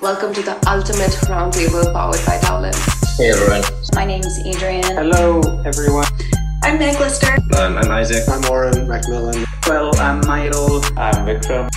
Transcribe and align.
Welcome 0.00 0.32
to 0.34 0.42
the 0.42 0.52
Ultimate 0.70 1.10
Roundtable 1.28 1.92
powered 1.92 2.24
by 2.24 2.38
DaoLens. 2.38 3.16
Hey 3.16 3.30
everyone. 3.30 3.62
My 3.94 4.04
name 4.04 4.20
is 4.20 4.38
Adrienne. 4.46 4.94
Hello 4.96 5.40
everyone. 5.66 6.06
I'm 6.62 6.78
Meg 6.78 6.98
Lister. 7.00 7.34
Um, 7.58 7.76
I'm 7.76 7.90
Isaac. 7.90 8.28
I'm 8.28 8.40
Auryn 8.42 8.86
Macmillan. 8.86 9.44
Well, 9.66 9.90
I'm 10.00 10.22
Maidol. 10.22 10.84
I'm 10.96 11.26
Vikram. 11.26 11.68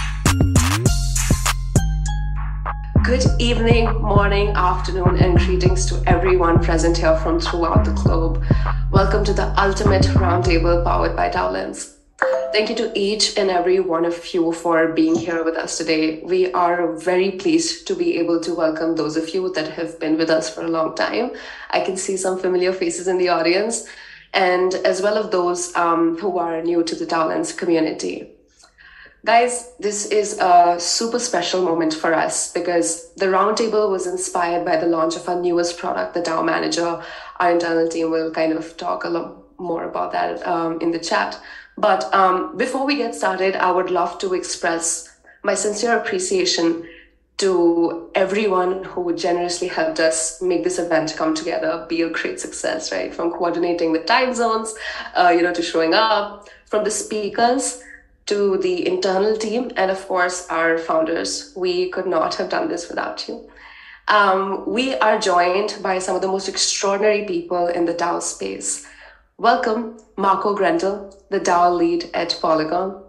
Good 3.03 3.25
evening, 3.39 3.91
morning, 4.01 4.49
afternoon, 4.49 5.17
and 5.17 5.37
greetings 5.39 5.85
to 5.87 6.01
everyone 6.05 6.63
present 6.63 6.97
here 6.97 7.17
from 7.17 7.39
throughout 7.39 7.83
the 7.83 7.91
globe. 7.91 8.43
Welcome 8.91 9.25
to 9.25 9.33
the 9.33 9.53
Ultimate 9.59 10.03
Roundtable 10.03 10.83
powered 10.85 11.15
by 11.15 11.29
DaoLens. 11.29 11.90
Thank 12.21 12.69
you 12.69 12.75
to 12.75 12.91
each 12.93 13.37
and 13.37 13.49
every 13.49 13.79
one 13.79 14.05
of 14.05 14.33
you 14.33 14.51
for 14.51 14.89
being 14.89 15.15
here 15.15 15.43
with 15.43 15.55
us 15.55 15.77
today. 15.77 16.21
We 16.21 16.51
are 16.51 16.93
very 16.97 17.31
pleased 17.31 17.87
to 17.87 17.95
be 17.95 18.19
able 18.19 18.39
to 18.41 18.53
welcome 18.53 18.95
those 18.95 19.17
of 19.17 19.33
you 19.33 19.51
that 19.53 19.71
have 19.71 19.99
been 19.99 20.17
with 20.17 20.29
us 20.29 20.53
for 20.53 20.61
a 20.61 20.67
long 20.67 20.93
time. 20.95 21.31
I 21.71 21.79
can 21.79 21.97
see 21.97 22.17
some 22.17 22.37
familiar 22.37 22.73
faces 22.73 23.07
in 23.07 23.17
the 23.17 23.29
audience, 23.29 23.87
and 24.33 24.75
as 24.75 25.01
well 25.01 25.17
as 25.17 25.29
those 25.31 25.75
um, 25.75 26.17
who 26.17 26.37
are 26.37 26.61
new 26.61 26.83
to 26.83 26.93
the 26.93 27.05
DaoLens 27.05 27.57
community. 27.57 28.29
Guys, 29.23 29.73
this 29.79 30.07
is 30.07 30.37
a 30.39 30.79
super 30.79 31.19
special 31.19 31.63
moment 31.63 31.93
for 31.93 32.13
us 32.13 32.51
because 32.51 33.13
the 33.15 33.27
roundtable 33.27 33.89
was 33.89 34.07
inspired 34.07 34.65
by 34.65 34.75
the 34.75 34.87
launch 34.87 35.15
of 35.15 35.27
our 35.29 35.39
newest 35.39 35.77
product, 35.77 36.13
the 36.13 36.21
DAO 36.21 36.43
Manager. 36.43 37.01
Our 37.39 37.51
internal 37.51 37.87
team 37.87 38.11
will 38.11 38.31
kind 38.31 38.53
of 38.53 38.77
talk 38.77 39.05
a 39.05 39.09
lot 39.09 39.59
more 39.59 39.83
about 39.83 40.11
that 40.11 40.45
um, 40.45 40.81
in 40.81 40.91
the 40.91 40.99
chat. 40.99 41.39
But 41.77 42.13
um, 42.13 42.57
before 42.57 42.85
we 42.85 42.95
get 42.95 43.15
started, 43.15 43.55
I 43.55 43.71
would 43.71 43.89
love 43.89 44.19
to 44.19 44.33
express 44.33 45.09
my 45.43 45.55
sincere 45.55 45.97
appreciation 45.97 46.87
to 47.37 48.11
everyone 48.13 48.83
who 48.83 49.15
generously 49.15 49.67
helped 49.67 49.99
us 49.99 50.41
make 50.43 50.63
this 50.63 50.77
event 50.77 51.15
come 51.17 51.33
together, 51.33 51.85
be 51.89 52.03
a 52.03 52.09
great 52.09 52.39
success, 52.39 52.91
right? 52.91 53.13
From 53.13 53.31
coordinating 53.31 53.93
the 53.93 54.03
time 54.03 54.35
zones, 54.35 54.75
uh, 55.15 55.33
you 55.35 55.41
know, 55.41 55.53
to 55.53 55.63
showing 55.63 55.95
up, 55.95 56.49
from 56.67 56.83
the 56.83 56.91
speakers 56.91 57.81
to 58.27 58.57
the 58.59 58.87
internal 58.87 59.35
team, 59.35 59.71
and 59.75 59.89
of 59.89 60.07
course, 60.07 60.47
our 60.49 60.77
founders. 60.77 61.51
We 61.55 61.89
could 61.89 62.05
not 62.05 62.35
have 62.35 62.49
done 62.49 62.69
this 62.69 62.87
without 62.87 63.27
you. 63.27 63.49
Um, 64.07 64.63
we 64.67 64.95
are 64.95 65.19
joined 65.19 65.79
by 65.81 65.99
some 65.99 66.15
of 66.15 66.21
the 66.21 66.27
most 66.27 66.47
extraordinary 66.47 67.25
people 67.25 67.67
in 67.67 67.85
the 67.85 67.93
DAO 67.93 68.21
space. 68.21 68.85
Welcome, 69.41 69.97
Marco 70.17 70.53
Grendel, 70.53 71.17
the 71.31 71.39
DAO 71.39 71.75
lead 71.75 72.11
at 72.13 72.37
Polygon, 72.39 73.01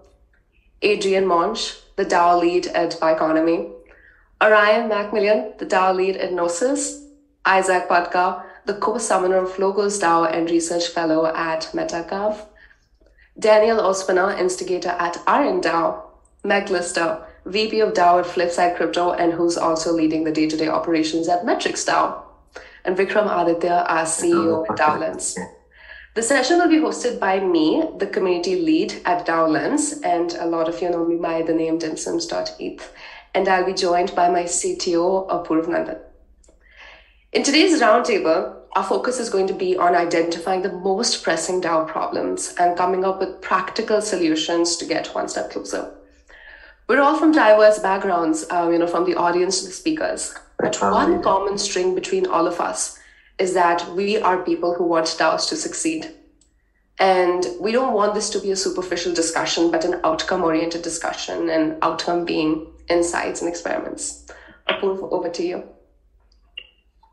Adrienne 0.83 1.27
Moench, 1.27 1.83
the 1.97 2.07
DAO 2.07 2.41
lead 2.41 2.69
at 2.69 2.93
Biconomy, 2.99 3.71
Auryn 4.41 4.89
Macmillan, 4.89 5.53
the 5.59 5.67
DAO 5.67 5.95
lead 5.95 6.17
at 6.17 6.33
Gnosis, 6.33 7.05
Isaac 7.45 7.87
Patka, 7.87 8.45
the 8.65 8.73
co-summoner 8.73 9.37
of 9.45 9.59
Logos 9.59 10.01
DAO 10.01 10.35
and 10.35 10.49
research 10.49 10.89
fellow 10.89 11.27
at 11.27 11.69
MetaGov, 11.75 12.47
Daniel 13.39 13.83
Ospina, 13.83 14.39
instigator 14.39 14.97
at 14.99 15.17
RNDAO, 15.27 16.01
Meg 16.45 16.71
Lister, 16.71 17.27
VP 17.45 17.81
of 17.81 17.93
DAO 17.93 18.21
at 18.21 18.25
Flipside 18.25 18.75
Crypto 18.79 19.13
and 19.13 19.35
who's 19.35 19.59
also 19.59 19.93
leading 19.93 20.25
the 20.25 20.33
day-to-day 20.33 20.69
operations 20.69 21.29
at 21.29 21.45
Metrics 21.45 21.85
DAO, 21.85 22.23
and 22.87 22.97
Vikram 22.97 23.29
Aditya, 23.29 23.85
our 23.87 24.07
CEO 24.07 24.67
at 24.71 24.79
DAO 24.79 24.99
DaoLens. 24.99 25.37
The 26.15 26.23
session 26.23 26.59
will 26.59 26.69
be 26.69 26.77
hosted 26.77 27.19
by 27.19 27.41
me, 27.41 27.85
the 27.97 28.07
community 28.07 28.61
lead 28.61 29.01
at 29.07 29.27
DaoLens, 29.27 30.05
and 30.05 30.35
a 30.35 30.45
lot 30.45 30.69
of 30.69 30.83
you 30.83 30.91
know 30.91 31.07
me 31.07 31.17
by 31.17 31.41
the 31.41 31.55
name 31.55 31.79
dimsums.eth, 31.79 32.93
and 33.35 33.49
I'll 33.49 33.65
be 33.65 33.73
joined 33.73 34.15
by 34.15 34.29
my 34.29 34.43
CTO, 34.43 35.27
Apoorv 35.31 35.69
Nandan. 35.69 35.99
In 37.33 37.43
today's 37.43 37.81
roundtable, 37.81 38.57
our 38.73 38.85
focus 38.85 39.19
is 39.19 39.31
going 39.31 39.47
to 39.47 39.55
be 39.55 39.75
on 39.79 39.95
identifying 39.95 40.61
the 40.61 40.73
most 40.73 41.23
pressing 41.23 41.63
DAO 41.63 41.89
problems 41.89 42.55
and 42.61 42.77
coming 42.77 43.07
up 43.07 43.19
with 43.19 43.41
practical 43.41 44.03
solutions 44.03 44.77
to 44.77 44.85
get 44.85 45.15
one 45.15 45.29
step 45.29 45.51
closer. 45.51 45.95
We're 46.89 47.01
all 47.01 47.19
from 47.19 47.33
diverse 47.33 47.79
backgrounds, 47.79 48.45
uh, 48.51 48.69
you 48.71 48.79
know, 48.79 48.87
from 48.87 49.07
the 49.07 49.15
audience 49.15 49.61
to 49.61 49.67
the 49.67 49.73
speakers. 49.73 50.35
But 50.59 50.77
one 50.77 51.23
common 51.23 51.57
string 51.57 51.95
between 51.95 52.27
all 52.27 52.47
of 52.47 52.61
us 52.61 52.99
is 53.39 53.55
that 53.55 53.89
we 53.93 54.19
are 54.19 54.43
people 54.43 54.75
who 54.75 54.85
want 54.85 55.07
DAOs 55.07 55.49
to 55.49 55.57
succeed. 55.57 56.11
And 56.99 57.47
we 57.61 57.73
don't 57.73 57.95
want 57.95 58.15
this 58.15 58.31
to 58.31 58.39
be 58.39 58.51
a 58.51 58.57
superficial 58.57 59.13
discussion, 59.15 59.71
but 59.71 59.85
an 59.85 60.01
outcome 60.05 60.43
oriented 60.43 60.83
discussion, 60.83 61.49
and 61.51 61.77
outcome 61.83 62.25
being 62.25 62.67
insights 62.89 63.41
and 63.41 63.49
experiments. 63.49 64.27
Apoorv, 64.69 65.13
over 65.13 65.29
to 65.31 65.43
you. 65.43 65.65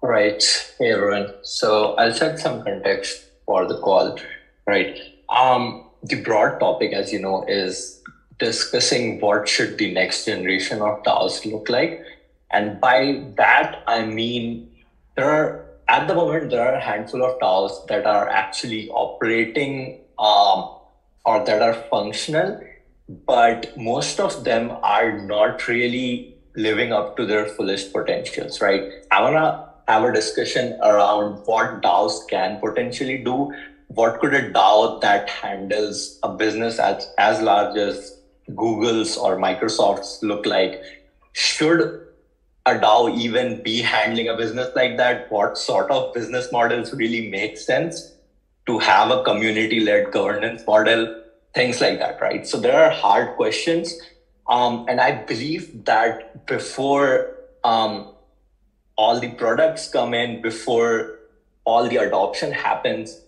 All 0.02 0.10
right. 0.10 0.44
Hey, 0.78 0.92
everyone. 0.92 1.34
So 1.44 1.96
I'll 1.96 2.14
set 2.14 2.40
some 2.40 2.64
context 2.64 3.26
for 3.46 3.68
the 3.68 3.80
call, 3.80 4.20
right? 4.68 4.98
Um, 5.30 5.90
the 6.04 6.22
broad 6.22 6.60
topic, 6.60 6.94
as 6.94 7.12
you 7.12 7.20
know, 7.20 7.44
is 7.48 8.02
discussing 8.38 9.20
what 9.20 9.50
should 9.50 9.78
the 9.78 9.94
next 9.94 10.26
generation 10.26 10.82
of 10.82 11.04
DAOs 11.04 11.46
look 11.52 11.70
like. 11.70 12.04
And 12.52 12.80
by 12.80 13.26
that, 13.38 13.84
I 13.88 14.06
mean 14.06 14.72
there 15.16 15.30
are 15.30 15.69
at 15.90 16.08
the 16.08 16.14
moment, 16.14 16.52
there 16.52 16.62
are 16.62 16.76
a 16.76 16.80
handful 16.80 17.24
of 17.26 17.40
DAOs 17.40 17.88
that 17.88 18.06
are 18.06 18.30
actually 18.30 18.90
operating 18.90 20.02
um, 20.20 20.70
or 21.26 21.44
that 21.46 21.64
are 21.64 21.74
functional, 21.90 22.62
but 23.26 23.76
most 23.76 24.20
of 24.20 24.44
them 24.44 24.72
are 24.84 25.20
not 25.20 25.68
really 25.68 26.36
living 26.56 26.94
up 26.94 27.18
to 27.18 27.26
their 27.26 27.48
fullest 27.48 27.92
potentials, 27.92 28.62
right? 28.62 28.84
I 29.10 29.22
want 29.22 29.36
to 29.36 29.92
have 29.92 30.04
a 30.04 30.14
discussion 30.14 30.78
around 30.84 31.42
what 31.46 31.82
DAOs 31.82 32.28
can 32.30 32.60
potentially 32.60 33.18
do. 33.24 33.52
What 33.88 34.20
could 34.20 34.36
a 34.36 34.52
DAO 34.52 35.02
that 35.02 35.28
handles 35.28 36.20
a 36.22 36.30
business 36.30 36.78
as, 36.78 37.12
as 37.18 37.42
large 37.42 37.76
as 37.78 38.20
Google's 38.56 39.18
or 39.18 39.38
Microsoft's 39.38 40.22
look 40.22 40.46
like? 40.46 40.84
Should 41.34 42.09
a 42.70 42.80
DAO 42.80 43.16
even 43.16 43.62
be 43.62 43.82
handling 43.82 44.30
a 44.30 44.36
business 44.36 44.70
like 44.76 44.98
that? 44.98 45.32
What 45.32 45.58
sort 45.58 45.92
of 45.92 46.14
business 46.14 46.52
models 46.52 46.94
really 46.94 47.30
make 47.30 47.58
sense 47.58 48.14
to 48.68 48.80
have 48.80 49.12
a 49.12 49.24
community 49.24 49.80
led 49.80 50.12
governance 50.12 50.64
model? 50.68 51.08
Things 51.56 51.82
like 51.82 52.00
that, 52.00 52.22
right? 52.22 52.46
So 52.46 52.60
there 52.60 52.80
are 52.80 52.90
hard 52.92 53.36
questions. 53.36 53.96
Um, 54.48 54.86
and 54.88 55.02
I 55.02 55.12
believe 55.12 55.86
that 55.86 56.46
before 56.46 57.36
um, 57.64 58.14
all 58.98 59.20
the 59.20 59.30
products 59.30 59.90
come 59.90 60.14
in, 60.14 60.42
before 60.42 61.20
all 61.66 61.88
the 61.88 61.98
adoption 61.98 62.52
happens, 62.52 63.22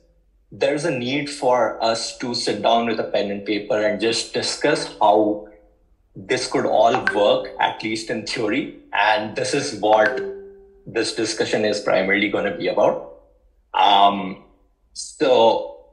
there's 0.52 0.86
a 0.86 0.92
need 0.92 1.30
for 1.30 1.82
us 1.84 2.18
to 2.18 2.34
sit 2.36 2.62
down 2.62 2.88
with 2.88 3.00
a 3.00 3.04
pen 3.04 3.32
and 3.32 3.46
paper 3.46 3.82
and 3.82 4.02
just 4.02 4.34
discuss 4.34 4.86
how 5.00 5.48
this 6.16 6.48
could 6.52 6.66
all 6.66 6.94
work, 7.16 7.50
at 7.60 7.82
least 7.84 8.10
in 8.10 8.26
theory. 8.26 8.80
And 8.94 9.36
this 9.36 9.54
is 9.54 9.80
what 9.80 10.22
this 10.86 11.16
discussion 11.16 11.66
is 11.66 11.80
primarily 11.80 12.30
going 12.30 12.52
to 12.52 12.58
be 12.58 12.68
about. 12.68 13.20
Um, 13.74 14.44
so 14.94 15.86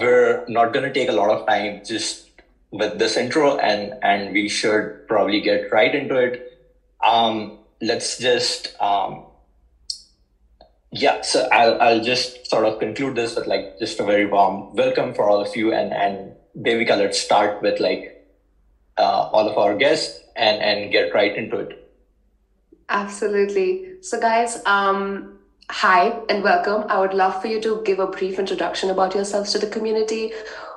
we're 0.00 0.44
not 0.48 0.72
going 0.72 0.84
to 0.84 0.92
take 0.92 1.08
a 1.08 1.12
lot 1.12 1.30
of 1.30 1.46
time 1.46 1.82
just 1.84 2.30
with 2.70 2.98
this 2.98 3.16
intro 3.16 3.56
and, 3.58 3.94
and 4.02 4.32
we 4.32 4.48
should 4.48 5.06
probably 5.06 5.40
get 5.40 5.70
right 5.70 5.94
into 5.94 6.16
it. 6.16 6.60
Um, 7.04 7.58
let's 7.80 8.18
just, 8.18 8.74
um, 8.80 9.26
yeah, 10.90 11.22
so 11.22 11.48
I'll, 11.52 11.80
I'll 11.80 12.02
just 12.02 12.50
sort 12.50 12.66
of 12.66 12.78
conclude 12.80 13.14
this 13.14 13.36
with 13.36 13.46
like 13.46 13.78
just 13.78 14.00
a 14.00 14.04
very 14.04 14.26
warm 14.26 14.74
welcome 14.74 15.14
for 15.14 15.28
all 15.28 15.40
of 15.40 15.56
you. 15.56 15.72
And, 15.72 15.92
and 15.92 16.34
Devika, 16.58 16.98
let's 16.98 17.18
start 17.18 17.62
with 17.62 17.80
like 17.80 18.13
uh, 18.98 19.28
all 19.32 19.48
of 19.48 19.58
our 19.58 19.74
guests 19.74 20.20
and 20.36 20.62
and 20.62 20.90
get 20.90 21.14
right 21.14 21.36
into 21.36 21.56
it. 21.58 21.80
Absolutely. 22.88 23.94
So 24.00 24.18
guys 24.20 24.58
um 24.66 25.38
hi 25.70 26.12
and 26.28 26.42
welcome. 26.42 26.84
I 26.88 26.98
would 26.98 27.14
love 27.14 27.40
for 27.40 27.48
you 27.48 27.60
to 27.60 27.82
give 27.84 27.98
a 27.98 28.06
brief 28.06 28.38
introduction 28.38 28.90
about 28.90 29.14
yourselves 29.14 29.52
to 29.52 29.58
the 29.58 29.66
community 29.66 30.32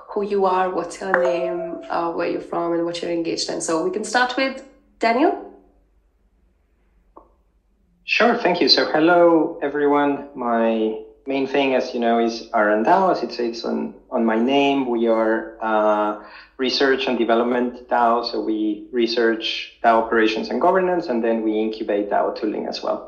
who 0.09 0.23
you 0.23 0.45
are 0.45 0.69
what's 0.69 0.99
your 1.01 1.11
name 1.21 1.81
uh, 1.89 2.09
where 2.11 2.27
you're 2.27 2.41
from 2.41 2.73
and 2.73 2.85
what 2.85 3.01
you're 3.01 3.11
engaged 3.11 3.49
in. 3.49 3.61
So 3.61 3.83
we 3.83 3.91
can 3.91 4.03
start 4.03 4.35
with 4.37 4.63
daniel. 4.99 5.53
Sure 8.05 8.35
thank 8.35 8.61
you. 8.61 8.69
So 8.69 8.85
hello 8.85 9.59
everyone. 9.61 10.29
My 10.33 10.97
main 11.27 11.45
thing, 11.45 11.75
as 11.75 11.93
you 11.93 11.99
know, 11.99 12.17
is 12.17 12.41
RNDAO, 12.53 13.11
as 13.11 13.21
it 13.21 13.31
says 13.31 13.63
on, 13.63 13.93
on 14.09 14.25
my 14.25 14.37
name. 14.37 14.85
We 14.85 15.07
are 15.07 15.51
uh, 15.59 16.13
research 16.57 17.07
and 17.07 17.17
development 17.17 17.87
DAO, 17.89 18.23
so 18.25 18.39
we 18.39 18.83
research 18.91 19.73
DAO 19.83 19.97
operations 20.03 20.49
and 20.49 20.59
governance, 20.61 21.09
and 21.09 21.21
then 21.21 21.41
we 21.41 21.59
incubate 21.59 22.09
DAO 22.09 22.33
tooling 22.33 22.65
as 22.65 22.81
well. 22.81 23.05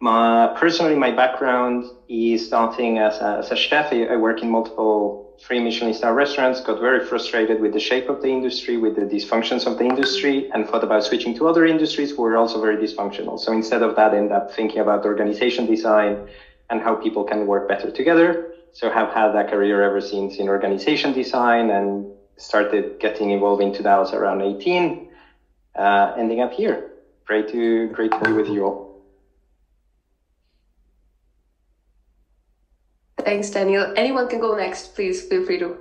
My, 0.00 0.48
personally, 0.54 0.94
my 0.94 1.10
background 1.10 1.84
is 2.08 2.44
starting 2.44 2.98
as 2.98 3.20
a, 3.20 3.38
as 3.38 3.50
a 3.50 3.56
chef. 3.56 3.92
I, 3.92 4.04
I 4.04 4.16
work 4.16 4.42
in 4.42 4.48
multiple 4.48 5.20
three 5.40 5.60
Michelin 5.60 5.92
star 5.92 6.14
restaurants, 6.14 6.60
got 6.60 6.78
very 6.78 7.00
frustrated 7.00 7.60
with 7.60 7.72
the 7.72 7.78
shape 7.78 8.08
of 8.08 8.20
the 8.20 8.28
industry, 8.28 8.76
with 8.76 8.94
the 8.94 9.02
dysfunctions 9.02 9.66
of 9.66 9.76
the 9.76 9.84
industry, 9.84 10.46
and 10.52 10.66
thought 10.66 10.82
about 10.82 11.04
switching 11.04 11.34
to 11.34 11.46
other 11.46 11.64
industries 11.64 12.10
who 12.10 12.22
were 12.22 12.36
also 12.36 12.60
very 12.60 12.76
dysfunctional. 12.76 13.38
So 13.38 13.52
instead 13.52 13.82
of 13.82 13.94
that, 13.96 14.12
end 14.14 14.32
up 14.32 14.50
thinking 14.50 14.80
about 14.80 15.04
organization 15.04 15.64
design 15.64 16.18
and 16.70 16.80
how 16.80 16.94
people 16.94 17.24
can 17.24 17.46
work 17.46 17.68
better 17.68 17.90
together. 17.90 18.52
So 18.72 18.90
have 18.90 19.10
had 19.10 19.32
that 19.32 19.50
career 19.50 19.82
ever 19.82 20.00
since 20.00 20.36
in 20.36 20.48
organization 20.48 21.12
design 21.12 21.70
and 21.70 22.06
started 22.36 23.00
getting 23.00 23.30
involved 23.30 23.62
into 23.62 23.82
DAOs 23.82 24.12
around 24.12 24.42
18, 24.42 25.08
uh, 25.76 26.14
ending 26.16 26.40
up 26.40 26.52
here. 26.52 26.90
Great 27.24 27.48
to 27.48 27.88
great 27.88 28.12
to 28.12 28.20
be 28.20 28.32
with 28.32 28.48
you 28.48 28.64
all. 28.64 28.88
Thanks, 33.24 33.50
Daniel. 33.50 33.92
Anyone 33.96 34.28
can 34.28 34.40
go 34.40 34.56
next. 34.56 34.94
Please 34.94 35.22
feel 35.22 35.44
free 35.44 35.58
to. 35.58 35.76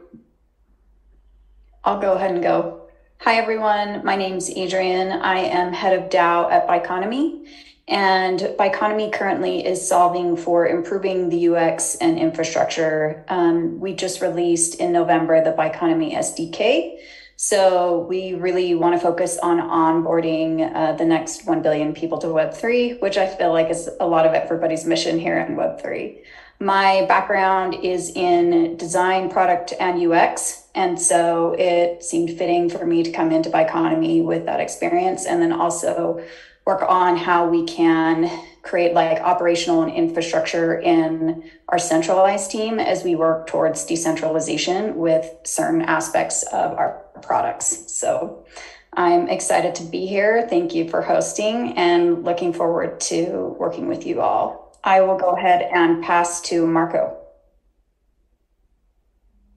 I'll 1.84 2.01
go 2.01 2.13
ahead 2.13 2.31
and 2.31 2.44
go. 2.44 2.89
Hi, 3.22 3.36
everyone. 3.36 4.04
My 4.04 4.16
name's 4.16 4.50
Adrienne. 4.50 5.12
I 5.22 5.39
am 5.39 5.72
head 5.72 5.98
of 5.98 6.10
DAO 6.10 6.51
at 6.51 6.68
Biconomy. 6.68 7.48
And 7.88 8.39
Biconomy 8.60 9.13
currently 9.13 9.66
is 9.66 9.88
solving 9.88 10.36
for 10.36 10.68
improving 10.68 11.30
the 11.30 11.50
UX 11.50 11.95
and 11.95 12.19
infrastructure. 12.19 13.24
Um, 13.30 13.80
we 13.80 13.94
just 13.94 14.22
released 14.22 14.75
in 14.75 14.92
November 14.92 15.42
the 15.42 15.51
Biconomy 15.51 16.13
SDK. 16.13 16.98
So 17.38 18.00
we 18.10 18.34
really 18.34 18.74
want 18.74 18.95
to 18.95 19.00
focus 19.00 19.38
on 19.38 19.60
onboarding 19.60 20.75
uh, 20.75 20.94
the 20.94 21.06
next 21.06 21.45
1 21.45 21.62
billion 21.62 21.94
people 21.94 22.18
to 22.18 22.28
Web3, 22.28 23.00
which 23.00 23.16
I 23.16 23.28
feel 23.28 23.54
like 23.54 23.69
is 23.69 23.89
a 24.00 24.07
lot 24.07 24.25
of 24.25 24.34
everybody's 24.34 24.86
mission 24.86 25.19
here 25.19 25.38
in 25.38 25.56
Web3. 25.56 26.18
My 26.60 27.06
background 27.07 27.75
is 27.84 28.10
in 28.16 28.75
design, 28.78 29.30
product, 29.30 29.74
and 29.80 30.01
UX. 30.12 30.63
And 30.74 31.00
so 31.00 31.56
it 31.57 32.04
seemed 32.04 32.36
fitting 32.36 32.69
for 32.69 32.86
me 32.86 33.04
to 33.04 33.12
come 33.12 33.31
into 33.31 33.51
Biconomy 33.51 34.25
with 34.25 34.45
that 34.45 34.60
experience 34.60 35.28
and 35.28 35.39
then 35.39 35.54
also 35.54 36.24
work 36.68 36.84
on 36.90 37.16
how 37.16 37.48
we 37.48 37.64
can 37.66 38.30
create 38.62 38.94
like 38.94 39.22
operational 39.22 39.84
and 39.84 39.92
infrastructure 39.94 40.78
in 40.78 41.50
our 41.69 41.80
centralized 41.80 42.52
team 42.52 42.78
as 42.78 43.06
we 43.06 43.16
work 43.16 43.48
towards 43.48 43.86
decentralization 43.86 44.98
with 44.98 45.25
certain 45.46 45.81
aspects 45.81 46.44
of 46.52 46.74
our 46.74 47.06
products. 47.22 47.90
So 47.94 48.46
I'm 48.94 49.30
excited 49.30 49.75
to 49.75 49.84
be 49.86 50.08
here. 50.08 50.46
Thank 50.50 50.75
you 50.75 50.90
for 50.90 51.02
hosting 51.02 51.78
and 51.78 52.25
looking 52.25 52.52
forward 52.52 53.00
to 53.12 53.56
working 53.58 53.88
with 53.88 54.06
you 54.06 54.20
all. 54.20 54.78
I 54.84 55.00
will 55.00 55.18
go 55.18 55.30
ahead 55.38 55.62
and 55.74 56.04
pass 56.04 56.42
to 56.50 56.68
Marco. 56.68 57.16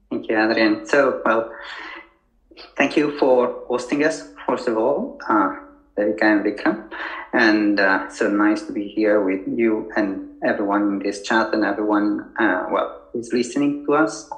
Thank 0.09 0.29
you, 0.29 0.37
Adrienne. 0.37 0.85
So, 0.85 1.21
well, 1.25 1.51
thank 2.77 2.95
you 2.95 3.17
for 3.19 3.65
hosting 3.67 4.05
us, 4.05 4.29
first 4.45 4.69
of 4.69 4.77
all, 4.77 5.19
uh, 5.27 5.55
Devika 6.01 6.23
and 6.23 6.45
Vikram. 6.45 6.91
And 7.33 7.79
uh, 7.79 8.09
so 8.09 8.29
nice 8.29 8.63
to 8.63 8.73
be 8.73 8.87
here 8.87 9.23
with 9.23 9.41
you 9.47 9.89
and 9.95 10.29
everyone 10.43 10.83
in 10.83 10.99
this 10.99 11.21
chat 11.21 11.53
and 11.53 11.63
everyone, 11.63 12.33
uh, 12.39 12.65
well, 12.71 13.01
who's 13.13 13.31
listening 13.31 13.85
to 13.85 13.93
us. 13.93 14.29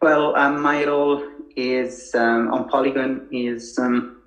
Well, 0.00 0.36
um, 0.36 0.62
my 0.62 0.84
role 0.84 1.22
is 1.56 2.14
um, 2.14 2.52
on 2.52 2.68
Polygon 2.68 3.28
is 3.30 3.78
um, 3.78 4.22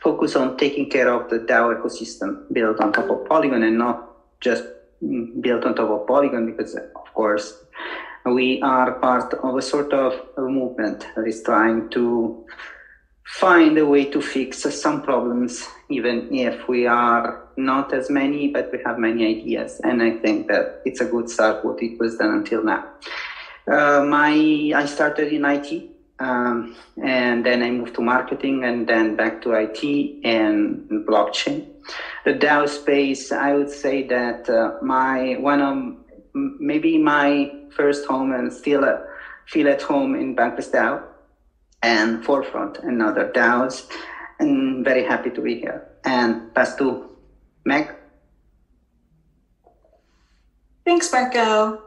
focus 0.00 0.36
on 0.36 0.56
taking 0.56 0.90
care 0.90 1.12
of 1.12 1.30
the 1.30 1.38
DAO 1.38 1.76
ecosystem 1.76 2.52
built 2.52 2.80
on 2.80 2.92
top 2.92 3.10
of 3.10 3.26
Polygon 3.26 3.62
and 3.62 3.78
not 3.78 4.08
just 4.40 4.64
built 5.40 5.64
on 5.64 5.74
top 5.74 5.90
of 5.90 6.06
Polygon 6.06 6.46
because, 6.46 6.74
of 6.74 7.14
course, 7.14 7.54
we 8.26 8.60
are 8.62 8.92
part 8.98 9.32
of 9.34 9.56
a 9.56 9.62
sort 9.62 9.92
of 9.92 10.12
a 10.36 10.42
movement 10.42 11.06
that 11.16 11.26
is 11.26 11.42
trying 11.42 11.88
to 11.90 12.44
find 13.38 13.78
a 13.78 13.86
way 13.86 14.04
to 14.04 14.20
fix 14.20 14.62
some 14.80 15.02
problems, 15.02 15.66
even 15.88 16.34
if 16.34 16.68
we 16.68 16.86
are 16.86 17.48
not 17.56 17.92
as 17.92 18.10
many, 18.10 18.48
but 18.48 18.70
we 18.72 18.78
have 18.84 18.98
many 18.98 19.26
ideas. 19.26 19.80
And 19.84 20.02
I 20.02 20.12
think 20.18 20.48
that 20.48 20.82
it's 20.84 21.00
a 21.00 21.04
good 21.04 21.30
start 21.30 21.64
what 21.64 21.82
it 21.82 21.98
was 21.98 22.16
done 22.16 22.34
until 22.34 22.64
now. 22.64 22.86
Uh, 23.70 24.02
my 24.04 24.72
I 24.74 24.84
started 24.86 25.32
in 25.32 25.44
IT, 25.44 25.90
um, 26.18 26.76
and 27.02 27.44
then 27.46 27.62
I 27.62 27.70
moved 27.70 27.94
to 27.96 28.02
marketing, 28.02 28.64
and 28.64 28.86
then 28.86 29.16
back 29.16 29.42
to 29.42 29.52
IT 29.52 30.24
and 30.24 30.88
blockchain 31.06 31.70
the 32.24 32.32
DAO 32.32 32.68
space, 32.68 33.32
I 33.32 33.54
would 33.54 33.70
say 33.70 34.06
that 34.08 34.48
uh, 34.48 34.82
my 34.82 35.36
one 35.40 35.60
of 35.60 35.96
maybe 36.34 36.98
my 36.98 37.52
first 37.70 38.06
home 38.06 38.32
and 38.32 38.52
still 38.52 38.84
uh, 38.84 38.98
feel 39.46 39.68
at 39.68 39.82
home 39.82 40.14
in 40.14 40.36
Bankless 40.36 40.70
DAO 40.70 41.02
and 41.82 42.24
Forefront 42.24 42.78
and 42.78 43.02
other 43.02 43.30
DAOs. 43.34 43.88
And 44.38 44.84
very 44.84 45.04
happy 45.04 45.30
to 45.30 45.40
be 45.40 45.60
here. 45.60 45.88
And 46.04 46.54
pass 46.54 46.76
to 46.76 47.10
Meg. 47.64 47.94
Thanks, 50.84 51.12
Marco. 51.12 51.82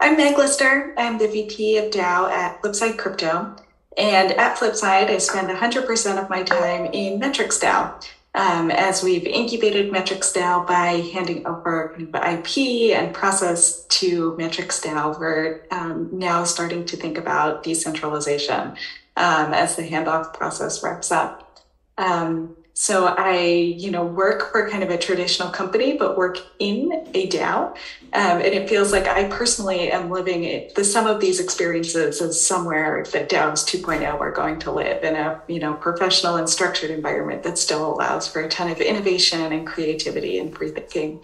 I'm 0.00 0.16
Meg 0.16 0.36
Lister. 0.36 0.94
I'm 0.98 1.18
the 1.18 1.28
VP 1.28 1.78
of 1.78 1.90
DAO 1.90 2.30
at 2.30 2.62
Flipside 2.62 2.98
Crypto. 2.98 3.56
And 3.96 4.32
at 4.32 4.56
Flipside, 4.56 5.08
I 5.08 5.18
spend 5.18 5.48
100% 5.48 6.22
of 6.22 6.28
my 6.28 6.42
time 6.42 6.86
in 6.92 7.18
Metrics 7.18 7.58
DAO 7.58 8.04
um, 8.34 8.70
as 8.72 9.02
we've 9.02 9.26
incubated 9.26 9.92
Metrics 9.92 10.32
DAO 10.32 10.66
by 10.66 11.08
handing 11.12 11.46
over 11.46 11.94
IP 11.96 12.58
and 12.96 13.14
process 13.14 13.84
to 13.86 14.36
Metrics 14.36 14.80
DAO, 14.80 15.18
we're 15.18 15.62
um, 15.70 16.08
now 16.12 16.42
starting 16.42 16.84
to 16.86 16.96
think 16.96 17.16
about 17.16 17.62
decentralization 17.62 18.76
um, 19.16 19.52
as 19.54 19.76
the 19.76 19.82
handoff 19.82 20.34
process 20.34 20.82
wraps 20.82 21.12
up. 21.12 21.62
Um, 21.98 22.56
so 22.76 23.06
I, 23.06 23.38
you 23.38 23.92
know, 23.92 24.04
work 24.04 24.50
for 24.50 24.68
kind 24.68 24.82
of 24.82 24.90
a 24.90 24.98
traditional 24.98 25.48
company, 25.48 25.96
but 25.96 26.16
work 26.16 26.38
in 26.58 27.06
a 27.14 27.28
DAO. 27.28 27.68
Um, 27.68 27.76
and 28.12 28.42
it 28.42 28.68
feels 28.68 28.90
like 28.90 29.06
I 29.06 29.28
personally 29.28 29.92
am 29.92 30.10
living 30.10 30.42
it, 30.42 30.74
the 30.74 30.84
sum 30.84 31.06
of 31.06 31.20
these 31.20 31.38
experiences 31.38 32.20
is 32.20 32.44
somewhere 32.44 33.04
that 33.12 33.30
DAOs 33.30 33.64
2.0 33.64 34.20
are 34.20 34.32
going 34.32 34.58
to 34.58 34.72
live 34.72 35.04
in 35.04 35.14
a, 35.14 35.40
you 35.46 35.60
know, 35.60 35.74
professional 35.74 36.34
and 36.34 36.48
structured 36.48 36.90
environment 36.90 37.44
that 37.44 37.58
still 37.58 37.94
allows 37.94 38.26
for 38.26 38.40
a 38.40 38.48
ton 38.48 38.68
of 38.68 38.80
innovation 38.80 39.52
and 39.52 39.64
creativity 39.64 40.40
and 40.40 40.56
free 40.56 40.70
thinking. 40.70 41.20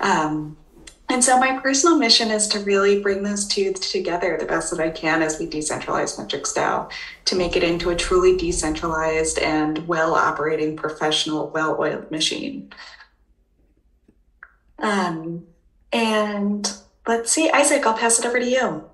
Um, 0.00 0.56
and 1.08 1.22
so 1.22 1.38
my 1.38 1.58
personal 1.58 1.98
mission 1.98 2.30
is 2.30 2.48
to 2.48 2.60
really 2.60 3.00
bring 3.00 3.22
those 3.22 3.46
two 3.46 3.72
together 3.72 4.36
the 4.38 4.46
best 4.46 4.70
that 4.70 4.80
I 4.80 4.90
can 4.90 5.22
as 5.22 5.38
we 5.38 5.46
decentralize 5.46 6.18
Metrics 6.18 6.52
DAO 6.52 6.90
to 7.26 7.36
make 7.36 7.56
it 7.56 7.62
into 7.62 7.90
a 7.90 7.96
truly 7.96 8.36
decentralized 8.36 9.38
and 9.38 9.86
well 9.86 10.14
operating 10.14 10.76
professional, 10.76 11.50
well 11.50 11.76
oiled 11.78 12.10
machine. 12.10 12.72
Um, 14.78 15.44
and 15.92 16.72
let's 17.06 17.30
see, 17.30 17.50
Isaac, 17.50 17.86
I'll 17.86 17.96
pass 17.96 18.18
it 18.18 18.26
over 18.26 18.38
to 18.38 18.48
you. 18.48 18.84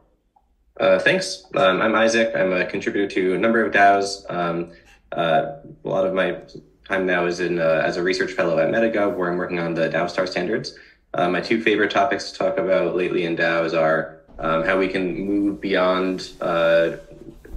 Uh, 0.78 0.98
thanks. 0.98 1.44
Um, 1.56 1.82
I'm 1.82 1.94
Isaac. 1.94 2.34
I'm 2.36 2.52
a 2.52 2.64
contributor 2.64 3.08
to 3.14 3.34
a 3.34 3.38
number 3.38 3.64
of 3.64 3.72
DAOs. 3.72 4.30
Um, 4.30 4.72
uh, 5.12 5.56
a 5.84 5.88
lot 5.88 6.06
of 6.06 6.14
my 6.14 6.38
time 6.84 7.06
now 7.06 7.26
is 7.26 7.40
in 7.40 7.58
uh, 7.58 7.82
as 7.84 7.96
a 7.96 8.02
research 8.02 8.32
fellow 8.32 8.58
at 8.58 8.68
MetaGov, 8.68 9.16
where 9.16 9.30
I'm 9.30 9.36
working 9.36 9.58
on 9.58 9.74
the 9.74 9.88
DAOstar 9.88 10.28
standards. 10.28 10.76
Uh, 11.14 11.28
my 11.28 11.40
two 11.40 11.60
favorite 11.60 11.90
topics 11.90 12.30
to 12.30 12.38
talk 12.38 12.58
about 12.58 12.94
lately 12.94 13.24
in 13.24 13.36
DAOs 13.36 13.76
are 13.78 14.20
um, 14.38 14.64
how 14.64 14.78
we 14.78 14.88
can 14.88 15.14
move 15.14 15.60
beyond 15.60 16.30
uh, 16.40 16.90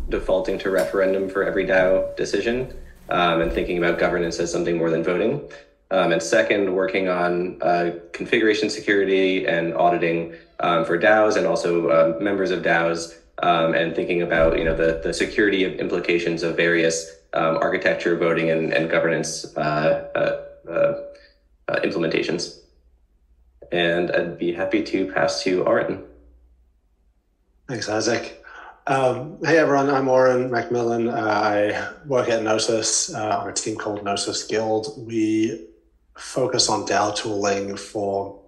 defaulting 0.09 0.57
to 0.59 0.69
referendum 0.69 1.29
for 1.29 1.43
every 1.43 1.65
DAO 1.65 2.15
decision 2.15 2.73
um, 3.09 3.41
and 3.41 3.51
thinking 3.51 3.77
about 3.77 3.99
governance 3.99 4.39
as 4.39 4.51
something 4.51 4.77
more 4.77 4.89
than 4.89 5.03
voting. 5.03 5.41
Um, 5.91 6.13
and 6.13 6.23
second, 6.23 6.73
working 6.73 7.09
on 7.09 7.61
uh, 7.61 7.91
configuration 8.13 8.69
security 8.69 9.45
and 9.45 9.73
auditing 9.73 10.33
um, 10.61 10.85
for 10.85 10.97
DAOs 10.97 11.35
and 11.35 11.45
also 11.45 11.89
uh, 11.89 12.17
members 12.21 12.51
of 12.51 12.63
DAOs 12.63 13.17
um, 13.43 13.73
and 13.73 13.93
thinking 13.93 14.21
about 14.21 14.57
you 14.57 14.63
know 14.63 14.75
the, 14.75 15.01
the 15.03 15.13
security 15.13 15.65
implications 15.77 16.43
of 16.43 16.55
various 16.55 17.11
um, 17.33 17.57
architecture, 17.57 18.15
voting, 18.17 18.49
and, 18.49 18.73
and 18.73 18.89
governance 18.89 19.55
uh, 19.57 20.07
uh, 20.15 21.79
implementations 21.81 22.61
and 23.71 24.11
I'd 24.11 24.37
be 24.37 24.51
happy 24.53 24.83
to 24.83 25.11
pass 25.11 25.43
to 25.43 25.63
Auryn. 25.63 26.03
Thanks, 27.67 27.87
Isaac. 27.87 28.43
Um, 28.87 29.37
hey 29.43 29.59
everyone, 29.59 29.89
I'm 29.89 30.05
Auryn 30.05 30.49
Macmillan. 30.49 31.07
I 31.07 31.93
work 32.05 32.29
at 32.29 32.43
Gnosis 32.43 33.13
uh, 33.13 33.39
on 33.39 33.49
a 33.49 33.53
team 33.53 33.77
called 33.77 34.03
Gnosis 34.03 34.43
Guild. 34.43 35.07
We 35.07 35.67
focus 36.17 36.67
on 36.67 36.85
DAO 36.85 37.15
tooling 37.15 37.77
for 37.77 38.41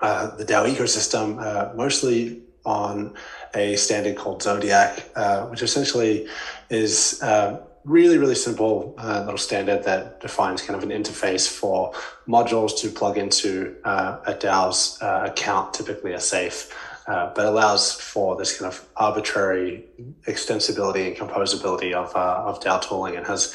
uh, 0.00 0.34
the 0.36 0.44
DAO 0.44 0.72
ecosystem, 0.72 1.42
uh, 1.44 1.74
mostly 1.74 2.40
on 2.64 3.14
a 3.54 3.76
standard 3.76 4.16
called 4.16 4.42
Zodiac, 4.42 5.10
uh, 5.16 5.46
which 5.46 5.62
essentially 5.62 6.28
is 6.70 7.20
uh, 7.22 7.60
really, 7.84 8.18
really 8.18 8.34
simple 8.34 8.94
uh, 8.98 9.20
little 9.24 9.38
standard 9.38 9.84
that 9.84 10.20
defines 10.20 10.62
kind 10.62 10.76
of 10.76 10.88
an 10.88 10.90
interface 10.90 11.48
for 11.48 11.92
modules 12.28 12.78
to 12.78 12.90
plug 12.90 13.16
into 13.16 13.76
uh, 13.84 14.18
a 14.26 14.34
DAO's 14.34 15.00
uh, 15.00 15.24
account, 15.26 15.74
typically 15.74 16.12
a 16.12 16.20
safe. 16.20 16.74
uh, 17.06 17.32
but 17.34 17.46
allows 17.46 17.92
for 17.92 18.36
this 18.36 18.58
kind 18.58 18.72
of 18.72 18.86
arbitrary 18.96 19.84
extensibility 20.28 21.08
and 21.08 21.16
composability 21.16 21.92
of, 21.92 22.14
uh, 22.14 22.44
of 22.46 22.60
DAO 22.60 22.80
tooling 22.80 23.16
and 23.16 23.26
has 23.26 23.54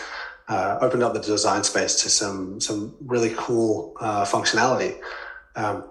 uh, 0.49 0.77
opened 0.81 1.03
up 1.03 1.13
the 1.13 1.21
design 1.21 1.63
space 1.63 2.01
to 2.03 2.09
some, 2.09 2.59
some 2.59 2.95
really 2.99 3.33
cool 3.37 3.93
functionality. 4.01 4.99
Um, 5.55 5.85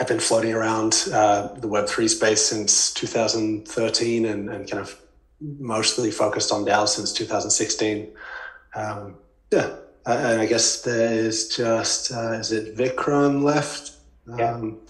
I've 0.00 0.08
been 0.08 0.20
floating 0.20 0.54
around 0.54 0.92
the 0.92 1.68
Web3 1.68 2.08
space 2.08 2.46
since 2.46 2.94
2013 2.94 4.24
and, 4.24 4.48
and 4.48 4.70
kind 4.70 4.80
of 4.80 5.01
mostly 5.58 6.10
focused 6.10 6.52
on 6.52 6.64
DAO 6.64 6.88
since 6.88 7.12
2016. 7.12 8.12
Um, 8.74 9.16
yeah, 9.50 9.74
and 10.06 10.40
I 10.40 10.46
guess 10.46 10.82
there 10.82 11.12
is 11.12 11.48
just, 11.54 12.10
is 12.10 12.52
it 12.52 12.76
Vikram 12.76 13.42
left? 13.42 13.92
Yeah. 14.26 14.54
Um, 14.54 14.80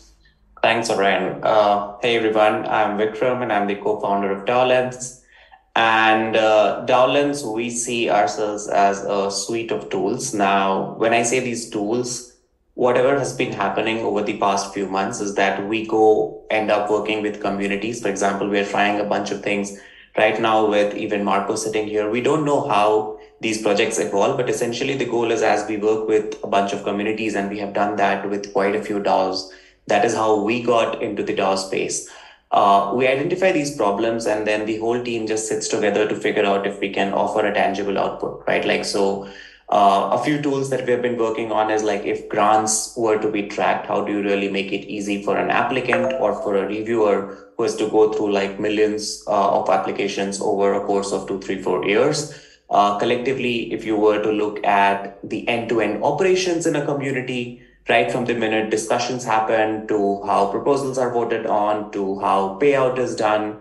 Thanks, 0.63 0.91
Auryn. 0.91 1.41
Uh, 1.43 1.97
hey, 2.03 2.17
everyone. 2.17 2.67
I'm 2.69 2.97
Vikram, 2.97 3.43
and 3.43 3.53
I'm 3.53 3.67
the 3.67 3.75
co-founder 3.75 4.31
of 4.31 4.45
DAOlens. 4.45 5.21
And 5.75 6.37
uh, 6.37 6.85
DAOlens, 6.87 7.53
we 7.53 7.69
see 7.69 8.09
ourselves 8.09 8.69
as 8.69 9.03
a 9.03 9.29
suite 9.29 9.73
of 9.73 9.91
tools. 9.91 10.33
Now, 10.33 10.95
when 10.99 11.15
I 11.15 11.25
say 11.25 11.41
these 11.41 11.69
tools, 11.69 12.37
whatever 12.75 13.19
has 13.19 13.37
been 13.37 13.53
happening 13.53 14.05
over 14.05 14.23
the 14.23 14.39
past 14.39 14.73
few 14.73 14.87
months 14.87 15.21
is 15.21 15.35
that 15.35 15.67
we 15.67 15.85
go 15.85 16.45
end 16.49 16.71
up 16.71 16.89
working 16.89 17.23
with 17.23 17.41
communities. 17.41 18.01
For 18.01 18.09
example, 18.09 18.49
we're 18.49 18.65
trying 18.65 19.01
a 19.01 19.05
bunch 19.05 19.33
of 19.33 19.43
things 19.43 19.77
right 20.17 20.41
now 20.41 20.67
with 20.67 20.95
even 20.95 21.25
Marco 21.25 21.57
sitting 21.57 21.87
here. 21.87 22.11
We 22.11 22.21
don't 22.21 22.45
know 22.45 22.69
how 22.69 23.19
these 23.41 23.63
projects 23.63 23.99
evolve, 23.99 24.37
but 24.37 24.49
essentially 24.49 24.97
the 24.97 25.05
goal 25.05 25.31
is 25.31 25.43
as 25.43 25.69
we 25.69 25.77
work 25.77 26.07
with 26.07 26.39
a 26.45 26.47
bunch 26.47 26.73
of 26.73 26.85
communities, 26.85 27.35
and 27.35 27.51
we 27.51 27.59
have 27.59 27.73
done 27.73 27.97
that 27.97 28.29
with 28.29 28.53
quite 28.53 28.77
a 28.77 28.83
few 28.83 29.01
DAOs 29.01 29.51
that 29.87 30.05
is 30.05 30.15
how 30.15 30.41
we 30.43 30.63
got 30.63 31.03
into 31.03 31.23
the 31.23 31.35
DAO 31.35 31.57
space. 31.59 32.09
Uh, 32.51 32.93
we 32.95 33.07
identify 33.07 33.51
these 33.51 33.77
problems 33.77 34.27
and 34.27 34.47
then 34.47 34.67
the 34.67 34.79
whole 34.79 35.03
team 35.03 35.27
just 35.27 35.49
sits 35.49 35.69
together 35.69 36.07
to 36.07 36.15
figure 36.15 36.45
out 36.45 36.67
if 36.67 36.79
we 36.81 36.91
can 36.93 37.13
offer 37.15 37.47
a 37.47 37.55
tangible 37.55 37.99
output, 37.99 38.45
right? 38.47 38.67
Like, 38.67 38.85
so 38.85 39.27
uh, 39.71 40.11
a 40.13 40.23
few 40.23 40.41
tools 40.43 40.69
that 40.69 40.85
we 40.85 40.93
have 40.93 41.01
been 41.01 41.17
working 41.17 41.51
on 41.51 41.71
is 41.71 41.83
like 41.83 42.05
if 42.05 42.29
grants 42.29 42.95
were 42.95 43.19
to 43.19 43.31
be 43.31 43.49
tracked, 43.49 43.87
how 43.87 44.05
do 44.05 44.13
you 44.13 44.23
really 44.23 44.51
make 44.51 44.71
it 44.71 44.87
easy 44.87 45.23
for 45.23 45.39
an 45.39 45.51
applicant 45.51 46.13
or 46.21 46.35
for 46.43 46.57
a 46.57 46.67
reviewer 46.67 47.52
who 47.63 47.67
has 47.67 47.77
to 47.77 47.89
go 47.89 48.13
through 48.13 48.33
like 48.33 48.59
millions 48.59 49.23
uh, 49.29 49.61
of 49.61 49.71
applications 49.71 50.41
over 50.41 50.75
a 50.75 50.85
course 50.85 51.13
of 51.13 51.29
two, 51.29 51.41
three, 51.41 51.63
four 51.63 51.85
years? 51.85 52.35
Uh, 52.69 52.99
collectively, 52.99 53.73
if 53.73 53.85
you 53.85 53.97
were 53.97 54.21
to 54.21 54.33
look 54.33 54.65
at 54.65 55.19
the 55.29 55.47
end 55.49 55.69
to 55.69 55.81
end 55.81 56.03
operations 56.03 56.67
in 56.67 56.75
a 56.75 56.85
community, 56.85 57.63
right 57.89 58.11
from 58.11 58.25
the 58.25 58.35
minute 58.35 58.71
discussions 58.71 59.25
happen 59.25 59.87
to 59.87 60.23
how 60.25 60.51
proposals 60.51 60.99
are 60.99 61.13
voted 61.13 61.47
on 61.47 61.91
to 61.93 62.19
how 62.21 62.59
payout 62.61 62.99
is 62.99 63.15
done 63.17 63.61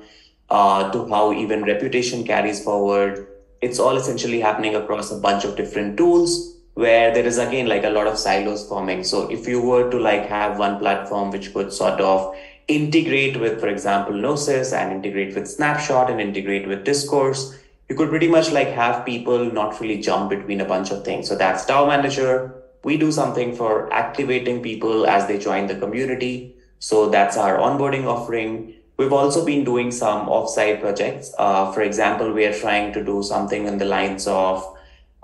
uh, 0.50 0.92
to 0.92 1.08
how 1.10 1.34
even 1.34 1.64
reputation 1.64 2.24
carries 2.24 2.64
forward 2.64 3.28
it's 3.62 3.80
all 3.80 3.98
essentially 3.98 4.40
happening 4.40 4.76
across 4.76 5.12
a 5.12 5.18
bunch 5.18 5.44
of 5.44 5.56
different 5.56 5.98
tools 5.98 6.56
where 6.76 7.12
there 7.14 7.26
is 7.26 7.40
again 7.40 7.68
like 7.68 7.84
a 7.84 7.90
lot 7.90 8.06
of 8.06 8.18
silos 8.18 8.68
forming 8.70 9.04
so 9.04 9.28
if 9.32 9.48
you 9.48 9.60
were 9.60 9.90
to 9.90 9.98
like 9.98 10.28
have 10.28 10.60
one 10.60 10.78
platform 10.78 11.32
which 11.32 11.52
could 11.52 11.74
sort 11.74 12.00
of 12.00 12.36
integrate 12.76 13.40
with 13.40 13.60
for 13.60 13.68
example 13.68 14.14
gnosis 14.14 14.74
and 14.74 14.92
integrate 14.92 15.36
with 15.36 15.48
snapshot 15.48 16.10
and 16.10 16.22
integrate 16.22 16.68
with 16.68 16.84
discourse 16.84 17.58
you 17.90 17.96
could 17.96 18.10
pretty 18.10 18.28
much 18.28 18.52
like 18.52 18.70
have 18.70 19.06
people 19.06 19.52
not 19.52 19.80
really 19.82 20.00
jump 20.00 20.30
between 20.30 20.62
a 20.62 20.66
bunch 20.66 20.92
of 20.92 21.04
things 21.04 21.28
so 21.28 21.36
that's 21.36 21.66
DAO 21.66 21.88
manager 21.88 22.62
we 22.84 22.98
do 22.98 23.12
something 23.12 23.56
for 23.56 23.92
activating 23.94 24.62
people 24.62 25.06
as 25.06 25.28
they 25.28 25.38
join 25.38 25.68
the 25.68 25.76
community. 25.76 26.56
So 26.80 27.10
that's 27.10 27.38
our 27.38 27.58
onboarding 27.58 28.06
offering. 28.06 28.74
We've 28.98 29.14
also 29.14 29.46
been 29.46 29.64
doing 29.64 29.92
some 29.92 30.28
offsite 30.28 30.82
projects. 30.82 31.34
Uh, 31.38 31.72
for 31.72 31.82
example, 31.82 32.32
we 32.32 32.46
are 32.46 32.58
trying 32.58 32.92
to 32.94 33.04
do 33.04 33.22
something 33.22 33.68
in 33.68 33.78
the 33.78 33.86
lines 33.86 34.28
of 34.28 34.66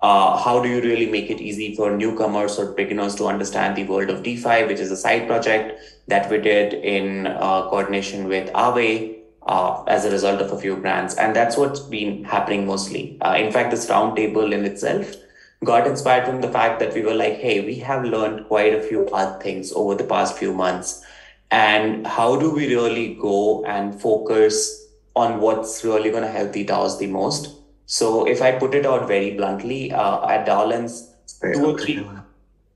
uh, 0.03 0.37
how 0.37 0.61
do 0.61 0.69
you 0.69 0.81
really 0.81 1.07
make 1.07 1.29
it 1.29 1.41
easy 1.41 1.75
for 1.75 1.95
newcomers 1.95 2.59
or 2.59 2.73
beginners 2.73 3.15
to 3.15 3.25
understand 3.25 3.75
the 3.75 3.83
world 3.85 4.09
of 4.09 4.21
DeFi, 4.21 4.65
which 4.65 4.79
is 4.79 4.91
a 4.91 4.97
side 4.97 5.27
project 5.27 5.81
that 6.07 6.29
we 6.29 6.37
did 6.37 6.73
in 6.73 7.27
uh, 7.27 7.67
coordination 7.69 8.27
with 8.27 8.51
Aave 8.53 9.17
uh, 9.47 9.83
as 9.87 10.05
a 10.05 10.11
result 10.11 10.39
of 10.39 10.51
a 10.51 10.59
few 10.59 10.75
grants. 10.75 11.15
And 11.15 11.35
that's 11.35 11.57
what's 11.57 11.79
been 11.79 12.23
happening 12.23 12.67
mostly. 12.67 13.17
Uh, 13.21 13.35
in 13.39 13.51
fact, 13.51 13.71
this 13.71 13.87
roundtable 13.87 14.53
in 14.53 14.65
itself 14.65 15.15
got 15.63 15.87
inspired 15.87 16.27
from 16.27 16.41
the 16.41 16.51
fact 16.51 16.79
that 16.79 16.93
we 16.93 17.01
were 17.01 17.15
like, 17.15 17.33
hey, 17.33 17.61
we 17.61 17.75
have 17.79 18.03
learned 18.03 18.47
quite 18.47 18.75
a 18.75 18.81
few 18.81 19.07
hard 19.09 19.41
things 19.41 19.71
over 19.73 19.95
the 19.95 20.03
past 20.03 20.37
few 20.37 20.53
months. 20.53 21.03
And 21.49 22.05
how 22.05 22.35
do 22.35 22.51
we 22.51 22.67
really 22.67 23.15
go 23.15 23.65
and 23.65 23.99
focus 23.99 24.85
on 25.15 25.39
what's 25.39 25.83
really 25.83 26.11
going 26.11 26.23
to 26.23 26.29
help 26.29 26.51
the 26.51 26.65
DAOs 26.65 26.99
the 26.99 27.07
most? 27.07 27.55
So 27.87 28.27
if 28.27 28.41
I 28.41 28.51
put 28.51 28.75
it 28.75 28.85
out 28.85 29.07
very 29.07 29.31
bluntly, 29.31 29.91
uh, 29.91 30.27
at 30.27 30.45
DAOlens, 30.45 31.13
two 31.53 31.65
or 31.65 31.79
three, 31.79 32.07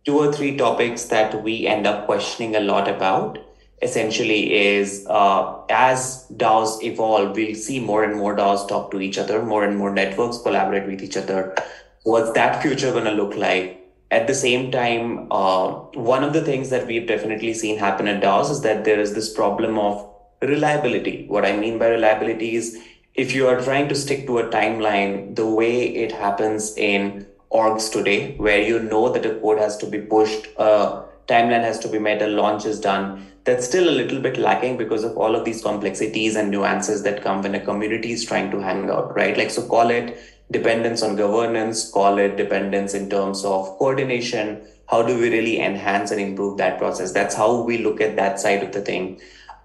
two 0.05 0.17
or 0.17 0.33
three 0.33 0.57
topics 0.57 1.05
that 1.05 1.43
we 1.43 1.67
end 1.67 1.85
up 1.85 2.05
questioning 2.07 2.55
a 2.55 2.59
lot 2.59 2.87
about 2.87 3.37
essentially 3.83 4.53
is 4.53 5.05
uh, 5.09 5.55
as 5.69 6.25
DAOs 6.35 6.81
evolve, 6.83 7.35
we'll 7.35 7.55
see 7.55 7.79
more 7.79 8.03
and 8.03 8.15
more 8.15 8.35
DAOs 8.35 8.67
talk 8.67 8.91
to 8.91 9.01
each 9.01 9.17
other, 9.19 9.43
more 9.43 9.63
and 9.63 9.77
more 9.77 9.93
networks 9.93 10.39
collaborate 10.39 10.87
with 10.87 11.03
each 11.03 11.17
other 11.17 11.55
what's 12.03 12.31
that 12.31 12.61
future 12.61 12.91
going 12.91 13.05
to 13.05 13.11
look 13.11 13.35
like? 13.35 13.77
At 14.09 14.27
the 14.27 14.35
same 14.35 14.71
time, 14.71 15.31
uh, 15.31 15.69
one 15.93 16.23
of 16.23 16.33
the 16.33 16.41
things 16.41 16.69
that 16.69 16.85
we've 16.85 17.07
definitely 17.07 17.53
seen 17.53 17.77
happen 17.77 18.07
at 18.07 18.21
DAOs 18.21 18.51
is 18.51 18.61
that 18.61 18.83
there 18.83 18.99
is 18.99 19.13
this 19.13 19.33
problem 19.33 19.79
of 19.79 20.05
reliability. 20.41 21.25
What 21.27 21.45
I 21.45 21.55
mean 21.55 21.77
by 21.79 21.87
reliability 21.87 22.55
is 22.55 22.77
if 23.15 23.33
you 23.33 23.47
are 23.47 23.61
trying 23.61 23.89
to 23.89 23.95
stick 23.95 24.25
to 24.27 24.39
a 24.39 24.47
timeline, 24.49 25.35
the 25.35 25.45
way 25.45 25.87
it 25.87 26.11
happens 26.11 26.75
in 26.77 27.27
orgs 27.51 27.91
today, 27.91 28.35
where 28.37 28.61
you 28.61 28.79
know 28.79 29.11
that 29.11 29.25
a 29.25 29.35
code 29.39 29.59
has 29.59 29.77
to 29.77 29.85
be 29.85 29.99
pushed, 29.99 30.47
a 30.57 31.03
timeline 31.27 31.61
has 31.61 31.79
to 31.79 31.87
be 31.89 31.99
met, 31.99 32.21
a 32.21 32.27
launch 32.27 32.65
is 32.65 32.79
done, 32.79 33.27
that's 33.43 33.65
still 33.65 33.89
a 33.89 33.91
little 33.91 34.21
bit 34.21 34.37
lacking 34.37 34.77
because 34.77 35.03
of 35.03 35.17
all 35.17 35.35
of 35.35 35.43
these 35.43 35.61
complexities 35.61 36.35
and 36.35 36.51
nuances 36.51 37.03
that 37.03 37.23
come 37.23 37.41
when 37.41 37.55
a 37.55 37.59
community 37.59 38.11
is 38.11 38.23
trying 38.23 38.51
to 38.51 38.59
hang 38.59 38.89
out, 38.89 39.15
right? 39.15 39.35
Like, 39.37 39.49
so 39.49 39.67
call 39.67 39.89
it 39.89 40.17
dependence 40.51 41.01
on 41.01 41.15
governance, 41.15 41.89
call 41.89 42.17
it 42.17 42.37
dependence 42.37 42.93
in 42.93 43.09
terms 43.09 43.43
of 43.43 43.77
coordination. 43.77 44.61
How 44.87 45.01
do 45.01 45.17
we 45.17 45.29
really 45.29 45.59
enhance 45.59 46.11
and 46.11 46.21
improve 46.21 46.57
that 46.57 46.77
process? 46.77 47.13
That's 47.13 47.33
how 47.33 47.61
we 47.61 47.77
look 47.79 48.01
at 48.01 48.17
that 48.17 48.39
side 48.39 48.61
of 48.61 48.73
the 48.73 48.81
thing. 48.81 49.19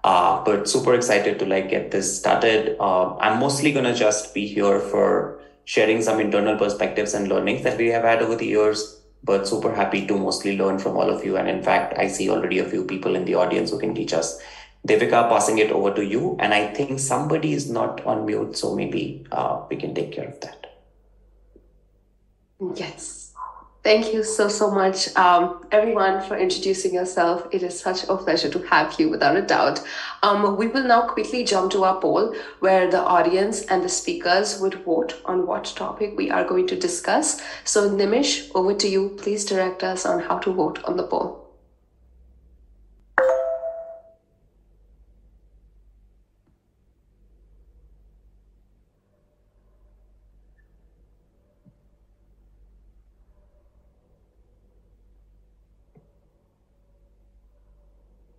Uh, 0.07 0.41
but 0.45 0.69
super 0.69 0.93
excited 0.93 1.37
to 1.37 1.45
like 1.45 1.69
get 1.69 1.91
this 1.91 2.17
started. 2.17 2.77
Uh, 2.79 3.17
I'm 3.17 3.39
mostly 3.39 3.73
gonna 3.73 3.93
just 3.93 4.33
be 4.33 4.47
here 4.47 4.79
for 4.79 5.41
sharing 5.65 6.01
some 6.01 6.21
internal 6.21 6.57
perspectives 6.57 7.13
and 7.13 7.27
learnings 7.27 7.63
that 7.63 7.77
we 7.77 7.87
have 7.87 8.03
had 8.03 8.21
over 8.21 8.37
the 8.37 8.45
years. 8.45 9.01
But 9.23 9.49
super 9.49 9.73
happy 9.75 10.07
to 10.07 10.17
mostly 10.17 10.57
learn 10.57 10.79
from 10.79 10.95
all 10.95 11.09
of 11.09 11.25
you. 11.25 11.35
And 11.35 11.49
in 11.49 11.61
fact, 11.61 11.97
I 11.97 12.07
see 12.07 12.29
already 12.29 12.59
a 12.59 12.69
few 12.69 12.85
people 12.85 13.17
in 13.17 13.25
the 13.25 13.35
audience 13.35 13.71
who 13.71 13.79
can 13.79 13.93
teach 13.93 14.13
us. 14.13 14.39
Devika, 14.87 15.27
passing 15.27 15.57
it 15.57 15.71
over 15.71 15.93
to 15.93 16.05
you. 16.05 16.37
And 16.39 16.53
I 16.53 16.73
think 16.73 16.99
somebody 16.99 17.51
is 17.51 17.69
not 17.69 18.05
on 18.05 18.25
mute, 18.25 18.55
so 18.55 18.75
maybe 18.75 19.25
uh, 19.33 19.65
we 19.69 19.75
can 19.75 19.93
take 19.93 20.13
care 20.13 20.29
of 20.29 20.39
that. 20.39 20.67
Yes. 22.75 23.16
Thank 23.87 24.13
you 24.13 24.21
so, 24.21 24.49
so 24.49 24.69
much, 24.69 25.15
um, 25.15 25.65
everyone, 25.71 26.21
for 26.21 26.35
introducing 26.35 26.93
yourself. 26.93 27.47
It 27.53 27.63
is 27.63 27.79
such 27.79 28.03
a 28.09 28.17
pleasure 28.17 28.49
to 28.49 28.59
have 28.63 28.99
you, 28.99 29.09
without 29.09 29.37
a 29.37 29.41
doubt. 29.41 29.81
Um, 30.23 30.57
we 30.57 30.67
will 30.67 30.83
now 30.83 31.07
quickly 31.07 31.45
jump 31.45 31.71
to 31.71 31.85
our 31.85 31.97
poll 32.01 32.35
where 32.59 32.91
the 32.91 32.99
audience 32.99 33.61
and 33.61 33.81
the 33.81 33.87
speakers 33.87 34.59
would 34.59 34.83
vote 34.83 35.21
on 35.23 35.47
what 35.47 35.73
topic 35.73 36.17
we 36.17 36.29
are 36.29 36.43
going 36.43 36.67
to 36.67 36.75
discuss. 36.77 37.41
So, 37.63 37.89
Nimish, 37.89 38.51
over 38.53 38.73
to 38.73 38.89
you. 38.89 39.15
Please 39.17 39.45
direct 39.45 39.85
us 39.85 40.05
on 40.05 40.19
how 40.19 40.39
to 40.39 40.51
vote 40.51 40.83
on 40.83 40.97
the 40.97 41.03
poll. 41.03 41.46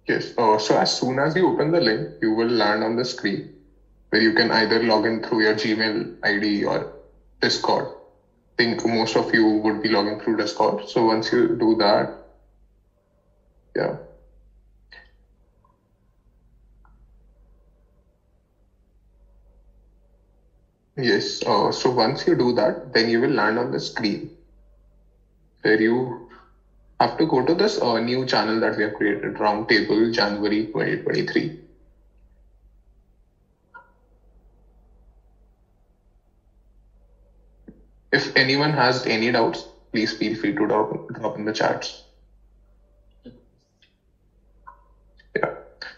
Yes. 0.09 0.33
Uh, 0.37 0.59
so 0.59 0.77
as 0.77 0.91
soon 0.91 1.19
as 1.21 1.35
you 1.37 1.47
open 1.47 1.71
the 1.71 1.81
link, 1.81 2.09
you 2.21 2.33
will 2.33 2.49
land 2.49 2.83
on 2.83 2.97
the 2.97 3.05
screen 3.05 3.47
where 4.11 4.23
you 4.23 4.33
can 4.33 4.51
either 4.51 4.81
log 4.81 5.07
in 5.07 5.21
through 5.21 5.43
your 5.43 5.55
Gmail 5.55 6.09
ID 6.23 6.65
or 6.65 6.87
Discord. 7.41 7.87
I 7.89 8.63
think 8.63 8.85
most 8.87 9.17
of 9.17 9.33
you 9.35 9.45
would 9.47 9.81
be 9.83 9.89
logging 9.89 10.19
through 10.19 10.37
Discord. 10.39 10.81
So 10.87 11.05
once 11.05 11.33
you 11.33 11.49
do 11.59 11.75
that, 11.77 12.09
yeah. 13.77 13.95
Yes. 20.97 21.41
Uh, 21.47 21.71
so 21.71 21.89
once 21.91 22.27
you 22.27 22.35
do 22.35 22.53
that, 22.53 22.93
then 22.93 23.09
you 23.09 23.21
will 23.21 23.31
land 23.31 23.59
on 23.59 23.71
the 23.71 23.81
screen 23.81 24.29
where 25.63 25.81
you 25.81 26.13
have 27.01 27.17
to 27.17 27.27
go 27.27 27.43
to 27.43 27.55
this 27.55 27.79
uh, 27.81 27.99
new 27.99 28.25
channel 28.25 28.61
that 28.61 28.77
we 28.77 28.83
have 28.83 28.93
created, 28.93 29.35
Roundtable 29.35 30.13
January 30.13 30.65
2023. 30.73 31.53
If 38.13 38.31
anyone 38.37 38.75
has 38.75 39.05
any 39.07 39.31
doubts, 39.31 39.65
please 39.93 40.13
feel 40.13 40.35
free 40.35 40.53
to 40.55 40.67
drop, 40.67 40.91
drop 41.13 41.37
in 41.37 41.45
the 41.45 41.53
chats. 41.53 42.05
Yeah. 45.37 45.51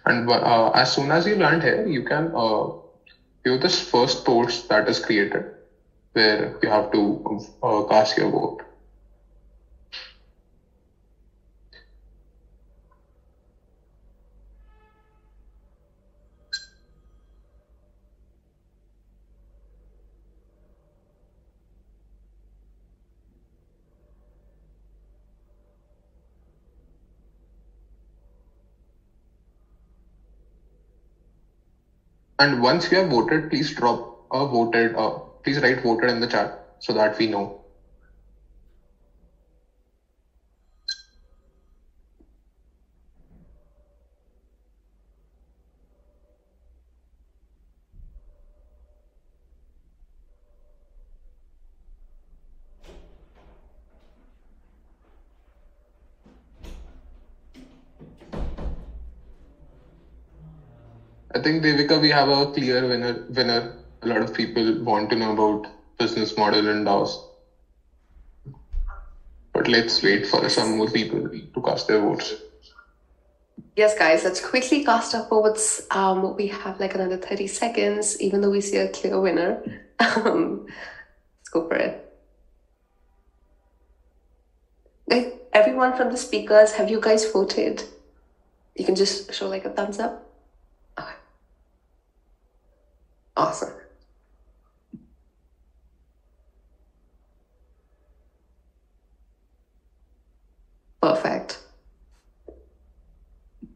And 0.06 0.28
uh, 0.30 0.70
as 0.74 0.92
soon 0.92 1.10
as 1.10 1.26
you 1.26 1.36
land 1.36 1.62
here, 1.62 1.86
you 1.86 2.02
can 2.02 2.30
uh, 2.34 2.68
view 3.44 3.58
this 3.58 3.78
first 3.80 4.24
post 4.24 4.68
that 4.68 4.88
is 4.88 4.98
created 5.00 5.44
where 6.12 6.52
you 6.62 6.68
have 6.68 6.90
to 6.92 7.20
uh, 7.62 7.82
cast 7.82 8.16
your 8.16 8.30
vote. 8.30 8.60
And 32.40 32.60
once 32.60 32.90
you 32.90 32.96
have 32.96 33.06
voted, 33.06 33.48
please 33.48 33.70
drop 33.72 34.04
a 34.32 34.44
voted, 34.44 34.96
uh, 34.96 35.12
please 35.44 35.60
write 35.60 35.80
voted 35.80 36.10
in 36.10 36.18
the 36.18 36.26
chat 36.26 36.50
so 36.80 36.92
that 36.94 37.16
we 37.18 37.28
know. 37.28 37.59
Think 61.50 61.64
Devika, 61.64 62.00
we 62.00 62.10
have 62.10 62.28
a 62.28 62.46
clear 62.52 62.86
winner. 62.86 63.24
Winner. 63.28 63.76
A 64.02 64.06
lot 64.06 64.22
of 64.22 64.34
people 64.34 64.82
want 64.82 65.10
to 65.10 65.16
know 65.16 65.32
about 65.32 65.66
business 65.98 66.36
model 66.36 66.68
and 66.68 66.86
DAOs. 66.86 67.10
But 69.52 69.68
let's 69.68 70.02
wait 70.02 70.26
for 70.26 70.48
some 70.48 70.76
more 70.76 70.88
people 70.88 71.28
to 71.28 71.62
cast 71.62 71.88
their 71.88 72.00
votes. 72.00 72.34
Yes, 73.76 73.94
guys, 73.98 74.24
let's 74.24 74.40
quickly 74.40 74.84
cast 74.84 75.14
our 75.14 75.26
votes. 75.26 75.82
Um, 75.90 76.34
we 76.36 76.46
have 76.46 76.80
like 76.80 76.94
another 76.94 77.16
30 77.16 77.46
seconds, 77.46 78.20
even 78.20 78.40
though 78.40 78.50
we 78.50 78.60
see 78.60 78.76
a 78.76 78.88
clear 78.88 79.20
winner. 79.20 79.62
Um, 80.16 80.64
let's 80.66 81.50
go 81.50 81.68
for 81.68 81.74
it. 81.74 82.06
everyone 85.52 85.94
from 85.94 86.10
the 86.10 86.16
speakers, 86.16 86.72
have 86.72 86.88
you 86.88 86.98
guys 86.98 87.30
voted? 87.30 87.82
You 88.76 88.84
can 88.86 88.94
just 88.94 89.34
show 89.34 89.46
like 89.46 89.66
a 89.66 89.70
thumbs 89.70 89.98
up. 89.98 90.29
Awesome. 93.36 93.72
Perfect. 101.02 101.60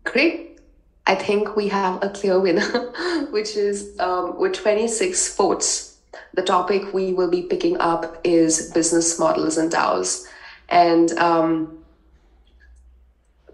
Great. 0.05 0.59
I 1.07 1.15
think 1.15 1.57
we 1.57 1.69
have 1.69 2.03
a 2.03 2.09
clear 2.09 2.41
winner, 2.41 2.63
which 3.31 3.57
is 3.57 3.91
um, 3.99 4.37
with 4.39 4.55
26 4.55 5.35
votes. 5.37 5.97
The 6.35 6.43
topic 6.43 6.93
we 6.93 7.13
will 7.13 7.31
be 7.31 7.43
picking 7.43 7.77
up 7.81 8.21
is 8.25 8.71
business 8.73 9.19
models 9.19 9.57
and 9.57 9.71
DAOs. 9.71 10.25
And 10.69 11.17
um, 11.19 11.84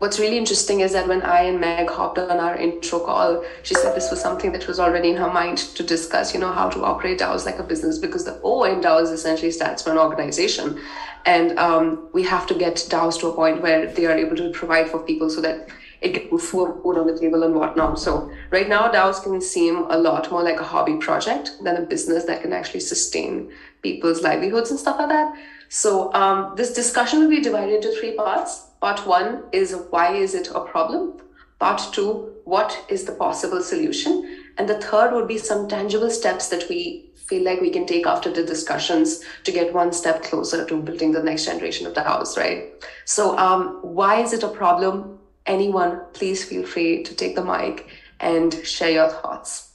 what's 0.01 0.19
really 0.19 0.39
interesting 0.39 0.81
is 0.81 0.93
that 0.93 1.07
when 1.07 1.21
I 1.21 1.43
and 1.43 1.61
Meg 1.61 1.91
hopped 1.91 2.19
on 2.19 2.41
our 2.41 2.57
intro 2.57 3.01
call, 3.01 3.45
she 3.63 3.75
said 3.75 3.95
this 3.95 4.11
was 4.11 4.19
something 4.19 4.51
that 4.53 4.67
was 4.67 4.81
already 4.81 5.11
in 5.11 5.17
her 5.17 5.31
mind 5.31 5.59
to 5.59 5.83
discuss, 5.83 6.33
you 6.33 6.41
know, 6.41 6.51
how 6.51 6.71
to 6.71 6.83
operate 6.83 7.19
DAOs 7.19 7.45
like 7.45 7.59
a 7.59 7.63
business 7.63 7.99
because 7.99 8.25
the 8.25 8.41
O 8.43 8.65
in 8.65 8.81
DAOs 8.81 9.13
essentially 9.13 9.51
stands 9.51 9.83
for 9.83 9.91
an 9.91 9.99
organization. 9.99 10.81
And 11.27 11.59
um, 11.59 12.09
we 12.15 12.23
have 12.23 12.47
to 12.47 12.55
get 12.55 12.77
DAOs 12.77 13.21
to 13.21 13.29
a 13.29 13.35
point 13.35 13.61
where 13.61 13.93
they 13.93 14.07
are 14.07 14.17
able 14.17 14.37
to 14.37 14.51
provide 14.53 14.89
for 14.89 15.01
people 15.01 15.29
so 15.29 15.43
that 15.43 15.69
it 16.01 16.15
can 16.15 16.29
put 16.29 16.41
food 16.41 16.97
on 16.97 17.07
the 17.07 17.19
table 17.19 17.43
and 17.43 17.55
whatnot. 17.55 18.01
So 18.01 18.33
right 18.49 18.71
now, 18.71 18.91
DAOs 18.91 19.23
can 19.23 19.39
seem 19.43 19.85
a 19.91 19.99
lot 19.99 20.31
more 20.31 20.43
like 20.43 20.61
a 20.61 20.65
hobby 20.65 20.97
project 20.97 21.51
than 21.63 21.77
a 21.77 21.83
business 21.83 22.25
that 22.25 22.41
can 22.41 22.55
actually 22.55 22.81
sustain 22.81 23.53
people's 23.83 24.23
livelihoods 24.23 24.71
and 24.71 24.81
stuff 24.81 24.99
like 24.99 25.11
that. 25.11 25.37
So 25.69 26.11
um, 26.15 26.55
this 26.57 26.73
discussion 26.73 27.21
will 27.21 27.29
be 27.29 27.43
divided 27.43 27.85
into 27.85 27.95
three 28.01 28.17
parts. 28.17 28.70
Part 28.81 29.07
one 29.07 29.45
is 29.53 29.77
why 29.91 30.15
is 30.15 30.35
it 30.35 30.49
a 30.55 30.61
problem? 30.61 31.21
Part 31.59 31.83
two, 31.93 32.33
what 32.45 32.83
is 32.89 33.05
the 33.05 33.13
possible 33.13 33.63
solution? 33.63 34.45
And 34.57 34.67
the 34.67 34.81
third 34.81 35.13
would 35.13 35.29
be 35.29 35.37
some 35.37 35.69
tangible 35.69 36.11
steps 36.11 36.49
that 36.49 36.69
we 36.71 37.11
feel 37.15 37.45
like 37.45 37.61
we 37.61 37.71
can 37.71 37.87
take 37.87 38.07
after 38.07 38.33
the 38.33 38.43
discussions 38.43 39.23
to 39.45 39.53
get 39.53 39.75
one 39.75 39.93
step 39.93 40.23
closer 40.23 40.65
to 40.65 40.83
building 40.83 41.13
the 41.13 41.23
next 41.23 41.45
generation 41.45 41.87
of 41.87 41.95
the 41.95 42.03
house, 42.03 42.39
right? 42.39 42.73
So 43.05 43.37
um, 43.39 43.79
why 43.83 44.23
is 44.23 44.33
it 44.33 44.43
a 44.43 44.49
problem? 44.49 45.19
Anyone, 45.47 46.01
please 46.15 46.45
feel 46.45 46.67
free 46.67 47.03
to 47.03 47.15
take 47.15 47.37
the 47.37 47.45
mic 47.45 47.89
and 48.19 48.55
share 48.67 48.91
your 48.91 49.09
thoughts. 49.11 49.70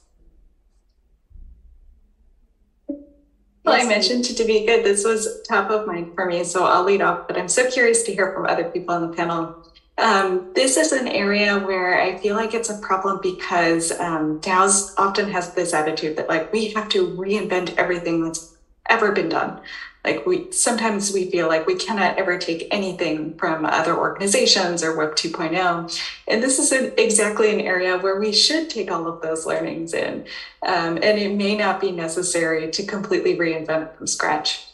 Well, 3.66 3.84
I 3.84 3.84
mentioned 3.84 4.24
to 4.26 4.32
Devika, 4.32 4.84
this 4.84 5.04
was 5.04 5.42
top 5.42 5.70
of 5.70 5.88
mind 5.88 6.14
for 6.14 6.24
me, 6.24 6.44
so 6.44 6.66
I'll 6.66 6.84
lead 6.84 7.02
off, 7.02 7.26
but 7.26 7.36
I'm 7.36 7.48
so 7.48 7.68
curious 7.68 8.04
to 8.04 8.14
hear 8.14 8.32
from 8.32 8.46
other 8.46 8.70
people 8.70 8.94
on 8.94 9.10
the 9.10 9.16
panel. 9.16 9.56
Um, 9.98 10.52
this 10.54 10.76
is 10.76 10.92
an 10.92 11.08
area 11.08 11.58
where 11.58 12.00
I 12.00 12.16
feel 12.18 12.36
like 12.36 12.54
it's 12.54 12.70
a 12.70 12.78
problem 12.78 13.18
because 13.20 13.90
um, 13.98 14.40
DAOs 14.40 14.94
often 14.98 15.28
has 15.32 15.52
this 15.54 15.74
attitude 15.74 16.16
that 16.16 16.28
like 16.28 16.52
we 16.52 16.68
have 16.74 16.88
to 16.90 17.08
reinvent 17.16 17.74
everything 17.76 18.22
that's 18.22 18.54
ever 18.88 19.10
been 19.10 19.28
done 19.28 19.60
like 20.06 20.24
we 20.24 20.50
sometimes 20.52 21.12
we 21.12 21.28
feel 21.30 21.48
like 21.48 21.66
we 21.66 21.74
cannot 21.74 22.16
ever 22.16 22.38
take 22.38 22.68
anything 22.70 23.36
from 23.36 23.66
other 23.66 23.98
organizations 23.98 24.82
or 24.82 24.96
web 24.96 25.16
2.0 25.16 26.00
and 26.28 26.42
this 26.42 26.58
is 26.58 26.70
an, 26.70 26.92
exactly 26.96 27.52
an 27.52 27.60
area 27.60 27.98
where 27.98 28.18
we 28.20 28.32
should 28.32 28.70
take 28.70 28.90
all 28.90 29.06
of 29.08 29.20
those 29.20 29.44
learnings 29.44 29.92
in. 29.92 30.24
Um, 30.64 30.96
and 30.96 31.18
it 31.18 31.34
may 31.34 31.56
not 31.56 31.80
be 31.80 31.90
necessary 31.90 32.70
to 32.70 32.86
completely 32.86 33.36
reinvent 33.36 33.96
from 33.96 34.06
scratch. 34.06 34.64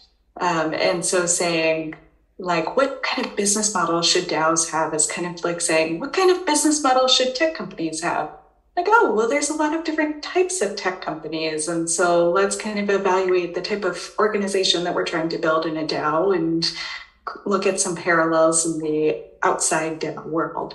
Um, 0.40 0.74
and 0.74 1.04
so 1.04 1.26
saying 1.26 1.94
like 2.38 2.76
what 2.76 3.02
kind 3.02 3.26
of 3.26 3.34
business 3.34 3.72
model 3.74 4.02
should 4.02 4.28
DAOs 4.28 4.70
have 4.70 4.92
is 4.94 5.06
kind 5.06 5.26
of 5.26 5.42
like 5.44 5.60
saying 5.60 5.98
what 5.98 6.12
kind 6.12 6.30
of 6.30 6.44
business 6.44 6.82
model 6.82 7.08
should 7.08 7.34
tech 7.34 7.54
companies 7.54 8.02
have 8.02 8.30
like, 8.76 8.86
oh, 8.88 9.12
well, 9.14 9.28
there's 9.28 9.50
a 9.50 9.54
lot 9.54 9.74
of 9.74 9.84
different 9.84 10.22
types 10.22 10.62
of 10.62 10.76
tech 10.76 11.02
companies. 11.02 11.68
And 11.68 11.88
so 11.88 12.30
let's 12.30 12.56
kind 12.56 12.78
of 12.78 12.88
evaluate 12.88 13.54
the 13.54 13.60
type 13.60 13.84
of 13.84 14.14
organization 14.18 14.84
that 14.84 14.94
we're 14.94 15.04
trying 15.04 15.28
to 15.30 15.38
build 15.38 15.66
in 15.66 15.76
a 15.76 15.86
DAO 15.86 16.34
and 16.34 16.70
look 17.44 17.66
at 17.66 17.80
some 17.80 17.94
parallels 17.94 18.64
in 18.64 18.78
the 18.78 19.24
outside 19.42 20.00
DAO 20.00 20.24
world 20.24 20.74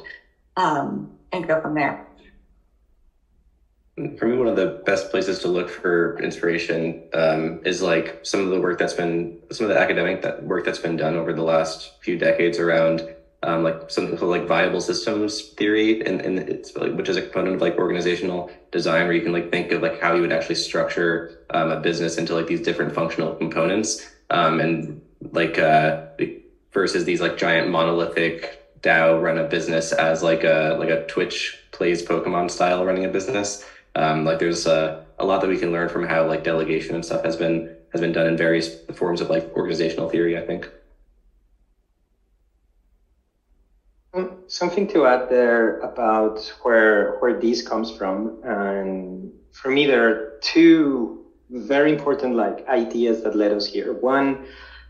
um, 0.58 1.12
and 1.32 1.48
go 1.48 1.60
from 1.60 1.74
there. 1.74 2.06
For 4.20 4.28
me, 4.28 4.38
one 4.38 4.48
of 4.48 4.56
the 4.56 4.84
best 4.86 5.10
places 5.10 5.40
to 5.40 5.48
look 5.48 5.70
for 5.70 6.20
inspiration 6.20 7.02
um, 7.14 7.62
is 7.66 7.82
like 7.82 8.20
some 8.22 8.42
of 8.42 8.50
the 8.50 8.62
work 8.62 8.78
that's 8.78 8.94
been, 8.94 9.40
some 9.52 9.66
of 9.66 9.74
the 9.74 9.80
academic 9.80 10.22
that 10.22 10.44
work 10.44 10.66
that's 10.66 10.78
been 10.78 10.98
done 10.98 11.16
over 11.16 11.34
the 11.34 11.42
last 11.42 11.94
few 12.04 12.16
decades 12.16 12.60
around 12.60 13.02
um, 13.44 13.64
like 13.64 13.90
something 13.90 14.18
called 14.18 14.32
like 14.32 14.48
viable 14.48 14.82
systems 14.82 15.42
theory, 15.58 16.02
and, 16.06 16.22
and 16.22 16.40
it's 16.40 16.76
like, 16.76 16.94
which 16.94 17.10
is 17.10 17.18
a 17.18 17.22
component 17.22 17.56
of 17.56 17.62
like 17.62 17.78
organizational 17.78 18.50
design, 18.72 19.06
where 19.06 19.14
you 19.14 19.22
can 19.22 19.32
like 19.32 19.52
think 19.52 19.72
of 19.72 19.82
like 19.82 20.00
how 20.00 20.14
you 20.14 20.22
would 20.22 20.32
actually 20.32 20.56
structure 20.56 21.40
um, 21.52 21.70
a 21.70 21.80
business 21.80 22.18
into 22.18 22.34
like 22.34 22.48
these 22.48 22.62
different 22.62 22.94
functional 22.94 23.34
components, 23.36 24.02
um, 24.30 24.60
and 24.60 25.02
like 25.32 25.58
uh, 25.60 26.02
versus 26.74 27.06
these 27.06 27.22
like 27.22 27.38
giant 27.38 27.70
monolithic 27.70 28.64
DAO 28.82 29.20
run 29.22 29.38
a 29.38 29.44
business 29.44 29.92
as 29.92 30.22
like 30.24 30.44
a 30.44 30.76
like 30.80 30.90
a 30.90 31.06
Twitch 31.08 31.58
plays 31.72 32.02
Pokemon 32.04 32.50
style 32.52 32.86
running 32.86 33.06
a 33.06 33.10
business. 33.10 33.64
Um, 33.96 34.26
like 34.26 34.40
there's 34.40 34.66
a, 34.66 35.04
a 35.20 35.26
lot 35.26 35.42
that 35.42 35.48
we 35.48 35.58
can 35.58 35.72
learn 35.72 35.90
from 35.90 36.04
how 36.06 36.26
like 36.28 36.44
delegation 36.44 36.96
and 36.96 37.04
stuff 37.06 37.24
has 37.24 37.36
been 37.36 37.76
has 37.92 38.02
been 38.02 38.12
done 38.12 38.28
in 38.28 38.38
various 38.38 38.70
forms 38.94 39.22
of 39.22 39.30
like 39.30 39.48
organizational 39.56 40.10
theory. 40.10 40.38
I 40.38 40.42
think. 40.42 40.70
Something 44.48 44.88
to 44.90 45.06
add 45.06 45.30
there 45.30 45.80
about 45.80 46.40
where 46.62 47.18
where 47.20 47.40
this 47.40 47.62
comes 47.62 47.90
from. 47.92 48.40
And 48.44 49.32
for 49.52 49.70
me 49.70 49.86
there 49.86 50.04
are 50.10 50.40
two 50.42 51.26
very 51.50 51.92
important 51.92 52.36
like 52.36 52.68
ideas 52.68 53.24
that 53.24 53.36
led 53.36 53.52
us 53.52 53.66
here. 53.66 53.94
One 53.94 54.46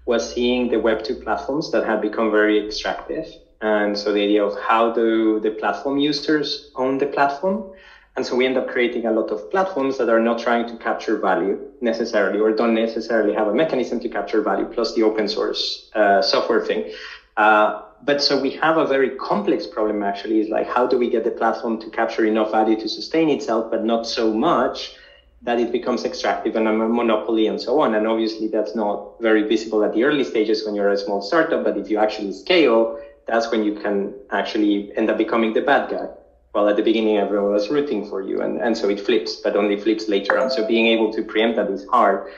was 0.06 0.34
seeing 0.34 0.70
the 0.70 0.80
web 0.80 1.04
2 1.04 1.16
platforms 1.16 1.72
that 1.72 1.84
had 1.84 2.02
become 2.02 2.32
very 2.32 2.58
extractive 2.66 3.28
and 3.62 3.98
so 3.98 4.13
the 4.13 4.22
idea 4.22 4.44
of 4.44 4.56
how 4.60 4.92
do 4.94 5.40
the 5.40 5.52
platform 5.52 5.98
users 5.98 6.72
own 6.76 6.98
the 6.98 7.08
platform. 7.08 7.72
And 8.16 8.26
so 8.26 8.36
we 8.36 8.46
end 8.46 8.58
up 8.58 8.68
creating 8.68 9.06
a 9.06 9.12
lot 9.12 9.30
of 9.30 9.50
platforms 9.52 9.98
that 9.98 10.10
are 10.10 10.20
not 10.20 10.40
trying 10.40 10.68
to 10.70 10.76
capture 10.78 11.18
value 11.18 11.60
necessarily 11.82 12.40
or 12.40 12.52
don't 12.52 12.74
necessarily 12.74 13.34
have 13.34 13.48
a 13.48 13.54
mechanism 13.54 14.00
to 14.02 14.10
capture 14.10 14.42
value, 14.42 14.66
plus 14.66 14.96
the 14.96 15.04
open 15.04 15.28
source 15.28 15.90
uh, 15.94 16.22
software 16.22 16.66
thing. 16.66 16.92
Uh, 17.36 17.84
but 18.03 18.21
so 18.21 18.39
we 18.39 18.51
have 18.51 18.77
a 18.77 18.86
very 18.86 19.10
complex 19.12 19.65
problem 19.65 20.03
actually 20.03 20.39
is 20.39 20.49
like 20.49 20.67
how 20.67 20.86
do 20.86 20.97
we 20.97 21.10
get 21.10 21.23
the 21.23 21.31
platform 21.31 21.79
to 21.81 21.89
capture 21.89 22.25
enough 22.25 22.51
value 22.51 22.79
to 22.79 22.88
sustain 22.88 23.29
itself, 23.29 23.71
but 23.71 23.83
not 23.83 24.05
so 24.05 24.31
much 24.33 24.93
that 25.41 25.60
it 25.60 25.71
becomes 25.71 26.03
extractive 26.03 26.55
and 26.55 26.67
a 26.67 26.71
monopoly 26.71 27.47
and 27.47 27.62
so 27.62 27.79
on. 27.79 27.93
And 27.95 28.07
obviously 28.07 28.47
that's 28.47 28.75
not 28.75 29.19
very 29.19 29.43
visible 29.43 29.83
at 29.83 29.93
the 29.93 30.03
early 30.03 30.23
stages 30.23 30.65
when 30.65 30.73
you're 30.75 30.89
a 30.89 30.97
small 30.97 31.21
startup, 31.21 31.63
but 31.63 31.77
if 31.77 31.89
you 31.89 31.97
actually 31.97 32.31
scale, 32.31 32.99
that's 33.27 33.51
when 33.51 33.63
you 33.63 33.73
can 33.73 34.13
actually 34.31 34.91
end 34.95 35.10
up 35.10 35.17
becoming 35.17 35.53
the 35.53 35.62
bad 35.62 35.89
guy. 35.89 36.07
Well, 36.53 36.67
at 36.69 36.75
the 36.75 36.81
beginning, 36.81 37.17
everyone 37.17 37.51
was 37.51 37.69
rooting 37.69 38.07
for 38.07 38.21
you. 38.21 38.41
And, 38.41 38.57
and 38.57 38.75
so 38.75 38.89
it 38.89 38.99
flips, 38.99 39.36
but 39.36 39.55
only 39.55 39.75
flips 39.75 40.07
later 40.07 40.39
on. 40.39 40.49
So 40.49 40.65
being 40.65 40.88
able 40.88 41.13
to 41.13 41.21
preempt 41.21 41.57
that 41.57 41.69
is 41.69 41.86
hard. 41.86 42.31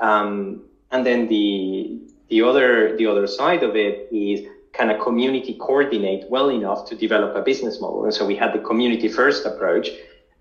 Um, 0.00 0.62
and 0.90 1.06
then 1.06 1.28
the, 1.28 2.00
the 2.28 2.42
other, 2.42 2.96
the 2.96 3.06
other 3.06 3.26
side 3.28 3.62
of 3.62 3.76
it 3.76 4.08
is 4.10 4.40
kind 4.72 4.90
of 4.90 4.98
community 4.98 5.54
coordinate 5.54 6.24
well 6.28 6.50
enough 6.50 6.84
to 6.88 6.94
develop 6.94 7.34
a 7.34 7.40
business 7.40 7.80
model. 7.80 8.04
And 8.04 8.14
so 8.14 8.24
we 8.24 8.34
had 8.34 8.52
the 8.52 8.58
community 8.58 9.08
first 9.08 9.44
approach, 9.44 9.90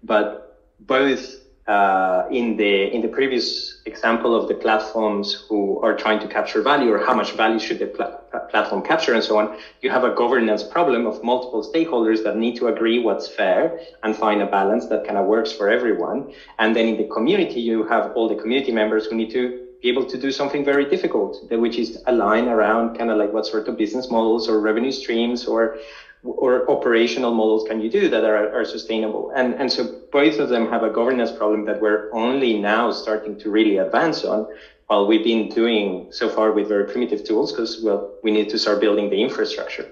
but 0.04 0.58
both 0.80 1.40
uh, 1.68 2.24
in 2.32 2.56
the 2.56 2.92
in 2.96 3.02
the 3.02 3.08
previous 3.08 3.76
example 3.86 4.34
of 4.36 4.48
the 4.48 4.56
platforms 4.56 5.34
who 5.48 5.80
are 5.82 5.94
trying 5.94 6.20
to 6.20 6.28
capture 6.28 6.62
value 6.62 6.90
or 6.90 6.98
how 6.98 7.14
much 7.14 7.34
value 7.34 7.60
should 7.60 7.78
the 7.78 7.86
pl- 7.86 8.12
platform 8.50 8.82
capture 8.82 9.14
and 9.14 9.24
so 9.24 9.38
on, 9.38 9.56
you 9.82 9.90
have 9.90 10.04
a 10.04 10.10
governance 10.10 10.64
problem 10.64 11.06
of 11.06 11.22
multiple 11.22 11.62
stakeholders 11.62 12.24
that 12.24 12.36
need 12.36 12.56
to 12.56 12.68
agree 12.68 12.98
what's 12.98 13.28
fair 13.28 13.78
and 14.02 14.16
find 14.16 14.42
a 14.42 14.48
balance 14.48 14.88
that 14.88 15.06
kind 15.06 15.18
of 15.18 15.26
works 15.26 15.52
for 15.52 15.70
everyone. 15.70 16.26
And 16.58 16.76
then 16.76 16.88
in 16.88 16.98
the 16.98 17.04
community, 17.04 17.62
you 17.62 17.84
have 17.84 18.08
all 18.16 18.28
the 18.28 18.36
community 18.36 18.72
members 18.72 19.06
who 19.06 19.16
need 19.16 19.30
to 19.32 19.69
be 19.82 19.88
able 19.88 20.06
to 20.06 20.18
do 20.18 20.32
something 20.32 20.64
very 20.64 20.86
difficult, 20.86 21.40
which 21.52 21.78
is 21.78 21.98
align 22.06 22.48
around 22.48 22.96
kind 22.96 23.10
of 23.10 23.18
like 23.18 23.32
what 23.32 23.46
sort 23.46 23.68
of 23.68 23.78
business 23.78 24.10
models 24.10 24.48
or 24.48 24.60
revenue 24.60 24.92
streams 24.92 25.46
or 25.46 25.76
or 26.24 26.70
operational 26.70 27.32
models 27.32 27.64
can 27.64 27.80
you 27.80 27.90
do 27.90 28.10
that 28.10 28.24
are, 28.26 28.54
are 28.54 28.66
sustainable? 28.66 29.32
And, 29.36 29.56
and 29.58 29.72
so 29.72 29.90
both 30.12 30.40
of 30.40 30.50
them 30.50 30.68
have 30.68 30.84
a 30.84 30.90
governance 30.90 31.32
problem 31.32 31.64
that 31.66 31.80
we're 31.80 32.08
only 32.12 32.54
now 32.54 32.92
starting 32.92 33.38
to 33.38 33.50
really 33.50 33.78
advance 33.78 34.24
on 34.26 34.46
while 34.88 35.06
we've 35.06 35.24
been 35.24 35.48
doing 35.48 36.06
so 36.10 36.28
far 36.28 36.52
with 36.52 36.68
very 36.68 36.84
primitive 36.84 37.24
tools 37.24 37.52
because, 37.52 37.80
well, 37.80 38.10
we 38.22 38.32
need 38.32 38.50
to 38.50 38.58
start 38.58 38.80
building 38.82 39.10
the 39.10 39.22
infrastructure. 39.22 39.88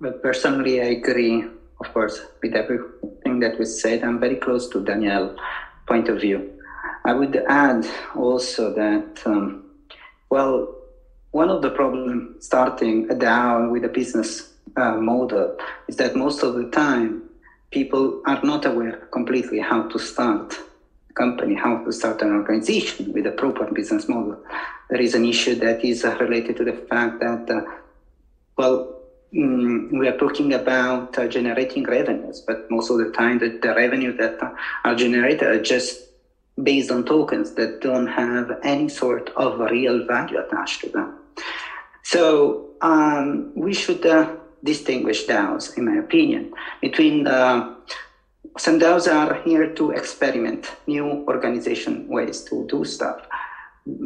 But 0.00 0.20
personally, 0.22 0.80
I 0.80 0.86
agree, 0.86 1.44
of 1.80 1.92
course, 1.92 2.20
with 2.42 2.54
everything 2.56 2.86
that 3.42 3.58
was 3.58 3.80
said. 3.80 4.02
I'm 4.02 4.18
very 4.18 4.36
close 4.36 4.68
to 4.70 4.82
Daniel's 4.82 5.38
point 5.86 6.08
of 6.08 6.20
view. 6.20 6.50
I 7.04 7.12
would 7.12 7.36
add 7.48 7.86
also 8.14 8.72
that, 8.74 9.20
um, 9.26 9.64
well, 10.30 10.74
one 11.32 11.50
of 11.50 11.62
the 11.62 11.70
problems 11.70 12.44
starting 12.44 13.10
a 13.10 13.14
DAO 13.14 13.70
with 13.70 13.84
a 13.84 13.88
business 13.88 14.52
uh, 14.76 14.96
model 14.96 15.56
is 15.88 15.96
that 15.96 16.14
most 16.14 16.42
of 16.42 16.54
the 16.54 16.70
time 16.70 17.22
people 17.70 18.22
are 18.26 18.40
not 18.42 18.64
aware 18.64 18.96
completely 19.12 19.58
how 19.58 19.82
to 19.88 19.98
start 19.98 20.54
a 21.10 21.12
company, 21.14 21.54
how 21.54 21.82
to 21.84 21.92
start 21.92 22.22
an 22.22 22.32
organization 22.32 23.12
with 23.12 23.26
a 23.26 23.32
proper 23.32 23.66
business 23.72 24.08
model. 24.08 24.38
There 24.90 25.00
is 25.00 25.14
an 25.14 25.24
issue 25.24 25.54
that 25.56 25.84
is 25.84 26.04
related 26.04 26.56
to 26.58 26.64
the 26.64 26.74
fact 26.74 27.20
that, 27.20 27.50
uh, 27.50 27.62
well, 28.56 29.01
mm, 29.34 29.86
we 29.90 30.08
are 30.08 30.12
talking 30.12 30.52
about 30.52 31.18
uh, 31.18 31.26
generating 31.26 31.84
revenues, 31.84 32.42
but 32.46 32.58
most 32.70 32.90
of 32.90 32.98
the 32.98 33.06
time 33.06 33.38
the, 33.38 33.52
the 33.62 33.74
revenue 33.74 34.12
that 34.18 34.34
are 34.84 34.94
generated 34.94 35.48
are 35.48 35.58
just 35.58 35.98
based 36.62 36.90
on 36.90 37.04
tokens 37.04 37.52
that 37.52 37.80
don't 37.80 38.08
have 38.08 38.50
any 38.62 38.88
sort 38.88 39.30
of 39.36 39.58
real 39.70 40.04
value 40.04 40.38
attached 40.38 40.80
to 40.82 40.90
them. 40.90 41.14
So 42.04 42.60
um, 42.80 43.46
we 43.54 43.72
should 43.72 44.04
uh, 44.04 44.26
distinguish 44.62 45.24
DAOs, 45.26 45.70
in 45.76 45.84
my 45.86 45.96
opinion, 45.96 46.50
between 46.80 47.24
the 47.24 47.66
some 48.58 48.78
DAOs 48.78 49.10
are 49.10 49.34
here 49.44 49.66
to 49.66 49.90
experiment 49.90 50.76
new 50.86 51.24
organization 51.26 52.04
ways 52.06 52.42
to 52.42 52.66
do 52.68 52.84
stuff. 52.84 53.16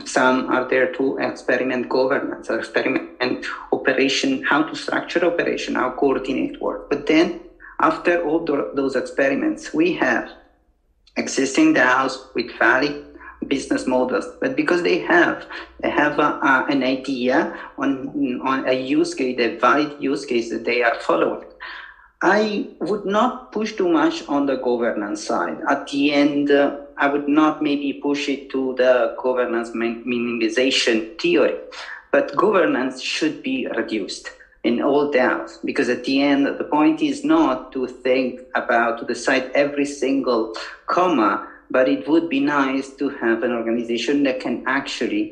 Some 0.06 0.44
are 0.48 0.64
there 0.64 0.86
to 0.98 1.16
experiment 1.20 1.88
governance, 1.88 2.48
experiment 2.50 3.04
and 3.20 3.38
operation, 3.72 4.40
how 4.48 4.62
to 4.62 4.76
structure 4.76 5.24
operation, 5.24 5.74
how 5.74 5.90
coordinate 5.90 6.60
work. 6.60 6.82
But 6.88 7.06
then 7.06 7.32
after 7.80 8.18
all 8.18 8.40
those 8.72 8.96
experiments, 8.96 9.72
we 9.72 9.92
have 9.92 10.24
existing 11.16 11.74
DAOs 11.74 12.18
with 12.34 12.46
valid 12.58 12.94
business 13.48 13.86
models, 13.86 14.28
but 14.40 14.56
because 14.56 14.82
they 14.82 14.98
have 14.98 15.46
they 15.82 15.90
have 15.90 16.18
a, 16.18 16.34
a, 16.42 16.64
an 16.68 16.82
idea 16.82 17.48
on 17.78 18.08
on 18.42 18.64
a 18.66 18.72
use 18.74 19.14
case, 19.14 19.36
a 19.38 19.48
valid 19.60 19.94
use 19.98 20.24
case 20.24 20.48
that 20.48 20.64
they 20.64 20.82
are 20.82 20.94
following. 20.98 21.40
I 22.22 22.66
would 22.80 23.04
not 23.04 23.34
push 23.52 23.74
too 23.74 23.88
much 23.88 24.22
on 24.28 24.46
the 24.46 24.56
governance 24.56 25.22
side. 25.22 25.58
At 25.68 25.86
the 25.86 26.12
end, 26.12 26.50
uh, 26.50 26.72
I 26.98 27.06
would 27.08 27.26
not 27.26 27.60
maybe 27.60 27.92
push 27.92 28.28
it 28.28 28.40
to 28.50 28.74
the 28.76 29.10
governance 29.16 29.70
minimization 29.72 31.04
theory, 31.20 31.54
but 32.10 32.30
governance 32.36 33.00
should 33.00 33.40
be 33.42 33.66
reduced 33.76 34.32
in 34.64 34.80
all 34.80 35.06
DAOs 35.06 35.58
because 35.64 35.88
at 35.88 36.02
the 36.04 36.20
end, 36.20 36.46
the 36.46 36.64
point 36.64 37.00
is 37.02 37.22
not 37.22 37.60
to 37.72 37.86
think 38.02 38.36
about 38.54 38.96
to 38.98 39.04
decide 39.04 39.46
every 39.54 39.84
single 39.84 40.48
comma 40.86 41.40
but 41.70 41.88
it 41.88 42.06
would 42.06 42.28
be 42.28 42.40
nice 42.40 42.90
to 42.92 43.08
have 43.20 43.42
an 43.42 43.52
organization 43.52 44.22
that 44.22 44.38
can 44.38 44.58
actually 44.66 45.28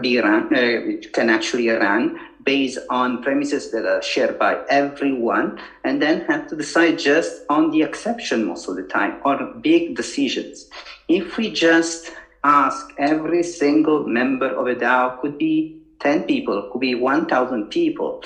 be 0.00 0.18
run, 0.18 0.44
uh, 0.54 0.76
can 1.12 1.28
actually 1.28 1.68
run 1.68 2.10
based 2.44 2.78
on 2.90 3.18
premises 3.18 3.68
that 3.70 3.84
are 3.84 4.00
shared 4.02 4.36
by 4.38 4.56
everyone, 4.68 5.52
and 5.82 6.00
then 6.00 6.20
have 6.28 6.46
to 6.46 6.56
decide 6.56 6.96
just 6.96 7.40
on 7.48 7.70
the 7.70 7.82
exception 7.82 8.44
most 8.44 8.68
of 8.68 8.76
the 8.76 8.84
time 8.84 9.16
or 9.24 9.36
big 9.60 9.94
decisions. 9.94 10.66
If 11.08 11.36
we 11.36 11.50
just 11.50 12.10
ask 12.42 12.86
every 12.98 13.42
single 13.42 14.04
member 14.06 14.48
of 14.48 14.66
a 14.66 14.74
DAO, 14.74 15.18
could 15.20 15.36
be 15.38 15.70
10 16.00 16.22
people, 16.24 16.62
could 16.70 16.80
be 16.80 16.94
1,000 16.94 17.68
people, 17.70 18.20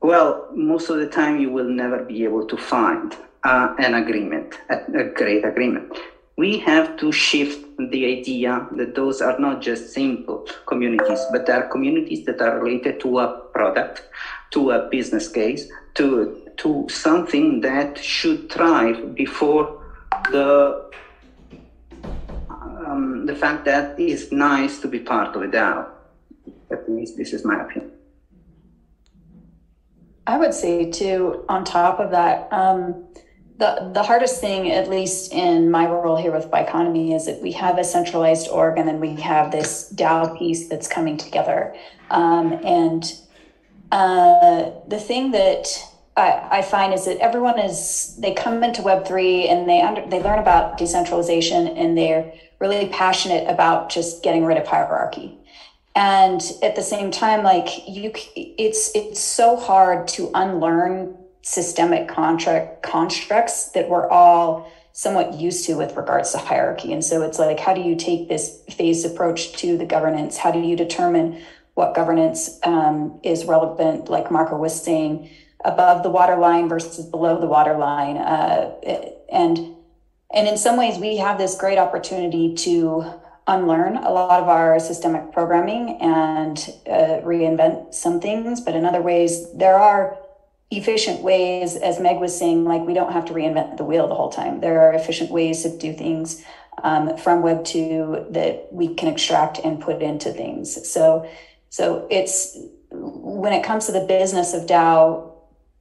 well, 0.00 0.46
most 0.54 0.90
of 0.90 0.98
the 0.98 1.06
time 1.06 1.38
you 1.38 1.50
will 1.50 1.68
never 1.68 2.02
be 2.02 2.24
able 2.24 2.42
to 2.44 2.56
find 2.56 3.16
uh, 3.44 3.68
an 3.78 3.94
agreement, 3.94 4.54
a, 4.68 4.78
a 4.98 5.04
great 5.04 5.44
agreement. 5.44 5.86
We 6.36 6.58
have 6.58 6.94
to 6.96 7.10
shift 7.12 7.64
the 7.78 8.06
idea 8.06 8.60
that 8.72 8.94
those 8.94 9.22
are 9.22 9.34
not 9.38 9.60
just 9.60 9.92
simple 9.92 10.44
communities, 10.66 11.24
but 11.32 11.48
are 11.48 11.64
communities 11.64 12.22
that 12.26 12.40
are 12.42 12.58
related 12.58 13.00
to 13.00 13.20
a 13.20 13.28
product, 13.54 14.02
to 14.52 14.70
a 14.72 14.80
business 14.90 15.28
case, 15.28 15.66
to 15.94 16.28
to 16.58 16.86
something 16.88 17.60
that 17.60 17.98
should 17.98 18.48
thrive 18.50 19.14
before 19.14 19.68
the 20.30 20.74
um, 22.86 23.26
the 23.26 23.34
fact 23.34 23.64
that 23.64 23.98
it's 23.98 24.32
nice 24.32 24.80
to 24.80 24.88
be 24.88 25.00
part 25.00 25.34
of 25.34 25.42
a 25.42 25.48
DAO. 25.48 25.88
At 26.70 26.90
least 26.90 27.16
this 27.16 27.32
is 27.32 27.44
my 27.44 27.62
opinion. 27.62 27.92
I 30.26 30.38
would 30.38 30.54
say 30.54 30.90
too, 30.90 31.44
on 31.48 31.64
top 31.64 32.00
of 32.00 32.10
that, 32.10 32.52
um, 32.52 33.04
the, 33.58 33.90
the 33.94 34.02
hardest 34.02 34.40
thing, 34.40 34.70
at 34.70 34.90
least 34.90 35.32
in 35.32 35.70
my 35.70 35.86
role 35.86 36.16
here 36.16 36.32
with 36.32 36.50
Biconomy, 36.50 37.14
is 37.14 37.26
that 37.26 37.40
we 37.40 37.52
have 37.52 37.78
a 37.78 37.84
centralized 37.84 38.48
org 38.48 38.76
and 38.76 38.86
then 38.86 39.00
we 39.00 39.14
have 39.14 39.50
this 39.50 39.92
DAO 39.94 40.36
piece 40.38 40.68
that's 40.68 40.88
coming 40.88 41.16
together. 41.16 41.74
Um, 42.10 42.52
and 42.64 43.04
uh, 43.92 44.70
the 44.88 44.98
thing 44.98 45.30
that 45.30 45.68
I, 46.16 46.58
I, 46.58 46.62
find 46.62 46.92
is 46.92 47.04
that 47.06 47.18
everyone 47.18 47.58
is 47.58 48.16
they 48.18 48.34
come 48.34 48.62
into 48.64 48.82
Web 48.82 49.06
three 49.06 49.48
and 49.48 49.68
they 49.68 49.80
under, 49.80 50.06
they 50.06 50.22
learn 50.22 50.38
about 50.38 50.76
decentralization 50.76 51.68
and 51.68 51.96
they're 51.96 52.32
really 52.58 52.88
passionate 52.88 53.48
about 53.48 53.90
just 53.90 54.22
getting 54.22 54.44
rid 54.44 54.58
of 54.58 54.66
hierarchy. 54.66 55.38
And 55.94 56.42
at 56.62 56.76
the 56.76 56.82
same 56.82 57.10
time, 57.10 57.42
like 57.42 57.88
you, 57.88 58.12
it's 58.34 58.90
it's 58.94 59.20
so 59.20 59.56
hard 59.56 60.08
to 60.08 60.30
unlearn 60.34 61.16
systemic 61.42 62.08
contract 62.08 62.82
constructs 62.82 63.70
that 63.70 63.88
we're 63.88 64.08
all 64.08 64.70
somewhat 64.92 65.34
used 65.34 65.66
to 65.66 65.74
with 65.74 65.96
regards 65.96 66.32
to 66.32 66.38
hierarchy. 66.38 66.92
And 66.92 67.04
so 67.04 67.22
it's 67.22 67.38
like, 67.38 67.60
how 67.60 67.74
do 67.74 67.82
you 67.82 67.96
take 67.96 68.28
this 68.28 68.62
phased 68.70 69.06
approach 69.06 69.52
to 69.58 69.76
the 69.76 69.84
governance? 69.86 70.38
How 70.38 70.50
do 70.50 70.58
you 70.58 70.74
determine 70.74 71.40
what 71.74 71.94
governance 71.94 72.58
um, 72.62 73.20
is 73.22 73.44
relevant, 73.44 74.08
like 74.08 74.30
Marco 74.30 74.56
was 74.56 74.82
saying, 74.82 75.30
above 75.64 76.02
the 76.02 76.10
waterline 76.10 76.68
versus 76.68 77.04
below 77.06 77.38
the 77.40 77.46
waterline? 77.46 78.16
Uh, 78.16 78.72
and 79.30 79.75
and 80.34 80.48
in 80.48 80.56
some 80.56 80.76
ways, 80.76 80.98
we 80.98 81.16
have 81.18 81.38
this 81.38 81.56
great 81.56 81.78
opportunity 81.78 82.54
to 82.54 83.04
unlearn 83.46 83.96
a 83.96 84.10
lot 84.10 84.40
of 84.42 84.48
our 84.48 84.78
systemic 84.80 85.32
programming 85.32 85.98
and 86.00 86.58
uh, 86.86 87.22
reinvent 87.22 87.94
some 87.94 88.20
things. 88.20 88.60
But 88.60 88.74
in 88.74 88.84
other 88.84 89.00
ways, 89.00 89.52
there 89.52 89.78
are 89.78 90.18
efficient 90.70 91.22
ways, 91.22 91.76
as 91.76 92.00
Meg 92.00 92.18
was 92.18 92.36
saying, 92.36 92.64
like 92.64 92.82
we 92.82 92.92
don't 92.92 93.12
have 93.12 93.24
to 93.26 93.32
reinvent 93.32 93.76
the 93.76 93.84
wheel 93.84 94.08
the 94.08 94.16
whole 94.16 94.30
time. 94.30 94.60
There 94.60 94.80
are 94.80 94.92
efficient 94.94 95.30
ways 95.30 95.62
to 95.62 95.78
do 95.78 95.94
things 95.94 96.44
um, 96.82 97.16
from 97.16 97.42
Web 97.42 97.64
two 97.64 98.26
that 98.30 98.68
we 98.72 98.94
can 98.94 99.08
extract 99.08 99.58
and 99.58 99.80
put 99.80 100.02
into 100.02 100.32
things. 100.32 100.90
So, 100.90 101.30
so 101.70 102.06
it's 102.10 102.58
when 102.90 103.52
it 103.52 103.64
comes 103.64 103.86
to 103.86 103.92
the 103.92 104.04
business 104.04 104.54
of 104.54 104.66
DAO, 104.66 105.32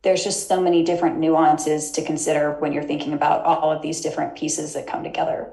there's 0.05 0.23
just 0.23 0.47
so 0.47 0.61
many 0.61 0.83
different 0.83 1.17
nuances 1.17 1.89
to 1.89 2.01
consider 2.03 2.51
when 2.59 2.71
you're 2.71 2.83
thinking 2.83 3.11
about 3.11 3.43
all 3.43 3.71
of 3.71 3.81
these 3.81 4.01
different 4.01 4.35
pieces 4.35 4.73
that 4.73 4.85
come 4.85 5.03
together. 5.03 5.51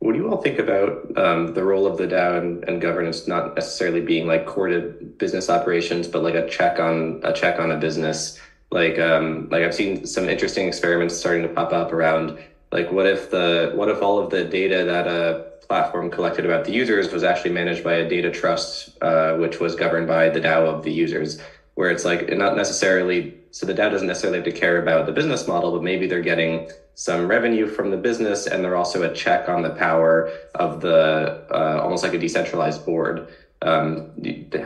What 0.00 0.12
do 0.12 0.18
you 0.18 0.28
all 0.28 0.42
think 0.42 0.58
about 0.58 1.16
um, 1.16 1.54
the 1.54 1.62
role 1.62 1.86
of 1.86 1.96
the 1.96 2.08
DAO 2.08 2.38
and, 2.38 2.64
and, 2.66 2.80
governance 2.80 3.28
not 3.28 3.54
necessarily 3.54 4.00
being 4.00 4.26
like 4.26 4.46
core 4.46 4.66
to 4.66 4.80
business 5.18 5.48
operations, 5.48 6.08
but 6.08 6.22
like 6.22 6.34
a 6.34 6.48
check 6.48 6.80
on 6.80 7.20
a 7.22 7.32
check 7.32 7.60
on 7.60 7.70
a 7.70 7.76
business? 7.76 8.36
Like 8.72 8.98
um, 8.98 9.48
like 9.52 9.62
I've 9.62 9.74
seen 9.74 10.06
some 10.06 10.28
interesting 10.28 10.66
experiments 10.66 11.16
starting 11.16 11.42
to 11.42 11.48
pop 11.48 11.72
up 11.72 11.92
around 11.92 12.36
like 12.72 12.90
what 12.90 13.06
if 13.06 13.30
the 13.30 13.70
what 13.74 13.88
if 13.88 14.02
all 14.02 14.18
of 14.18 14.30
the 14.30 14.42
data 14.42 14.84
that 14.86 15.06
a 15.06 15.49
platform 15.70 16.10
collected 16.10 16.44
about 16.44 16.64
the 16.64 16.72
users 16.72 17.12
was 17.12 17.22
actually 17.22 17.52
managed 17.52 17.84
by 17.84 17.94
a 17.94 18.08
data 18.08 18.28
trust, 18.28 18.88
uh, 19.02 19.34
which 19.34 19.60
was 19.60 19.76
governed 19.76 20.08
by 20.08 20.28
the 20.28 20.40
DAO 20.40 20.66
of 20.66 20.82
the 20.82 20.90
users, 20.90 21.38
where 21.74 21.90
it's 21.92 22.04
like 22.04 22.28
not 22.36 22.56
necessarily 22.56 23.32
so 23.52 23.66
the 23.66 23.74
DAO 23.74 23.88
doesn't 23.88 24.08
necessarily 24.08 24.38
have 24.38 24.44
to 24.44 24.50
care 24.64 24.78
about 24.82 25.06
the 25.06 25.12
business 25.12 25.46
model, 25.46 25.70
but 25.70 25.82
maybe 25.82 26.06
they're 26.08 26.28
getting 26.32 26.68
some 26.94 27.28
revenue 27.28 27.66
from 27.68 27.90
the 27.90 27.96
business, 27.96 28.46
and 28.48 28.64
they're 28.64 28.76
also 28.76 29.02
a 29.02 29.12
check 29.14 29.48
on 29.48 29.62
the 29.62 29.70
power 29.70 30.32
of 30.56 30.80
the 30.80 31.44
uh, 31.54 31.78
almost 31.84 32.02
like 32.02 32.14
a 32.14 32.18
decentralized 32.18 32.84
board. 32.84 33.28
Um, 33.62 34.10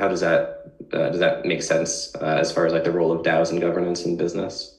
how 0.01 0.09
does 0.09 0.21
that 0.21 0.41
uh, 0.95 1.09
does 1.11 1.21
that 1.21 1.45
make 1.45 1.63
sense 1.63 2.15
uh, 2.19 2.37
as 2.45 2.51
far 2.51 2.65
as 2.65 2.73
like 2.73 2.85
the 2.85 2.97
role 2.99 3.13
of 3.13 3.23
DAOs 3.23 3.51
and 3.51 3.61
governance 3.61 4.07
in 4.07 4.17
business? 4.17 4.75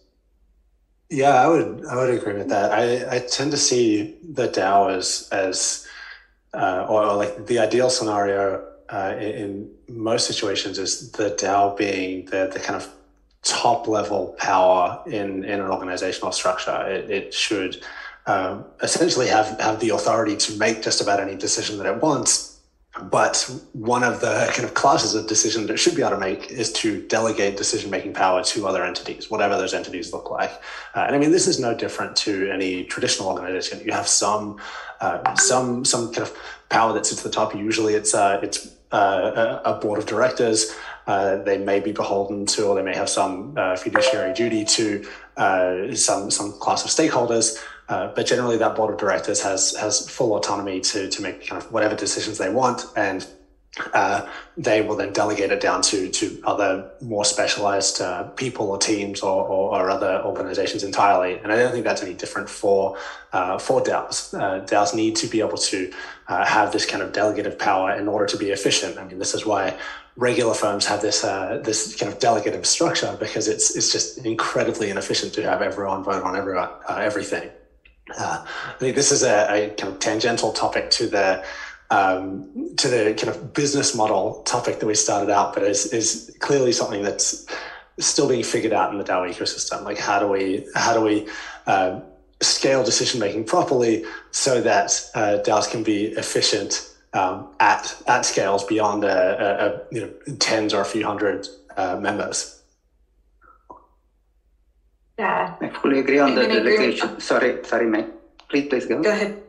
Yeah, 1.11 1.35
I 1.43 1.47
would 1.47 1.85
I 1.85 1.95
would 1.97 2.09
agree 2.09 2.33
with 2.33 2.49
that. 2.49 2.71
I, 2.71 3.17
I 3.17 3.19
tend 3.19 3.51
to 3.51 3.57
see 3.57 4.15
the 4.23 4.47
DAO 4.47 4.95
as 4.97 5.27
as 5.31 5.84
uh, 6.55 6.85
or, 6.89 7.15
like 7.15 7.47
the 7.47 7.59
ideal 7.59 7.89
scenario 7.89 8.65
uh, 8.89 9.15
in, 9.17 9.31
in, 9.35 9.71
most 9.87 10.27
situations 10.27 10.77
is 10.79 11.11
the 11.11 11.31
DAO 11.31 11.77
being 11.77 12.25
the 12.25 12.49
the 12.53 12.59
kind 12.59 12.75
of 12.75 12.89
top 13.45 13.87
level 13.87 14.35
power 14.39 15.01
in, 15.05 15.43
in 15.43 15.59
an 15.61 15.67
organizational 15.67 16.31
structure. 16.31 16.81
It, 16.87 17.09
it 17.11 17.33
should 17.33 17.83
um, 18.25 18.65
essentially 18.81 19.27
have, 19.27 19.59
have 19.59 19.79
the 19.79 19.89
authority 19.89 20.35
to 20.35 20.57
make 20.57 20.81
just 20.81 20.99
about 20.99 21.19
any 21.19 21.35
decision 21.35 21.77
that 21.77 21.85
it 21.85 22.01
wants. 22.01 22.54
But 23.01 23.49
one 23.73 24.03
of 24.03 24.21
the 24.21 24.49
kind 24.53 24.63
of 24.63 24.73
classes 24.73 25.15
of 25.15 25.27
decision 25.27 25.67
that 25.67 25.77
should 25.77 25.95
be 25.95 26.01
able 26.01 26.11
to 26.11 26.17
make 26.17 26.49
is 26.49 26.71
to 26.73 27.05
delegate 27.07 27.57
decision 27.57 27.91
making 27.91 28.13
power 28.13 28.41
to 28.43 28.67
other 28.67 28.85
entities, 28.85 29.29
whatever 29.29 29.57
those 29.57 29.73
entities 29.73 30.13
look 30.13 30.31
like. 30.31 30.51
Uh, 30.95 31.01
and 31.01 31.15
I 31.15 31.19
mean, 31.19 31.31
this 31.31 31.45
is 31.45 31.59
no 31.59 31.75
different 31.75 32.15
to 32.17 32.49
any 32.49 32.85
traditional 32.85 33.27
organization. 33.27 33.81
You 33.85 33.91
have 33.91 34.07
some 34.07 34.61
uh, 35.01 35.35
some 35.35 35.83
some 35.83 36.13
kind 36.13 36.27
of 36.27 36.37
power 36.69 36.93
that 36.93 37.05
sits 37.05 37.19
at 37.19 37.25
the 37.25 37.35
top. 37.35 37.53
Usually, 37.53 37.95
it's 37.95 38.13
uh, 38.13 38.39
it's 38.41 38.71
uh, 38.93 39.59
a 39.65 39.73
board 39.73 39.99
of 39.99 40.05
directors 40.05 40.73
uh, 41.07 41.37
they 41.43 41.57
may 41.57 41.79
be 41.79 41.91
beholden 41.91 42.45
to, 42.47 42.65
or 42.65 42.75
they 42.75 42.81
may 42.81 42.95
have 42.95 43.09
some 43.09 43.53
uh, 43.57 43.75
fiduciary 43.75 44.33
duty 44.33 44.65
to 44.65 45.05
uh, 45.37 45.93
some 45.93 46.31
some 46.31 46.51
class 46.53 46.83
of 46.83 46.89
stakeholders. 46.89 47.61
Uh, 47.87 48.11
but 48.15 48.25
generally, 48.25 48.57
that 48.57 48.75
board 48.75 48.93
of 48.93 48.99
directors 48.99 49.41
has 49.41 49.75
has 49.75 50.09
full 50.09 50.35
autonomy 50.35 50.79
to 50.81 51.09
to 51.09 51.21
make 51.21 51.47
kind 51.47 51.61
of 51.61 51.71
whatever 51.71 51.95
decisions 51.95 52.37
they 52.37 52.49
want, 52.49 52.85
and 52.95 53.27
uh, 53.93 54.27
they 54.57 54.81
will 54.81 54.95
then 54.95 55.11
delegate 55.11 55.51
it 55.51 55.59
down 55.59 55.81
to 55.81 56.09
to 56.09 56.41
other 56.45 56.89
more 57.01 57.25
specialized 57.25 58.01
uh, 58.01 58.23
people 58.23 58.69
or 58.69 58.77
teams 58.77 59.21
or, 59.21 59.43
or, 59.43 59.81
or, 59.81 59.89
other 59.89 60.21
organizations 60.23 60.83
entirely. 60.83 61.37
And 61.39 61.51
I 61.51 61.57
don't 61.57 61.73
think 61.73 61.83
that's 61.83 62.01
any 62.01 62.13
different 62.13 62.49
for 62.49 62.97
uh, 63.33 63.57
for 63.57 63.81
DAOs. 63.81 64.33
Uh, 64.33 64.65
DAOs 64.65 64.95
need 64.95 65.17
to 65.17 65.27
be 65.27 65.41
able 65.41 65.57
to 65.57 65.91
uh, 66.29 66.45
have 66.45 66.71
this 66.71 66.85
kind 66.85 67.03
of 67.03 67.11
delegative 67.11 67.59
power 67.59 67.91
in 67.91 68.07
order 68.07 68.25
to 68.27 68.37
be 68.37 68.51
efficient. 68.51 68.97
I 68.97 69.03
mean, 69.03 69.19
this 69.19 69.33
is 69.33 69.45
why 69.45 69.77
regular 70.15 70.53
firms 70.53 70.85
have 70.85 71.01
this 71.01 71.21
this 71.21 71.95
kind 71.97 72.11
of 72.11 72.19
delegative 72.19 72.65
structure 72.65 73.15
because 73.19 73.49
it's 73.49 73.75
it's 73.75 73.91
just 73.91 74.25
incredibly 74.25 74.89
inefficient 74.89 75.33
to 75.33 75.43
have 75.43 75.61
everyone 75.61 76.01
vote 76.03 76.23
on 76.23 76.37
everyone 76.37 76.69
everything. 76.89 77.49
I 78.09 78.75
think 78.79 78.95
this 78.95 79.11
is 79.11 79.23
a, 79.23 79.47
a 79.49 79.69
kind 79.75 79.93
of 79.93 79.99
tangential 79.99 80.51
topic 80.51 80.91
to 80.91 81.07
the 81.07 81.43
um, 81.89 82.75
to 82.77 82.87
the 82.87 83.13
kind 83.17 83.29
of 83.29 83.53
business 83.53 83.95
model 83.95 84.41
topic 84.43 84.79
that 84.79 84.85
we 84.85 84.95
started 84.95 85.29
out, 85.29 85.53
but 85.53 85.63
is, 85.63 85.93
is 85.93 86.35
clearly 86.39 86.71
something 86.71 87.03
that's 87.03 87.45
still 87.99 88.27
being 88.27 88.43
figured 88.43 88.73
out 88.73 88.91
in 88.91 88.97
the 88.97 89.03
DAO 89.03 89.29
ecosystem. 89.29 89.83
Like 89.83 89.97
how 89.97 90.19
do 90.19 90.27
we 90.27 90.67
how 90.75 90.93
do 90.93 91.01
we 91.01 91.27
uh, 91.67 92.01
scale 92.41 92.83
decision 92.83 93.19
making 93.19 93.45
properly 93.45 94.03
so 94.31 94.61
that 94.61 95.09
uh, 95.15 95.39
DAOs 95.43 95.69
can 95.69 95.83
be 95.83 96.07
efficient 96.07 96.91
um, 97.13 97.47
at 97.59 97.95
at 98.07 98.25
scales 98.25 98.63
beyond 98.65 99.03
a, 99.03 99.07
a, 99.07 99.67
a, 99.67 99.81
you 99.91 100.01
know 100.01 100.35
tens 100.37 100.73
or 100.73 100.81
a 100.81 100.85
few 100.85 101.05
hundred 101.05 101.47
uh, 101.77 101.97
members. 101.97 102.54
Yeah, 105.17 105.55
I 105.61 105.69
fully 105.69 105.99
agree 105.99 106.19
on 106.19 106.35
the 106.35 106.45
delegation. 106.45 107.19
Sorry, 107.19 107.63
sorry, 107.63 107.87
Mike. 107.87 108.09
Please, 108.49 108.67
please 108.67 108.85
go. 108.85 109.01
Go 109.01 109.11
ahead. 109.11 109.41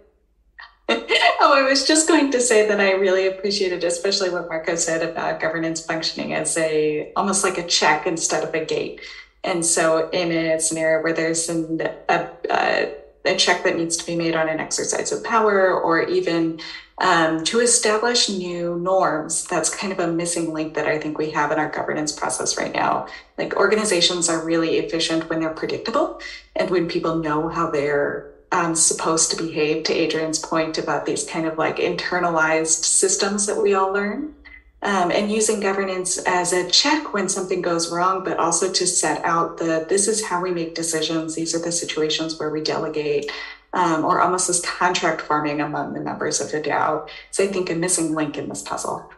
oh, 0.88 1.52
I 1.52 1.62
was 1.62 1.84
just 1.84 2.06
going 2.06 2.30
to 2.30 2.40
say 2.40 2.68
that 2.68 2.80
I 2.80 2.92
really 2.92 3.26
appreciated, 3.26 3.82
especially 3.82 4.30
what 4.30 4.48
Marco 4.48 4.76
said 4.76 5.02
about 5.02 5.40
governance 5.40 5.84
functioning 5.84 6.32
as 6.34 6.56
a 6.56 7.12
almost 7.16 7.42
like 7.42 7.58
a 7.58 7.66
check 7.66 8.06
instead 8.06 8.44
of 8.44 8.54
a 8.54 8.64
gate. 8.64 9.00
And 9.42 9.66
so, 9.66 10.08
in 10.10 10.30
a 10.30 10.60
scenario 10.60 11.02
where 11.02 11.12
there's 11.12 11.48
an, 11.48 11.80
a, 12.08 12.30
a, 12.50 12.94
a 13.24 13.36
check 13.36 13.64
that 13.64 13.76
needs 13.76 13.96
to 13.96 14.06
be 14.06 14.14
made 14.14 14.36
on 14.36 14.48
an 14.48 14.60
exercise 14.60 15.10
of 15.10 15.24
power, 15.24 15.80
or 15.80 16.02
even 16.02 16.60
um, 16.98 17.44
to 17.44 17.60
establish 17.60 18.28
new 18.28 18.78
norms, 18.78 19.44
that's 19.44 19.74
kind 19.74 19.92
of 19.92 19.98
a 19.98 20.06
missing 20.06 20.52
link 20.52 20.74
that 20.74 20.86
I 20.86 20.98
think 20.98 21.18
we 21.18 21.30
have 21.30 21.52
in 21.52 21.58
our 21.58 21.70
governance 21.70 22.12
process 22.12 22.56
right 22.56 22.72
now. 22.72 23.06
Like 23.36 23.56
organizations 23.56 24.28
are 24.30 24.44
really 24.44 24.78
efficient 24.78 25.28
when 25.28 25.40
they're 25.40 25.50
predictable 25.50 26.20
and 26.54 26.70
when 26.70 26.88
people 26.88 27.16
know 27.16 27.48
how 27.48 27.70
they're 27.70 28.32
um, 28.52 28.74
supposed 28.74 29.30
to 29.30 29.36
behave, 29.36 29.84
to 29.84 29.92
Adrienne's 29.92 30.38
point 30.38 30.78
about 30.78 31.04
these 31.04 31.24
kind 31.24 31.46
of 31.46 31.58
like 31.58 31.76
internalized 31.76 32.84
systems 32.84 33.46
that 33.46 33.60
we 33.60 33.74
all 33.74 33.92
learn. 33.92 34.34
Um, 34.82 35.10
and 35.10 35.32
using 35.32 35.58
governance 35.58 36.18
as 36.26 36.52
a 36.52 36.68
check 36.70 37.12
when 37.12 37.28
something 37.28 37.60
goes 37.60 37.90
wrong, 37.90 38.22
but 38.22 38.38
also 38.38 38.72
to 38.72 38.86
set 38.86 39.24
out 39.24 39.56
the 39.56 39.84
this 39.88 40.06
is 40.06 40.24
how 40.24 40.40
we 40.40 40.52
make 40.52 40.74
decisions. 40.74 41.34
These 41.34 41.54
are 41.54 41.58
the 41.58 41.72
situations 41.72 42.38
where 42.38 42.50
we 42.50 42.60
delegate, 42.60 43.32
um, 43.76 44.04
or 44.04 44.20
almost 44.20 44.48
as 44.48 44.60
contract 44.62 45.20
forming 45.20 45.60
among 45.60 45.92
the 45.92 46.00
members 46.00 46.40
of 46.40 46.50
the 46.50 46.60
DAO. 46.60 47.06
So 47.30 47.44
I 47.44 47.48
think 47.48 47.70
a 47.70 47.74
missing 47.74 48.14
link 48.14 48.38
in 48.38 48.48
this 48.48 48.62
puzzle. 48.62 49.08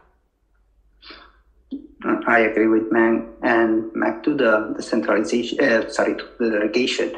I 2.26 2.40
agree 2.40 2.66
with 2.66 2.90
Meg 2.92 3.22
and 3.42 3.92
back 3.94 4.22
to 4.24 4.34
the, 4.34 4.74
the 4.76 4.82
centralization, 4.82 5.60
uh, 5.60 5.88
sorry, 5.88 6.16
to 6.16 6.24
the 6.38 6.50
delegation. 6.50 7.16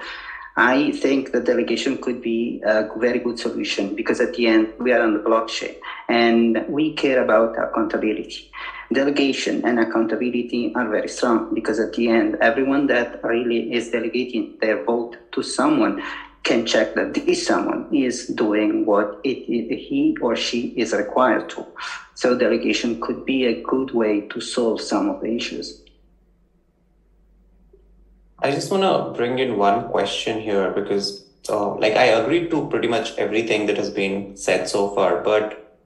I 0.57 0.93
think 0.93 1.33
the 1.33 1.41
delegation 1.41 1.97
could 1.99 2.21
be 2.21 2.61
a 2.65 2.89
very 2.99 3.19
good 3.19 3.39
solution 3.39 3.95
because 3.95 4.21
at 4.21 4.35
the 4.35 4.47
end 4.47 4.73
we 4.79 4.93
are 4.93 5.01
on 5.01 5.15
the 5.15 5.21
blockchain 5.21 5.77
and 6.09 6.65
we 6.69 6.93
care 6.95 7.23
about 7.23 7.59
accountability. 7.59 8.51
Delegation 8.93 9.65
and 9.65 9.79
accountability 9.79 10.75
are 10.75 10.89
very 10.89 11.09
strong 11.09 11.55
because 11.55 11.79
at 11.79 11.93
the 11.95 12.09
end, 12.09 12.37
everyone 12.43 12.87
that 12.89 13.23
really 13.23 13.73
is 13.73 13.91
delegating 13.91 14.59
their 14.61 14.85
vote 14.85 15.17
to 15.33 15.43
someone 15.43 16.03
can 16.43 16.65
check 16.67 16.95
that 16.95 17.15
this 17.15 17.47
someone 17.47 17.87
is 17.93 18.27
doing 18.27 18.87
what 18.87 19.21
it, 19.25 19.45
he 19.45 20.17
or 20.21 20.37
she 20.37 20.69
is 20.77 20.93
required 20.93 21.49
to. 21.51 21.67
So 22.15 22.37
delegation 22.37 23.01
could 23.01 23.25
be 23.25 23.47
a 23.47 23.63
good 23.63 23.93
way 23.93 24.23
to 24.29 24.41
solve 24.41 24.81
some 24.81 25.09
of 25.09 25.21
the 25.21 25.35
issues. 25.35 25.83
I 28.43 28.51
just 28.51 28.71
want 28.71 28.83
to 28.85 29.17
bring 29.17 29.39
in 29.39 29.59
one 29.59 29.89
question 29.89 30.41
here 30.41 30.71
because, 30.71 31.25
uh, 31.51 31.75
like, 31.75 31.95
I 31.95 32.05
agree 32.05 32.49
to 32.49 32.69
pretty 32.69 32.89
much 32.89 33.17
everything 33.19 33.67
that 33.67 33.77
has 33.77 33.91
been 33.91 34.37
said 34.37 34.69
so 34.69 34.95
far. 34.95 35.23
But 35.23 35.79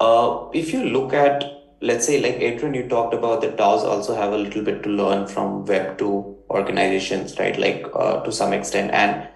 uh, 0.00 0.48
if 0.52 0.72
you 0.72 0.84
look 0.84 1.14
at, 1.14 1.44
let's 1.80 2.04
say, 2.06 2.20
like 2.20 2.42
Adrienne, 2.42 2.74
you 2.74 2.88
talked 2.88 3.14
about 3.14 3.40
that 3.40 3.56
DAOs 3.56 3.84
also 3.84 4.14
have 4.14 4.32
a 4.34 4.36
little 4.36 4.62
bit 4.62 4.82
to 4.82 4.90
learn 4.90 5.26
from 5.26 5.64
Web 5.64 5.96
two 5.96 6.36
organizations, 6.50 7.38
right? 7.38 7.58
Like 7.58 7.86
uh, 7.94 8.20
to 8.22 8.30
some 8.30 8.52
extent. 8.52 8.90
And 8.90 9.28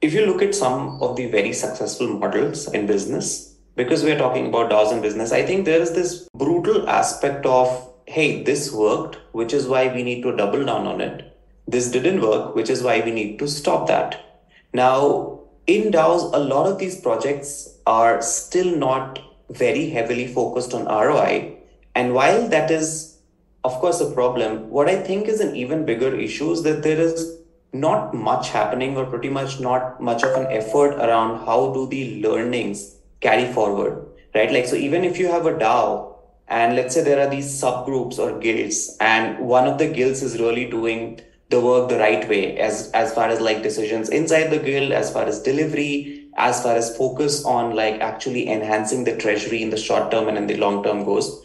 if 0.00 0.14
you 0.14 0.26
look 0.26 0.42
at 0.42 0.54
some 0.54 1.00
of 1.02 1.16
the 1.16 1.26
very 1.26 1.52
successful 1.52 2.08
models 2.08 2.72
in 2.72 2.86
business, 2.86 3.56
because 3.76 4.02
we're 4.02 4.18
talking 4.18 4.46
about 4.46 4.70
DAOs 4.70 4.92
in 4.92 5.00
business, 5.00 5.32
I 5.32 5.44
think 5.44 5.64
there 5.64 5.80
is 5.80 5.92
this 5.92 6.28
brutal 6.34 6.88
aspect 6.88 7.46
of, 7.46 7.92
hey, 8.06 8.42
this 8.42 8.72
worked, 8.72 9.18
which 9.32 9.52
is 9.52 9.66
why 9.66 9.92
we 9.92 10.02
need 10.02 10.22
to 10.22 10.36
double 10.36 10.64
down 10.64 10.86
on 10.86 11.00
it 11.00 11.30
this 11.70 11.90
didn't 11.90 12.20
work, 12.20 12.54
which 12.54 12.68
is 12.68 12.82
why 12.82 13.00
we 13.00 13.12
need 13.12 13.38
to 13.38 13.48
stop 13.48 13.86
that. 13.86 14.40
Now, 14.72 15.40
in 15.66 15.92
DAOs, 15.92 16.32
a 16.34 16.38
lot 16.38 16.66
of 16.66 16.78
these 16.78 17.00
projects 17.00 17.78
are 17.86 18.20
still 18.22 18.76
not 18.76 19.20
very 19.50 19.90
heavily 19.90 20.26
focused 20.26 20.74
on 20.74 20.86
ROI. 20.86 21.56
And 21.94 22.14
while 22.14 22.48
that 22.48 22.70
is, 22.70 23.18
of 23.62 23.72
course, 23.74 24.00
a 24.00 24.10
problem, 24.10 24.70
what 24.70 24.88
I 24.88 24.96
think 24.96 25.28
is 25.28 25.40
an 25.40 25.54
even 25.54 25.84
bigger 25.84 26.14
issue 26.14 26.50
is 26.50 26.62
that 26.64 26.82
there 26.82 26.98
is 26.98 27.38
not 27.72 28.14
much 28.14 28.50
happening 28.50 28.96
or 28.96 29.06
pretty 29.06 29.28
much 29.28 29.60
not 29.60 30.00
much 30.00 30.22
of 30.22 30.34
an 30.36 30.46
effort 30.50 30.94
around 30.94 31.44
how 31.46 31.72
do 31.72 31.86
the 31.86 32.20
learnings 32.20 32.96
carry 33.20 33.52
forward, 33.52 34.06
right? 34.34 34.50
Like, 34.52 34.66
so 34.66 34.76
even 34.76 35.04
if 35.04 35.18
you 35.18 35.28
have 35.28 35.46
a 35.46 35.52
DAO 35.52 36.14
and 36.48 36.74
let's 36.74 36.94
say 36.94 37.02
there 37.02 37.24
are 37.24 37.30
these 37.30 37.46
subgroups 37.60 38.18
or 38.18 38.38
guilds 38.40 38.96
and 39.00 39.38
one 39.38 39.68
of 39.68 39.78
the 39.78 39.86
guilds 39.86 40.22
is 40.22 40.40
really 40.40 40.68
doing 40.68 41.20
the 41.50 41.60
work 41.60 41.88
the 41.88 41.98
right 41.98 42.28
way 42.28 42.58
as, 42.58 42.90
as 42.92 43.12
far 43.12 43.28
as 43.28 43.40
like 43.40 43.62
decisions 43.62 44.08
inside 44.08 44.48
the 44.48 44.58
guild, 44.58 44.92
as 44.92 45.12
far 45.12 45.24
as 45.24 45.42
delivery, 45.42 46.28
as 46.36 46.62
far 46.62 46.74
as 46.74 46.96
focus 46.96 47.44
on 47.44 47.74
like 47.74 48.00
actually 48.00 48.48
enhancing 48.48 49.04
the 49.04 49.16
treasury 49.16 49.62
in 49.62 49.70
the 49.70 49.76
short 49.76 50.10
term 50.10 50.28
and 50.28 50.38
in 50.38 50.46
the 50.46 50.56
long 50.56 50.82
term 50.82 51.04
goes 51.04 51.44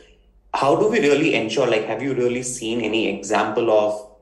how 0.55 0.75
do 0.75 0.87
we 0.87 0.99
really 0.99 1.33
ensure 1.35 1.67
like 1.67 1.85
have 1.85 2.01
you 2.01 2.13
really 2.13 2.43
seen 2.43 2.81
any 2.81 3.07
example 3.07 3.69
of 3.69 4.14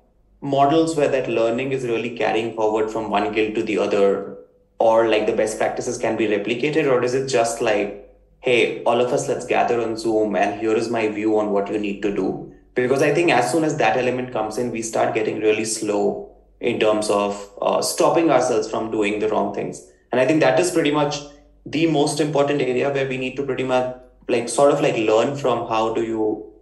models 0.43 0.97
where 0.97 1.07
that 1.07 1.29
learning 1.29 1.71
is 1.71 1.85
really 1.85 2.17
carrying 2.17 2.53
forward 2.53 2.91
from 2.91 3.09
one 3.09 3.31
guild 3.31 3.55
to 3.55 3.63
the 3.63 3.77
other 3.77 4.37
or 4.77 5.07
like 5.07 5.25
the 5.25 5.35
best 5.35 5.57
practices 5.57 5.97
can 5.97 6.17
be 6.17 6.27
replicated 6.27 6.85
or 6.85 7.01
is 7.01 7.13
it 7.13 7.29
just 7.29 7.61
like 7.61 8.13
hey 8.41 8.83
all 8.83 8.99
of 8.99 9.13
us 9.13 9.29
let's 9.29 9.45
gather 9.45 9.81
on 9.81 9.95
zoom 9.95 10.35
and 10.35 10.59
here 10.59 10.75
is 10.75 10.89
my 10.89 11.07
view 11.07 11.39
on 11.39 11.51
what 11.51 11.71
you 11.71 11.79
need 11.79 12.01
to 12.01 12.13
do? 12.13 12.53
Because 12.75 13.01
i 13.01 13.13
think 13.13 13.31
as 13.31 13.49
soon 13.49 13.63
as 13.63 13.77
that 13.77 13.95
element 13.95 14.33
comes 14.33 14.57
in 14.57 14.69
we 14.71 14.81
start 14.81 15.13
getting 15.13 15.39
really 15.39 15.63
slow 15.63 16.29
in 16.59 16.77
terms 16.77 17.09
of 17.09 17.49
uh, 17.61 17.81
stopping 17.81 18.29
ourselves 18.29 18.69
from 18.69 18.91
doing 18.91 19.19
the 19.19 19.29
wrong 19.29 19.53
things. 19.53 19.81
And 20.11 20.19
i 20.19 20.25
think 20.25 20.41
that 20.41 20.59
is 20.59 20.71
pretty 20.71 20.91
much 20.91 21.21
the 21.65 21.87
most 21.87 22.19
important 22.19 22.61
area 22.61 22.91
where 22.91 23.07
we 23.07 23.17
need 23.17 23.37
to 23.37 23.43
pretty 23.43 23.63
much 23.63 23.95
like 24.27 24.49
sort 24.49 24.73
of 24.73 24.81
like 24.81 24.97
learn 24.97 25.37
from 25.37 25.69
how 25.69 25.93
do 25.93 26.03
you 26.03 26.52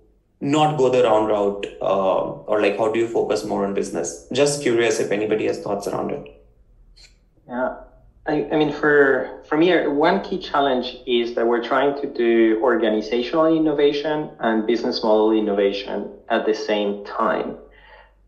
not 0.41 0.77
go 0.77 0.89
the 0.89 1.03
round 1.03 1.27
route 1.27 1.67
uh, 1.81 2.21
or 2.49 2.61
like 2.61 2.77
how 2.77 2.91
do 2.91 2.99
you 2.99 3.07
focus 3.07 3.45
more 3.45 3.65
on 3.65 3.73
business? 3.73 4.27
Just 4.33 4.61
curious 4.61 4.99
if 4.99 5.11
anybody 5.11 5.45
has 5.45 5.59
thoughts 5.59 5.87
around 5.87 6.11
it. 6.11 6.43
Yeah. 7.47 7.75
I, 8.27 8.47
I 8.51 8.57
mean 8.57 8.71
for 8.73 9.43
for 9.47 9.57
me 9.57 9.87
one 9.87 10.21
key 10.23 10.39
challenge 10.39 10.97
is 11.05 11.35
that 11.35 11.45
we're 11.45 11.63
trying 11.63 11.99
to 12.01 12.07
do 12.13 12.59
organizational 12.61 13.55
innovation 13.55 14.31
and 14.39 14.65
business 14.67 15.03
model 15.03 15.31
innovation 15.31 16.09
at 16.29 16.45
the 16.45 16.53
same 16.53 17.05
time. 17.05 17.57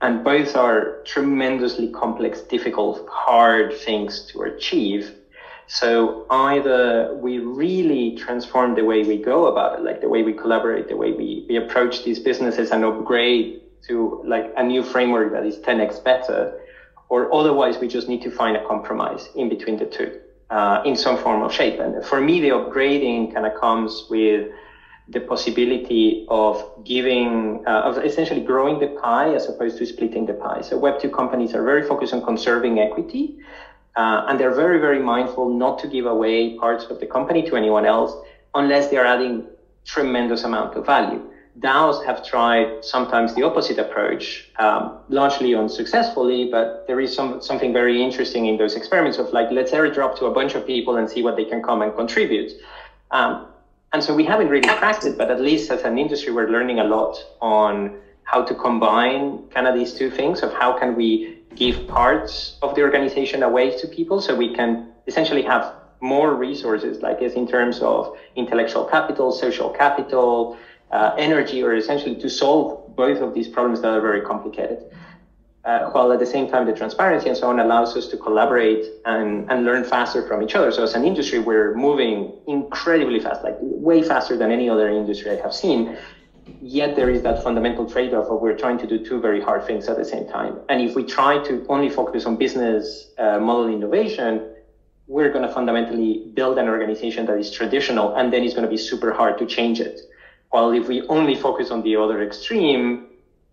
And 0.02 0.24
both 0.24 0.56
are 0.56 1.02
tremendously 1.06 1.88
complex 1.90 2.42
difficult 2.42 3.08
hard 3.10 3.74
things 3.74 4.26
to 4.34 4.42
achieve 4.42 5.16
so 5.68 6.26
either 6.30 7.14
we 7.14 7.40
really 7.40 8.12
transform 8.12 8.76
the 8.76 8.84
way 8.84 9.04
we 9.04 9.18
go 9.18 9.46
about 9.48 9.80
it, 9.80 9.82
like 9.84 10.02
the 10.02 10.10
way 10.10 10.24
we 10.24 10.34
collaborate, 10.34 10.88
the 10.88 10.98
way 10.98 11.12
we, 11.12 11.46
we 11.48 11.56
approach 11.56 12.04
these 12.04 12.20
businesses 12.20 12.72
and 12.72 12.84
upgrade 12.84 13.62
to 13.88 14.22
like 14.26 14.52
a 14.58 14.64
new 14.64 14.84
framework 14.84 15.32
that 15.32 15.46
is 15.46 15.58
10x 15.60 16.04
better, 16.04 16.52
or 17.10 17.34
otherwise 17.34 17.80
we 17.80 17.88
just 17.88 18.08
need 18.08 18.22
to 18.22 18.30
find 18.30 18.56
a 18.56 18.60
compromise 18.60 19.30
in 19.36 19.50
between 19.50 19.78
the 19.78 19.86
two 19.86 20.12
uh, 20.50 20.80
in 20.86 20.96
some 20.96 21.18
form 21.18 21.42
of 21.42 21.52
shape. 21.52 21.80
And 21.80 22.04
for 22.04 22.22
me, 22.22 22.40
the 22.40 22.50
upgrading 22.50 23.34
kind 23.34 23.46
of 23.46 23.54
comes 23.54 24.06
with 24.10 24.46
the 25.10 25.20
possibility 25.20 26.26
of 26.30 26.64
giving, 26.84 27.62
uh, 27.68 27.82
of 27.82 27.98
essentially 27.98 28.40
growing 28.40 28.80
the 28.80 28.88
pie 28.88 29.34
as 29.34 29.50
opposed 29.50 29.78
to 29.78 29.86
splitting 29.86 30.26
the 30.26 30.34
pie. 30.34 30.62
So 30.62 30.80
Web2 30.80 31.12
companies 31.12 31.54
are 31.54 31.64
very 31.64 31.82
focused 31.82 32.14
on 32.14 32.22
conserving 32.22 32.80
equity 32.80 33.34
uh, 33.96 34.22
and 34.28 34.40
they're 34.40 34.52
very, 34.52 34.80
very 34.80 35.00
mindful 35.00 35.48
not 35.48 35.78
to 35.80 35.88
give 35.88 36.06
away 36.06 36.50
parts 36.50 36.86
of 36.90 37.00
the 37.00 37.06
company 37.06 37.44
to 37.44 37.56
anyone 37.56 37.86
else 37.86 38.16
unless 38.56 38.88
they're 38.88 39.06
adding 39.06 39.44
tremendous 39.86 40.44
amount 40.44 40.76
of 40.76 40.86
value. 40.86 41.22
DAOs 41.60 42.04
have 42.04 42.24
tried 42.24 42.68
sometimes 42.82 43.34
the 43.36 43.44
opposite 43.44 43.78
approach, 43.78 44.44
um, 44.58 44.92
largely 45.08 45.54
unsuccessfully, 45.54 46.46
but 46.46 46.84
there 46.88 47.00
is 47.00 47.14
some, 47.14 47.40
something 47.42 47.72
very 47.72 48.02
interesting 48.02 48.46
in 48.46 48.58
those 48.58 48.76
experiments 48.76 49.20
of 49.20 49.32
like, 49.32 49.52
let's 49.52 49.72
airdrop 49.72 50.16
to 50.16 50.26
a 50.26 50.32
bunch 50.32 50.56
of 50.56 50.66
people 50.66 50.96
and 50.98 51.08
see 51.08 51.22
what 51.22 51.36
they 51.36 51.46
can 51.46 51.62
come 51.62 51.82
and 51.82 51.94
contribute. 51.94 52.52
Um, 53.12 53.38
and 53.92 54.04
so 54.04 54.14
we 54.14 54.24
haven't 54.24 54.50
really 54.50 54.68
cracked 54.68 55.06
it, 55.06 55.16
but 55.16 55.30
at 55.30 55.40
least 55.40 55.70
as 55.70 55.84
an 55.84 56.00
industry, 56.00 56.34
we're 56.34 56.48
learning 56.48 56.80
a 56.80 56.84
lot 56.84 57.24
on 57.40 57.92
how 58.24 58.42
to 58.42 58.56
combine 58.56 59.40
kind 59.52 59.68
of 59.68 59.76
these 59.76 59.94
two 59.94 60.10
things 60.10 60.42
of 60.42 60.52
how 60.52 60.74
can 60.74 60.96
we 60.96 61.38
give 61.56 61.88
parts 61.88 62.58
of 62.62 62.76
the 62.76 62.82
organization 62.82 63.44
away 63.44 63.70
to 63.78 63.88
people 63.88 64.20
so 64.22 64.36
we 64.36 64.54
can 64.54 64.86
essentially 65.08 65.44
have 65.44 65.72
more 66.02 66.36
resources, 66.36 67.02
like 67.02 67.22
as 67.22 67.34
in 67.34 67.48
terms 67.48 67.80
of 67.82 68.14
intellectual 68.36 68.84
capital, 68.84 69.32
social 69.32 69.70
capital, 69.70 70.56
uh, 70.92 71.12
energy, 71.18 71.64
or 71.64 71.74
essentially 71.76 72.16
to 72.16 72.30
solve 72.30 72.78
both 72.96 73.20
of 73.22 73.34
these 73.34 73.48
problems 73.48 73.82
that 73.82 73.92
are 73.92 74.02
very 74.02 74.22
complicated. 74.22 74.78
Uh, 75.66 75.90
while 75.92 76.12
at 76.12 76.20
the 76.20 76.26
same 76.26 76.46
time, 76.46 76.66
the 76.66 76.74
transparency 76.74 77.30
and 77.30 77.38
so 77.38 77.48
on 77.50 77.58
allows 77.58 77.96
us 77.96 78.06
to 78.06 78.18
collaborate 78.18 78.84
and, 79.06 79.46
and 79.50 79.64
learn 79.64 79.82
faster 79.82 80.22
from 80.22 80.44
each 80.44 80.56
other. 80.56 80.72
So 80.72 80.84
as 80.84 80.94
an 80.94 81.06
industry, 81.06 81.40
we're 81.40 81.74
moving 81.74 82.30
incredibly 82.48 83.20
fast, 83.20 83.42
like 83.44 83.56
way 83.60 84.02
faster 84.02 84.36
than 84.36 84.52
any 84.52 84.68
other 84.68 84.90
industry 84.90 85.32
I 85.32 85.38
have 85.38 85.54
seen 85.54 85.98
yet 86.62 86.96
there 86.96 87.10
is 87.10 87.22
that 87.24 87.44
fundamental 87.44 87.86
trade-off 87.86 88.28
of 88.28 88.40
we're 88.40 88.58
trying 88.58 88.78
to 88.80 88.88
do 88.88 88.98
two 88.98 89.20
very 89.20 89.42
hard 89.42 89.66
things 89.66 89.88
at 89.88 89.98
the 89.98 90.06
same 90.06 90.26
time. 90.28 90.60
And 90.70 90.82
if 90.82 90.96
we 90.96 91.04
try 91.04 91.38
to 91.40 91.66
only 91.70 91.90
focus 91.90 92.26
on 92.26 92.38
business 92.38 93.08
uh, 93.18 93.40
model 93.40 93.68
innovation, 93.68 94.42
we're 95.08 95.30
going 95.30 95.42
to 95.42 95.54
fundamentally 95.54 96.22
build 96.34 96.58
an 96.58 96.68
organization 96.68 97.26
that 97.26 97.38
is 97.38 97.52
traditional, 97.52 98.14
and 98.14 98.32
then 98.32 98.44
it's 98.44 98.54
going 98.54 98.64
to 98.64 98.70
be 98.70 98.78
super 98.78 99.12
hard 99.12 99.38
to 99.38 99.46
change 99.46 99.80
it. 99.80 100.00
While 100.50 100.72
if 100.72 100.88
we 100.88 101.02
only 101.10 101.36
focus 101.36 101.72
on 101.72 101.82
the 101.82 101.96
other 101.96 102.22
extreme, 102.22 103.02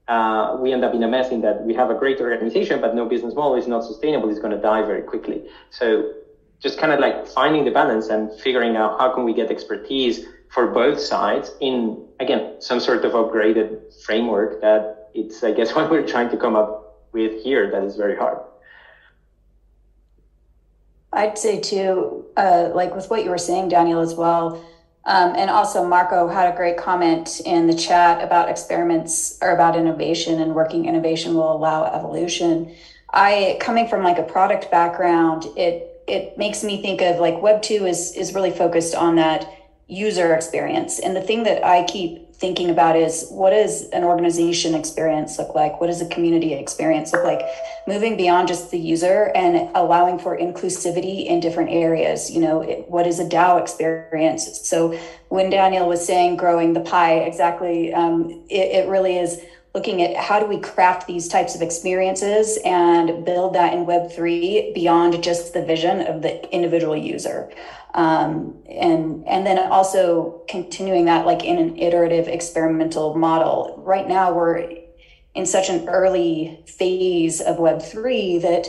uh, 0.06 0.56
we 0.58 0.72
end 0.72 0.84
up 0.84 0.94
in 0.94 1.02
a 1.02 1.08
mess 1.08 1.30
in 1.30 1.40
that 1.40 1.62
we 1.62 1.74
have 1.74 1.90
a 1.90 1.94
great 1.94 2.20
organization, 2.20 2.80
but 2.80 2.94
no 2.94 3.04
business 3.06 3.34
model 3.34 3.54
is 3.54 3.66
not 3.66 3.84
sustainable. 3.84 4.28
It's 4.28 4.38
going 4.38 4.52
to 4.52 4.60
die 4.60 4.82
very 4.82 5.02
quickly. 5.02 5.42
So 5.70 6.04
just 6.60 6.78
kind 6.78 6.92
of 6.92 6.98
like 7.00 7.26
finding 7.26 7.64
the 7.64 7.70
balance 7.70 8.08
and 8.08 8.32
figuring 8.32 8.76
out 8.76 8.98
how 8.98 9.08
can 9.08 9.24
we 9.24 9.32
get 9.32 9.50
expertise 9.50 10.20
for 10.50 10.66
both 10.66 11.00
sides 11.00 11.52
in 11.60 12.04
again 12.18 12.60
some 12.60 12.80
sort 12.80 13.04
of 13.04 13.12
upgraded 13.12 13.80
framework 14.04 14.60
that 14.60 15.08
it's 15.14 15.42
i 15.42 15.52
guess 15.52 15.74
what 15.76 15.90
we're 15.90 16.06
trying 16.06 16.28
to 16.28 16.36
come 16.36 16.54
up 16.54 17.08
with 17.12 17.42
here 17.42 17.70
that 17.72 17.82
is 17.82 17.96
very 17.96 18.16
hard. 18.16 18.38
I'd 21.12 21.36
say 21.36 21.58
too 21.58 22.26
uh, 22.36 22.70
like 22.72 22.94
with 22.94 23.10
what 23.10 23.24
you 23.24 23.30
were 23.30 23.38
saying 23.38 23.68
daniel 23.68 24.00
as 24.00 24.14
well 24.14 24.64
um, 25.04 25.34
and 25.36 25.50
also 25.50 25.84
marco 25.84 26.28
had 26.28 26.52
a 26.52 26.56
great 26.56 26.76
comment 26.76 27.40
in 27.44 27.66
the 27.66 27.74
chat 27.74 28.22
about 28.22 28.48
experiments 28.48 29.38
or 29.42 29.50
about 29.50 29.74
innovation 29.74 30.40
and 30.40 30.54
working 30.54 30.84
innovation 30.84 31.34
will 31.34 31.52
allow 31.52 31.84
evolution. 31.84 32.72
I 33.12 33.56
coming 33.60 33.88
from 33.88 34.04
like 34.04 34.18
a 34.18 34.22
product 34.22 34.70
background 34.70 35.46
it 35.56 36.02
it 36.06 36.36
makes 36.38 36.62
me 36.62 36.80
think 36.80 37.00
of 37.00 37.18
like 37.18 37.40
web 37.42 37.62
2 37.62 37.86
is 37.86 38.14
is 38.14 38.34
really 38.34 38.52
focused 38.52 38.94
on 38.94 39.16
that 39.16 39.50
user 39.90 40.34
experience. 40.34 40.98
And 40.98 41.16
the 41.16 41.20
thing 41.20 41.42
that 41.44 41.64
I 41.64 41.84
keep 41.84 42.32
thinking 42.34 42.70
about 42.70 42.96
is 42.96 43.28
what 43.28 43.50
does 43.50 43.90
an 43.90 44.02
organization 44.02 44.74
experience 44.74 45.38
look 45.38 45.54
like? 45.54 45.78
What 45.78 45.88
does 45.88 46.00
a 46.00 46.08
community 46.08 46.54
experience 46.54 47.12
look 47.12 47.24
like? 47.24 47.42
Moving 47.86 48.16
beyond 48.16 48.48
just 48.48 48.70
the 48.70 48.78
user 48.78 49.30
and 49.34 49.68
allowing 49.74 50.18
for 50.18 50.38
inclusivity 50.38 51.26
in 51.26 51.40
different 51.40 51.70
areas. 51.70 52.30
You 52.30 52.40
know, 52.40 52.62
it, 52.62 52.88
what 52.88 53.06
is 53.06 53.20
a 53.20 53.26
DAO 53.26 53.60
experience? 53.60 54.66
So 54.66 54.98
when 55.28 55.50
Daniel 55.50 55.86
was 55.86 56.04
saying 56.04 56.36
growing 56.36 56.72
the 56.72 56.80
pie, 56.80 57.18
exactly, 57.18 57.92
um, 57.92 58.30
it, 58.48 58.84
it 58.84 58.88
really 58.88 59.18
is 59.18 59.42
looking 59.74 60.02
at 60.02 60.16
how 60.16 60.40
do 60.40 60.46
we 60.46 60.58
craft 60.58 61.06
these 61.06 61.28
types 61.28 61.54
of 61.54 61.62
experiences 61.62 62.58
and 62.64 63.24
build 63.24 63.54
that 63.54 63.72
in 63.72 63.86
web3 63.86 64.74
beyond 64.74 65.22
just 65.22 65.54
the 65.54 65.64
vision 65.64 66.00
of 66.00 66.22
the 66.22 66.52
individual 66.52 66.96
user. 66.96 67.50
Um, 67.94 68.56
and 68.68 69.26
and 69.26 69.46
then 69.46 69.58
also 69.70 70.42
continuing 70.48 71.06
that 71.06 71.26
like 71.26 71.44
in 71.44 71.58
an 71.58 71.76
iterative 71.76 72.28
experimental 72.28 73.16
model. 73.16 73.82
Right 73.84 74.08
now 74.08 74.32
we're 74.32 74.78
in 75.34 75.46
such 75.46 75.68
an 75.68 75.88
early 75.88 76.64
phase 76.66 77.40
of 77.40 77.56
web3 77.56 78.42
that 78.42 78.66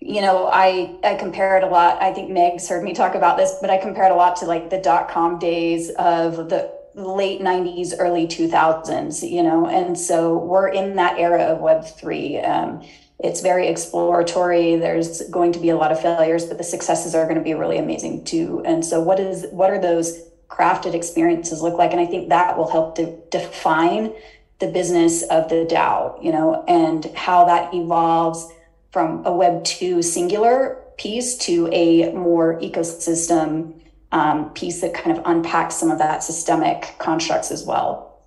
you 0.00 0.22
know 0.22 0.46
i 0.46 0.98
i 1.04 1.14
compare 1.14 1.58
it 1.58 1.64
a 1.64 1.66
lot. 1.66 2.02
I 2.02 2.12
think 2.12 2.30
meg's 2.30 2.68
heard 2.68 2.82
me 2.82 2.94
talk 2.94 3.14
about 3.14 3.36
this 3.36 3.56
but 3.60 3.68
i 3.70 3.76
compare 3.76 4.04
it 4.04 4.12
a 4.12 4.14
lot 4.14 4.36
to 4.36 4.46
like 4.46 4.70
the 4.70 4.78
dot-com 4.78 5.38
days 5.38 5.90
of 5.90 6.48
the 6.48 6.79
late 6.94 7.40
90s 7.40 7.94
early 7.98 8.26
2000s 8.26 9.28
you 9.28 9.42
know 9.42 9.66
and 9.66 9.98
so 9.98 10.36
we're 10.36 10.68
in 10.68 10.96
that 10.96 11.18
era 11.18 11.42
of 11.42 11.58
web3 11.58 12.48
um, 12.48 12.82
it's 13.22 13.42
very 13.42 13.68
exploratory. 13.68 14.76
There's 14.76 15.20
going 15.28 15.52
to 15.52 15.58
be 15.58 15.68
a 15.68 15.76
lot 15.76 15.92
of 15.92 16.00
failures 16.00 16.46
but 16.46 16.58
the 16.58 16.64
successes 16.64 17.14
are 17.14 17.24
going 17.24 17.36
to 17.36 17.44
be 17.44 17.54
really 17.54 17.78
amazing 17.78 18.24
too. 18.24 18.62
And 18.64 18.84
so 18.84 19.00
what 19.00 19.20
is 19.20 19.46
what 19.50 19.70
are 19.70 19.80
those 19.80 20.18
crafted 20.48 20.94
experiences 20.94 21.62
look 21.62 21.74
like? 21.74 21.92
And 21.92 22.00
i 22.00 22.06
think 22.06 22.28
that 22.30 22.56
will 22.56 22.70
help 22.70 22.96
to 22.96 23.16
define 23.30 24.12
the 24.58 24.68
business 24.68 25.22
of 25.22 25.48
the 25.48 25.66
dao 25.66 26.22
you 26.22 26.30
know 26.30 26.62
and 26.68 27.06
how 27.14 27.44
that 27.46 27.72
evolves 27.72 28.46
from 28.92 29.24
a 29.24 29.32
web 29.32 29.64
2 29.64 30.02
singular 30.02 30.76
piece 30.98 31.36
to 31.38 31.68
a 31.72 32.12
more 32.12 32.60
ecosystem 32.60 33.79
um, 34.12 34.50
piece 34.50 34.80
that 34.80 34.94
kind 34.94 35.16
of 35.16 35.22
unpacks 35.26 35.76
some 35.76 35.90
of 35.90 35.98
that 35.98 36.22
systemic 36.22 36.94
constructs 36.98 37.50
as 37.50 37.64
well. 37.64 38.18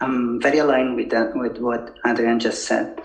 I'm 0.00 0.40
very 0.40 0.58
aligned 0.58 0.96
with 0.96 1.10
that, 1.10 1.34
with 1.34 1.58
what 1.58 1.96
Adrienne 2.06 2.38
just 2.38 2.66
said. 2.66 3.00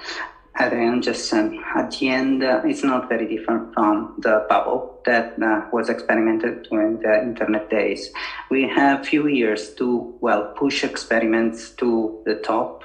Adrienne 0.59 1.01
just 1.01 1.29
said 1.29 1.51
at 1.75 1.91
the 1.91 2.09
end, 2.09 2.43
uh, 2.43 2.61
it's 2.63 2.83
not 2.83 3.09
very 3.09 3.27
different 3.27 3.73
from 3.73 4.13
the 4.19 4.45
bubble 4.47 5.01
that 5.05 5.41
uh, 5.41 5.67
was 5.71 5.89
experimented 5.89 6.67
during 6.69 6.99
the 6.99 7.21
internet 7.23 7.69
days. 7.71 8.11
We 8.51 8.67
have 8.69 9.07
few 9.07 9.27
years 9.27 9.73
to, 9.75 10.15
well, 10.21 10.53
push 10.55 10.83
experiments 10.83 11.71
to 11.71 12.21
the 12.25 12.35
top. 12.35 12.83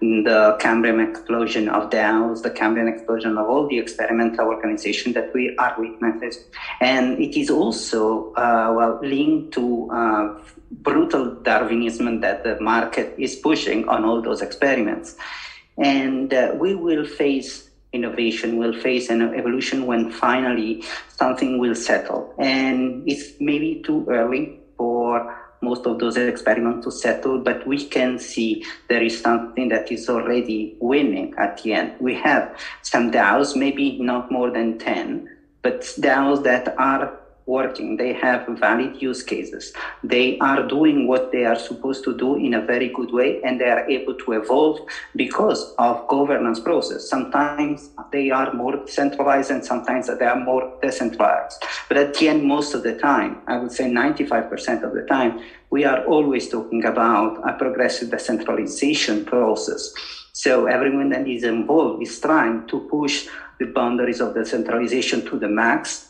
The 0.00 0.56
Cambrian 0.60 1.00
explosion 1.00 1.68
of 1.68 1.90
DAOs, 1.90 2.42
the 2.42 2.50
Cambrian 2.50 2.88
explosion 2.88 3.38
of 3.38 3.48
all 3.48 3.68
the 3.68 3.78
experimental 3.78 4.46
organization 4.48 5.12
that 5.14 5.32
we 5.34 5.56
are 5.56 5.74
witnesses. 5.78 6.44
And 6.80 7.18
it 7.18 7.38
is 7.38 7.50
also, 7.50 8.32
uh, 8.34 8.72
well, 8.76 9.00
linked 9.02 9.54
to 9.54 9.90
uh, 9.90 10.38
brutal 10.70 11.34
Darwinism 11.42 12.20
that 12.20 12.44
the 12.44 12.60
market 12.60 13.14
is 13.18 13.36
pushing 13.36 13.88
on 13.88 14.04
all 14.04 14.20
those 14.20 14.42
experiments. 14.42 15.16
And 15.78 16.32
uh, 16.32 16.52
we 16.58 16.74
will 16.74 17.04
face 17.04 17.70
innovation, 17.92 18.58
we'll 18.58 18.78
face 18.80 19.08
an 19.08 19.22
evolution 19.34 19.86
when 19.86 20.10
finally 20.10 20.82
something 21.08 21.58
will 21.58 21.74
settle. 21.74 22.34
And 22.38 23.08
it's 23.08 23.40
maybe 23.40 23.82
too 23.86 24.04
early 24.08 24.60
for 24.76 25.43
most 25.64 25.86
of 25.86 25.98
those 25.98 26.16
experiments 26.16 26.84
to 26.84 26.90
settle, 26.92 27.38
but 27.38 27.64
we 27.66 27.78
can 27.78 28.18
see 28.18 28.58
there 28.88 29.02
is 29.02 29.16
something 29.16 29.68
that 29.68 29.90
is 29.90 30.08
already 30.08 30.70
winning 30.80 31.30
at 31.38 31.56
the 31.62 31.72
end. 31.72 31.92
We 31.98 32.14
have 32.14 32.44
some 32.82 33.10
DAOs, 33.10 33.56
maybe 33.56 33.96
not 33.98 34.30
more 34.30 34.50
than 34.50 34.74
10, 34.74 35.22
but 35.62 35.80
DAOs 35.98 36.42
that 36.44 36.68
are 36.78 37.10
working. 37.46 37.96
They 37.96 38.12
have 38.14 38.46
valid 38.48 39.00
use 39.00 39.22
cases. 39.22 39.72
They 40.02 40.38
are 40.38 40.66
doing 40.66 41.06
what 41.06 41.32
they 41.32 41.44
are 41.44 41.56
supposed 41.56 42.04
to 42.04 42.16
do 42.16 42.36
in 42.36 42.54
a 42.54 42.60
very 42.60 42.88
good 42.88 43.12
way, 43.12 43.40
and 43.42 43.60
they 43.60 43.68
are 43.68 43.88
able 43.88 44.14
to 44.14 44.32
evolve 44.32 44.80
because 45.16 45.74
of 45.78 46.06
governance 46.08 46.60
process. 46.60 47.08
Sometimes 47.08 47.90
they 48.12 48.30
are 48.30 48.52
more 48.52 48.86
centralized, 48.86 49.50
and 49.50 49.64
sometimes 49.64 50.06
they 50.06 50.24
are 50.24 50.40
more 50.40 50.72
decentralized. 50.82 51.62
But 51.88 51.98
at 51.98 52.14
the 52.14 52.28
end, 52.28 52.44
most 52.44 52.74
of 52.74 52.82
the 52.82 52.94
time, 52.94 53.42
I 53.46 53.56
would 53.56 53.72
say 53.72 53.84
95% 53.84 54.82
of 54.82 54.92
the 54.94 55.02
time, 55.02 55.40
we 55.70 55.84
are 55.84 56.04
always 56.04 56.48
talking 56.48 56.84
about 56.84 57.40
a 57.48 57.52
progressive 57.52 58.10
decentralization 58.10 59.24
process. 59.24 59.92
So 60.32 60.66
everyone 60.66 61.10
that 61.10 61.28
is 61.28 61.44
involved 61.44 62.02
is 62.02 62.18
trying 62.20 62.66
to 62.68 62.80
push 62.90 63.26
the 63.60 63.66
boundaries 63.66 64.20
of 64.20 64.34
decentralization 64.34 65.24
to 65.26 65.38
the 65.38 65.48
max 65.48 66.03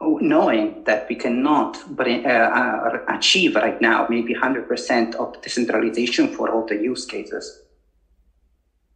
knowing 0.00 0.84
that 0.84 1.08
we 1.08 1.16
cannot 1.16 1.78
bring, 1.96 2.24
uh, 2.24 2.28
uh, 2.28 2.98
achieve 3.08 3.56
right 3.56 3.80
now 3.80 4.06
maybe 4.08 4.34
100% 4.34 5.14
of 5.16 5.40
decentralization 5.42 6.28
for 6.28 6.50
all 6.50 6.66
the 6.66 6.76
use 6.76 7.04
cases. 7.04 7.62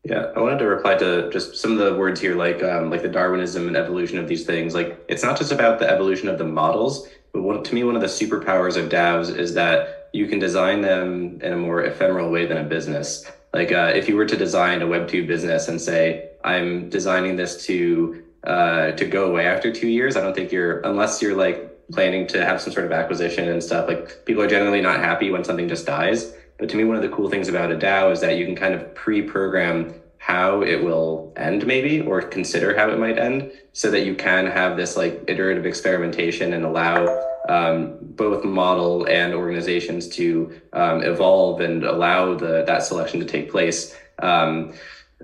Yeah, 0.05 0.32
I 0.34 0.40
wanted 0.40 0.59
to 0.59 0.66
reply 0.66 0.96
to 0.96 1.30
just 1.30 1.57
some 1.57 1.72
of 1.72 1.78
the 1.78 1.94
words 1.94 2.20
here, 2.20 2.34
like 2.34 2.61
um, 2.62 2.90
like 2.90 3.03
the 3.03 3.09
Darwinism 3.09 3.68
and 3.68 3.76
evolution 3.76 4.18
of 4.18 4.26
these 4.26 4.44
things. 4.44 4.74
Like, 4.74 4.98
it's 5.09 5.22
not 5.22 5.38
just 5.38 5.53
about 5.53 5.78
the 5.78 5.88
evolution 5.88 6.28
of 6.28 6.38
the 6.38 6.44
models, 6.44 7.07
but 7.32 7.42
one, 7.42 7.62
to 7.62 7.74
me, 7.74 7.84
one 7.84 7.94
of 7.94 8.00
the 8.00 8.09
superpowers 8.09 8.76
of 8.76 8.90
DAOs 8.90 9.34
is 9.34 9.55
that 9.55 10.11
you 10.12 10.26
can 10.26 10.40
design 10.40 10.80
them 10.80 11.40
in 11.40 11.53
a 11.53 11.57
more 11.57 11.84
ephemeral 11.84 12.30
way 12.30 12.46
than 12.46 12.59
a 12.59 12.64
business. 12.64 13.24
Like, 13.55 13.70
uh, 13.70 13.92
if 13.94 14.09
you 14.09 14.16
were 14.16 14.26
to 14.26 14.36
design 14.36 14.82
a 14.82 14.86
Web2 14.86 15.26
business 15.26 15.68
and 15.68 15.80
say, 15.80 16.30
I'm 16.42 16.90
designing 16.90 17.36
this 17.36 17.64
to 17.66 18.21
uh, 18.47 18.93
to 18.93 19.05
go 19.05 19.26
away 19.26 19.47
after 19.47 19.70
two 19.70 19.88
years. 19.88 20.16
I 20.16 20.20
don't 20.20 20.34
think 20.34 20.51
you're, 20.51 20.80
unless 20.80 21.22
you're 21.22 21.34
like 21.34 21.68
planning 21.93 22.26
to 22.28 22.45
have 22.45 22.61
some 22.61 22.72
sort 22.72 22.86
of 22.86 22.93
acquisition 22.93 23.49
and 23.49 23.62
stuff, 23.62 23.86
like 23.88 24.24
people 24.24 24.43
are 24.43 24.47
generally 24.47 24.80
not 24.80 25.01
happy 25.01 25.30
when 25.30 25.45
something 25.45 25.68
just 25.68 25.86
dies. 25.86 26.32
But 26.59 26.68
to 26.70 26.76
me, 26.76 26.84
one 26.84 26.97
of 26.97 27.03
the 27.03 27.09
cool 27.09 27.28
things 27.28 27.49
about 27.49 27.70
a 27.70 27.76
DAO 27.76 28.12
is 28.12 28.20
that 28.20 28.36
you 28.36 28.45
can 28.45 28.55
kind 28.55 28.74
of 28.74 28.95
pre 28.95 29.22
program 29.22 29.93
how 30.18 30.62
it 30.62 30.76
will 30.80 31.32
end, 31.34 31.66
maybe, 31.66 32.01
or 32.01 32.22
consider 32.22 32.72
how 32.72 32.88
it 32.88 32.97
might 32.97 33.18
end, 33.18 33.51
so 33.72 33.90
that 33.90 34.03
you 34.03 34.14
can 34.14 34.47
have 34.47 34.76
this 34.76 34.95
like 34.97 35.20
iterative 35.26 35.66
experimentation 35.66 36.53
and 36.53 36.64
allow 36.64 37.09
um, 37.49 37.97
both 38.01 38.45
model 38.45 39.05
and 39.09 39.34
organizations 39.34 40.07
to 40.07 40.53
um, 40.72 41.03
evolve 41.03 41.61
and 41.61 41.82
allow 41.82 42.34
the 42.34 42.62
that 42.62 42.84
selection 42.84 43.18
to 43.18 43.26
take 43.26 43.51
place. 43.51 43.93
Um, 44.22 44.72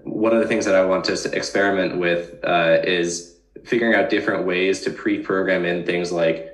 one 0.04 0.32
of 0.32 0.40
the 0.40 0.46
things 0.46 0.64
that 0.66 0.74
I 0.74 0.82
want 0.82 1.04
to 1.06 1.30
experiment 1.32 1.96
with 1.96 2.34
uh, 2.44 2.78
is 2.84 3.24
figuring 3.64 3.94
out 3.94 4.08
different 4.08 4.44
ways 4.44 4.80
to 4.82 4.90
pre-program 4.90 5.64
in 5.64 5.84
things 5.84 6.12
like 6.12 6.44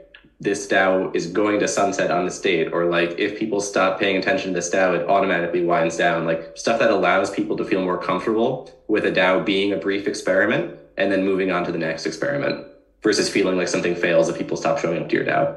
this 0.40 0.66
DAO 0.66 1.10
is 1.14 1.26
going 1.26 1.60
to 1.60 1.68
sunset 1.68 2.10
on 2.10 2.24
the 2.24 2.38
date, 2.42 2.68
or 2.72 2.86
like 2.86 3.14
if 3.18 3.34
people 3.34 3.60
stop 3.60 3.98
paying 3.98 4.16
attention 4.16 4.52
to 4.52 4.58
this 4.58 4.70
DAO, 4.70 4.96
it 4.96 5.08
automatically 5.08 5.62
winds 5.62 5.96
down. 5.96 6.24
Like 6.24 6.42
stuff 6.54 6.78
that 6.80 6.90
allows 6.90 7.30
people 7.30 7.56
to 7.56 7.64
feel 7.64 7.80
more 7.80 7.98
comfortable 7.98 8.66
with 8.88 9.06
a 9.06 9.12
DAO 9.12 9.44
being 9.44 9.72
a 9.72 9.76
brief 9.76 10.06
experiment 10.06 10.68
and 10.96 11.10
then 11.12 11.24
moving 11.24 11.50
on 11.50 11.64
to 11.64 11.72
the 11.72 11.78
next 11.78 12.06
experiment 12.06 12.58
versus 13.02 13.28
feeling 13.28 13.56
like 13.56 13.68
something 13.68 13.94
fails 13.94 14.28
if 14.28 14.36
people 14.36 14.56
stop 14.56 14.78
showing 14.78 14.98
up 14.98 15.08
to 15.08 15.16
your 15.16 15.24
DAO. 15.24 15.50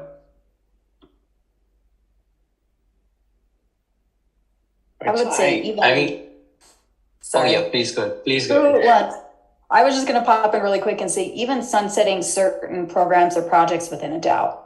I 5.06 5.12
would 5.12 5.32
say 5.32 5.56
even. 5.56 5.84
I 5.84 5.92
mean, 5.92 6.10
Sorry. 7.28 7.54
Oh 7.54 7.60
yeah, 7.60 7.68
please 7.68 7.92
go. 7.92 8.08
Please 8.24 8.46
go. 8.46 8.80
I 9.70 9.84
was 9.84 9.94
just 9.94 10.08
going 10.08 10.18
to 10.18 10.24
pop 10.24 10.54
in 10.54 10.62
really 10.62 10.80
quick 10.80 11.02
and 11.02 11.10
say, 11.10 11.26
even 11.34 11.62
sunsetting 11.62 12.22
certain 12.22 12.86
programs 12.86 13.36
or 13.36 13.42
projects 13.42 13.90
within 13.90 14.14
a 14.14 14.18
DAO, 14.18 14.56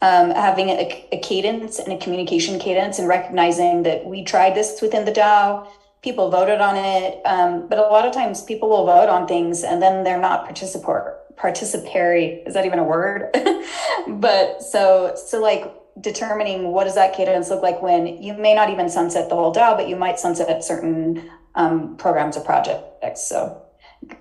um, 0.00 0.30
having 0.30 0.70
a, 0.70 1.06
a, 1.12 1.18
cadence 1.20 1.78
and 1.78 1.92
a 1.92 1.98
communication 1.98 2.58
cadence, 2.58 2.98
and 2.98 3.06
recognizing 3.06 3.82
that 3.82 4.06
we 4.06 4.24
tried 4.24 4.54
this 4.54 4.80
within 4.80 5.04
the 5.04 5.12
DAO, 5.12 5.68
people 6.00 6.30
voted 6.30 6.62
on 6.62 6.76
it, 6.76 7.20
um, 7.26 7.68
but 7.68 7.78
a 7.78 7.82
lot 7.82 8.06
of 8.06 8.14
times 8.14 8.42
people 8.42 8.70
will 8.70 8.86
vote 8.86 9.10
on 9.10 9.28
things 9.28 9.62
and 9.62 9.82
then 9.82 10.02
they're 10.02 10.18
not 10.18 10.48
participatory. 10.48 11.12
Participatory 11.36 12.48
is 12.48 12.54
that 12.54 12.64
even 12.64 12.78
a 12.78 12.84
word? 12.84 13.28
but 14.08 14.62
so 14.62 15.14
so 15.26 15.38
like 15.42 15.70
determining 16.00 16.68
what 16.72 16.84
does 16.84 16.94
that 16.94 17.14
cadence 17.14 17.50
look 17.50 17.62
like 17.62 17.82
when 17.82 18.22
you 18.22 18.32
may 18.32 18.54
not 18.54 18.70
even 18.70 18.88
sunset 18.88 19.28
the 19.28 19.34
whole 19.34 19.54
DAO, 19.54 19.76
but 19.76 19.86
you 19.86 19.96
might 19.96 20.18
sunset 20.18 20.64
certain 20.64 21.30
um, 21.56 21.96
programs 21.96 22.36
or 22.36 22.44
projects. 22.44 23.28
So, 23.28 23.62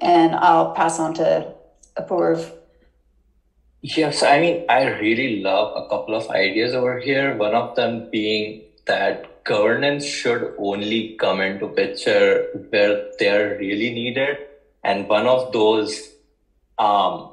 and 0.01 0.35
I'll 0.35 0.73
pass 0.73 0.99
on 0.99 1.13
to 1.15 1.53
Apoorv. 1.97 2.51
Yes, 3.81 4.23
I 4.23 4.39
mean, 4.39 4.65
I 4.67 4.85
really 4.99 5.41
love 5.41 5.73
a 5.77 5.87
couple 5.87 6.15
of 6.15 6.27
ideas 6.31 6.73
over 6.73 6.99
here. 6.99 7.37
One 7.37 7.53
of 7.53 7.75
them 7.75 8.09
being 8.09 8.63
that 8.85 9.43
governance 9.43 10.03
should 10.03 10.55
only 10.57 11.15
come 11.19 11.39
into 11.39 11.67
picture 11.67 12.47
where 12.71 13.11
they're 13.19 13.57
really 13.59 13.93
needed. 13.93 14.37
And 14.83 15.07
one 15.07 15.27
of 15.27 15.51
those 15.51 16.13
um, 16.79 17.29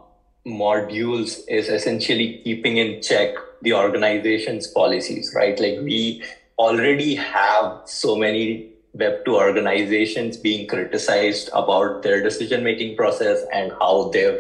modules 0.47 1.41
is 1.49 1.69
essentially 1.69 2.43
keeping 2.45 2.77
in 2.77 3.01
check 3.01 3.35
the 3.63 3.73
organization's 3.73 4.67
policies, 4.67 5.33
right? 5.35 5.59
Like 5.59 5.79
we 5.81 6.23
already 6.59 7.15
have 7.15 7.81
so 7.87 8.17
many 8.17 8.72
Web2 8.97 9.29
organizations 9.29 10.37
being 10.37 10.67
criticized 10.67 11.49
about 11.55 12.03
their 12.03 12.23
decision 12.23 12.63
making 12.63 12.97
process 12.97 13.43
and 13.53 13.73
how 13.81 14.11
they've, 14.11 14.39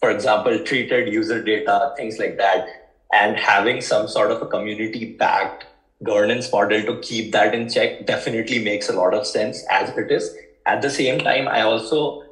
for 0.00 0.10
example, 0.10 0.58
treated 0.64 1.12
user 1.12 1.42
data, 1.42 1.92
things 1.96 2.18
like 2.18 2.36
that. 2.36 2.66
And 3.12 3.36
having 3.36 3.80
some 3.80 4.08
sort 4.08 4.32
of 4.32 4.42
a 4.42 4.46
community 4.46 5.14
backed 5.16 5.66
governance 6.02 6.50
model 6.52 6.82
to 6.82 7.00
keep 7.00 7.32
that 7.32 7.54
in 7.54 7.68
check 7.68 8.04
definitely 8.06 8.58
makes 8.58 8.88
a 8.88 8.92
lot 8.92 9.14
of 9.14 9.26
sense 9.26 9.64
as 9.70 9.88
it 9.96 10.10
is. 10.10 10.34
At 10.66 10.82
the 10.82 10.90
same 10.90 11.20
time, 11.20 11.46
I 11.46 11.62
also 11.62 12.24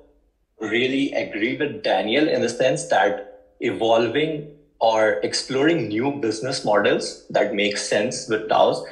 really 0.60 1.12
agree 1.12 1.56
with 1.56 1.82
Daniel 1.82 2.28
in 2.28 2.40
the 2.40 2.48
sense 2.48 2.86
that 2.88 3.44
evolving 3.60 4.50
or 4.80 5.20
exploring 5.22 5.88
new 5.88 6.10
business 6.20 6.64
models 6.64 7.24
that 7.30 7.54
make 7.54 7.78
sense 7.78 8.28
with 8.28 8.48
DAOs 8.48 8.84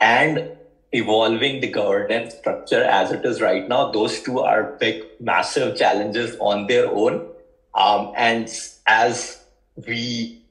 and 0.00 0.52
evolving 0.92 1.60
the 1.60 1.68
governance 1.68 2.34
structure 2.34 2.82
as 2.84 3.10
it 3.10 3.24
is 3.24 3.40
right 3.40 3.66
now, 3.68 3.90
those 3.90 4.20
two 4.22 4.40
are 4.40 4.76
big, 4.78 5.02
massive 5.20 5.76
challenges 5.76 6.36
on 6.38 6.66
their 6.66 6.86
own. 6.86 7.26
Um, 7.74 8.12
and 8.16 8.48
as 8.86 9.42
we 9.86 10.42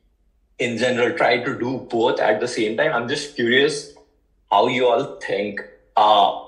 in 0.58 0.78
general 0.78 1.16
try 1.16 1.44
to 1.44 1.58
do 1.58 1.88
both 1.90 2.20
at 2.20 2.40
the 2.40 2.48
same 2.48 2.76
time, 2.76 2.92
I'm 2.94 3.08
just 3.08 3.36
curious 3.36 3.94
how 4.50 4.68
you 4.68 4.88
all 4.88 5.20
think 5.20 5.62
uh, 5.96 6.40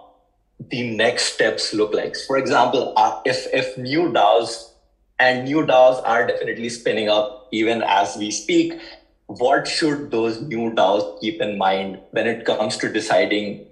the 0.69 0.95
next 0.95 1.33
steps 1.33 1.73
look 1.73 1.93
like. 1.93 2.15
For 2.27 2.37
example, 2.37 2.93
uh, 2.97 3.21
if, 3.25 3.47
if 3.53 3.77
new 3.77 4.11
DAOs 4.11 4.71
and 5.19 5.45
new 5.45 5.65
DAOs 5.65 6.01
are 6.03 6.25
definitely 6.25 6.69
spinning 6.69 7.09
up 7.09 7.47
even 7.51 7.83
as 7.83 8.15
we 8.15 8.31
speak, 8.31 8.79
what 9.27 9.67
should 9.67 10.11
those 10.11 10.41
new 10.41 10.71
DAOs 10.71 11.19
keep 11.21 11.39
in 11.41 11.57
mind 11.57 11.99
when 12.11 12.27
it 12.27 12.45
comes 12.45 12.77
to 12.77 12.91
deciding 12.91 13.67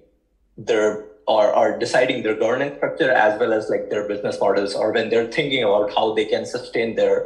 their 0.66 1.00
or, 1.28 1.56
or 1.56 1.74
deciding 1.78 2.24
their 2.24 2.36
governance 2.36 2.74
structure 2.76 3.12
as 3.12 3.38
well 3.38 3.54
as 3.54 3.70
like 3.70 3.84
their 3.90 4.04
business 4.04 4.38
models 4.42 4.74
or 4.76 4.92
when 4.92 5.10
they're 5.10 5.26
thinking 5.26 5.64
about 5.64 5.90
how 5.96 6.12
they 6.12 6.26
can 6.26 6.46
sustain 6.46 6.96
their 6.96 7.24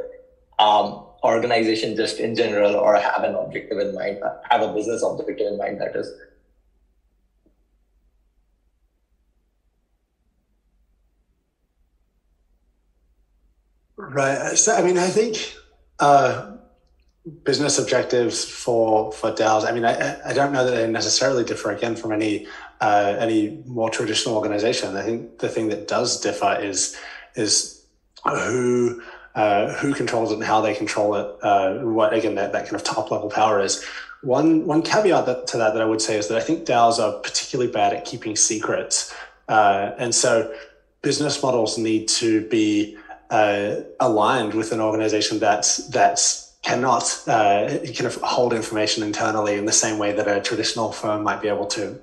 um, 0.60 1.00
organization 1.24 1.96
just 1.96 2.20
in 2.20 2.36
general 2.36 2.76
or 2.76 2.96
have 2.98 3.24
an 3.24 3.36
objective 3.36 3.80
in 3.80 3.94
mind, 3.94 4.18
have 4.52 4.62
a 4.62 4.68
business 4.70 5.02
objective 5.04 5.48
in 5.48 5.58
mind, 5.58 5.80
that 5.80 5.92
is. 5.96 6.12
Right. 13.98 14.58
So, 14.58 14.74
I 14.74 14.82
mean, 14.82 14.98
I 14.98 15.10
think 15.10 15.38
uh, 16.00 16.42
business 17.44 17.80
objectives 17.80 18.46
for 18.46 19.12
for 19.12 19.32
DAOs. 19.32 19.68
I 19.68 19.72
mean, 19.72 19.86
I, 19.86 20.30
I 20.30 20.34
don't 20.34 20.52
know 20.52 20.64
that 20.66 20.72
they 20.72 20.88
necessarily 20.88 21.44
differ 21.44 21.72
again 21.72 21.96
from 21.96 22.12
any 22.12 22.48
uh, 22.82 23.16
any 23.20 23.64
more 23.66 23.90
traditional 23.90 24.36
organization. 24.36 24.96
I 24.96 25.02
think 25.02 25.40
the 25.40 25.50
thing 25.50 25.70
that 25.70 25.88
does 25.88 26.22
differ 26.22 26.58
is 26.62 26.96
is 27.36 27.86
who 28.24 29.02
uh, 29.34 29.74
who 29.74 29.94
controls 29.94 30.32
it 30.32 30.36
and 30.36 30.44
how 30.44 30.62
they 30.62 30.76
control 30.76 31.16
it. 31.16 31.36
Uh, 31.42 31.80
what 31.80 32.14
again 32.14 32.36
that, 32.36 32.52
that 32.54 32.66
kind 32.66 32.76
of 32.76 32.84
top 32.84 33.12
level 33.12 33.30
power 33.30 33.60
is. 33.60 33.84
One 34.22 34.66
one 34.66 34.82
caveat 34.82 35.26
that, 35.26 35.48
to 35.48 35.58
that 35.58 35.74
that 35.74 35.82
I 35.82 35.86
would 35.86 36.02
say 36.02 36.18
is 36.18 36.28
that 36.30 36.38
I 36.38 36.42
think 36.42 36.66
DAOs 36.66 37.00
are 37.00 37.20
particularly 37.20 37.72
bad 37.72 37.94
at 37.94 38.06
keeping 38.06 38.36
secrets, 38.36 39.14
uh, 39.50 39.92
and 39.98 40.14
so 40.14 40.54
business 41.02 41.42
models 41.44 41.78
need 41.78 42.08
to 42.08 42.48
be 42.50 42.98
uh, 43.30 43.76
aligned 44.00 44.54
with 44.54 44.72
an 44.72 44.80
organization 44.80 45.38
that's 45.40 45.88
that's 45.90 46.45
cannot 46.66 47.04
uh, 47.28 47.68
kind 47.86 48.08
of 48.08 48.16
hold 48.16 48.52
information 48.52 49.04
internally 49.04 49.56
in 49.56 49.66
the 49.66 49.72
same 49.72 50.00
way 50.00 50.12
that 50.14 50.28
a 50.28 50.42
traditional 50.42 50.92
firm 50.92 51.24
might 51.24 51.40
be 51.42 51.48
able 51.48 51.68
to. 51.68 52.02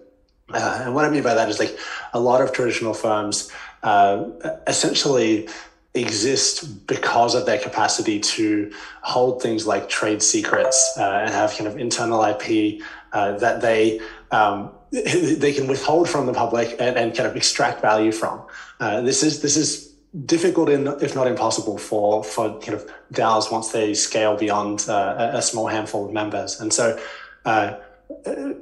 Uh, 0.54 0.82
and 0.84 0.94
what 0.94 1.04
I 1.04 1.10
mean 1.10 1.24
by 1.24 1.34
that 1.34 1.48
is 1.48 1.58
like 1.58 1.76
a 2.12 2.20
lot 2.20 2.40
of 2.40 2.52
traditional 2.52 2.94
firms 2.94 3.50
uh, 3.82 4.24
essentially 4.68 5.48
exist 5.94 6.86
because 6.86 7.34
of 7.34 7.44
their 7.44 7.58
capacity 7.58 8.20
to 8.20 8.72
hold 9.02 9.42
things 9.42 9.66
like 9.66 9.88
trade 9.88 10.22
secrets 10.22 10.94
uh, 10.96 11.22
and 11.24 11.30
have 11.32 11.50
kind 11.50 11.66
of 11.66 11.76
internal 11.76 12.22
IP 12.22 12.80
uh, 13.12 13.32
that 13.38 13.60
they 13.62 14.00
um, 14.30 14.70
they 14.90 15.52
can 15.52 15.66
withhold 15.66 16.08
from 16.08 16.26
the 16.26 16.32
public 16.32 16.76
and, 16.78 16.96
and 16.96 17.16
kind 17.16 17.28
of 17.28 17.34
extract 17.34 17.82
value 17.82 18.12
from. 18.12 18.40
this 18.78 19.22
is 19.24 19.42
this 19.42 19.56
is 19.56 19.91
difficult, 20.26 20.68
if 20.68 21.14
not 21.14 21.26
impossible, 21.26 21.78
for 21.78 22.22
for 22.22 22.58
kind 22.60 22.74
of 22.74 22.90
DAOs 23.12 23.50
once 23.50 23.72
they 23.72 23.94
scale 23.94 24.36
beyond 24.36 24.86
uh, 24.88 25.32
a 25.34 25.42
small 25.42 25.68
handful 25.68 26.06
of 26.06 26.12
members. 26.12 26.60
And 26.60 26.72
so, 26.72 26.98
uh, 27.44 27.74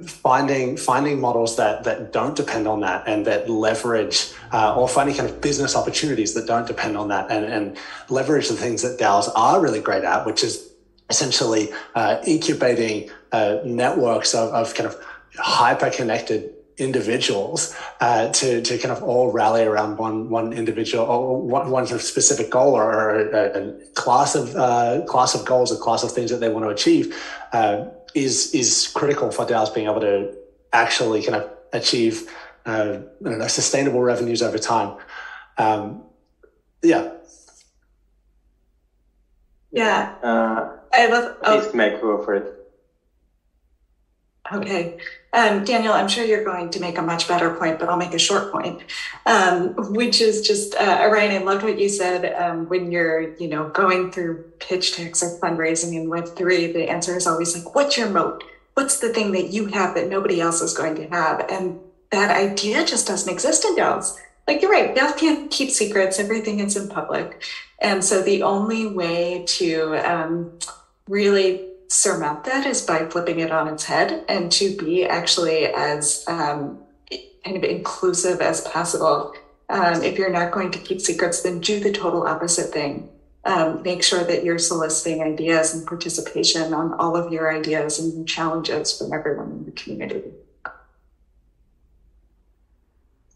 finding 0.06 0.76
finding 0.76 1.20
models 1.20 1.56
that 1.56 1.84
that 1.84 2.12
don't 2.12 2.36
depend 2.36 2.68
on 2.68 2.80
that 2.80 3.06
and 3.08 3.26
that 3.26 3.50
leverage, 3.50 4.32
uh, 4.52 4.76
or 4.76 4.88
finding 4.88 5.16
kind 5.16 5.28
of 5.28 5.40
business 5.40 5.74
opportunities 5.74 6.34
that 6.34 6.46
don't 6.46 6.66
depend 6.66 6.96
on 6.96 7.08
that, 7.08 7.30
and 7.30 7.44
and 7.44 7.76
leverage 8.08 8.48
the 8.48 8.56
things 8.56 8.82
that 8.82 8.98
DAOs 8.98 9.28
are 9.34 9.60
really 9.60 9.80
great 9.80 10.04
at, 10.04 10.24
which 10.26 10.44
is 10.44 10.70
essentially 11.08 11.68
uh, 11.96 12.22
incubating 12.24 13.10
uh, 13.32 13.58
networks 13.64 14.32
of, 14.34 14.50
of 14.54 14.72
kind 14.74 14.88
of 14.88 14.96
hyper 15.36 15.90
connected 15.90 16.54
individuals 16.80 17.76
uh, 18.00 18.28
to, 18.30 18.62
to 18.62 18.78
kind 18.78 18.92
of 18.92 19.02
all 19.02 19.30
rally 19.30 19.62
around 19.62 19.98
one 19.98 20.30
one 20.30 20.52
individual 20.52 21.04
or 21.04 21.40
one, 21.40 21.70
one 21.70 21.86
sort 21.86 22.00
of 22.00 22.06
specific 22.06 22.50
goal 22.50 22.74
or 22.74 23.20
a, 23.20 23.62
a 23.62 23.86
class 23.94 24.34
of 24.34 24.56
uh, 24.56 25.02
class 25.06 25.34
of 25.34 25.44
goals, 25.44 25.70
a 25.70 25.76
class 25.76 26.02
of 26.02 26.12
things 26.12 26.30
that 26.30 26.40
they 26.40 26.48
want 26.48 26.64
to 26.64 26.70
achieve 26.70 27.14
uh, 27.52 27.84
is 28.14 28.54
is 28.54 28.90
critical 28.94 29.30
for 29.30 29.44
DAOs 29.44 29.74
being 29.74 29.86
able 29.86 30.00
to 30.00 30.34
actually 30.72 31.22
kind 31.22 31.36
of 31.42 31.50
achieve 31.72 32.28
uh, 32.66 32.98
know, 33.20 33.46
sustainable 33.46 34.00
revenues 34.00 34.42
over 34.42 34.58
time. 34.58 34.96
Um, 35.58 36.02
yeah. 36.82 37.12
Yeah. 39.72 40.14
Uh, 40.22 40.76
I 40.92 41.06
love. 41.06 41.36
Oh. 41.42 41.60
Please, 41.60 41.74
Meg, 41.74 42.00
go 42.00 42.22
for 42.24 42.34
it. 42.34 42.59
Okay. 44.52 44.98
Um, 45.32 45.64
Daniel, 45.64 45.92
I'm 45.92 46.08
sure 46.08 46.24
you're 46.24 46.44
going 46.44 46.70
to 46.70 46.80
make 46.80 46.98
a 46.98 47.02
much 47.02 47.28
better 47.28 47.54
point, 47.54 47.78
but 47.78 47.88
I'll 47.88 47.96
make 47.96 48.14
a 48.14 48.18
short 48.18 48.50
point, 48.50 48.80
um, 49.26 49.74
which 49.94 50.20
is 50.20 50.44
just, 50.44 50.74
uh, 50.74 50.98
I 51.00 51.38
loved 51.38 51.62
what 51.62 51.78
you 51.78 51.88
said. 51.88 52.34
Um, 52.34 52.68
when 52.68 52.90
you're, 52.90 53.36
you 53.36 53.46
know, 53.46 53.68
going 53.68 54.10
through 54.10 54.42
pitch 54.58 54.96
decks 54.96 55.22
or 55.22 55.38
fundraising 55.38 55.94
in 55.94 56.08
Web3, 56.08 56.72
the 56.72 56.90
answer 56.90 57.16
is 57.16 57.28
always 57.28 57.56
like, 57.56 57.76
what's 57.76 57.96
your 57.96 58.10
moat? 58.10 58.42
What's 58.74 58.98
the 58.98 59.10
thing 59.10 59.30
that 59.32 59.50
you 59.50 59.66
have 59.66 59.94
that 59.94 60.08
nobody 60.08 60.40
else 60.40 60.60
is 60.62 60.76
going 60.76 60.96
to 60.96 61.08
have? 61.10 61.48
And 61.48 61.78
that 62.10 62.36
idea 62.36 62.84
just 62.84 63.06
doesn't 63.06 63.32
exist 63.32 63.64
in 63.64 63.76
DAOs. 63.76 64.16
Like 64.48 64.62
you're 64.62 64.70
right, 64.70 64.96
DAOs 64.96 65.16
can't 65.16 65.48
keep 65.48 65.70
secrets. 65.70 66.18
Everything 66.18 66.58
is 66.58 66.76
in 66.76 66.88
public. 66.88 67.44
And 67.78 68.04
so 68.04 68.20
the 68.20 68.42
only 68.42 68.88
way 68.88 69.44
to 69.46 69.94
um, 70.04 70.58
really 71.08 71.69
surmount 71.90 72.44
that 72.44 72.66
is 72.66 72.82
by 72.82 73.04
flipping 73.06 73.40
it 73.40 73.50
on 73.50 73.66
its 73.66 73.84
head 73.84 74.24
and 74.28 74.52
to 74.52 74.76
be 74.76 75.04
actually 75.04 75.66
as 75.66 76.24
um, 76.28 76.78
kind 77.44 77.56
of 77.56 77.64
inclusive 77.64 78.40
as 78.40 78.60
possible. 78.60 79.34
Um, 79.68 80.00
if 80.02 80.16
you're 80.16 80.30
not 80.30 80.52
going 80.52 80.70
to 80.70 80.78
keep 80.78 81.00
secrets, 81.00 81.42
then 81.42 81.58
do 81.58 81.80
the 81.80 81.92
total 81.92 82.28
opposite 82.28 82.72
thing. 82.72 83.08
Um, 83.44 83.82
make 83.82 84.04
sure 84.04 84.22
that 84.22 84.44
you're 84.44 84.58
soliciting 84.58 85.22
ideas 85.22 85.74
and 85.74 85.84
participation 85.84 86.72
on 86.72 86.92
all 86.94 87.16
of 87.16 87.32
your 87.32 87.52
ideas 87.52 87.98
and 87.98 88.28
challenges 88.28 88.96
from 88.96 89.12
everyone 89.12 89.50
in 89.50 89.64
the 89.64 89.72
community. 89.72 90.30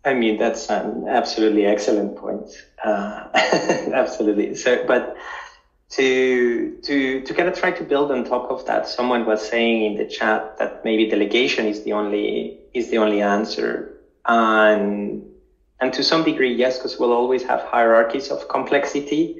I 0.04 0.14
mean, 0.14 0.38
that's 0.38 0.70
an 0.70 1.08
absolutely 1.08 1.66
excellent 1.66 2.16
point. 2.16 2.50
Uh, 2.84 3.28
absolutely. 3.34 4.54
So, 4.54 4.84
but 4.86 5.16
to 5.94 6.72
to 6.82 7.20
to 7.20 7.34
kind 7.34 7.48
of 7.48 7.54
try 7.54 7.70
to 7.70 7.84
build 7.84 8.10
on 8.10 8.24
top 8.24 8.50
of 8.50 8.64
that 8.64 8.86
someone 8.88 9.24
was 9.24 9.40
saying 9.40 9.84
in 9.84 9.94
the 9.94 10.04
chat 10.04 10.56
that 10.58 10.80
maybe 10.84 11.04
delegation 11.06 11.66
is 11.68 11.82
the 11.84 11.92
only 11.92 12.56
is 12.72 12.90
the 12.90 12.98
only 12.98 13.20
answer. 13.20 13.90
And 14.26 15.22
and 15.80 15.92
to 15.92 16.02
some 16.02 16.22
degree 16.24 16.52
yes 16.52 16.78
because 16.78 16.98
we'll 16.98 17.12
always 17.12 17.42
have 17.44 17.62
hierarchies 17.62 18.30
of 18.30 18.48
complexity 18.48 19.36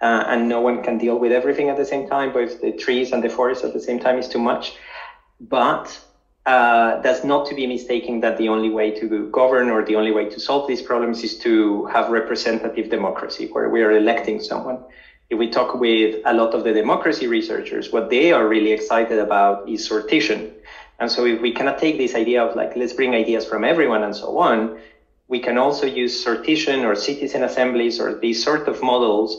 uh, 0.00 0.24
and 0.26 0.48
no 0.48 0.60
one 0.60 0.78
can 0.82 0.96
deal 0.96 1.18
with 1.18 1.32
everything 1.32 1.68
at 1.68 1.76
the 1.76 1.84
same 1.84 2.04
time 2.06 2.32
both 2.32 2.60
the 2.60 2.72
trees 2.72 3.12
and 3.12 3.22
the 3.22 3.28
forest 3.28 3.64
at 3.64 3.72
the 3.72 3.80
same 3.80 3.98
time 3.98 4.16
is 4.18 4.28
too 4.28 4.38
much. 4.38 4.72
But 5.38 6.00
uh, 6.46 6.96
that's 7.02 7.22
not 7.22 7.44
to 7.46 7.54
be 7.54 7.66
mistaken 7.66 8.20
that 8.20 8.38
the 8.38 8.48
only 8.48 8.70
way 8.70 8.90
to 8.92 9.28
govern 9.32 9.68
or 9.68 9.82
the 9.82 9.96
only 9.96 10.10
way 10.10 10.24
to 10.24 10.40
solve 10.40 10.66
these 10.66 10.80
problems 10.80 11.22
is 11.22 11.36
to 11.36 11.84
have 11.92 12.08
representative 12.08 12.88
democracy 12.88 13.48
where 13.52 13.68
we 13.68 13.82
are 13.82 13.92
electing 13.92 14.40
someone 14.40 14.78
if 15.30 15.38
we 15.38 15.48
talk 15.48 15.74
with 15.74 16.20
a 16.24 16.34
lot 16.34 16.54
of 16.54 16.64
the 16.64 16.72
democracy 16.72 17.26
researchers, 17.28 17.92
what 17.92 18.10
they 18.10 18.32
are 18.32 18.46
really 18.46 18.72
excited 18.72 19.18
about 19.18 19.68
is 19.68 19.88
sortition. 19.88 20.50
And 20.98 21.10
so 21.10 21.24
if 21.24 21.40
we 21.40 21.52
cannot 21.52 21.78
take 21.78 21.96
this 21.96 22.14
idea 22.14 22.44
of 22.44 22.54
like, 22.56 22.74
let's 22.76 22.92
bring 22.92 23.14
ideas 23.14 23.44
from 23.46 23.64
everyone 23.64 24.02
and 24.02 24.14
so 24.14 24.36
on, 24.38 24.76
we 25.28 25.38
can 25.38 25.56
also 25.56 25.86
use 25.86 26.22
sortition 26.22 26.84
or 26.84 26.94
citizen 26.96 27.44
assemblies 27.44 28.00
or 28.00 28.18
these 28.18 28.42
sort 28.42 28.66
of 28.66 28.82
models 28.82 29.38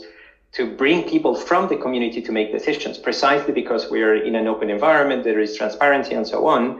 to 0.52 0.66
bring 0.66 1.02
people 1.02 1.34
from 1.34 1.68
the 1.68 1.76
community 1.76 2.20
to 2.22 2.32
make 2.32 2.50
decisions 2.50 2.98
precisely 2.98 3.52
because 3.52 3.90
we 3.90 4.02
are 4.02 4.14
in 4.14 4.34
an 4.34 4.48
open 4.48 4.70
environment, 4.70 5.24
there 5.24 5.40
is 5.40 5.54
transparency 5.54 6.14
and 6.14 6.26
so 6.26 6.46
on. 6.46 6.78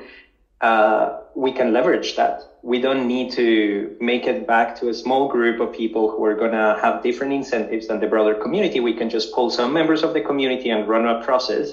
Uh, 0.62 1.18
we 1.34 1.52
can 1.52 1.72
leverage 1.72 2.14
that 2.16 2.42
we 2.62 2.80
don't 2.80 3.08
need 3.08 3.32
to 3.32 3.96
make 4.00 4.26
it 4.26 4.46
back 4.46 4.78
to 4.78 4.88
a 4.88 4.94
small 4.94 5.28
group 5.28 5.60
of 5.60 5.72
people 5.72 6.08
who 6.08 6.24
are 6.24 6.34
going 6.34 6.52
to 6.52 6.78
have 6.80 7.02
different 7.02 7.32
incentives 7.32 7.88
than 7.88 7.98
the 7.98 8.06
broader 8.06 8.34
community. 8.34 8.78
We 8.78 8.94
can 8.94 9.10
just 9.10 9.32
pull 9.32 9.50
some 9.50 9.72
members 9.72 10.04
of 10.04 10.14
the 10.14 10.20
community 10.20 10.70
and 10.70 10.86
run 10.86 11.06
a 11.06 11.22
process 11.24 11.72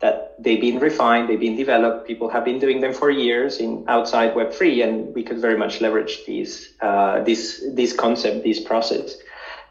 that 0.00 0.34
they've 0.38 0.60
been 0.60 0.78
refined, 0.78 1.28
they've 1.28 1.40
been 1.40 1.56
developed. 1.56 2.06
People 2.06 2.28
have 2.28 2.44
been 2.44 2.58
doing 2.58 2.80
them 2.80 2.92
for 2.92 3.10
years 3.10 3.58
in 3.58 3.84
outside 3.88 4.34
Web3, 4.34 4.84
and 4.84 5.14
we 5.14 5.22
could 5.22 5.38
very 5.38 5.56
much 5.56 5.80
leverage 5.80 6.24
these, 6.26 6.74
uh, 6.82 7.20
this, 7.24 7.64
this 7.72 7.94
concept, 7.94 8.44
this 8.44 8.60
process 8.60 9.16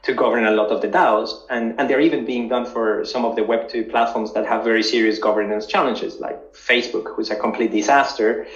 to 0.04 0.14
govern 0.14 0.46
a 0.46 0.52
lot 0.52 0.70
of 0.70 0.82
the 0.82 0.88
DAOs. 0.88 1.30
And, 1.50 1.76
and 1.78 1.90
they're 1.90 2.02
even 2.02 2.26
being 2.26 2.48
done 2.48 2.66
for 2.66 3.04
some 3.06 3.26
of 3.26 3.36
the 3.36 3.42
Web2 3.42 3.90
platforms 3.90 4.34
that 4.34 4.46
have 4.46 4.64
very 4.64 4.84
serious 4.84 5.20
governance 5.20 5.66
challenges, 5.66 6.20
like 6.20 6.38
Facebook, 6.54 7.16
who's 7.16 7.30
a 7.30 7.36
complete 7.36 7.72
disaster. 7.72 8.48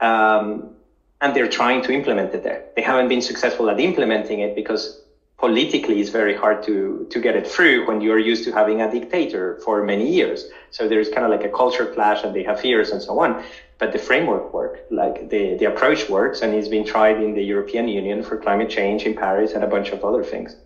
Um, 0.00 0.74
and 1.20 1.34
they're 1.34 1.48
trying 1.48 1.82
to 1.82 1.92
implement 1.92 2.34
it 2.34 2.42
there. 2.42 2.64
They 2.76 2.82
haven't 2.82 3.08
been 3.08 3.22
successful 3.22 3.70
at 3.70 3.80
implementing 3.80 4.40
it 4.40 4.54
because 4.54 5.00
politically 5.38 6.00
it's 6.00 6.10
very 6.10 6.34
hard 6.34 6.62
to 6.62 7.06
to 7.10 7.18
get 7.20 7.34
it 7.34 7.46
through 7.46 7.86
when 7.86 8.00
you're 8.00 8.18
used 8.18 8.44
to 8.44 8.52
having 8.52 8.80
a 8.80 8.90
dictator 8.90 9.58
for 9.64 9.82
many 9.82 10.06
years. 10.18 10.46
So 10.70 10.88
there's 10.88 11.08
kind 11.08 11.24
of 11.26 11.30
like 11.30 11.44
a 11.44 11.52
culture 11.62 11.86
clash 11.94 12.24
and 12.24 12.34
they 12.34 12.44
have 12.44 12.60
fears 12.60 12.90
and 12.90 13.00
so 13.02 13.18
on. 13.24 13.30
But 13.78 13.92
the 13.92 13.98
framework 13.98 14.54
works, 14.54 14.80
like 14.90 15.28
the, 15.30 15.54
the 15.60 15.66
approach 15.72 16.08
works 16.08 16.42
and 16.42 16.54
it's 16.54 16.68
been 16.68 16.86
tried 16.86 17.22
in 17.22 17.34
the 17.34 17.42
European 17.42 17.88
Union 17.88 18.22
for 18.22 18.36
climate 18.36 18.70
change 18.70 19.02
in 19.04 19.14
Paris 19.14 19.52
and 19.52 19.64
a 19.64 19.66
bunch 19.66 19.88
of 19.90 20.04
other 20.04 20.22
things. 20.22 20.56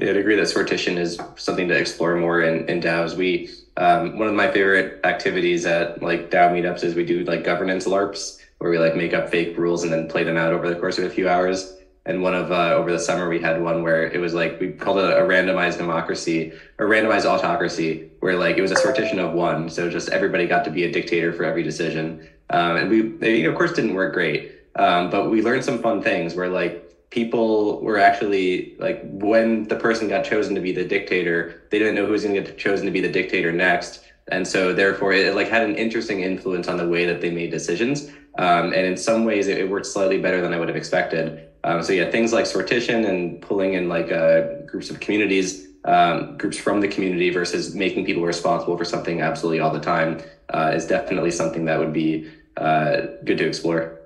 I'd 0.00 0.16
agree 0.16 0.36
that 0.36 0.46
sortition 0.46 0.96
is 0.96 1.18
something 1.36 1.68
to 1.68 1.76
explore 1.76 2.14
more 2.16 2.40
in, 2.40 2.68
in 2.68 2.80
DAOs. 2.80 3.16
We 3.16 3.50
um, 3.76 4.18
one 4.18 4.28
of 4.28 4.34
my 4.34 4.50
favorite 4.50 5.00
activities 5.04 5.64
at 5.66 6.02
like 6.02 6.30
DAO 6.30 6.50
meetups 6.52 6.82
is 6.82 6.94
we 6.94 7.04
do 7.04 7.24
like 7.24 7.44
governance 7.44 7.86
LARPs 7.86 8.38
where 8.58 8.70
we 8.70 8.78
like 8.78 8.96
make 8.96 9.14
up 9.14 9.28
fake 9.28 9.56
rules 9.56 9.84
and 9.84 9.92
then 9.92 10.08
play 10.08 10.24
them 10.24 10.36
out 10.36 10.52
over 10.52 10.68
the 10.68 10.74
course 10.74 10.98
of 10.98 11.04
a 11.04 11.10
few 11.10 11.28
hours. 11.28 11.74
And 12.06 12.22
one 12.22 12.34
of 12.34 12.50
uh, 12.50 12.74
over 12.74 12.90
the 12.90 12.98
summer 12.98 13.28
we 13.28 13.40
had 13.40 13.60
one 13.60 13.82
where 13.82 14.04
it 14.04 14.18
was 14.18 14.34
like 14.34 14.58
we 14.58 14.72
called 14.72 14.98
it 14.98 15.10
a 15.10 15.20
randomized 15.20 15.76
democracy 15.76 16.52
or 16.78 16.86
randomized 16.86 17.26
autocracy, 17.26 18.10
where 18.20 18.36
like 18.36 18.56
it 18.56 18.62
was 18.62 18.72
a 18.72 18.76
sortition 18.76 19.18
of 19.18 19.32
one, 19.32 19.68
so 19.68 19.90
just 19.90 20.08
everybody 20.08 20.46
got 20.46 20.64
to 20.64 20.70
be 20.70 20.84
a 20.84 20.92
dictator 20.92 21.32
for 21.32 21.44
every 21.44 21.62
decision. 21.62 22.26
Um, 22.50 22.76
and 22.76 22.88
we, 22.88 23.42
it, 23.42 23.46
of 23.46 23.54
course, 23.54 23.72
didn't 23.72 23.94
work 23.94 24.14
great, 24.14 24.52
um, 24.76 25.10
but 25.10 25.30
we 25.30 25.42
learned 25.42 25.64
some 25.64 25.82
fun 25.82 26.02
things 26.02 26.34
where 26.34 26.48
like 26.48 26.87
people 27.10 27.80
were 27.80 27.98
actually 27.98 28.74
like 28.78 29.00
when 29.02 29.64
the 29.68 29.76
person 29.76 30.08
got 30.08 30.24
chosen 30.24 30.54
to 30.54 30.60
be 30.60 30.72
the 30.72 30.84
dictator, 30.84 31.62
they 31.70 31.78
didn't 31.78 31.94
know 31.94 32.06
who 32.06 32.12
was 32.12 32.22
going 32.22 32.34
to 32.34 32.42
get 32.42 32.58
chosen 32.58 32.86
to 32.86 32.92
be 32.92 33.00
the 33.00 33.08
dictator 33.08 33.52
next. 33.52 34.00
And 34.30 34.46
so 34.46 34.74
therefore 34.74 35.12
it, 35.12 35.34
like 35.34 35.48
had 35.48 35.62
an 35.62 35.74
interesting 35.76 36.20
influence 36.20 36.68
on 36.68 36.76
the 36.76 36.86
way 36.86 37.06
that 37.06 37.20
they 37.20 37.30
made 37.30 37.50
decisions. 37.50 38.08
Um, 38.36 38.72
and 38.72 38.86
in 38.86 38.96
some 38.96 39.24
ways 39.24 39.48
it, 39.48 39.58
it, 39.58 39.68
worked 39.68 39.86
slightly 39.86 40.18
better 40.18 40.40
than 40.40 40.52
i 40.52 40.58
would 40.58 40.68
have 40.68 40.76
expected. 40.76 41.48
Um, 41.64 41.82
so 41.82 41.92
yeah 41.92 42.10
things 42.10 42.32
like 42.32 42.44
sortition 42.44 43.08
and 43.08 43.40
pulling 43.40 43.74
in 43.74 43.88
like 43.88 44.12
uh, 44.12 44.62
groups 44.66 44.90
of 44.90 45.00
communities 45.00 45.66
um, 45.84 46.36
groups 46.36 46.58
from 46.58 46.80
the 46.80 46.88
community 46.88 47.30
versus 47.30 47.74
making 47.74 48.04
people 48.04 48.22
responsible 48.22 48.76
for 48.76 48.84
something 48.84 49.22
absolutely 49.22 49.60
all 49.60 49.70
the 49.70 49.80
time 49.80 50.20
uh, 50.52 50.72
is 50.74 50.84
definitely 50.86 51.30
something 51.30 51.64
that 51.64 51.78
would 51.78 51.92
be 51.92 52.28
uh, 52.56 52.98
good 53.24 53.38
to 53.38 53.46
explore 53.46 53.97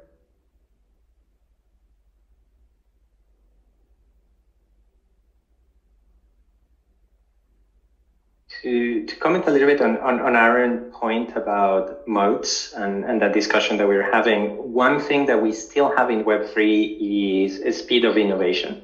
to, 9.06 9.16
comment 9.16 9.46
a 9.46 9.50
little 9.50 9.66
bit 9.66 9.80
on, 9.80 9.96
on, 9.98 10.20
on 10.20 10.34
Auryn's 10.34 10.92
point 10.92 11.32
about 11.36 12.06
moats 12.06 12.72
and, 12.72 13.04
and 13.04 13.20
that 13.20 13.32
discussion 13.32 13.76
that 13.78 13.88
we 13.88 13.96
are 13.96 14.10
having, 14.10 14.48
one 14.72 14.98
thing 14.98 15.26
that 15.26 15.40
we 15.40 15.52
still 15.52 15.88
have 15.88 16.10
in 16.10 16.24
Web3 16.24 17.44
is 17.44 17.58
a 17.60 17.72
speed 17.72 18.04
of 18.04 18.16
innovation. 18.16 18.82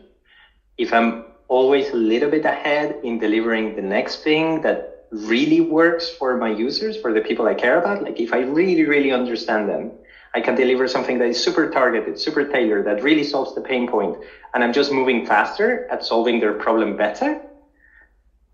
If 0.77 0.93
I'm 0.93 1.25
always 1.49 1.91
a 1.91 1.97
little 1.97 2.29
bit 2.29 2.45
ahead 2.45 3.01
in 3.03 3.19
delivering 3.19 3.75
the 3.75 3.83
next 3.83 4.23
thing 4.23 4.61
that 4.62 5.07
really 5.11 5.61
works 5.61 6.09
for 6.09 6.37
my 6.37 6.49
users, 6.49 6.97
for 6.97 7.12
the 7.12 7.21
people 7.21 7.47
I 7.47 7.55
care 7.55 7.79
about, 7.79 8.03
like 8.03 8.21
if 8.21 8.33
I 8.33 8.41
really, 8.41 8.85
really 8.85 9.12
understand 9.12 9.69
them, 9.69 9.93
I 10.35 10.41
can 10.41 10.55
deliver 10.55 10.87
something 10.87 11.19
that 11.19 11.29
is 11.29 11.43
super 11.43 11.66
targeted, 11.66 12.19
super 12.19 12.45
tailored, 12.45 12.85
that 12.85 13.03
really 13.03 13.23
solves 13.25 13.55
the 13.55 13.62
pain 13.62 13.87
point, 13.87 14.14
and 14.53 14.62
I'm 14.62 14.73
just 14.73 14.91
moving 14.91 15.25
faster 15.25 15.87
at 15.91 16.05
solving 16.05 16.39
their 16.39 16.53
problem 16.53 16.95
better 16.97 17.47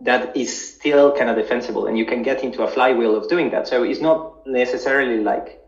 that 0.04 0.36
is 0.36 0.50
still 0.74 1.12
kind 1.12 1.30
of 1.30 1.36
defensible 1.36 1.86
and 1.86 1.96
you 1.98 2.04
can 2.04 2.22
get 2.22 2.42
into 2.42 2.62
a 2.62 2.68
flywheel 2.68 3.16
of 3.16 3.28
doing 3.28 3.50
that. 3.50 3.66
So 3.66 3.82
it's 3.82 4.00
not 4.00 4.46
necessarily 4.46 5.22
like 5.22 5.60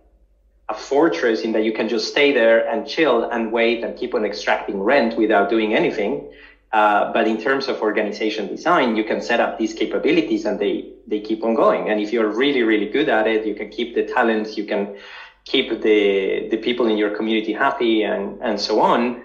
a 0.69 0.75
fortress 0.75 1.43
in 1.43 1.53
that 1.53 1.65
you 1.65 1.73
can 1.73 1.89
just 1.89 2.09
stay 2.09 2.33
there 2.33 2.69
and 2.69 2.87
chill 2.87 3.25
and 3.25 3.51
wait 3.51 3.83
and 3.83 3.97
keep 3.97 4.15
on 4.15 4.25
extracting 4.25 4.81
rent 4.81 5.17
without 5.17 5.49
doing 5.49 5.75
anything. 5.75 6.29
Uh, 6.73 7.11
but 7.13 7.27
in 7.27 7.41
terms 7.41 7.69
of 7.69 7.81
organization 7.81 8.49
design, 8.49 8.97
you 8.97 9.05
can 9.05 9.23
set 9.23 9.41
up 9.41 9.57
these 9.57 9.73
capabilities 9.73 10.45
and 10.45 10.59
they, 10.59 10.85
they 11.07 11.21
keep 11.21 11.43
on 11.43 11.55
going. 11.55 11.89
And 11.89 12.01
if 12.01 12.13
you're 12.13 12.29
really, 12.29 12.63
really 12.63 12.87
good 12.87 13.09
at 13.09 13.27
it, 13.27 13.47
you 13.47 13.55
can 13.55 13.71
keep 13.71 13.95
the 13.95 14.03
talents, 14.03 14.57
you 14.57 14.65
can 14.65 14.91
keep 15.45 15.71
the, 15.71 16.49
the 16.51 16.57
people 16.59 16.87
in 16.87 16.99
your 16.99 17.11
community 17.11 17.53
happy 17.53 18.03
and, 18.03 18.39
and 18.43 18.61
so 18.61 18.81
on. 18.81 19.23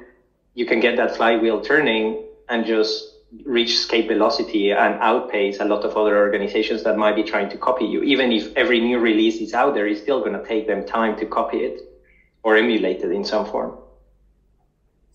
You 0.54 0.66
can 0.66 0.80
get 0.80 0.96
that 0.98 1.18
flywheel 1.18 1.60
turning 1.60 2.24
and 2.48 2.66
just 2.66 3.11
reach 3.46 3.74
escape 3.74 4.08
velocity 4.08 4.72
and 4.72 4.96
outpace 4.96 5.60
a 5.60 5.66
lot 5.66 5.84
of 5.86 5.96
other 5.96 6.18
organizations 6.18 6.84
that 6.84 6.98
might 6.98 7.16
be 7.16 7.24
trying 7.24 7.50
to 7.50 7.58
copy 7.58 7.86
you. 7.86 8.04
Even 8.04 8.32
if 8.32 8.56
every 8.56 8.80
new 8.80 9.00
release 9.00 9.40
is 9.40 9.54
out 9.54 9.74
there, 9.74 9.88
it's 9.88 10.02
still 10.02 10.20
going 10.20 10.34
to 10.34 10.46
take 10.46 10.68
them 10.68 10.86
time 10.86 11.18
to 11.18 11.26
copy 11.26 11.60
it 11.60 11.82
or 12.44 12.58
emulate 12.58 13.02
it 13.02 13.12
in 13.12 13.24
some 13.24 13.46
form. 13.46 13.78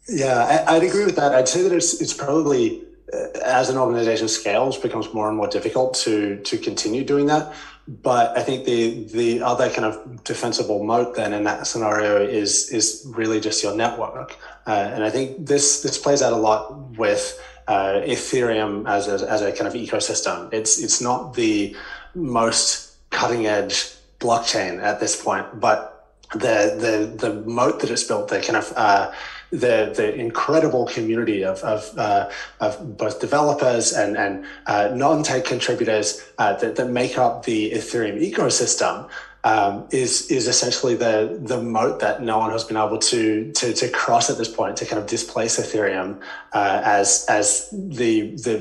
Yeah, 0.08 0.64
I, 0.66 0.78
would 0.78 0.88
agree 0.88 1.04
with 1.04 1.16
that. 1.16 1.34
I'd 1.34 1.48
say 1.48 1.62
that 1.62 1.72
it's 1.72 2.00
it's 2.00 2.14
probably 2.14 2.84
uh, 3.12 3.26
as 3.44 3.70
an 3.70 3.76
organization 3.76 4.28
scales 4.28 4.78
becomes 4.78 5.12
more 5.12 5.28
and 5.28 5.36
more 5.36 5.48
difficult 5.48 5.94
to 5.94 6.40
to 6.42 6.58
continue 6.58 7.02
doing 7.02 7.26
that. 7.26 7.52
But 7.88 8.38
I 8.38 8.42
think 8.42 8.64
the 8.64 9.04
the 9.04 9.42
other 9.42 9.68
kind 9.68 9.84
of 9.84 10.22
defensible 10.22 10.84
moat 10.84 11.16
then 11.16 11.32
in 11.32 11.42
that 11.44 11.66
scenario 11.66 12.24
is 12.24 12.70
is 12.70 13.04
really 13.16 13.40
just 13.40 13.64
your 13.64 13.74
network. 13.74 14.36
Uh, 14.64 14.90
and 14.94 15.02
I 15.02 15.10
think 15.10 15.44
this 15.46 15.82
this 15.82 15.98
plays 15.98 16.22
out 16.22 16.32
a 16.32 16.36
lot 16.36 16.96
with 16.96 17.36
uh, 17.68 18.00
Ethereum 18.04 18.88
as 18.88 19.08
a, 19.08 19.30
as 19.30 19.42
a 19.42 19.52
kind 19.52 19.66
of 19.66 19.74
ecosystem. 19.74 20.52
It's 20.52 20.80
it's 20.82 21.00
not 21.00 21.34
the 21.34 21.76
most 22.14 22.94
cutting 23.10 23.46
edge 23.46 23.92
blockchain 24.20 24.82
at 24.82 25.00
this 25.00 25.20
point, 25.20 25.60
but 25.60 25.96
the 26.32 26.76
the 27.18 27.26
the 27.28 27.34
moat 27.42 27.80
that 27.80 27.90
it's 27.90 28.04
built, 28.04 28.28
the 28.28 28.40
kind 28.40 28.56
of 28.56 28.72
uh, 28.76 29.12
the 29.50 29.92
the 29.94 30.14
incredible 30.14 30.86
community 30.86 31.44
of 31.44 31.62
of, 31.62 31.96
uh, 31.98 32.28
of 32.60 32.96
both 32.96 33.20
developers 33.20 33.92
and 33.92 34.16
and 34.16 34.44
uh, 34.66 34.90
non-tech 34.94 35.44
contributors 35.44 36.24
uh, 36.38 36.54
that 36.54 36.76
that 36.76 36.88
make 36.90 37.16
up 37.18 37.44
the 37.44 37.70
Ethereum 37.72 38.20
ecosystem 38.20 39.08
um, 39.46 39.86
is 39.92 40.28
is 40.28 40.48
essentially 40.48 40.96
the 40.96 41.38
the 41.40 41.62
moat 41.62 42.00
that 42.00 42.20
no 42.20 42.38
one 42.38 42.50
has 42.50 42.64
been 42.64 42.76
able 42.76 42.98
to 42.98 43.52
to, 43.52 43.72
to 43.72 43.88
cross 43.90 44.28
at 44.28 44.38
this 44.38 44.48
point 44.48 44.76
to 44.78 44.84
kind 44.84 45.00
of 45.00 45.06
displace 45.06 45.60
Ethereum 45.60 46.20
uh, 46.52 46.82
as 46.84 47.24
as 47.28 47.68
the 47.70 48.34
the 48.46 48.56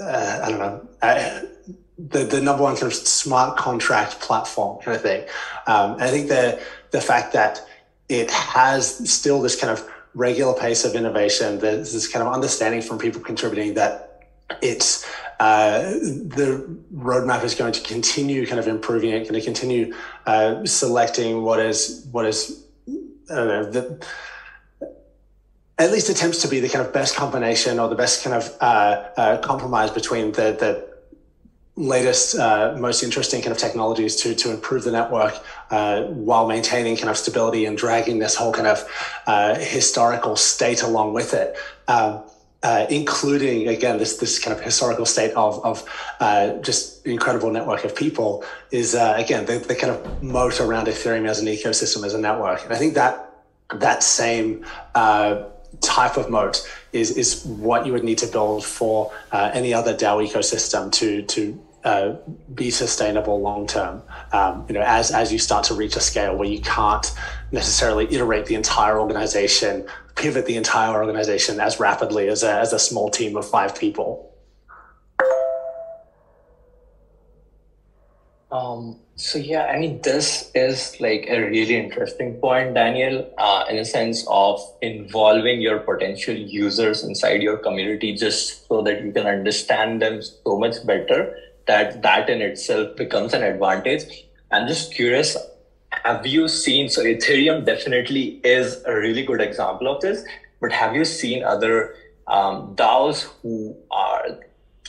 uh, 0.00 0.40
I 0.44 0.50
don't 0.50 0.58
know. 0.58 0.88
Uh, 1.00 1.40
the, 1.96 2.24
the 2.24 2.40
number 2.40 2.64
one 2.64 2.74
kind 2.74 2.90
of 2.90 2.94
smart 2.94 3.56
contract 3.56 4.18
platform 4.18 4.82
kind 4.82 4.96
of 4.96 5.02
thing. 5.02 5.22
Um, 5.68 5.96
I 6.00 6.08
think 6.10 6.26
the 6.28 6.60
the 6.90 7.00
fact 7.00 7.32
that 7.34 7.64
it 8.08 8.28
has 8.32 9.08
still 9.08 9.40
this 9.40 9.54
kind 9.54 9.72
of 9.72 9.88
regular 10.14 10.54
pace 10.54 10.84
of 10.84 10.96
innovation, 10.96 11.58
there's 11.58 11.92
this 11.92 12.08
kind 12.08 12.26
of 12.26 12.32
understanding 12.32 12.82
from 12.82 12.98
people 12.98 13.20
contributing 13.20 13.74
that 13.74 14.26
it's 14.60 15.06
uh, 15.40 15.82
the 15.82 16.78
roadmap 16.94 17.44
is 17.44 17.54
going 17.54 17.72
to 17.72 17.80
continue 17.80 18.46
kind 18.46 18.58
of 18.58 18.68
improving 18.68 19.10
it, 19.10 19.28
going 19.28 19.34
to 19.34 19.40
continue 19.40 19.94
uh, 20.26 20.64
selecting 20.64 21.42
what 21.42 21.60
is 21.60 22.06
what 22.12 22.24
is 22.26 22.64
I 23.30 23.34
don't 23.34 23.48
know 23.48 23.70
the 23.70 24.06
at 25.78 25.90
least 25.90 26.08
attempts 26.08 26.40
to 26.42 26.48
be 26.48 26.60
the 26.60 26.68
kind 26.68 26.86
of 26.86 26.92
best 26.92 27.16
combination 27.16 27.80
or 27.80 27.88
the 27.88 27.96
best 27.96 28.22
kind 28.22 28.36
of 28.36 28.56
uh, 28.60 29.08
uh 29.16 29.38
compromise 29.38 29.90
between 29.90 30.32
the 30.32 30.56
the 30.58 30.94
latest, 31.76 32.38
uh, 32.38 32.76
most 32.78 33.02
interesting 33.02 33.42
kind 33.42 33.50
of 33.50 33.58
technologies 33.58 34.14
to 34.14 34.34
to 34.36 34.52
improve 34.52 34.84
the 34.84 34.92
network 34.92 35.34
uh, 35.70 36.04
while 36.04 36.46
maintaining 36.46 36.96
kind 36.96 37.08
of 37.08 37.16
stability 37.16 37.66
and 37.66 37.76
dragging 37.76 38.20
this 38.20 38.36
whole 38.36 38.52
kind 38.52 38.68
of 38.68 39.58
historical 39.58 40.36
state 40.36 40.82
along 40.82 41.12
with 41.12 41.34
it. 41.34 41.56
Um, 41.88 42.22
uh, 42.64 42.86
including 42.88 43.68
again 43.68 43.98
this 43.98 44.16
this 44.16 44.38
kind 44.38 44.56
of 44.56 44.64
historical 44.64 45.06
state 45.06 45.32
of 45.32 45.64
of 45.64 45.84
uh, 46.20 46.54
just 46.54 47.06
incredible 47.06 47.52
network 47.52 47.84
of 47.84 47.94
people 47.94 48.42
is 48.70 48.94
uh, 48.94 49.14
again 49.16 49.44
the, 49.44 49.58
the 49.58 49.74
kind 49.74 49.92
of 49.92 50.22
moat 50.22 50.60
around 50.60 50.86
Ethereum 50.86 51.28
as 51.28 51.38
an 51.38 51.46
ecosystem 51.46 52.04
as 52.04 52.14
a 52.14 52.18
network, 52.18 52.64
and 52.64 52.72
I 52.72 52.76
think 52.76 52.94
that 52.94 53.30
that 53.74 54.02
same 54.02 54.64
uh, 54.94 55.44
type 55.82 56.16
of 56.16 56.30
moat 56.30 56.66
is 56.92 57.10
is 57.12 57.44
what 57.44 57.86
you 57.86 57.92
would 57.92 58.04
need 58.04 58.18
to 58.18 58.26
build 58.26 58.64
for 58.64 59.12
uh, 59.30 59.50
any 59.52 59.74
other 59.74 59.94
DAO 59.94 60.26
ecosystem 60.26 60.90
to 60.92 61.22
to 61.22 61.62
uh, 61.84 62.14
be 62.54 62.70
sustainable 62.70 63.42
long 63.42 63.66
term. 63.66 64.02
Um, 64.32 64.64
you 64.68 64.74
know, 64.74 64.80
as 64.80 65.10
as 65.10 65.30
you 65.30 65.38
start 65.38 65.64
to 65.66 65.74
reach 65.74 65.96
a 65.96 66.00
scale 66.00 66.34
where 66.34 66.48
you 66.48 66.62
can't 66.62 67.12
necessarily 67.52 68.06
iterate 68.10 68.46
the 68.46 68.54
entire 68.54 68.98
organization, 68.98 69.86
pivot 70.16 70.46
the 70.46 70.56
entire 70.56 70.94
organization 70.94 71.60
as 71.60 71.80
rapidly 71.80 72.28
as 72.28 72.42
a, 72.42 72.52
as 72.52 72.72
a 72.72 72.78
small 72.78 73.10
team 73.10 73.36
of 73.36 73.48
five 73.48 73.74
people. 73.74 74.30
Um, 78.50 79.00
so 79.16 79.38
yeah, 79.38 79.64
I 79.64 79.78
mean, 79.78 80.00
this 80.02 80.50
is 80.54 81.00
like 81.00 81.26
a 81.28 81.40
really 81.40 81.76
interesting 81.76 82.34
point, 82.34 82.74
Daniel, 82.74 83.28
uh, 83.36 83.64
in 83.68 83.78
a 83.78 83.84
sense 83.84 84.24
of 84.28 84.60
involving 84.80 85.60
your 85.60 85.80
potential 85.80 86.34
users 86.34 87.02
inside 87.02 87.42
your 87.42 87.56
community 87.56 88.14
just 88.14 88.68
so 88.68 88.82
that 88.82 89.02
you 89.02 89.10
can 89.10 89.26
understand 89.26 90.00
them 90.00 90.22
so 90.22 90.56
much 90.56 90.84
better 90.86 91.36
that 91.66 92.02
that 92.02 92.28
in 92.28 92.42
itself 92.42 92.96
becomes 92.96 93.34
an 93.34 93.42
advantage. 93.42 94.26
I'm 94.52 94.68
just 94.68 94.94
curious, 94.94 95.36
have 96.04 96.26
you 96.26 96.48
seen, 96.48 96.90
so 96.90 97.02
Ethereum 97.02 97.64
definitely 97.64 98.40
is 98.44 98.82
a 98.84 98.94
really 98.94 99.24
good 99.24 99.40
example 99.40 99.88
of 99.88 100.02
this, 100.02 100.22
but 100.60 100.70
have 100.70 100.94
you 100.94 101.04
seen 101.04 101.42
other 101.42 101.96
um, 102.26 102.74
DAOs 102.76 103.22
who 103.42 103.74
are 103.90 104.38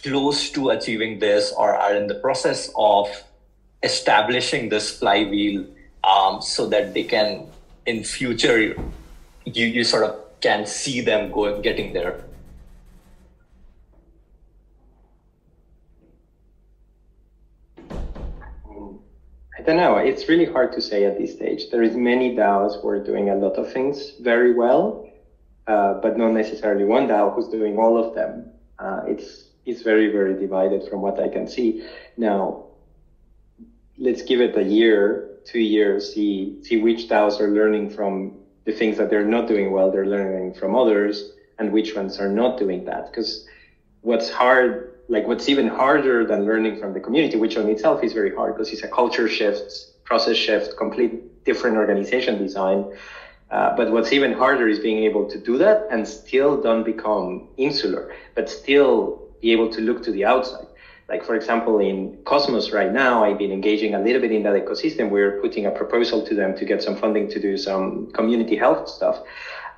close 0.03 0.49
to 0.51 0.70
achieving 0.70 1.20
this 1.20 1.53
or 1.57 1.74
are 1.74 1.95
in 1.95 2.07
the 2.07 2.16
process 2.16 2.70
of 2.78 3.07
establishing 3.82 4.68
this 4.68 4.99
flywheel 4.99 5.66
um, 6.03 6.41
so 6.41 6.68
that 6.68 6.93
they 6.93 7.03
can 7.03 7.47
in 7.86 8.03
future 8.03 8.59
you, 8.59 8.76
you 9.45 9.84
sort 9.84 10.03
of 10.03 10.20
can 10.41 10.66
see 10.66 11.01
them 11.01 11.32
going 11.32 11.61
getting 11.61 11.93
there 11.93 12.24
don't 19.66 19.78
know. 19.78 19.97
It's 19.97 20.30
really 20.30 20.45
hard 20.45 20.72
to 20.74 20.82
say 20.82 21.05
at 21.05 21.18
this 21.18 21.34
stage. 21.34 21.70
There 21.72 21.84
is 21.84 21.95
many 21.95 22.36
DAOs 22.36 22.80
who 22.82 22.88
are 22.89 22.99
doing 22.99 23.30
a 23.30 23.36
lot 23.36 23.57
of 23.57 23.68
things 23.72 24.13
very 24.20 24.53
well. 24.53 25.03
uh, 25.68 25.93
but 25.95 26.18
not 26.18 26.32
necessarily 26.32 26.84
one 26.86 27.07
DAO 27.07 27.34
who's 27.34 27.47
doing 27.47 27.78
all 27.78 27.97
of 27.97 28.13
them. 28.13 28.51
Uh, 28.80 29.01
it's 29.07 29.45
it's 29.66 29.82
very 29.82 30.07
very 30.07 30.36
divided 30.36 30.84
from 30.89 31.01
what 31.01 31.20
I 31.20 31.28
can 31.30 31.47
see. 31.47 31.84
Now, 32.18 32.66
let's 33.97 34.22
give 34.22 34.41
it 34.41 34.55
a 34.57 34.63
year, 34.63 35.30
two 35.45 35.59
years, 35.59 36.13
see 36.13 36.57
see 36.61 36.78
which 36.78 37.07
DAOs 37.07 37.39
are 37.39 37.49
learning 37.49 37.89
from 37.89 38.38
the 38.66 38.72
things 38.74 38.97
that 38.97 39.09
they're 39.09 39.26
not 39.26 39.47
doing 39.47 39.72
well, 39.72 39.91
they're 39.91 40.05
learning 40.07 40.53
from 40.53 40.76
others, 40.76 41.32
and 41.59 41.72
which 41.72 41.95
ones 41.95 42.20
are 42.20 42.30
not 42.30 42.57
doing 42.57 42.86
that. 42.86 43.05
Because 43.05 43.45
what's 44.01 44.30
hard, 44.30 44.94
like 45.08 45.28
what's 45.28 45.47
even 45.49 45.68
harder 45.68 46.26
than 46.26 46.45
learning 46.45 46.80
from 46.80 46.93
the 46.93 46.99
community, 46.99 47.38
which 47.38 47.58
on 47.58 47.70
itself 47.70 48.03
is 48.03 48.14
very 48.14 48.34
hard 48.34 48.56
because 48.56 48.72
it's 48.72 48.84
a 48.84 48.88
culture 48.88 49.28
shift, 49.28 49.72
process 50.03 50.38
shift, 50.38 50.78
complete 50.78 51.43
different 51.45 51.78
organization 51.78 52.38
design 52.38 52.86
uh, 53.51 53.76
but 53.76 53.91
what's 53.91 54.12
even 54.12 54.34
harder 54.34 54.68
is 54.68 54.80
being 54.80 55.03
able 55.03 55.30
to 55.30 55.38
do 55.38 55.58
that 55.58 55.88
and 55.91 56.08
still 56.08 56.62
don't 56.62 56.84
become 56.84 57.47
insular, 57.58 58.12
but 58.34 58.49
still 58.49 59.22
be 59.41 59.51
able 59.51 59.70
to 59.70 59.82
look 59.82 60.03
to 60.03 60.12
the 60.12 60.26
outside. 60.26 60.66
Like, 61.08 61.24
for 61.24 61.36
example, 61.36 61.78
in 61.78 62.18
Cosmos 62.26 62.72
right 62.72 62.91
now, 62.91 63.24
I've 63.24 63.38
been 63.38 63.51
engaging 63.51 63.93
a 63.93 63.99
little 63.99 64.20
bit 64.20 64.32
in 64.32 64.41
that 64.43 64.53
ecosystem. 64.53 65.12
We're 65.12 65.39
putting 65.39 65.68
a 65.68 65.72
proposal 65.72 66.26
to 66.26 66.34
them 66.34 66.58
to 66.58 66.66
get 66.66 66.82
some 66.82 66.95
funding 66.95 67.30
to 67.30 67.39
do 67.39 67.58
some 67.58 68.12
community 68.12 68.56
health 68.56 68.89
stuff. 68.89 69.20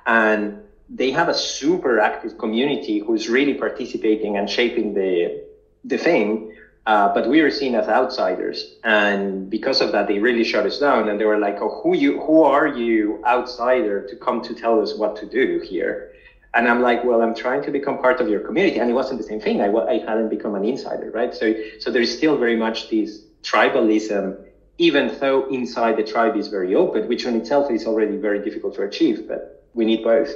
And 0.06 0.62
they 0.88 1.10
have 1.10 1.28
a 1.28 1.34
super 1.34 2.00
active 2.00 2.38
community 2.38 2.98
who's 2.98 3.28
really 3.28 3.54
participating 3.54 4.36
and 4.36 4.48
shaping 4.48 4.94
the, 4.94 5.44
the 5.84 5.98
thing. 5.98 6.54
Uh, 6.86 7.12
but 7.12 7.28
we 7.28 7.42
were 7.42 7.50
seen 7.50 7.74
as 7.74 7.86
outsiders, 7.86 8.76
and 8.82 9.50
because 9.50 9.82
of 9.82 9.92
that, 9.92 10.08
they 10.08 10.18
really 10.18 10.42
shut 10.42 10.64
us 10.64 10.78
down. 10.78 11.10
And 11.10 11.20
they 11.20 11.26
were 11.26 11.36
like, 11.36 11.58
"Oh, 11.60 11.82
who 11.82 11.94
you? 11.94 12.18
Who 12.20 12.44
are 12.44 12.66
you, 12.66 13.22
outsider, 13.26 14.08
to 14.08 14.16
come 14.16 14.40
to 14.44 14.54
tell 14.54 14.80
us 14.80 14.94
what 14.96 15.14
to 15.16 15.26
do 15.26 15.60
here?" 15.60 16.10
And 16.54 16.66
I'm 16.66 16.80
like, 16.80 17.04
"Well, 17.04 17.20
I'm 17.20 17.34
trying 17.34 17.62
to 17.64 17.70
become 17.70 17.98
part 17.98 18.22
of 18.22 18.28
your 18.30 18.40
community." 18.40 18.78
And 18.78 18.88
it 18.88 18.94
wasn't 18.94 19.20
the 19.20 19.26
same 19.26 19.38
thing. 19.38 19.60
I, 19.60 19.66
I 19.66 19.98
hadn't 19.98 20.30
become 20.30 20.54
an 20.54 20.64
insider, 20.64 21.10
right? 21.10 21.34
So, 21.34 21.52
so 21.78 21.90
there 21.90 22.00
is 22.00 22.10
still 22.10 22.38
very 22.38 22.56
much 22.56 22.88
this 22.88 23.20
tribalism, 23.42 24.42
even 24.78 25.14
though 25.20 25.46
inside 25.50 25.98
the 25.98 26.04
tribe 26.04 26.36
is 26.38 26.48
very 26.48 26.74
open, 26.74 27.06
which 27.06 27.26
on 27.26 27.34
itself 27.36 27.70
is 27.70 27.84
already 27.84 28.16
very 28.16 28.42
difficult 28.42 28.76
to 28.76 28.82
achieve. 28.82 29.28
But 29.28 29.68
we 29.74 29.84
need 29.84 30.02
both. 30.02 30.30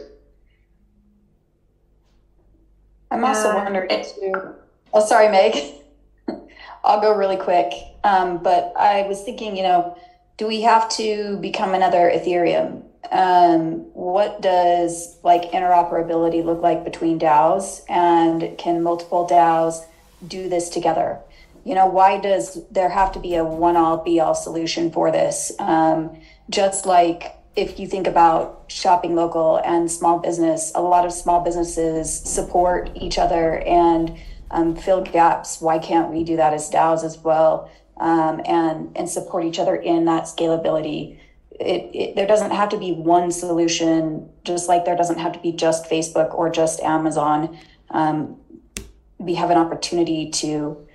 I'm 3.12 3.24
also 3.24 3.50
uh, 3.50 3.54
wondering 3.56 4.04
too. 4.04 4.32
Oh, 4.94 5.04
sorry, 5.04 5.28
Meg. 5.28 5.56
I'll 6.84 7.00
go 7.00 7.14
really 7.14 7.36
quick. 7.36 7.72
Um, 8.04 8.42
but 8.42 8.72
I 8.76 9.02
was 9.02 9.22
thinking, 9.22 9.56
you 9.56 9.62
know, 9.62 9.96
do 10.38 10.46
we 10.46 10.62
have 10.62 10.88
to 10.96 11.36
become 11.36 11.74
another 11.74 12.10
Ethereum? 12.10 12.82
Um, 13.10 13.80
what 13.92 14.40
does 14.40 15.18
like 15.22 15.52
interoperability 15.52 16.42
look 16.42 16.62
like 16.62 16.84
between 16.84 17.18
DAOs 17.18 17.82
and 17.88 18.56
can 18.56 18.82
multiple 18.82 19.28
DAOs 19.30 19.84
do 20.26 20.48
this 20.48 20.70
together? 20.70 21.18
You 21.64 21.74
know, 21.74 21.86
why 21.86 22.18
does 22.18 22.66
there 22.70 22.88
have 22.88 23.12
to 23.12 23.20
be 23.20 23.34
a 23.34 23.44
one 23.44 23.76
all 23.76 24.02
be 24.02 24.18
all 24.20 24.34
solution 24.34 24.90
for 24.90 25.12
this? 25.12 25.52
Um, 25.58 26.18
just 26.48 26.86
like 26.86 27.36
if 27.54 27.78
you 27.78 27.86
think 27.86 28.06
about 28.06 28.64
shopping 28.68 29.14
local 29.14 29.56
and 29.58 29.90
small 29.90 30.18
business, 30.18 30.72
a 30.74 30.80
lot 30.80 31.04
of 31.04 31.12
small 31.12 31.40
businesses 31.40 32.12
support 32.12 32.90
each 32.94 33.18
other 33.18 33.58
and 33.58 34.16
um, 34.50 34.74
fill 34.74 35.02
gaps. 35.02 35.60
Why 35.60 35.78
can't 35.78 36.10
we 36.10 36.24
do 36.24 36.36
that 36.36 36.54
as 36.54 36.70
DAOs 36.70 37.04
as 37.04 37.18
well 37.18 37.70
um, 37.98 38.40
and 38.46 38.96
and 38.96 39.08
support 39.08 39.44
each 39.44 39.58
other 39.58 39.76
in 39.76 40.06
that 40.06 40.24
scalability? 40.24 41.18
It, 41.50 41.90
it, 41.94 42.16
there 42.16 42.26
doesn't 42.26 42.50
have 42.50 42.70
to 42.70 42.78
be 42.78 42.92
one 42.92 43.30
solution, 43.30 44.30
just 44.44 44.68
like 44.68 44.84
there 44.84 44.96
doesn't 44.96 45.18
have 45.18 45.32
to 45.32 45.38
be 45.38 45.52
just 45.52 45.88
Facebook 45.88 46.34
or 46.34 46.50
just 46.50 46.80
Amazon. 46.80 47.56
Um, 47.90 48.36
we 49.18 49.34
have 49.34 49.50
an 49.50 49.58
opportunity 49.58 50.30
to, 50.30 50.88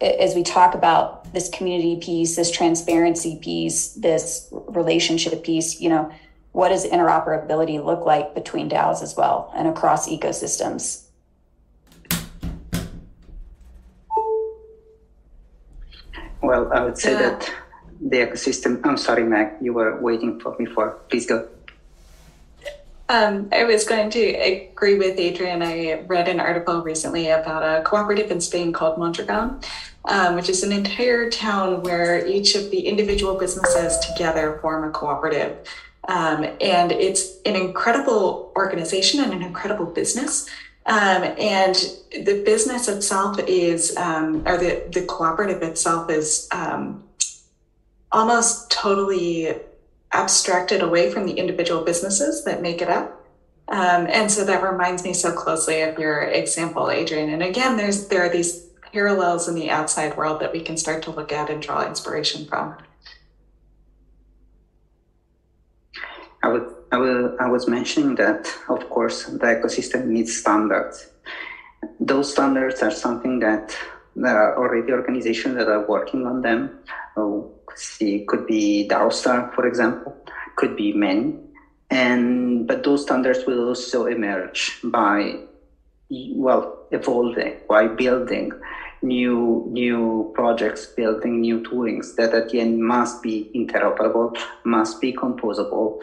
as 0.00 0.34
we 0.34 0.42
talk 0.42 0.74
about 0.74 1.19
this 1.32 1.48
community 1.50 1.96
piece, 2.00 2.36
this 2.36 2.50
transparency 2.50 3.38
piece, 3.40 3.92
this 3.94 4.48
relationship 4.50 5.44
piece, 5.44 5.80
you 5.80 5.88
know, 5.88 6.10
what 6.52 6.70
does 6.70 6.84
interoperability 6.84 7.82
look 7.84 8.04
like 8.04 8.34
between 8.34 8.68
DAOs 8.68 9.02
as 9.02 9.16
well 9.16 9.52
and 9.54 9.68
across 9.68 10.08
ecosystems? 10.08 11.06
Well, 16.42 16.72
I 16.72 16.82
would 16.82 16.98
say 16.98 17.14
that 17.14 17.52
the 18.00 18.16
ecosystem. 18.16 18.80
I'm 18.84 18.96
sorry, 18.96 19.24
Meg, 19.24 19.52
you 19.60 19.72
were 19.72 20.00
waiting 20.00 20.40
for 20.40 20.56
me 20.58 20.66
for. 20.66 20.98
Please 21.08 21.26
go. 21.26 21.46
Um, 23.08 23.48
I 23.52 23.64
was 23.64 23.84
going 23.84 24.08
to 24.10 24.20
agree 24.20 24.96
with 24.96 25.18
Adrienne. 25.18 25.62
I 25.62 26.04
read 26.06 26.28
an 26.28 26.38
article 26.38 26.80
recently 26.82 27.28
about 27.28 27.62
a 27.62 27.82
cooperative 27.82 28.30
in 28.30 28.40
Spain 28.40 28.72
called 28.72 28.98
Mondragon, 28.98 29.60
um, 30.04 30.34
which 30.34 30.48
is 30.48 30.62
an 30.62 30.72
entire 30.72 31.30
town 31.30 31.82
where 31.82 32.26
each 32.26 32.54
of 32.54 32.70
the 32.70 32.80
individual 32.80 33.36
businesses 33.36 33.98
together 33.98 34.58
form 34.60 34.88
a 34.88 34.90
cooperative. 34.90 35.58
Um, 36.08 36.44
and 36.60 36.92
it's 36.92 37.40
an 37.44 37.54
incredible 37.56 38.52
organization 38.56 39.22
and 39.22 39.32
an 39.32 39.42
incredible 39.42 39.86
business. 39.86 40.48
Um, 40.86 41.22
and 41.38 41.74
the 42.12 42.42
business 42.44 42.88
itself 42.88 43.38
is, 43.46 43.96
um, 43.96 44.42
or 44.46 44.56
the, 44.56 44.88
the 44.92 45.02
cooperative 45.02 45.62
itself 45.62 46.10
is 46.10 46.48
um, 46.52 47.04
almost 48.10 48.70
totally 48.70 49.54
abstracted 50.12 50.82
away 50.82 51.10
from 51.10 51.26
the 51.26 51.34
individual 51.34 51.84
businesses 51.84 52.44
that 52.44 52.62
make 52.62 52.82
it 52.82 52.88
up. 52.88 53.24
Um, 53.68 54.08
and 54.08 54.28
so 54.28 54.44
that 54.44 54.64
reminds 54.64 55.04
me 55.04 55.12
so 55.14 55.32
closely 55.32 55.82
of 55.82 55.98
your 55.98 56.22
example, 56.22 56.90
Adrienne. 56.90 57.30
And 57.30 57.42
again, 57.42 57.76
there's 57.76 58.08
there 58.08 58.24
are 58.24 58.28
these 58.28 58.66
parallels 58.92 59.48
in 59.48 59.54
the 59.54 59.70
outside 59.70 60.16
world 60.16 60.40
that 60.40 60.52
we 60.52 60.60
can 60.60 60.76
start 60.76 61.02
to 61.04 61.10
look 61.10 61.32
at 61.32 61.50
and 61.50 61.62
draw 61.62 61.86
inspiration 61.86 62.46
from. 62.46 62.76
I 66.42 66.48
would 66.48 66.74
I, 66.92 66.98
will, 66.98 67.36
I 67.38 67.48
was 67.48 67.68
mentioning 67.68 68.16
that, 68.16 68.52
of 68.68 68.88
course, 68.90 69.24
the 69.24 69.38
ecosystem 69.38 70.06
needs 70.06 70.36
standards. 70.36 71.06
Those 72.00 72.32
standards 72.32 72.82
are 72.82 72.90
something 72.90 73.38
that 73.40 73.76
there 74.16 74.36
are 74.36 74.58
already 74.58 74.92
organizations 74.92 75.56
that 75.56 75.68
are 75.68 75.86
working 75.86 76.26
on 76.26 76.42
them. 76.42 76.80
Oh, 77.16 77.52
see, 77.76 78.24
could 78.26 78.46
be 78.46 78.88
DAOstar, 78.90 79.54
for 79.54 79.66
example, 79.66 80.16
could 80.56 80.76
be 80.76 80.92
many. 80.92 81.36
And 81.90 82.66
but 82.66 82.82
those 82.82 83.02
standards 83.02 83.46
will 83.46 83.68
also 83.68 84.06
emerge 84.06 84.80
by 84.82 85.36
well 86.10 86.86
evolving, 86.90 87.54
by 87.68 87.86
building 87.86 88.52
new 89.02 89.66
new 89.70 90.30
projects, 90.34 90.86
building 90.86 91.40
new 91.40 91.60
toolings 91.60 92.14
that 92.16 92.34
at 92.34 92.48
the 92.50 92.60
end 92.60 92.82
must 92.82 93.22
be 93.22 93.50
interoperable, 93.54 94.36
must 94.64 95.00
be 95.00 95.12
composable, 95.12 96.00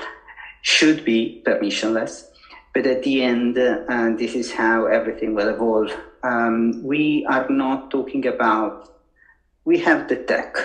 should 0.61 1.03
be 1.05 1.41
permissionless. 1.45 2.23
But 2.73 2.85
at 2.85 3.03
the 3.03 3.23
end, 3.23 3.57
uh, 3.57 4.09
this 4.17 4.35
is 4.35 4.51
how 4.51 4.85
everything 4.85 5.33
will 5.33 5.49
evolve. 5.49 5.91
Um, 6.23 6.83
we 6.83 7.25
are 7.27 7.47
not 7.49 7.89
talking 7.89 8.27
about, 8.27 9.01
we 9.65 9.79
have 9.79 10.07
the 10.07 10.17
tech, 10.17 10.55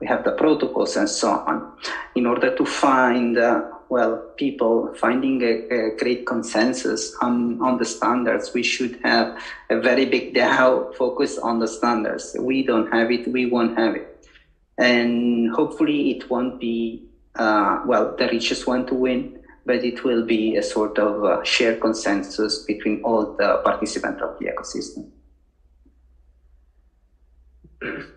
we 0.00 0.06
have 0.06 0.24
the 0.24 0.32
protocols 0.32 0.96
and 0.96 1.08
so 1.08 1.30
on. 1.30 1.72
In 2.14 2.26
order 2.26 2.54
to 2.54 2.64
find, 2.66 3.38
uh, 3.38 3.62
well, 3.88 4.16
people 4.36 4.94
finding 4.94 5.42
a, 5.42 5.52
a, 5.74 5.96
great 5.96 6.26
consensus 6.26 7.14
on, 7.20 7.60
on 7.60 7.78
the 7.78 7.84
standards, 7.84 8.52
we 8.54 8.62
should 8.62 8.98
have 9.02 9.38
a 9.70 9.80
very 9.80 10.04
big 10.04 10.34
DAO 10.34 10.94
focus 10.94 11.38
on 11.38 11.58
the 11.58 11.68
standards. 11.68 12.36
We 12.38 12.64
don't 12.64 12.92
have 12.92 13.10
it, 13.10 13.28
we 13.28 13.46
won't 13.46 13.76
have 13.78 13.96
it. 13.96 14.26
And 14.78 15.50
hopefully 15.52 16.10
it 16.12 16.30
won't 16.30 16.60
be, 16.60 17.04
uh, 17.36 17.82
well, 17.86 18.14
the 18.16 18.26
richest 18.28 18.66
one 18.66 18.86
to 18.86 18.94
win 18.94 19.40
but 19.66 19.84
it 19.84 20.04
will 20.04 20.24
be 20.24 20.56
a 20.56 20.62
sort 20.62 20.98
of 20.98 21.24
uh, 21.24 21.42
shared 21.42 21.80
consensus 21.80 22.64
between 22.64 23.02
all 23.02 23.34
the 23.36 23.60
participants 23.64 24.22
of 24.22 24.38
the 24.38 24.46
ecosystem. 24.46 25.10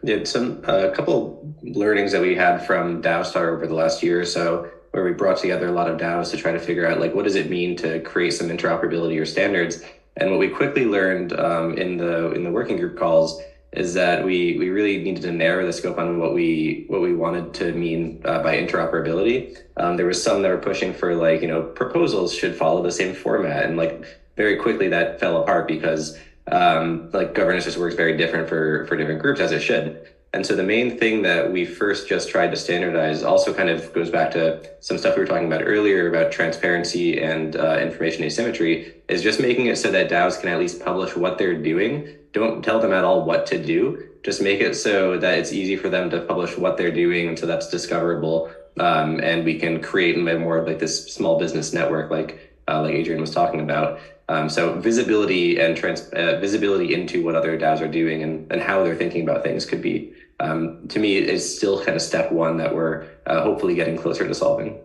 Yeah, 0.03 0.23
some 0.23 0.61
a 0.63 0.91
uh, 0.91 0.95
couple 0.95 1.55
learnings 1.61 2.13
that 2.13 2.21
we 2.21 2.35
had 2.35 2.65
from 2.65 3.01
DAOstar 3.01 3.53
over 3.53 3.67
the 3.67 3.73
last 3.73 4.01
year 4.01 4.21
or 4.21 4.25
so, 4.25 4.69
where 4.97 5.05
we 5.05 5.11
brought 5.13 5.37
together 5.37 5.67
a 5.67 5.71
lot 5.71 5.87
of 5.87 5.99
DAOs 5.99 6.31
to 6.31 6.37
try 6.37 6.51
to 6.51 6.59
figure 6.59 6.87
out 6.87 6.99
like 6.99 7.13
what 7.13 7.23
does 7.23 7.35
it 7.35 7.51
mean 7.51 7.75
to 7.77 7.99
create 7.99 8.31
some 8.31 8.49
interoperability 8.49 9.21
or 9.21 9.27
standards. 9.27 9.83
And 10.15 10.31
what 10.31 10.39
we 10.39 10.49
quickly 10.49 10.85
learned 10.85 11.39
um, 11.39 11.77
in 11.77 11.97
the 11.97 12.31
in 12.31 12.43
the 12.43 12.49
working 12.49 12.77
group 12.77 12.97
calls 12.97 13.39
is 13.73 13.93
that 13.93 14.25
we 14.25 14.57
we 14.57 14.69
really 14.69 14.97
needed 14.97 15.21
to 15.21 15.31
narrow 15.31 15.63
the 15.67 15.71
scope 15.71 15.99
on 15.99 16.17
what 16.17 16.33
we 16.33 16.85
what 16.87 17.01
we 17.01 17.13
wanted 17.13 17.53
to 17.53 17.73
mean 17.73 18.23
uh, 18.25 18.41
by 18.41 18.57
interoperability. 18.57 19.55
Um, 19.77 19.97
there 19.97 20.07
was 20.07 20.23
some 20.23 20.41
that 20.41 20.49
were 20.49 20.57
pushing 20.57 20.95
for 20.95 21.13
like 21.15 21.43
you 21.43 21.47
know 21.47 21.61
proposals 21.61 22.33
should 22.33 22.55
follow 22.55 22.81
the 22.81 22.91
same 22.91 23.13
format, 23.13 23.65
and 23.65 23.77
like 23.77 24.03
very 24.35 24.55
quickly 24.55 24.87
that 24.87 25.19
fell 25.19 25.39
apart 25.43 25.67
because 25.67 26.17
um, 26.51 27.11
like 27.13 27.35
governance 27.35 27.65
just 27.65 27.77
works 27.77 27.93
very 27.93 28.17
different 28.17 28.49
for 28.49 28.87
for 28.87 28.97
different 28.97 29.21
groups 29.21 29.39
as 29.39 29.51
it 29.51 29.59
should. 29.61 30.07
And 30.37 30.45
so 30.45 30.55
the 30.55 30.61
main 30.61 30.99
thing 30.99 31.23
that 31.23 31.51
we 31.51 31.65
first 31.65 32.07
just 32.07 32.29
tried 32.29 32.51
to 32.51 32.57
standardize 32.57 33.23
also 33.23 33.51
kind 33.51 33.69
of 33.69 33.91
goes 33.91 34.11
back 34.11 34.29
to 34.33 34.61
some 34.81 34.95
stuff 34.99 35.15
we 35.15 35.21
were 35.21 35.27
talking 35.27 35.47
about 35.47 35.63
earlier 35.65 36.07
about 36.07 36.31
transparency 36.31 37.19
and 37.19 37.55
uh, 37.55 37.79
information 37.81 38.23
asymmetry 38.23 38.93
is 39.09 39.23
just 39.23 39.39
making 39.39 39.65
it 39.65 39.79
so 39.79 39.89
that 39.89 40.11
DAOs 40.11 40.39
can 40.39 40.49
at 40.49 40.59
least 40.59 40.79
publish 40.79 41.15
what 41.15 41.39
they're 41.39 41.59
doing. 41.59 42.07
Don't 42.33 42.61
tell 42.63 42.79
them 42.79 42.93
at 42.93 43.03
all 43.03 43.25
what 43.25 43.47
to 43.47 43.57
do. 43.57 43.97
Just 44.23 44.39
make 44.39 44.61
it 44.61 44.75
so 44.75 45.17
that 45.17 45.39
it's 45.39 45.51
easy 45.51 45.75
for 45.75 45.89
them 45.89 46.07
to 46.11 46.19
publish 46.21 46.55
what 46.55 46.77
they're 46.77 46.93
doing 46.93 47.29
and 47.29 47.39
so 47.39 47.47
that's 47.47 47.67
discoverable. 47.67 48.51
Um, 48.79 49.19
and 49.23 49.43
we 49.43 49.57
can 49.57 49.81
create 49.81 50.19
more 50.19 50.57
of 50.57 50.67
like 50.67 50.77
this 50.77 51.11
small 51.11 51.39
business 51.39 51.73
network 51.73 52.11
like 52.11 52.39
uh, 52.67 52.81
like 52.81 52.93
Adrienne 52.93 53.21
was 53.21 53.31
talking 53.31 53.59
about. 53.59 53.99
Um, 54.29 54.49
so 54.49 54.73
visibility 54.79 55.57
and 55.57 55.75
trans- 55.75 56.09
uh, 56.09 56.37
visibility 56.39 56.93
into 56.93 57.23
what 57.23 57.35
other 57.35 57.57
DAOs 57.57 57.81
are 57.81 57.87
doing 57.87 58.21
and, 58.23 58.51
and 58.51 58.61
how 58.61 58.83
they're 58.83 58.95
thinking 58.95 59.21
about 59.21 59.43
things 59.43 59.65
could 59.65 59.81
be, 59.81 60.11
um, 60.39 60.87
to 60.89 60.99
me, 60.99 61.17
is 61.17 61.57
still 61.57 61.83
kind 61.83 61.95
of 61.95 62.01
step 62.01 62.31
one 62.31 62.57
that 62.57 62.73
we're 62.73 63.07
uh, 63.25 63.41
hopefully 63.41 63.75
getting 63.75 63.97
closer 63.97 64.27
to 64.27 64.33
solving. 64.33 64.79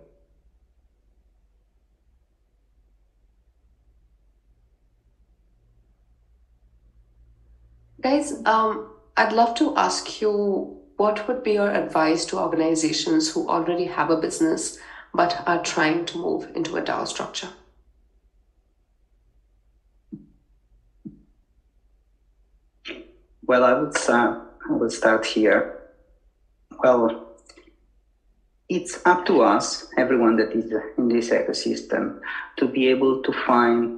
Guys, 8.00 8.32
um, 8.46 8.88
I'd 9.16 9.32
love 9.32 9.55
to 9.57 9.76
ask 9.76 10.20
you 10.20 10.76
what 10.96 11.28
would 11.28 11.42
be 11.42 11.53
your 11.53 11.70
advice 11.70 12.24
to 12.26 12.38
organizations 12.38 13.30
who 13.30 13.48
already 13.48 13.84
have 13.84 14.11
a 14.11 14.16
business 14.16 14.78
but 15.14 15.42
are 15.46 15.62
trying 15.62 16.05
to 16.07 16.18
move 16.18 16.48
into 16.55 16.76
a 16.76 16.82
DAO 16.82 17.07
structure? 17.07 17.50
Well, 23.42 23.64
I 23.64 23.72
would 23.74 23.96
start, 23.96 24.51
I 24.68 24.72
would 24.72 24.92
start 24.92 25.24
here. 25.26 25.64
Well, 26.82 27.10
it's 28.68 28.98
up 29.04 29.24
to 29.26 29.42
us, 29.42 29.84
everyone 29.98 30.36
that 30.36 30.54
is 30.54 30.72
in 30.96 31.08
this 31.08 31.30
ecosystem, 31.30 32.14
to 32.56 32.66
be 32.66 32.88
able 32.88 33.16
to 33.16 33.32
find 33.32 33.90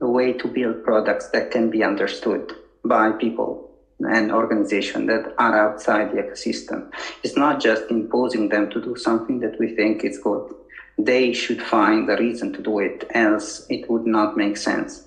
a 0.00 0.08
way 0.08 0.32
to 0.32 0.48
build 0.48 0.82
products 0.82 1.28
that 1.32 1.50
can 1.50 1.68
be 1.68 1.82
understood 1.82 2.52
by 2.84 3.12
people 3.12 3.58
and 4.00 4.30
organizations 4.30 5.06
that 5.08 5.26
are 5.38 5.56
outside 5.56 6.10
the 6.10 6.22
ecosystem. 6.22 6.84
It's 7.22 7.36
not 7.36 7.58
just 7.58 7.84
imposing 7.90 8.48
them 8.48 8.68
to 8.68 8.80
do 8.80 8.94
something 8.96 9.40
that 9.40 9.58
we 9.58 9.68
think 9.68 10.04
is 10.04 10.18
good. 10.18 10.42
They 10.98 11.32
should 11.32 11.62
find 11.62 12.08
a 12.08 12.16
reason 12.16 12.52
to 12.52 12.62
do 12.62 12.78
it, 12.78 13.04
else 13.14 13.60
it 13.68 13.88
would 13.88 14.06
not 14.06 14.36
make 14.36 14.56
sense. 14.56 15.02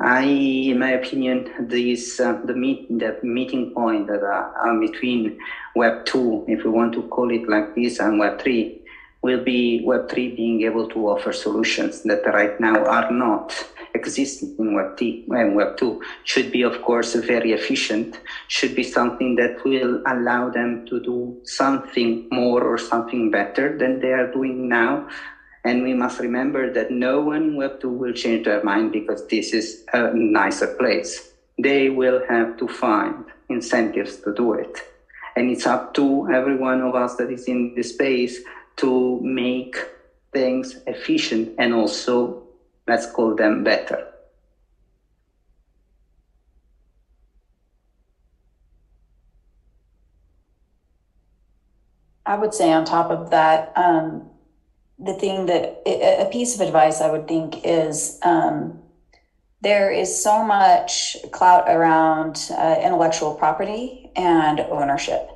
I, 0.00 0.22
in 0.22 0.78
my 0.78 0.90
opinion, 0.90 1.44
this 1.60 2.18
uh, 2.20 2.34
the 2.44 2.54
meet 2.54 2.88
the 2.88 3.14
meeting 3.22 3.66
point 3.74 4.06
that 4.06 4.22
uh, 4.22 4.78
between 4.80 5.36
Web 5.74 5.94
two, 6.06 6.42
if 6.48 6.64
we 6.64 6.70
want 6.70 6.94
to 6.94 7.02
call 7.02 7.30
it 7.30 7.46
like 7.48 7.74
this, 7.74 8.00
and 8.00 8.18
Web 8.18 8.40
three, 8.40 8.72
will 9.22 9.38
be 9.38 9.82
Web 9.84 10.08
three 10.08 10.28
being 10.28 10.62
able 10.62 10.86
to 10.86 11.08
offer 11.08 11.32
solutions 11.32 12.00
that 12.04 12.24
right 12.32 12.58
now 12.58 12.82
are 12.84 13.10
not 13.10 13.52
existing 13.94 14.54
in 14.58 14.72
Web 14.72 14.96
T 14.96 15.22
and 15.28 15.54
Web 15.54 15.76
two. 15.76 16.00
Should 16.24 16.50
be, 16.50 16.62
of 16.62 16.80
course, 16.80 17.14
very 17.14 17.52
efficient. 17.52 18.20
Should 18.48 18.74
be 18.74 18.82
something 18.82 19.34
that 19.34 19.52
will 19.66 20.00
allow 20.06 20.48
them 20.48 20.80
to 20.88 21.00
do 21.00 21.36
something 21.44 22.24
more 22.30 22.64
or 22.64 22.78
something 22.78 23.30
better 23.30 23.76
than 23.76 23.98
they 23.98 24.12
are 24.12 24.26
doing 24.26 24.66
now 24.68 25.04
and 25.64 25.82
we 25.82 25.94
must 25.94 26.18
remember 26.18 26.70
that 26.70 26.90
no 26.90 27.20
one 27.20 27.42
in 27.44 27.56
Web2 27.56 27.84
will 27.96 28.12
change 28.12 28.44
their 28.44 28.60
mind 28.62 28.92
because 28.92 29.22
this 29.30 29.52
is 29.52 29.76
a 29.92 30.10
nicer 30.12 30.68
place. 30.68 31.22
They 31.62 31.90
will 31.90 32.20
have 32.28 32.56
to 32.58 32.68
find 32.68 33.24
incentives 33.48 34.18
to 34.24 34.32
do 34.32 34.52
it. 34.54 34.70
And 35.36 35.50
it's 35.50 35.66
up 35.66 35.94
to 35.94 36.26
every 36.32 36.56
one 36.56 36.80
of 36.80 36.94
us 36.94 37.14
that 37.16 37.30
is 37.30 37.46
in 37.46 37.72
the 37.74 37.82
space 37.82 38.40
to 38.78 39.18
make 39.22 39.76
things 40.32 40.76
efficient 40.86 41.50
and 41.58 41.74
also, 41.74 42.36
let's 42.86 43.06
call 43.06 43.34
them 43.34 43.62
better. 43.62 43.98
I 52.26 52.36
would 52.36 52.54
say 52.54 52.70
on 52.72 52.84
top 52.84 53.10
of 53.10 53.30
that, 53.30 53.72
um, 53.76 54.29
the 55.02 55.14
thing 55.14 55.46
that 55.46 55.82
a 55.86 56.28
piece 56.30 56.54
of 56.54 56.60
advice 56.60 57.00
I 57.00 57.10
would 57.10 57.26
think 57.26 57.64
is 57.64 58.18
um, 58.22 58.78
there 59.62 59.90
is 59.90 60.22
so 60.22 60.44
much 60.44 61.16
clout 61.32 61.64
around 61.68 62.50
uh, 62.50 62.76
intellectual 62.82 63.34
property 63.34 64.10
and 64.14 64.60
ownership, 64.60 65.28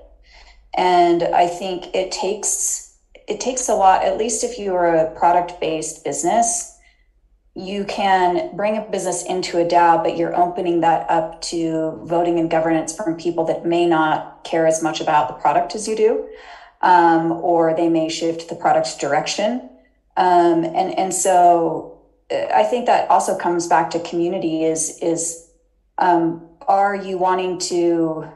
and 0.77 1.23
I 1.23 1.47
think 1.47 1.95
it 1.95 2.13
takes 2.13 2.97
it 3.27 3.41
takes 3.41 3.69
a 3.69 3.75
lot. 3.75 4.05
At 4.05 4.19
least 4.19 4.45
if 4.45 4.59
you 4.59 4.75
are 4.75 4.95
a 4.95 5.19
product 5.19 5.59
based 5.61 6.05
business, 6.05 6.77
you 7.55 7.85
can 7.85 8.55
bring 8.55 8.77
a 8.77 8.83
business 8.83 9.25
into 9.25 9.59
a 9.59 9.65
DAO, 9.65 10.03
but 10.03 10.19
you're 10.19 10.37
opening 10.37 10.81
that 10.81 11.09
up 11.09 11.41
to 11.43 12.03
voting 12.05 12.39
and 12.39 12.51
governance 12.51 12.95
from 12.95 13.17
people 13.17 13.45
that 13.45 13.65
may 13.65 13.87
not 13.87 14.45
care 14.45 14.67
as 14.67 14.83
much 14.83 15.01
about 15.01 15.29
the 15.29 15.35
product 15.35 15.75
as 15.75 15.89
you 15.89 15.97
do 15.97 16.29
um, 16.85 17.33
or 17.33 17.75
they 17.75 17.89
may 17.89 18.09
shift 18.09 18.49
the 18.49 18.55
product's 18.55 18.97
direction. 18.97 19.71
Um, 20.17 20.65
and 20.65 20.97
and 20.97 21.13
so 21.13 21.99
uh, 22.31 22.47
I 22.55 22.63
think 22.63 22.87
that 22.87 23.11
also 23.11 23.37
comes 23.37 23.67
back 23.67 23.91
to 23.91 23.99
community. 24.01 24.65
Is 24.65 24.99
is 25.01 25.49
um, 25.99 26.47
are 26.69 26.95
you 26.95 27.17
wanting 27.17 27.59
to 27.71 28.29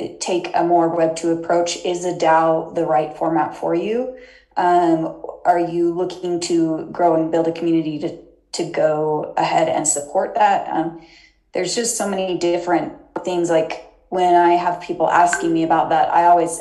uh, 0.00 0.06
take 0.20 0.50
a 0.54 0.62
more 0.62 0.88
Web 0.88 1.16
two 1.16 1.30
approach? 1.30 1.76
Is 1.84 2.04
a 2.04 2.14
DAO 2.16 2.74
the 2.74 2.86
right 2.86 3.14
format 3.18 3.56
for 3.56 3.74
you? 3.74 4.16
Um, 4.56 5.20
are 5.44 5.58
you 5.58 5.92
looking 5.92 6.40
to 6.40 6.88
grow 6.92 7.14
and 7.14 7.32
build 7.32 7.48
a 7.48 7.52
community 7.52 7.98
to 7.98 8.16
to 8.52 8.64
go 8.64 9.34
ahead 9.36 9.68
and 9.68 9.86
support 9.86 10.36
that? 10.36 10.68
Um, 10.68 11.04
there's 11.52 11.74
just 11.74 11.96
so 11.96 12.08
many 12.08 12.38
different 12.38 12.92
things. 13.24 13.50
Like 13.50 13.90
when 14.08 14.36
I 14.36 14.50
have 14.50 14.80
people 14.80 15.10
asking 15.10 15.52
me 15.52 15.64
about 15.64 15.88
that, 15.88 16.14
I 16.14 16.26
always 16.26 16.60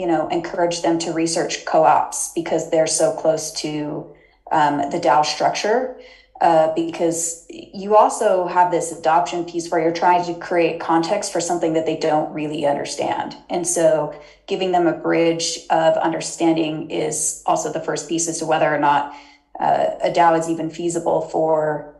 you 0.00 0.06
know, 0.06 0.28
encourage 0.28 0.80
them 0.80 0.98
to 0.98 1.12
research 1.12 1.66
co-ops 1.66 2.32
because 2.34 2.70
they're 2.70 2.86
so 2.86 3.12
close 3.12 3.52
to 3.52 4.10
um, 4.50 4.78
the 4.90 4.98
DAO 4.98 5.22
structure. 5.24 6.00
Uh, 6.40 6.74
because 6.74 7.44
you 7.50 7.94
also 7.94 8.46
have 8.46 8.70
this 8.70 8.92
adoption 8.92 9.44
piece 9.44 9.70
where 9.70 9.82
you're 9.82 9.92
trying 9.92 10.24
to 10.24 10.32
create 10.40 10.80
context 10.80 11.30
for 11.30 11.38
something 11.38 11.74
that 11.74 11.84
they 11.84 11.98
don't 11.98 12.32
really 12.32 12.64
understand. 12.64 13.36
And 13.50 13.66
so 13.66 14.18
giving 14.46 14.72
them 14.72 14.86
a 14.86 14.94
bridge 14.94 15.58
of 15.68 15.98
understanding 15.98 16.90
is 16.90 17.42
also 17.44 17.70
the 17.70 17.80
first 17.80 18.08
piece 18.08 18.26
as 18.26 18.38
to 18.38 18.46
whether 18.46 18.74
or 18.74 18.78
not 18.78 19.14
uh, 19.60 19.96
a 20.02 20.10
DAO 20.10 20.38
is 20.38 20.48
even 20.48 20.70
feasible 20.70 21.20
for 21.28 21.94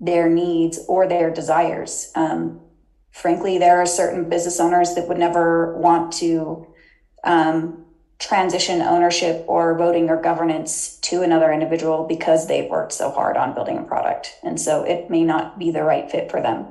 their 0.00 0.26
needs 0.26 0.80
or 0.88 1.06
their 1.06 1.30
desires. 1.30 2.10
Um, 2.14 2.62
frankly, 3.10 3.58
there 3.58 3.76
are 3.76 3.84
certain 3.84 4.30
business 4.30 4.58
owners 4.58 4.94
that 4.94 5.06
would 5.06 5.18
never 5.18 5.76
want 5.76 6.14
to 6.14 6.71
um, 7.24 7.84
transition 8.22 8.80
ownership 8.80 9.44
or 9.48 9.76
voting 9.76 10.08
or 10.08 10.16
governance 10.16 10.98
to 11.02 11.22
another 11.22 11.52
individual 11.52 12.04
because 12.04 12.46
they've 12.46 12.70
worked 12.70 12.92
so 12.92 13.10
hard 13.10 13.36
on 13.36 13.52
building 13.52 13.78
a 13.78 13.82
product. 13.82 14.36
And 14.42 14.60
so 14.60 14.84
it 14.84 15.10
may 15.10 15.24
not 15.24 15.58
be 15.58 15.70
the 15.70 15.82
right 15.82 16.10
fit 16.10 16.30
for 16.30 16.40
them. 16.40 16.66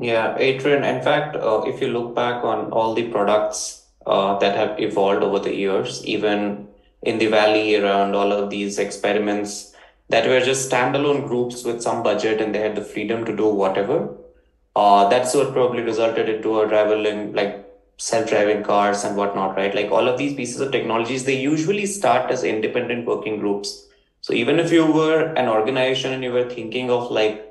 Yeah, 0.00 0.34
Adrienne, 0.38 0.84
in 0.84 1.02
fact, 1.02 1.36
uh, 1.36 1.62
if 1.66 1.80
you 1.80 1.88
look 1.88 2.14
back 2.14 2.44
on 2.44 2.72
all 2.72 2.94
the 2.94 3.08
products 3.08 3.82
uh, 4.06 4.38
that 4.38 4.56
have 4.56 4.80
evolved 4.80 5.22
over 5.22 5.38
the 5.38 5.54
years, 5.54 6.04
even 6.04 6.68
in 7.02 7.18
the 7.18 7.26
valley 7.26 7.76
around 7.76 8.14
all 8.14 8.32
of 8.32 8.48
these 8.48 8.78
experiments 8.78 9.74
that 10.08 10.26
were 10.26 10.40
just 10.40 10.70
standalone 10.70 11.26
groups 11.26 11.64
with 11.64 11.82
some 11.82 12.02
budget 12.02 12.40
and 12.40 12.54
they 12.54 12.60
had 12.60 12.74
the 12.74 12.84
freedom 12.84 13.24
to 13.24 13.36
do 13.36 13.48
whatever 13.48 14.16
uh, 14.74 15.08
that's 15.08 15.34
what 15.34 15.52
probably 15.52 15.82
resulted 15.82 16.28
into 16.28 16.60
a 16.60 17.06
in 17.06 17.32
like 17.34 17.68
self-driving 17.98 18.62
cars 18.64 19.04
and 19.04 19.16
whatnot, 19.16 19.56
right? 19.56 19.74
Like 19.74 19.90
all 19.90 20.08
of 20.08 20.18
these 20.18 20.34
pieces 20.34 20.60
of 20.60 20.72
technologies, 20.72 21.24
they 21.24 21.38
usually 21.38 21.86
start 21.86 22.30
as 22.30 22.42
independent 22.42 23.06
working 23.06 23.38
groups. 23.38 23.86
So 24.22 24.32
even 24.32 24.58
if 24.58 24.72
you 24.72 24.90
were 24.90 25.32
an 25.34 25.48
organization 25.48 26.12
and 26.12 26.24
you 26.24 26.32
were 26.32 26.48
thinking 26.48 26.90
of 26.90 27.10
like 27.10 27.48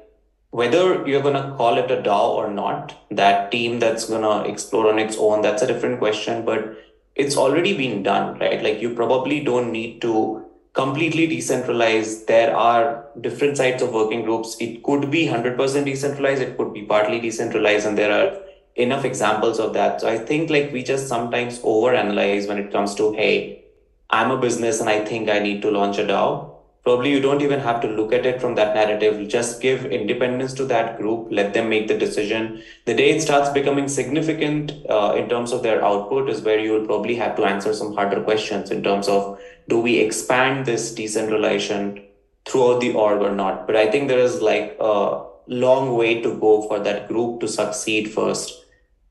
whether 0.49 1.07
you're 1.07 1.22
gonna 1.22 1.53
call 1.55 1.78
it 1.78 1.91
a 1.91 2.01
DAO 2.01 2.30
or 2.36 2.49
not, 2.49 2.97
that 3.11 3.51
team 3.51 3.80
that's 3.80 4.09
gonna 4.09 4.43
explore 4.43 4.89
on 4.91 4.99
its 4.99 5.15
own, 5.17 5.41
that's 5.41 5.61
a 5.61 5.67
different 5.67 5.99
question. 5.99 6.43
But 6.43 6.78
it's 7.15 7.38
already 7.38 7.76
been 7.78 8.03
done, 8.03 8.38
right? 8.39 8.61
Like 8.61 8.82
you 8.82 8.93
probably 8.95 9.43
don't 9.43 9.72
need 9.72 10.01
to 10.01 10.41
completely 10.74 11.28
decentralized. 11.28 12.28
There 12.28 12.55
are 12.55 13.05
different 13.19 13.57
sites 13.57 13.84
of 13.84 13.93
working 13.93 14.24
groups. 14.24 14.55
It 14.59 14.84
could 14.84 15.11
be 15.11 15.28
100% 15.28 15.57
decentralized, 15.86 16.41
it 16.41 16.57
could 16.57 16.74
be 16.74 16.84
partly 16.84 17.19
decentralized, 17.19 17.86
and 17.86 17.97
there 17.97 18.11
are 18.11 18.41
enough 18.76 19.03
examples 19.03 19.59
of 19.59 19.74
that. 19.74 20.01
So 20.01 20.07
I 20.07 20.17
think 20.17 20.49
like 20.49 20.72
we 20.72 20.84
just 20.84 21.07
sometimes 21.07 21.59
overanalyze 21.59 22.47
when 22.47 22.57
it 22.57 22.72
comes 22.72 22.95
to, 22.95 23.11
hey, 23.13 23.65
I'm 24.09 24.32
a 24.32 24.38
business 24.38 24.80
and 24.80 24.89
I 24.89 25.03
think 25.03 25.30
I 25.30 25.39
need 25.39 25.61
to 25.61 25.72
launch 25.72 25.97
a 25.97 26.05
DAO. 26.05 26.51
Probably 26.84 27.11
you 27.11 27.19
don't 27.19 27.41
even 27.41 27.59
have 27.59 27.79
to 27.82 27.88
look 27.88 28.11
at 28.11 28.25
it 28.25 28.41
from 28.41 28.55
that 28.55 28.73
narrative. 28.73 29.27
Just 29.27 29.61
give 29.61 29.86
independence 29.86 30.53
to 30.53 30.65
that 30.65 30.97
group. 30.97 31.27
Let 31.29 31.53
them 31.53 31.69
make 31.69 31.88
the 31.88 31.97
decision. 31.97 32.63
The 32.86 32.95
day 32.95 33.11
it 33.11 33.21
starts 33.21 33.49
becoming 33.49 33.88
significant 33.88 34.73
uh, 34.89 35.13
in 35.15 35.29
terms 35.29 35.51
of 35.51 35.61
their 35.61 35.84
output 35.84 36.29
is 36.29 36.41
where 36.41 36.59
you 36.59 36.71
will 36.71 36.86
probably 36.86 37.15
have 37.15 37.36
to 37.36 37.45
answer 37.45 37.73
some 37.73 37.93
harder 37.93 38.21
questions 38.23 38.71
in 38.71 38.84
terms 38.84 39.07
of 39.07 39.39
do 39.69 39.79
we 39.79 39.99
expand 39.99 40.65
this 40.65 40.93
decentralization 40.95 42.03
throughout 42.45 42.82
the 42.82 42.93
org 42.93 43.21
or 43.21 43.32
not? 43.32 43.67
But 43.67 43.75
i 43.75 43.89
think 43.89 44.07
there 44.07 44.19
is 44.19 44.41
like 44.41 44.75
a 44.79 45.23
long 45.47 45.95
way 45.95 46.21
to 46.21 46.39
go 46.39 46.67
for 46.67 46.79
that 46.79 47.07
group 47.07 47.41
to 47.41 47.47
succeed 47.47 48.11
first. 48.11 48.65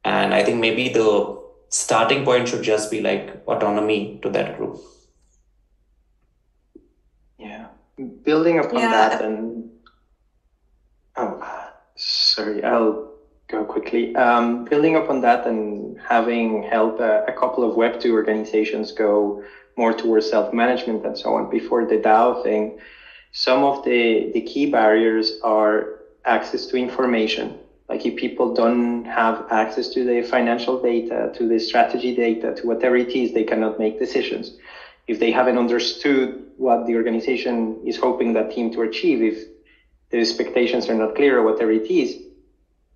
And 0.04 0.34
i 0.34 0.42
think 0.42 0.58
maybe 0.58 0.88
the 0.88 1.38
starting 1.68 2.24
point 2.24 2.48
should 2.48 2.62
just 2.62 2.90
be 2.90 3.00
like 3.00 3.42
autonomy 3.46 4.18
to 4.22 4.30
that 4.30 4.56
group 4.56 4.80
building 8.24 8.58
upon 8.58 8.80
yeah. 8.80 8.90
that 8.90 9.22
and 9.22 9.68
oh 11.16 11.68
sorry 11.96 12.62
i'll 12.64 13.10
go 13.48 13.64
quickly. 13.64 14.14
Um, 14.14 14.64
building 14.64 14.94
upon 14.94 15.20
that 15.22 15.44
and 15.44 15.98
having 15.98 16.62
helped 16.62 17.00
a, 17.00 17.24
a, 17.26 17.32
couple 17.32 17.64
of 17.64 17.74
web 17.74 17.98
2 17.98 18.12
organizations 18.12 18.92
go 18.92 19.42
more 19.76 19.92
towards 19.92 20.28
self-management 20.28 21.04
and 21.04 21.18
so 21.18 21.34
on 21.34 21.50
before 21.50 21.84
the 21.84 21.98
dao 21.98 22.40
thing 22.44 22.78
some 23.32 23.62
of 23.62 23.84
the, 23.84 24.30
the 24.34 24.40
key 24.40 24.66
barriers 24.66 25.32
are 25.42 26.00
access 26.24 26.66
to 26.66 26.76
information. 26.76 27.54
Like 27.88 28.04
if 28.06 28.16
people 28.16 28.54
don't 28.54 29.04
have 29.04 29.46
access 29.50 29.88
to 29.88 30.04
the 30.04 30.22
financial 30.22 30.80
data 30.80 31.30
to 31.34 31.46
the 31.46 31.58
strategy 31.58 32.12
data 32.12 32.52
to 32.52 32.66
whatever 32.66 32.96
it 32.96 33.14
is 33.14 33.32
they 33.32 33.42
cannot 33.42 33.78
make 33.78 33.98
decisions 33.98 34.52
if 35.10 35.18
they 35.18 35.32
haven't 35.32 35.58
understood 35.58 36.46
what 36.56 36.86
the 36.86 36.94
organization 36.94 37.80
is 37.84 37.96
hoping 37.96 38.32
that 38.34 38.52
team 38.52 38.72
to 38.72 38.82
achieve, 38.82 39.20
if 39.22 39.38
the 40.10 40.18
expectations 40.18 40.88
are 40.88 40.94
not 40.94 41.16
clear 41.16 41.38
or 41.38 41.42
whatever 41.42 41.72
it 41.72 41.90
is, 41.90 42.16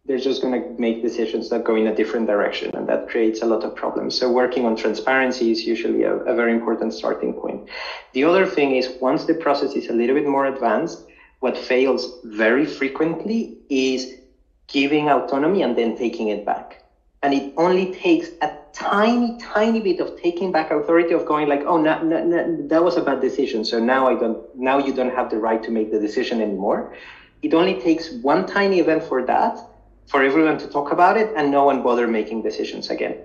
they're 0.05 0.27
just 0.31 0.41
going 0.41 0.55
to 0.55 0.81
make 0.81 1.03
decisions 1.03 1.51
that 1.51 1.65
go 1.65 1.75
in 1.75 1.89
a 1.89 1.95
different 1.95 2.29
direction 2.29 2.71
and 2.77 2.89
that 2.89 3.09
creates 3.09 3.43
a 3.43 3.47
lot 3.47 3.65
of 3.65 3.75
problems. 3.75 4.17
So 4.17 4.31
working 4.31 4.65
on 4.65 4.77
transparency 4.77 5.51
is 5.51 5.67
usually 5.67 6.05
a, 6.05 6.15
a 6.33 6.37
very 6.37 6.53
important 6.53 6.95
starting 6.95 7.33
point. 7.33 7.69
The 8.13 8.23
other 8.23 8.47
thing 8.47 8.77
is 8.77 8.91
once 9.01 9.25
the 9.25 9.35
process 9.35 9.73
is 9.73 9.89
a 9.89 9.93
little 9.93 10.15
bit 10.15 10.29
more 10.29 10.47
advanced, 10.47 11.03
what 11.41 11.59
fails 11.59 12.21
very 12.23 12.65
frequently 12.65 13.59
is 13.69 14.15
giving 14.69 15.09
autonomy 15.09 15.63
and 15.63 15.77
then 15.77 15.97
taking 15.97 16.29
it 16.29 16.47
back. 16.47 16.84
And 17.25 17.35
it 17.35 17.55
only 17.59 17.89
takes 17.89 18.31
a 18.43 18.51
tiny, 18.75 19.33
tiny 19.41 19.81
bit 19.81 20.01
of 20.01 20.15
taking 20.17 20.53
back 20.53 20.71
authority 20.71 21.15
of 21.15 21.27
going 21.27 21.49
like, 21.49 21.65
oh, 21.67 21.79
no, 21.79 21.99
no, 22.03 22.21
no, 22.21 22.67
that 22.69 22.85
was 22.85 22.99
a 22.99 23.03
bad 23.03 23.21
decision. 23.21 23.65
So 23.65 23.81
now 23.81 24.09
I 24.09 24.15
don't, 24.15 24.39
now 24.55 24.79
you 24.79 24.93
don't 24.93 25.11
have 25.11 25.31
the 25.31 25.39
right 25.41 25.63
to 25.65 25.73
make 25.73 25.91
the 25.91 25.99
decision 25.99 26.43
anymore. 26.43 26.87
It 27.43 27.55
only 27.55 27.75
takes 27.75 28.13
one 28.13 28.45
tiny 28.45 28.81
event 28.81 29.05
for 29.05 29.23
that, 29.23 29.63
for 30.07 30.23
everyone 30.23 30.59
to 30.59 30.69
talk 30.69 30.93
about 30.93 31.17
it 31.17 31.31
and 31.37 31.51
no 31.51 31.65
one 31.65 31.81
bother 31.81 32.07
making 32.09 32.43
decisions 32.43 32.91
again. 32.91 33.17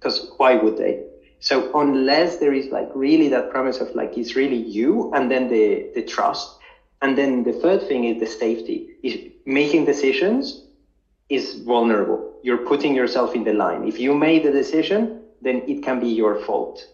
Because 0.00 0.20
why 0.38 0.56
would 0.56 0.76
they? 0.76 0.98
So 1.40 1.68
unless 1.74 2.36
there 2.38 2.52
is 2.52 2.70
like 2.72 2.88
really 2.94 3.28
that 3.28 3.48
promise 3.48 3.80
of 3.80 3.94
like, 3.94 4.16
it's 4.16 4.36
really 4.36 4.56
you 4.56 5.08
and 5.12 5.30
then 5.30 5.48
the, 5.48 5.84
the 5.94 6.02
trust. 6.02 6.56
And 7.02 7.16
then 7.16 7.44
the 7.44 7.52
third 7.52 7.82
thing 7.82 8.04
is 8.04 8.18
the 8.18 8.26
safety 8.26 8.84
is 9.02 9.18
making 9.46 9.84
decisions 9.84 10.56
is 11.28 11.54
vulnerable. 11.54 12.33
You're 12.44 12.66
putting 12.70 12.94
yourself 12.94 13.34
in 13.34 13.42
the 13.42 13.54
line. 13.54 13.88
If 13.88 13.98
you 13.98 14.14
made 14.14 14.44
the 14.44 14.50
decision, 14.50 15.22
then 15.40 15.62
it 15.66 15.82
can 15.82 15.98
be 15.98 16.08
your 16.08 16.34
fault. 16.44 16.86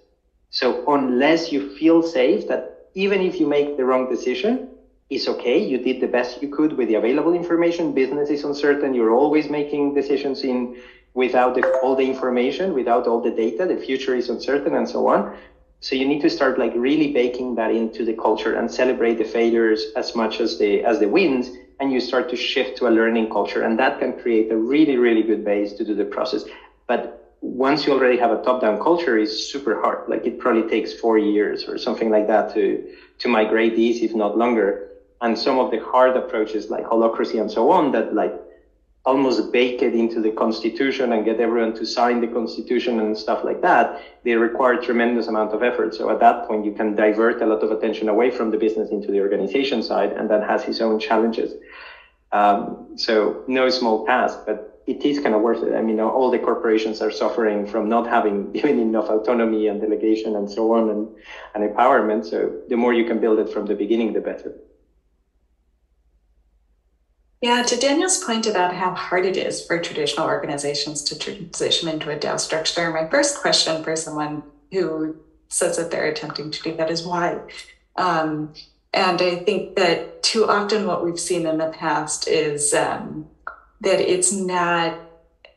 So 0.50 0.84
unless 0.86 1.50
you 1.50 1.76
feel 1.76 2.04
safe 2.04 2.46
that 2.46 2.62
even 2.94 3.20
if 3.20 3.40
you 3.40 3.48
make 3.48 3.76
the 3.76 3.84
wrong 3.84 4.08
decision, 4.08 4.68
it's 5.10 5.26
okay. 5.26 5.58
You 5.58 5.78
did 5.78 6.00
the 6.00 6.06
best 6.06 6.40
you 6.40 6.46
could 6.46 6.76
with 6.76 6.86
the 6.86 6.94
available 6.94 7.34
information. 7.34 7.92
Business 7.92 8.30
is 8.30 8.44
uncertain. 8.44 8.94
You're 8.94 9.10
always 9.10 9.50
making 9.50 9.92
decisions 9.92 10.44
in 10.44 10.76
without 11.14 11.56
the, 11.56 11.66
all 11.82 11.96
the 11.96 12.06
information, 12.06 12.72
without 12.72 13.08
all 13.08 13.20
the 13.20 13.32
data. 13.32 13.66
The 13.66 13.76
future 13.76 14.14
is 14.14 14.28
uncertain 14.28 14.76
and 14.76 14.88
so 14.88 15.08
on. 15.08 15.36
So 15.80 15.96
you 15.96 16.06
need 16.06 16.20
to 16.20 16.30
start 16.30 16.60
like 16.60 16.74
really 16.76 17.12
baking 17.12 17.56
that 17.56 17.72
into 17.72 18.04
the 18.04 18.14
culture 18.14 18.54
and 18.54 18.70
celebrate 18.70 19.18
the 19.18 19.24
failures 19.24 19.86
as 19.96 20.14
much 20.14 20.38
as 20.38 20.58
the 20.58 20.84
as 20.84 21.00
the 21.00 21.08
wins 21.08 21.50
and 21.80 21.92
you 21.92 22.00
start 22.00 22.28
to 22.30 22.36
shift 22.36 22.76
to 22.78 22.86
a 22.88 22.90
learning 22.90 23.28
culture 23.30 23.62
and 23.62 23.78
that 23.78 23.98
can 23.98 24.12
create 24.12 24.50
a 24.50 24.56
really 24.56 24.96
really 24.96 25.22
good 25.22 25.44
base 25.44 25.72
to 25.74 25.84
do 25.84 25.94
the 25.94 26.04
process. 26.04 26.44
But 26.86 27.34
once 27.40 27.86
you 27.86 27.92
already 27.92 28.16
have 28.18 28.30
a 28.30 28.36
top 28.42 28.60
down 28.60 28.78
culture 28.78 29.18
it's 29.18 29.32
super 29.52 29.74
hard. 29.80 29.98
Like 30.08 30.26
it 30.26 30.38
probably 30.38 30.62
takes 30.62 30.92
four 30.92 31.18
years 31.18 31.64
or 31.64 31.78
something 31.78 32.10
like 32.10 32.26
that 32.28 32.52
to 32.54 32.78
to 33.20 33.28
migrate 33.28 33.74
these 33.76 34.02
if 34.02 34.14
not 34.14 34.36
longer. 34.36 34.86
And 35.22 35.38
some 35.38 35.58
of 35.58 35.70
the 35.70 35.78
hard 35.78 36.16
approaches 36.16 36.70
like 36.70 36.84
holacracy 36.84 37.40
and 37.40 37.50
so 37.50 37.70
on 37.70 37.92
that 37.92 38.14
like 38.14 38.34
almost 39.06 39.50
bake 39.50 39.80
it 39.80 39.94
into 39.94 40.20
the 40.20 40.30
constitution 40.30 41.12
and 41.12 41.24
get 41.24 41.40
everyone 41.40 41.74
to 41.74 41.86
sign 41.86 42.20
the 42.20 42.26
constitution 42.26 43.00
and 43.00 43.16
stuff 43.16 43.42
like 43.44 43.62
that, 43.62 44.00
they 44.24 44.34
require 44.34 44.76
tremendous 44.76 45.26
amount 45.26 45.52
of 45.52 45.62
effort. 45.62 45.94
So 45.94 46.10
at 46.10 46.20
that 46.20 46.46
point, 46.46 46.66
you 46.66 46.72
can 46.72 46.94
divert 46.94 47.40
a 47.40 47.46
lot 47.46 47.62
of 47.62 47.70
attention 47.70 48.08
away 48.10 48.30
from 48.30 48.50
the 48.50 48.58
business 48.58 48.90
into 48.90 49.10
the 49.10 49.20
organization 49.20 49.82
side, 49.82 50.12
and 50.12 50.28
that 50.28 50.42
has 50.42 50.64
its 50.64 50.80
own 50.80 50.98
challenges. 50.98 51.54
Um, 52.32 52.90
so 52.96 53.42
no 53.48 53.70
small 53.70 54.04
task, 54.04 54.40
but 54.46 54.82
it 54.86 55.04
is 55.04 55.18
kind 55.18 55.34
of 55.34 55.40
worth 55.40 55.62
it. 55.62 55.74
I 55.74 55.80
mean, 55.80 55.98
all 55.98 56.30
the 56.30 56.38
corporations 56.38 57.00
are 57.00 57.10
suffering 57.10 57.66
from 57.66 57.88
not 57.88 58.06
having 58.06 58.52
given 58.58 58.78
enough 58.78 59.08
autonomy 59.08 59.68
and 59.68 59.80
delegation 59.80 60.36
and 60.36 60.50
so 60.50 60.74
on 60.74 60.90
and, 60.90 61.08
and 61.54 61.64
empowerment. 61.64 62.28
So 62.28 62.60
the 62.68 62.76
more 62.76 62.92
you 62.92 63.04
can 63.04 63.18
build 63.18 63.38
it 63.38 63.48
from 63.48 63.64
the 63.66 63.74
beginning, 63.74 64.12
the 64.12 64.20
better. 64.20 64.54
Yeah, 67.40 67.62
to 67.62 67.76
Daniel's 67.76 68.22
point 68.22 68.46
about 68.46 68.74
how 68.74 68.94
hard 68.94 69.24
it 69.24 69.36
is 69.38 69.64
for 69.64 69.78
traditional 69.78 70.26
organizations 70.26 71.02
to 71.04 71.18
transition 71.18 71.88
into 71.88 72.10
a 72.10 72.18
DAO 72.18 72.38
structure, 72.38 72.90
my 72.90 73.08
first 73.08 73.40
question 73.40 73.82
for 73.82 73.96
someone 73.96 74.42
who 74.70 75.16
says 75.48 75.78
that 75.78 75.90
they're 75.90 76.10
attempting 76.10 76.50
to 76.50 76.62
do 76.62 76.76
that 76.76 76.90
is 76.90 77.02
why? 77.02 77.40
Um, 77.96 78.52
and 78.92 79.22
I 79.22 79.36
think 79.36 79.76
that 79.76 80.22
too 80.22 80.50
often 80.50 80.86
what 80.86 81.02
we've 81.02 81.18
seen 81.18 81.46
in 81.46 81.56
the 81.56 81.70
past 81.70 82.28
is 82.28 82.74
um, 82.74 83.26
that 83.80 84.00
it's 84.00 84.32
not 84.32 84.98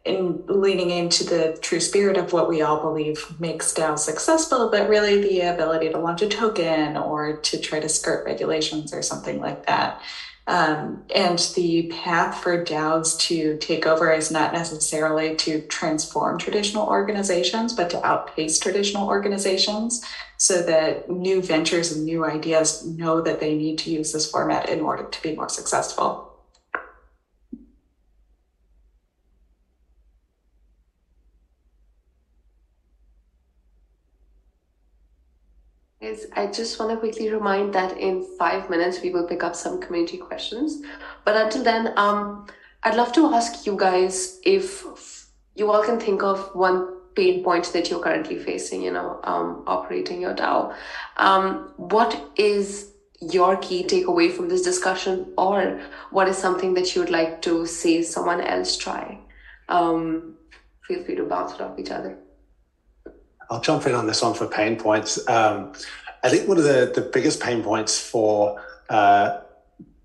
in 0.05 0.43
leaning 0.47 0.89
into 0.89 1.25
the 1.25 1.57
true 1.61 1.79
spirit 1.79 2.17
of 2.17 2.31
what 2.31 2.47
we 2.47 2.61
all 2.61 2.81
believe 2.81 3.39
makes 3.39 3.73
DAO 3.73 3.99
successful, 3.99 4.69
but 4.69 4.87
really 4.87 5.21
the 5.21 5.41
ability 5.41 5.89
to 5.89 5.99
launch 5.99 6.21
a 6.21 6.29
token 6.29 6.95
or 6.95 7.37
to 7.37 7.59
try 7.59 7.81
to 7.81 7.89
skirt 7.89 8.25
regulations 8.25 8.93
or 8.93 9.01
something 9.01 9.39
like 9.39 9.65
that. 9.65 10.01
Um, 10.45 11.03
and 11.15 11.39
the 11.55 11.89
path 12.03 12.43
for 12.43 12.65
DAOs 12.65 13.17
to 13.27 13.57
take 13.59 13.85
over 13.85 14.11
is 14.11 14.29
not 14.29 14.51
necessarily 14.51 15.37
to 15.37 15.61
transform 15.67 16.37
traditional 16.37 16.85
organizations, 16.85 17.71
but 17.71 17.89
to 17.91 18.05
outpace 18.05 18.59
traditional 18.59 19.07
organizations 19.07 20.03
so 20.37 20.61
that 20.63 21.09
new 21.09 21.41
ventures 21.41 21.93
and 21.93 22.03
new 22.03 22.25
ideas 22.25 22.85
know 22.85 23.21
that 23.21 23.39
they 23.39 23.55
need 23.55 23.77
to 23.79 23.91
use 23.91 24.11
this 24.11 24.29
format 24.29 24.67
in 24.67 24.81
order 24.81 25.05
to 25.05 25.21
be 25.21 25.33
more 25.33 25.47
successful. 25.47 26.32
I 36.35 36.47
just 36.47 36.79
want 36.79 36.91
to 36.91 36.97
quickly 36.97 37.29
remind 37.29 37.73
that 37.73 37.97
in 37.97 38.25
five 38.37 38.69
minutes 38.69 39.01
we 39.01 39.11
will 39.11 39.27
pick 39.27 39.43
up 39.43 39.55
some 39.55 39.81
community 39.81 40.17
questions. 40.17 40.81
But 41.25 41.35
until 41.35 41.63
then, 41.63 41.93
um, 41.97 42.47
I'd 42.83 42.95
love 42.95 43.13
to 43.13 43.33
ask 43.33 43.65
you 43.65 43.75
guys 43.77 44.39
if 44.43 44.85
you 45.55 45.71
all 45.71 45.83
can 45.83 45.99
think 45.99 46.23
of 46.23 46.53
one 46.53 46.93
pain 47.15 47.43
point 47.43 47.71
that 47.73 47.89
you're 47.89 48.01
currently 48.01 48.37
facing, 48.37 48.81
you 48.81 48.91
know, 48.91 49.19
um, 49.23 49.63
operating 49.67 50.21
your 50.21 50.33
DAO. 50.33 50.75
Um, 51.17 51.73
what 51.77 52.19
is 52.35 52.91
your 53.21 53.57
key 53.57 53.83
takeaway 53.83 54.31
from 54.31 54.49
this 54.49 54.63
discussion, 54.63 55.33
or 55.37 55.79
what 56.11 56.27
is 56.27 56.37
something 56.37 56.73
that 56.73 56.93
you 56.93 57.01
would 57.01 57.11
like 57.11 57.41
to 57.43 57.65
see 57.65 58.03
someone 58.03 58.41
else 58.41 58.75
try? 58.75 59.19
Um, 59.69 60.35
feel 60.87 61.03
free 61.03 61.15
to 61.15 61.23
bounce 61.23 61.53
it 61.53 61.61
off 61.61 61.79
each 61.79 61.91
other. 61.91 62.17
I'll 63.49 63.61
jump 63.61 63.85
in 63.85 63.93
on 63.93 64.07
this 64.07 64.21
one 64.21 64.33
for 64.33 64.47
pain 64.47 64.75
points. 64.77 65.27
Um, 65.29 65.73
I 66.23 66.29
think 66.29 66.47
one 66.47 66.57
of 66.57 66.63
the, 66.63 66.91
the 66.93 67.01
biggest 67.01 67.41
pain 67.41 67.61
points 67.61 67.99
for 67.99 68.61
uh, 68.89 69.41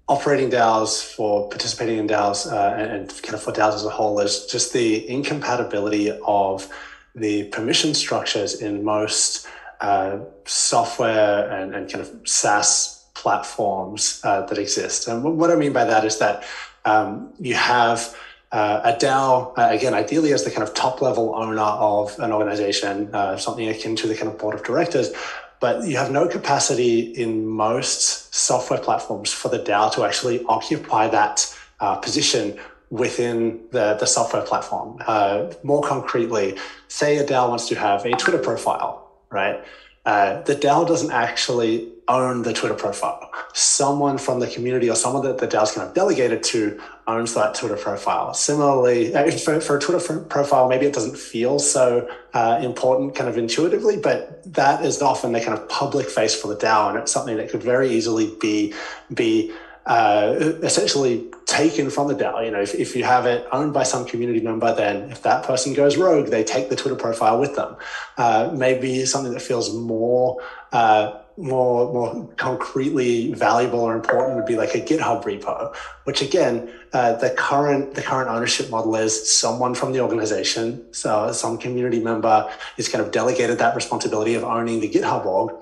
operating 0.08 0.50
DAOs, 0.50 1.14
for 1.14 1.48
participating 1.48 1.98
in 1.98 2.08
DAOs, 2.08 2.50
uh, 2.50 2.74
and, 2.74 2.90
and, 2.90 3.22
kind 3.22 3.34
of 3.34 3.42
for 3.42 3.52
DAOs 3.52 3.74
as 3.74 3.84
a 3.84 3.90
whole 3.90 4.18
is 4.18 4.46
just 4.46 4.72
the 4.72 5.08
incompatibility 5.08 6.10
of 6.26 6.68
the 7.14 7.44
permission 7.44 7.94
structures 7.94 8.60
in 8.60 8.84
most 8.84 9.46
uh, 9.80 10.18
software 10.44 11.48
and, 11.50 11.74
and, 11.74 11.90
kind 11.90 12.04
of 12.04 12.28
SaaS 12.28 13.06
platforms 13.14 14.20
uh, 14.24 14.42
that 14.46 14.58
exist. 14.58 15.06
And 15.06 15.22
what 15.22 15.50
I 15.50 15.56
mean 15.56 15.72
by 15.72 15.84
that 15.84 16.04
is 16.04 16.18
that 16.18 16.44
um, 16.84 17.32
you 17.38 17.54
have 17.54 18.16
uh, 18.50 18.80
a 18.84 18.92
DAO, 18.94 19.52
uh, 19.56 19.68
again, 19.70 19.94
ideally 19.94 20.32
as 20.32 20.42
the 20.42 20.50
kind 20.50 20.66
of 20.66 20.74
top 20.74 21.02
level 21.02 21.34
owner 21.36 21.60
of 21.60 22.18
an 22.18 22.32
organization, 22.32 23.14
uh, 23.14 23.36
something 23.36 23.68
akin 23.68 23.94
to 23.96 24.08
the 24.08 24.14
kind 24.14 24.28
of 24.28 24.38
board 24.38 24.54
of 24.54 24.64
directors, 24.64 25.12
but 25.60 25.86
you 25.86 25.96
have 25.96 26.10
no 26.10 26.28
capacity 26.28 27.00
in 27.00 27.46
most 27.46 28.34
software 28.34 28.80
platforms 28.80 29.32
for 29.32 29.48
the 29.48 29.58
DAO 29.58 29.92
to 29.94 30.04
actually 30.04 30.44
occupy 30.44 31.08
that 31.08 31.54
uh, 31.80 31.96
position 31.96 32.58
within 32.90 33.60
the, 33.70 33.94
the 34.00 34.06
software 34.06 34.42
platform. 34.42 34.98
Uh, 35.06 35.52
more 35.62 35.82
concretely, 35.82 36.56
say 36.88 37.18
a 37.18 37.24
DAO 37.24 37.48
wants 37.48 37.68
to 37.68 37.74
have 37.74 38.04
a 38.04 38.12
Twitter 38.12 38.38
profile, 38.38 39.10
right? 39.30 39.62
Uh, 40.06 40.40
the 40.42 40.54
DAO 40.54 40.86
doesn't 40.86 41.10
actually 41.10 41.88
own 42.08 42.42
the 42.42 42.52
Twitter 42.52 42.74
profile. 42.74 43.30
Someone 43.52 44.18
from 44.18 44.40
the 44.40 44.46
community 44.46 44.88
or 44.90 44.96
someone 44.96 45.22
that 45.24 45.38
the 45.38 45.46
DAO 45.46 45.62
is 45.62 45.72
kind 45.72 45.86
of 45.86 45.94
delegated 45.94 46.42
to 46.44 46.80
owns 47.06 47.34
that 47.34 47.54
Twitter 47.54 47.76
profile. 47.76 48.34
Similarly, 48.34 49.14
uh, 49.14 49.30
for, 49.32 49.60
for 49.60 49.76
a 49.76 49.80
Twitter 49.80 50.20
profile, 50.20 50.68
maybe 50.68 50.86
it 50.86 50.94
doesn't 50.94 51.16
feel 51.16 51.58
so 51.58 52.08
uh, 52.34 52.60
important 52.62 53.14
kind 53.14 53.28
of 53.28 53.36
intuitively, 53.36 53.98
but 53.98 54.42
that 54.52 54.84
is 54.84 55.02
often 55.02 55.32
the 55.32 55.40
kind 55.40 55.58
of 55.58 55.68
public 55.68 56.08
face 56.08 56.34
for 56.34 56.48
the 56.48 56.56
DAO, 56.56 56.90
and 56.90 56.98
it's 56.98 57.12
something 57.12 57.36
that 57.36 57.50
could 57.50 57.62
very 57.62 57.90
easily 57.90 58.34
be 58.40 58.74
be 59.12 59.52
uh, 59.86 60.36
essentially 60.62 61.26
taken 61.46 61.88
from 61.88 62.08
the 62.08 62.14
DAO. 62.14 62.44
You 62.44 62.50
know, 62.50 62.60
if, 62.60 62.74
if 62.74 62.94
you 62.94 63.04
have 63.04 63.24
it 63.24 63.46
owned 63.52 63.72
by 63.72 63.82
some 63.82 64.04
community 64.04 64.40
member, 64.40 64.74
then 64.74 65.10
if 65.10 65.22
that 65.22 65.44
person 65.44 65.72
goes 65.72 65.96
rogue, 65.96 66.26
they 66.26 66.44
take 66.44 66.68
the 66.68 66.76
Twitter 66.76 66.94
profile 66.94 67.40
with 67.40 67.56
them. 67.56 67.74
Uh, 68.18 68.50
maybe 68.54 69.06
something 69.06 69.32
that 69.32 69.40
feels 69.40 69.74
more 69.74 70.42
uh, 70.72 71.18
more 71.38 71.92
more 71.92 72.28
concretely 72.36 73.32
valuable 73.32 73.80
or 73.80 73.94
important 73.94 74.36
would 74.36 74.46
be 74.46 74.56
like 74.56 74.74
a 74.74 74.80
GitHub 74.80 75.22
repo, 75.22 75.74
which 76.04 76.20
again, 76.20 76.70
uh, 76.92 77.12
the 77.14 77.30
current 77.30 77.94
the 77.94 78.02
current 78.02 78.28
ownership 78.28 78.68
model 78.70 78.94
is 78.96 79.30
someone 79.30 79.74
from 79.74 79.92
the 79.92 80.00
organization, 80.00 80.92
so 80.92 81.32
some 81.32 81.56
community 81.56 82.00
member 82.00 82.50
is 82.76 82.88
kind 82.88 83.04
of 83.04 83.12
delegated 83.12 83.58
that 83.58 83.74
responsibility 83.76 84.34
of 84.34 84.42
owning 84.44 84.80
the 84.80 84.90
GitHub 84.90 85.24
org, 85.24 85.54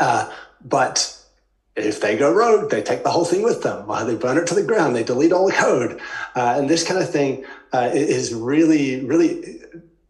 uh, 0.00 0.32
but 0.64 1.20
if 1.76 2.00
they 2.00 2.16
go 2.16 2.32
rogue, 2.32 2.70
they 2.70 2.82
take 2.82 3.02
the 3.02 3.10
whole 3.10 3.24
thing 3.24 3.42
with 3.42 3.62
them. 3.62 3.90
Uh, 3.90 4.04
they 4.04 4.14
burn 4.14 4.38
it 4.38 4.46
to 4.46 4.54
the 4.54 4.62
ground. 4.62 4.94
They 4.94 5.02
delete 5.02 5.32
all 5.32 5.46
the 5.46 5.52
code, 5.52 6.00
uh, 6.34 6.54
and 6.56 6.70
this 6.70 6.86
kind 6.86 7.00
of 7.00 7.10
thing 7.10 7.44
uh, 7.72 7.90
is 7.92 8.32
really, 8.32 9.04
really 9.04 9.60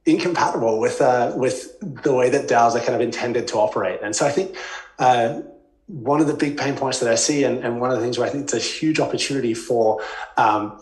incompatible 0.07 0.80
with 0.80 1.00
uh, 1.00 1.32
with 1.34 1.78
the 1.80 2.12
way 2.12 2.30
that 2.30 2.48
DAOs 2.48 2.74
are 2.74 2.80
kind 2.80 2.94
of 2.94 3.00
intended 3.00 3.48
to 3.48 3.57
operate. 3.57 4.00
And 4.02 4.14
so 4.14 4.26
I 4.26 4.30
think 4.30 4.57
uh, 4.98 5.40
one 5.86 6.20
of 6.20 6.26
the 6.26 6.34
big 6.34 6.57
pain 6.57 6.76
points 6.76 7.00
that 7.00 7.11
I 7.11 7.14
see, 7.14 7.44
and, 7.44 7.64
and 7.64 7.80
one 7.80 7.90
of 7.90 7.96
the 7.96 8.02
things 8.02 8.18
where 8.18 8.26
I 8.26 8.30
think 8.30 8.44
it's 8.44 8.55
a 8.55 8.59
huge 8.59 9.00
opportunity 9.00 9.55
for. 9.55 10.02
Um, 10.36 10.80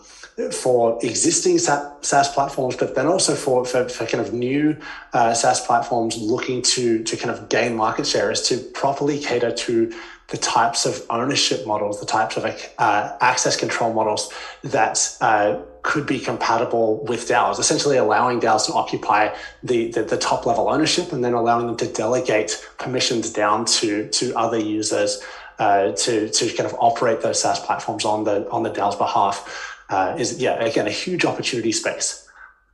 for 0.51 0.97
existing 1.03 1.59
SaaS 1.59 2.29
platforms, 2.29 2.75
but 2.75 2.95
then 2.95 3.05
also 3.05 3.35
for, 3.35 3.63
for, 3.65 3.87
for 3.87 4.07
kind 4.07 4.25
of 4.25 4.33
new 4.33 4.75
uh, 5.13 5.31
SaaS 5.31 5.63
platforms 5.63 6.17
looking 6.17 6.63
to, 6.63 7.03
to 7.03 7.15
kind 7.15 7.29
of 7.29 7.49
gain 7.49 7.75
market 7.75 8.07
share 8.07 8.31
is 8.31 8.41
to 8.47 8.57
properly 8.57 9.19
cater 9.19 9.51
to 9.51 9.93
the 10.29 10.37
types 10.37 10.87
of 10.87 11.05
ownership 11.11 11.67
models, 11.67 11.99
the 11.99 12.07
types 12.07 12.35
of 12.35 12.45
uh, 12.79 13.17
access 13.21 13.55
control 13.55 13.93
models 13.93 14.33
that 14.63 15.15
uh, 15.21 15.59
could 15.83 16.07
be 16.07 16.19
compatible 16.19 17.03
with 17.05 17.27
DAOs, 17.27 17.59
essentially 17.59 17.97
allowing 17.97 18.39
DAOs 18.39 18.65
to 18.65 18.73
occupy 18.73 19.33
the, 19.61 19.91
the, 19.91 20.03
the, 20.03 20.17
top 20.17 20.45
level 20.45 20.69
ownership 20.69 21.11
and 21.11 21.23
then 21.23 21.33
allowing 21.33 21.67
them 21.67 21.77
to 21.77 21.87
delegate 21.87 22.65
permissions 22.79 23.31
down 23.31 23.65
to, 23.65 24.07
to 24.09 24.33
other 24.35 24.57
users 24.57 25.21
uh, 25.59 25.91
to, 25.91 26.29
to 26.29 26.47
kind 26.53 26.65
of 26.69 26.75
operate 26.79 27.21
those 27.21 27.41
SaaS 27.41 27.59
platforms 27.59 28.05
on 28.05 28.23
the, 28.23 28.49
on 28.49 28.63
the 28.63 28.69
DAO's 28.69 28.95
behalf 28.95 29.85
uh, 29.89 30.15
is, 30.17 30.41
yeah, 30.41 30.53
again, 30.63 30.87
a 30.87 30.91
huge 30.91 31.25
opportunity 31.25 31.71
space 31.71 32.27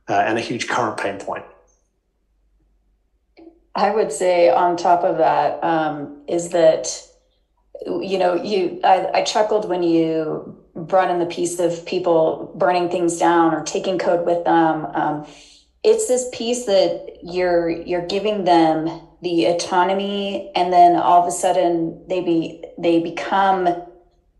uh, 0.08 0.14
and 0.14 0.38
a 0.38 0.40
huge 0.40 0.68
current 0.68 0.96
pain 0.96 1.18
point. 1.18 1.44
I 3.74 3.90
would 3.90 4.12
say 4.12 4.50
on 4.50 4.76
top 4.76 5.04
of 5.04 5.18
that 5.18 5.62
um, 5.62 6.22
is 6.26 6.50
that 6.50 7.06
you 7.86 8.18
know, 8.18 8.34
you 8.34 8.80
I, 8.84 9.08
I 9.14 9.22
chuckled 9.22 9.68
when 9.68 9.82
you 9.82 10.59
brought 10.86 11.10
in 11.10 11.18
the 11.18 11.26
piece 11.26 11.58
of 11.58 11.84
people 11.86 12.52
burning 12.56 12.90
things 12.90 13.18
down 13.18 13.54
or 13.54 13.64
taking 13.64 13.98
code 13.98 14.26
with 14.26 14.44
them. 14.44 14.86
Um, 14.86 15.26
it's 15.82 16.08
this 16.08 16.28
piece 16.32 16.66
that 16.66 17.18
you're 17.22 17.70
you're 17.70 18.06
giving 18.06 18.44
them 18.44 18.88
the 19.22 19.46
autonomy, 19.46 20.50
and 20.54 20.72
then 20.72 20.96
all 20.96 21.22
of 21.22 21.28
a 21.28 21.30
sudden 21.30 22.04
they 22.08 22.20
be 22.20 22.64
they 22.78 23.00
become 23.00 23.68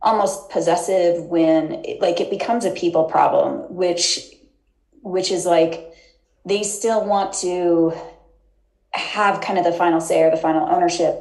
almost 0.03 0.49
possessive 0.51 1.24
when 1.24 1.82
like 2.01 2.20
it 2.20 2.30
becomes 2.30 2.64
a 2.64 2.70
people 2.70 3.05
problem, 3.05 3.74
which 3.74 4.18
which 5.03 5.30
is 5.30 5.47
like 5.47 5.93
they 6.45 6.62
still 6.62 7.05
want 7.05 7.32
to 7.34 7.93
have 8.93 9.41
kind 9.41 9.59
of 9.59 9.64
the 9.64 9.72
final 9.72 10.01
say 10.01 10.22
or 10.22 10.30
the 10.30 10.36
final 10.36 10.68
ownership 10.68 11.14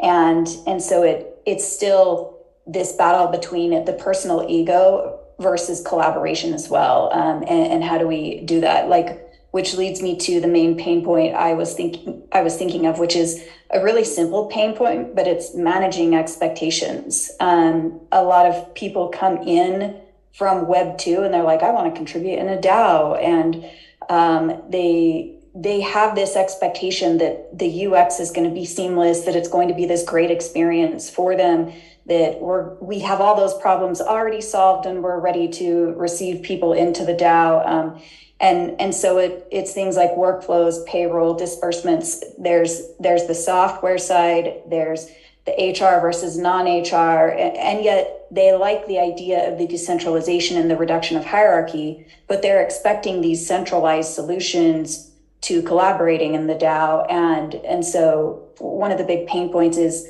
and 0.00 0.48
and 0.66 0.82
so 0.82 1.02
it 1.02 1.38
it's 1.46 1.64
still 1.64 2.35
this 2.66 2.92
battle 2.92 3.28
between 3.28 3.84
the 3.84 3.92
personal 3.92 4.44
ego 4.48 5.20
versus 5.38 5.82
collaboration 5.82 6.54
as 6.54 6.68
well. 6.68 7.12
Um, 7.12 7.42
and, 7.42 7.72
and 7.72 7.84
how 7.84 7.98
do 7.98 8.06
we 8.06 8.40
do 8.40 8.60
that? 8.60 8.88
Like, 8.88 9.22
which 9.52 9.74
leads 9.74 10.02
me 10.02 10.16
to 10.18 10.40
the 10.40 10.48
main 10.48 10.76
pain 10.76 11.04
point 11.04 11.34
I 11.34 11.54
was 11.54 11.72
thinking 11.74 12.22
I 12.32 12.42
was 12.42 12.56
thinking 12.56 12.86
of, 12.86 12.98
which 12.98 13.16
is 13.16 13.42
a 13.70 13.82
really 13.82 14.04
simple 14.04 14.46
pain 14.46 14.76
point, 14.76 15.14
but 15.14 15.26
it's 15.26 15.54
managing 15.54 16.14
expectations. 16.14 17.30
Um, 17.40 18.00
a 18.12 18.22
lot 18.22 18.46
of 18.46 18.74
people 18.74 19.08
come 19.08 19.38
in 19.38 19.98
from 20.34 20.66
Web 20.66 20.98
two 20.98 21.22
and 21.22 21.32
they're 21.32 21.42
like, 21.42 21.62
I 21.62 21.70
want 21.70 21.92
to 21.92 21.96
contribute 21.96 22.38
in 22.38 22.48
a 22.48 22.60
DAO, 22.60 23.18
and 23.22 23.64
um, 24.10 24.62
they 24.68 25.38
they 25.54 25.80
have 25.80 26.14
this 26.14 26.36
expectation 26.36 27.16
that 27.18 27.58
the 27.58 27.86
UX 27.86 28.20
is 28.20 28.30
going 28.30 28.46
to 28.46 28.54
be 28.54 28.66
seamless, 28.66 29.24
that 29.24 29.34
it's 29.34 29.48
going 29.48 29.68
to 29.68 29.74
be 29.74 29.86
this 29.86 30.04
great 30.04 30.30
experience 30.30 31.08
for 31.08 31.34
them, 31.34 31.72
that 32.06 32.40
we're 32.40 32.74
we 32.74 33.00
have 33.00 33.20
all 33.20 33.36
those 33.36 33.54
problems 33.58 34.00
already 34.00 34.40
solved 34.40 34.86
and 34.86 35.02
we're 35.02 35.18
ready 35.18 35.48
to 35.48 35.92
receive 35.96 36.42
people 36.42 36.72
into 36.72 37.04
the 37.04 37.14
DAO. 37.14 37.66
Um, 37.66 38.02
and 38.38 38.80
and 38.80 38.94
so 38.94 39.18
it 39.18 39.46
it's 39.50 39.72
things 39.72 39.96
like 39.96 40.12
workflows, 40.12 40.86
payroll, 40.86 41.34
disbursements. 41.34 42.22
There's 42.38 42.82
there's 43.00 43.26
the 43.26 43.34
software 43.34 43.98
side. 43.98 44.62
There's 44.68 45.08
the 45.46 45.52
HR 45.52 46.00
versus 46.00 46.36
non-HR, 46.36 47.30
and 47.30 47.84
yet 47.84 48.26
they 48.30 48.52
like 48.52 48.86
the 48.86 48.98
idea 48.98 49.50
of 49.50 49.58
the 49.58 49.66
decentralization 49.66 50.56
and 50.56 50.70
the 50.70 50.76
reduction 50.76 51.16
of 51.16 51.24
hierarchy, 51.24 52.06
but 52.26 52.42
they're 52.42 52.62
expecting 52.62 53.20
these 53.20 53.46
centralized 53.46 54.12
solutions 54.12 55.12
to 55.42 55.62
collaborating 55.62 56.34
in 56.34 56.48
the 56.48 56.54
DAO. 56.54 57.06
And, 57.08 57.54
and 57.54 57.84
so 57.84 58.48
one 58.58 58.90
of 58.90 58.98
the 58.98 59.04
big 59.04 59.28
pain 59.28 59.52
points 59.52 59.76
is 59.76 60.08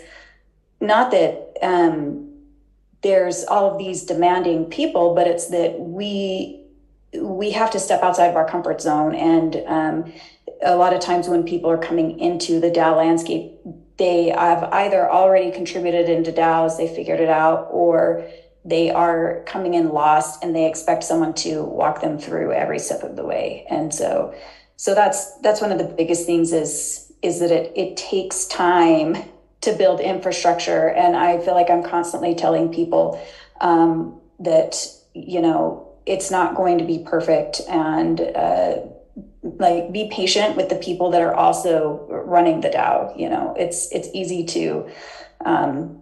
not 0.80 1.10
that 1.10 1.45
um, 1.62 2.32
there's 3.02 3.44
all 3.44 3.70
of 3.70 3.78
these 3.78 4.04
demanding 4.04 4.66
people, 4.66 5.14
but 5.14 5.26
it's 5.26 5.48
that 5.48 5.78
we 5.78 6.62
we 7.14 7.50
have 7.52 7.70
to 7.70 7.78
step 7.78 8.02
outside 8.02 8.26
of 8.26 8.36
our 8.36 8.46
comfort 8.46 8.80
zone. 8.80 9.14
And 9.14 9.56
um, 9.66 10.12
a 10.62 10.76
lot 10.76 10.92
of 10.92 11.00
times 11.00 11.28
when 11.28 11.44
people 11.44 11.70
are 11.70 11.78
coming 11.78 12.18
into 12.20 12.60
the 12.60 12.70
DAO 12.70 12.96
landscape, 12.96 13.52
they 13.96 14.28
have 14.28 14.64
either 14.64 15.10
already 15.10 15.50
contributed 15.50 16.08
into 16.08 16.30
DAOs, 16.30 16.76
they 16.76 16.94
figured 16.94 17.20
it 17.20 17.30
out, 17.30 17.68
or 17.70 18.28
they 18.64 18.90
are 18.90 19.42
coming 19.46 19.74
in 19.74 19.90
lost 19.90 20.42
and 20.42 20.54
they 20.54 20.68
expect 20.68 21.04
someone 21.04 21.32
to 21.32 21.62
walk 21.62 22.00
them 22.00 22.18
through 22.18 22.52
every 22.52 22.80
step 22.80 23.02
of 23.02 23.16
the 23.16 23.24
way. 23.24 23.64
And 23.70 23.94
so 23.94 24.34
so 24.76 24.94
that's 24.94 25.38
that's 25.38 25.60
one 25.60 25.72
of 25.72 25.78
the 25.78 25.84
biggest 25.84 26.26
things 26.26 26.52
is 26.52 27.12
is 27.22 27.40
that 27.40 27.50
it 27.50 27.72
it 27.76 27.96
takes 27.96 28.46
time 28.46 29.16
to 29.66 29.72
build 29.72 30.00
infrastructure. 30.00 30.88
And 30.88 31.16
i 31.16 31.38
feel 31.38 31.54
like 31.54 31.70
i'm 31.70 31.82
constantly 31.82 32.34
telling 32.34 32.72
people 32.72 33.20
um, 33.60 34.20
that 34.40 34.74
you 35.14 35.40
know 35.40 35.86
it's 36.06 36.30
not 36.30 36.54
going 36.54 36.78
to 36.78 36.84
be 36.84 36.98
perfect. 37.00 37.60
And 37.68 38.20
uh, 38.20 38.76
like 39.42 39.92
be 39.92 40.08
patient 40.10 40.56
with 40.56 40.68
the 40.68 40.76
people 40.76 41.10
that 41.10 41.20
are 41.20 41.34
also 41.34 42.06
running 42.08 42.60
the 42.60 42.68
dao. 42.68 43.18
You 43.18 43.28
know 43.28 43.54
it's 43.58 43.90
it's 43.92 44.08
easy 44.14 44.44
to 44.44 44.88
um, 45.44 46.00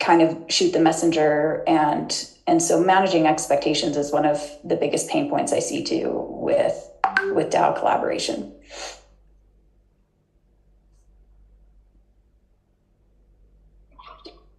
kind 0.00 0.22
of 0.22 0.36
shoot 0.48 0.72
the 0.72 0.80
messenger. 0.80 1.62
And 1.66 2.12
and 2.46 2.62
so 2.62 2.80
managing 2.80 3.26
expectations 3.26 3.96
is 3.96 4.12
one 4.12 4.24
of 4.24 4.40
the 4.64 4.76
biggest 4.76 5.08
pain 5.08 5.28
points 5.28 5.52
i 5.52 5.58
see 5.58 5.82
too 5.82 6.26
with 6.28 6.76
with 7.32 7.50
DAO 7.50 7.78
collaboration. 7.78 8.52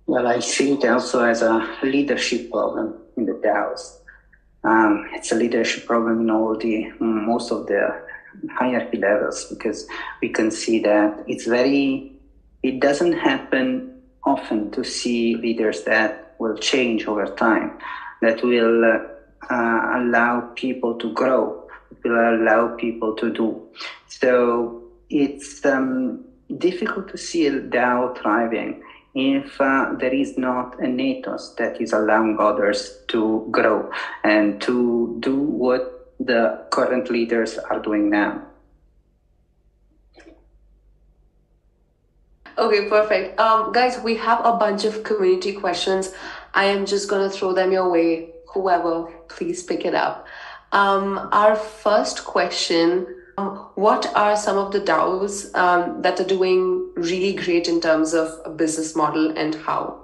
Well, 0.08 0.26
I 0.26 0.40
see 0.40 0.72
it 0.72 0.86
also 0.86 1.24
as 1.24 1.42
a 1.42 1.68
leadership 1.84 2.50
problem 2.50 2.96
in 3.18 3.26
the 3.26 3.34
DAOs. 3.34 4.00
Um, 4.64 5.06
it's 5.12 5.32
a 5.34 5.36
leadership 5.36 5.86
problem 5.86 6.22
in 6.22 6.30
all 6.32 6.58
the 6.58 6.92
most 7.00 7.52
of 7.52 7.68
the 7.68 8.02
hierarchy 8.52 8.98
levels 8.98 9.46
because 9.46 9.86
we 10.22 10.30
can 10.30 10.50
see 10.50 10.80
that 10.80 11.24
it's 11.28 11.46
very. 11.46 12.14
It 12.64 12.80
doesn't 12.80 13.14
happen 13.14 14.02
often 14.24 14.72
to 14.72 14.84
see 14.84 15.36
leaders 15.36 15.84
that 15.84 16.36
will 16.40 16.58
change 16.58 17.06
over 17.06 17.28
time, 17.28 17.78
that 18.22 18.42
will 18.44 18.84
uh, 19.50 19.82
allow 19.94 20.52
people 20.56 20.96
to 21.00 21.14
grow 21.14 21.68
will 22.04 22.36
allow 22.36 22.76
people 22.76 23.14
to 23.16 23.32
do. 23.32 23.62
So 24.08 24.84
it's 25.10 25.66
um, 25.66 26.26
difficult 26.58 27.10
to 27.10 27.18
see 27.18 27.48
a 27.48 27.60
DAO 27.60 28.18
thriving 28.18 28.84
if 29.18 29.60
uh, 29.60 29.94
there 30.00 30.14
is 30.14 30.38
not 30.38 30.80
an 30.80 31.00
ethos 31.00 31.56
that 31.56 31.82
is 31.82 31.94
allowing 31.94 32.38
others 32.40 33.00
to 33.08 33.48
grow 33.52 33.92
and 34.24 34.62
to 34.62 35.18
do 35.20 35.36
what 35.36 36.14
the 36.20 36.66
current 36.72 37.10
leaders 37.10 37.58
are 37.58 37.80
doing 37.80 38.10
now. 38.10 38.44
Okay, 42.58 42.90
perfect. 42.90 43.40
Um, 43.40 43.72
guys, 43.72 44.00
we 44.00 44.16
have 44.16 44.44
a 44.44 44.54
bunch 44.58 44.84
of 44.84 45.04
community 45.04 45.54
questions. 45.54 46.14
I 46.56 46.66
am 46.66 46.88
just 46.88 47.08
going 47.08 47.30
to 47.30 47.36
throw 47.36 47.54
them 47.54 47.72
your 47.72 47.90
way. 47.90 48.32
Whoever, 48.54 49.06
please 49.30 49.62
pick 49.62 49.86
it 49.86 49.94
up. 49.94 50.26
Um, 50.72 51.30
our 51.32 51.56
first 51.56 52.26
question 52.26 53.17
What 53.38 54.12
are 54.16 54.36
some 54.36 54.58
of 54.58 54.72
the 54.72 54.82
DAOs 54.82 55.54
um, 55.56 56.02
that 56.02 56.20
are 56.20 56.24
doing 56.24 56.92
really 56.96 57.34
great 57.34 57.68
in 57.68 57.80
terms 57.80 58.16
of 58.16 58.30
a 58.44 58.50
business 58.50 58.96
model 58.96 59.38
and 59.38 59.54
how? 59.54 60.02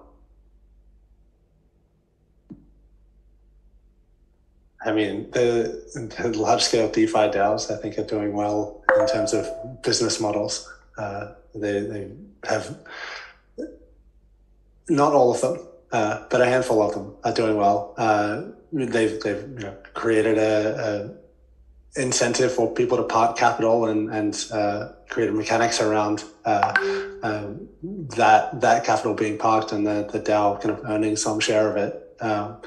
I 4.85 4.91
mean, 4.91 5.31
the, 5.31 5.81
the 6.21 6.37
large 6.37 6.61
scale 6.61 6.89
DeFi 6.89 7.31
DAOs, 7.31 7.71
I 7.71 7.81
think, 7.81 7.97
are 7.97 8.03
doing 8.03 8.33
well 8.33 8.83
in 8.99 9.07
terms 9.07 9.33
of 9.33 9.47
business 9.81 10.19
models. 10.19 10.71
Uh, 10.95 11.31
they, 11.55 11.79
they 11.79 12.11
have 12.43 12.77
not 14.89 15.13
all 15.13 15.33
of 15.33 15.41
them, 15.41 15.57
uh, 15.91 16.23
but 16.29 16.39
a 16.39 16.45
handful 16.45 16.83
of 16.83 16.93
them 16.93 17.15
are 17.23 17.33
doing 17.33 17.57
well. 17.57 17.95
Uh, 17.97 18.43
they've 18.71 19.19
they've 19.21 19.41
you 19.41 19.59
know, 19.59 19.77
created 19.93 20.37
a, 20.37 21.09
a, 21.09 21.22
incentive 21.95 22.51
for 22.51 22.73
people 22.73 22.97
to 22.97 23.03
park 23.03 23.37
capital 23.37 23.85
and 23.85 24.09
and 24.09 24.45
uh, 24.51 24.89
created 25.09 25.35
mechanics 25.35 25.79
around 25.79 26.23
uh, 26.45 26.73
um, 27.21 27.67
that 28.15 28.59
that 28.61 28.83
capital 28.83 29.13
being 29.13 29.37
parked 29.37 29.71
and 29.71 29.85
the 29.85 30.09
the 30.11 30.19
DAO 30.19 30.59
kind 30.61 30.77
of 30.77 30.83
earning 30.85 31.15
some 31.15 31.39
share 31.39 31.69
of 31.69 31.77
it. 31.77 32.15
Um, 32.19 32.57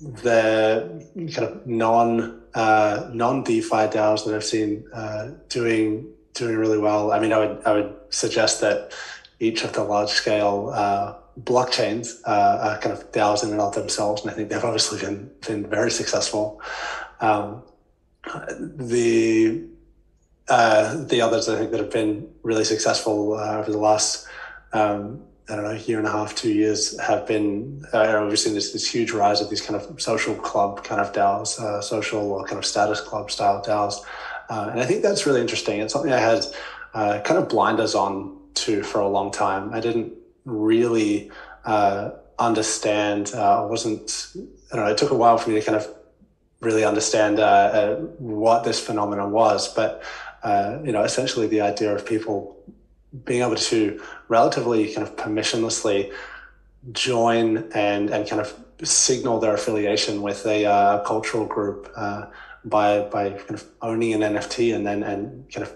the 0.00 1.06
kind 1.34 1.48
of 1.48 1.66
non 1.66 2.42
uh, 2.54 3.10
non 3.12 3.42
DeFi 3.42 3.88
DAOs 3.88 4.24
that 4.24 4.34
I've 4.34 4.44
seen 4.44 4.84
uh, 4.92 5.30
doing 5.48 6.08
doing 6.34 6.56
really 6.56 6.78
well. 6.78 7.12
I 7.12 7.18
mean, 7.18 7.32
I 7.32 7.38
would 7.38 7.62
I 7.64 7.72
would 7.72 7.94
suggest 8.10 8.60
that 8.60 8.92
each 9.40 9.64
of 9.64 9.72
the 9.72 9.82
large 9.82 10.10
scale 10.10 10.70
uh, 10.74 11.14
blockchains 11.42 12.20
uh, 12.24 12.58
are 12.62 12.78
kind 12.78 12.96
of 12.96 13.10
DAOs 13.12 13.44
in 13.44 13.50
and 13.50 13.60
of 13.60 13.74
themselves, 13.74 14.22
and 14.22 14.30
I 14.30 14.34
think 14.34 14.48
they've 14.48 14.64
obviously 14.64 15.00
been 15.00 15.30
been 15.46 15.66
very 15.66 15.90
successful. 15.90 16.60
Um, 17.20 17.62
the 18.60 19.64
uh, 20.48 21.04
the 21.04 21.20
others 21.20 21.48
I 21.48 21.56
think 21.56 21.70
that 21.72 21.80
have 21.80 21.90
been 21.90 22.28
really 22.42 22.64
successful 22.64 23.34
uh, 23.34 23.58
over 23.58 23.70
the 23.70 23.78
last 23.78 24.28
um, 24.72 25.22
I 25.48 25.54
don't 25.54 25.64
know 25.64 25.72
year 25.72 25.98
and 25.98 26.06
a 26.06 26.10
half, 26.10 26.34
two 26.34 26.52
years 26.52 26.98
have 27.00 27.26
been 27.26 27.84
uh, 27.92 28.26
we've 28.28 28.38
seen 28.38 28.54
this 28.54 28.72
this 28.72 28.88
huge 28.88 29.12
rise 29.12 29.40
of 29.40 29.48
these 29.48 29.60
kind 29.60 29.80
of 29.80 30.00
social 30.00 30.34
club 30.34 30.82
kind 30.84 31.00
of 31.00 31.12
DAOs, 31.12 31.60
uh, 31.60 31.80
social 31.80 32.32
or 32.32 32.44
kind 32.44 32.58
of 32.58 32.66
status 32.66 33.00
club 33.00 33.30
style 33.30 33.62
DAOs. 33.62 34.04
Uh, 34.48 34.68
and 34.70 34.80
I 34.80 34.86
think 34.86 35.02
that's 35.02 35.26
really 35.26 35.40
interesting. 35.40 35.80
It's 35.80 35.92
something 35.92 36.12
I 36.12 36.18
had 36.18 36.44
uh, 36.94 37.20
kind 37.20 37.38
of 37.38 37.48
blinders 37.48 37.94
on 37.94 38.36
to 38.54 38.82
for 38.82 39.00
a 39.00 39.08
long 39.08 39.30
time. 39.30 39.72
I 39.72 39.80
didn't 39.80 40.12
really 40.44 41.30
uh, 41.64 42.10
understand. 42.38 43.32
I 43.34 43.62
wasn't. 43.62 44.32
I 44.72 44.76
don't 44.76 44.84
know. 44.84 44.90
It 44.90 44.98
took 44.98 45.10
a 45.10 45.16
while 45.16 45.38
for 45.38 45.50
me 45.50 45.60
to 45.60 45.64
kind 45.64 45.76
of 45.76 45.95
really 46.66 46.84
understand 46.84 47.38
uh, 47.38 47.44
uh, 47.44 47.96
what 48.18 48.64
this 48.64 48.78
phenomenon 48.80 49.30
was. 49.30 49.72
But 49.72 50.02
you 50.84 50.92
know, 50.92 51.02
essentially, 51.02 51.46
the 51.46 51.62
idea 51.72 51.94
of 51.94 52.04
people 52.04 52.36
being 53.24 53.42
able 53.42 53.56
to 53.56 54.00
relatively 54.28 54.92
kind 54.92 55.06
of 55.06 55.16
permissionlessly 55.16 56.12
join 56.92 57.46
and 57.72 58.10
and 58.10 58.28
kind 58.28 58.40
of 58.44 58.48
signal 58.82 59.40
their 59.40 59.54
affiliation 59.54 60.22
with 60.22 60.40
a 60.46 61.02
cultural 61.06 61.46
group 61.46 61.80
by 62.66 63.00
by 63.16 63.30
kind 63.30 63.54
of 63.58 63.64
owning 63.80 64.12
an 64.12 64.34
NFT 64.34 64.74
and 64.74 64.86
then 64.86 65.02
and 65.02 65.50
kind 65.52 65.66
of 65.66 65.72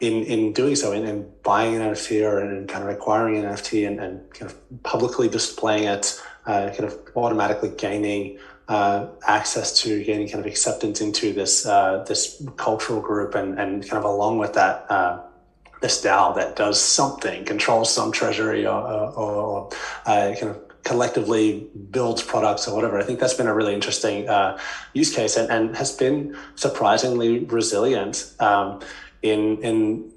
in 0.00 0.24
in 0.24 0.52
doing 0.52 0.76
so 0.76 0.92
in, 0.92 1.04
in 1.06 1.30
buying 1.42 1.74
an 1.76 1.82
NFT 1.82 2.28
or 2.28 2.40
in 2.40 2.66
kind 2.66 2.82
of 2.84 2.90
acquiring 2.90 3.36
an 3.38 3.44
NFT 3.44 3.86
and, 3.86 4.00
and 4.00 4.34
kind 4.34 4.50
of 4.50 4.82
publicly 4.82 5.28
displaying 5.28 5.84
it, 5.84 6.20
uh, 6.46 6.70
kind 6.70 6.84
of 6.84 6.98
automatically 7.14 7.70
gaining 7.70 8.38
uh, 8.68 9.06
access 9.26 9.82
to 9.82 10.02
getting 10.04 10.28
kind 10.28 10.40
of 10.40 10.46
acceptance 10.46 11.00
into 11.00 11.32
this 11.32 11.66
uh, 11.66 12.04
this 12.08 12.42
cultural 12.56 13.00
group 13.00 13.34
and 13.34 13.58
and 13.58 13.82
kind 13.82 13.98
of 13.98 14.04
along 14.04 14.38
with 14.38 14.54
that. 14.54 14.86
Uh, 14.90 15.20
this 15.80 16.00
DAO 16.00 16.32
that 16.36 16.54
does 16.54 16.80
something, 16.80 17.44
controls 17.44 17.92
some 17.92 18.12
treasury 18.12 18.64
or, 18.64 18.80
or, 18.80 19.10
or 19.16 19.70
uh, 20.06 20.32
kind 20.38 20.50
of 20.50 20.62
collectively 20.84 21.68
builds 21.90 22.22
products 22.22 22.66
or 22.66 22.74
whatever. 22.74 22.98
I 22.98 23.02
think 23.02 23.20
that's 23.20 23.34
been 23.34 23.46
a 23.46 23.54
really 23.54 23.74
interesting 23.74 24.28
uh, 24.28 24.58
use 24.94 25.14
case 25.14 25.36
and, 25.36 25.50
and 25.50 25.76
has 25.76 25.92
been 25.92 26.36
surprisingly 26.54 27.40
resilient 27.40 28.32
um, 28.40 28.80
in 29.22 29.58
in 29.62 30.10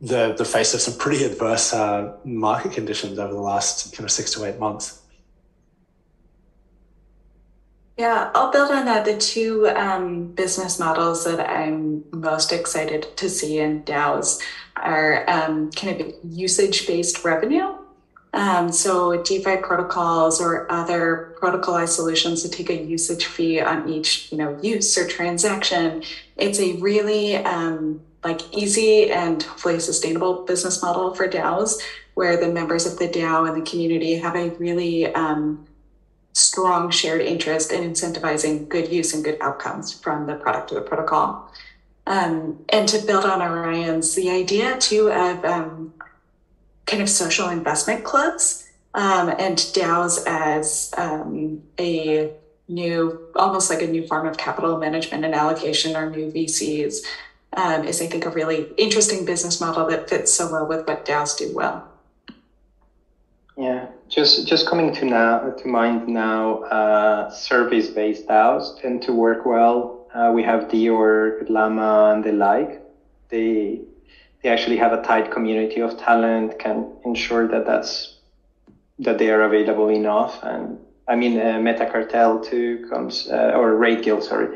the 0.00 0.34
the 0.36 0.44
face 0.44 0.74
of 0.74 0.80
some 0.80 0.94
pretty 0.98 1.24
adverse 1.24 1.72
uh, 1.72 2.16
market 2.24 2.72
conditions 2.72 3.18
over 3.18 3.32
the 3.32 3.40
last 3.40 3.94
kind 3.94 4.04
of 4.04 4.10
six 4.10 4.32
to 4.32 4.44
eight 4.44 4.58
months. 4.58 5.01
Yeah, 7.98 8.30
I'll 8.34 8.50
build 8.50 8.70
on 8.70 8.86
that. 8.86 9.04
The 9.04 9.18
two 9.18 9.68
um, 9.68 10.32
business 10.32 10.78
models 10.78 11.24
that 11.24 11.40
I'm 11.48 12.04
most 12.10 12.52
excited 12.52 13.16
to 13.16 13.28
see 13.28 13.58
in 13.58 13.82
DAOs 13.84 14.40
are 14.76 15.28
um, 15.28 15.70
kind 15.72 16.00
of 16.00 16.12
usage 16.24 16.86
based 16.86 17.24
revenue 17.24 17.74
um, 18.34 18.72
so 18.72 19.22
DeFi 19.22 19.58
protocols 19.58 20.40
or 20.40 20.70
other 20.72 21.36
protocolized 21.40 21.88
solutions 21.88 22.42
to 22.42 22.48
take 22.48 22.70
a 22.70 22.82
usage 22.82 23.26
fee 23.26 23.60
on 23.60 23.88
each, 23.88 24.32
you 24.32 24.38
know, 24.38 24.58
use 24.62 24.96
or 24.96 25.06
transaction. 25.06 26.02
It's 26.36 26.58
a 26.58 26.74
really 26.74 27.36
um, 27.36 28.00
like 28.24 28.40
easy 28.54 29.10
and 29.10 29.42
hopefully 29.42 29.80
sustainable 29.80 30.44
business 30.44 30.82
model 30.82 31.14
for 31.14 31.28
DAOs, 31.28 31.78
where 32.14 32.38
the 32.38 32.50
members 32.50 32.86
of 32.86 32.98
the 32.98 33.08
DAO 33.08 33.46
and 33.46 33.60
the 33.60 33.70
community 33.70 34.14
have 34.16 34.34
a 34.34 34.50
really 34.56 35.12
um, 35.14 35.66
strong 36.52 36.90
shared 36.90 37.22
interest 37.22 37.72
in 37.72 37.82
incentivizing 37.82 38.68
good 38.68 38.92
use 38.92 39.14
and 39.14 39.24
good 39.24 39.38
outcomes 39.40 39.90
from 39.90 40.26
the 40.26 40.34
product 40.34 40.70
or 40.70 40.74
the 40.74 40.82
protocol. 40.82 41.50
Um, 42.06 42.62
and 42.68 42.86
to 42.88 42.98
build 43.06 43.24
on 43.24 43.40
Auryn's, 43.40 44.14
the 44.14 44.28
idea 44.30 44.76
too 44.76 45.10
of 45.10 45.42
um, 45.46 45.94
kind 46.84 47.02
of 47.02 47.08
social 47.08 47.48
investment 47.48 48.04
clubs 48.04 48.68
um, 48.92 49.30
and 49.38 49.56
DAOs 49.56 50.22
as 50.26 50.92
um, 50.98 51.62
a 51.80 52.30
new, 52.68 53.28
almost 53.34 53.70
like 53.70 53.80
a 53.80 53.86
new 53.86 54.06
form 54.06 54.26
of 54.26 54.36
capital 54.36 54.76
management 54.78 55.24
and 55.24 55.34
allocation 55.34 55.96
or 55.96 56.10
new 56.10 56.30
VCs 56.30 56.98
um, 57.56 57.84
is, 57.88 58.02
I 58.02 58.06
think, 58.08 58.26
a 58.26 58.30
really 58.30 58.68
interesting 58.76 59.24
business 59.24 59.58
model 59.58 59.86
that 59.88 60.10
fits 60.10 60.34
so 60.34 60.52
well 60.52 60.66
with 60.66 60.86
what 60.86 61.06
DAOs 61.06 61.38
do 61.38 61.50
well. 61.54 61.88
Yeah, 63.56 63.86
just 64.12 64.46
just 64.46 64.66
coming 64.66 64.92
to 64.92 65.04
now 65.06 65.38
to 65.60 65.68
mind 65.68 66.06
now, 66.06 66.58
uh, 66.70 67.30
service-based 67.30 68.26
DAOs 68.26 68.80
tend 68.80 69.02
to 69.02 69.12
work 69.12 69.46
well. 69.46 70.06
Uh, 70.14 70.30
we 70.34 70.42
have 70.42 70.68
Dior, 70.68 71.48
Llama, 71.48 72.12
and 72.12 72.22
the 72.22 72.32
like. 72.32 72.80
They 73.30 73.80
they 74.42 74.50
actually 74.50 74.76
have 74.76 74.92
a 74.92 74.98
tight 74.98 75.30
community 75.30 75.80
of 75.80 75.96
talent, 75.96 76.58
can 76.58 76.84
ensure 77.04 77.48
that 77.48 77.64
that's 77.64 78.10
that 78.98 79.16
they 79.18 79.30
are 79.30 79.42
available 79.42 79.88
enough. 79.88 80.38
And 80.42 80.76
I 81.08 81.14
mean, 81.14 81.38
uh, 81.38 81.58
Meta 81.58 81.86
Cartel 81.86 82.38
too 82.38 82.84
comes, 82.90 83.26
uh, 83.26 83.52
or 83.56 83.74
Raid 83.74 84.02
Guild, 84.02 84.22
sorry, 84.22 84.48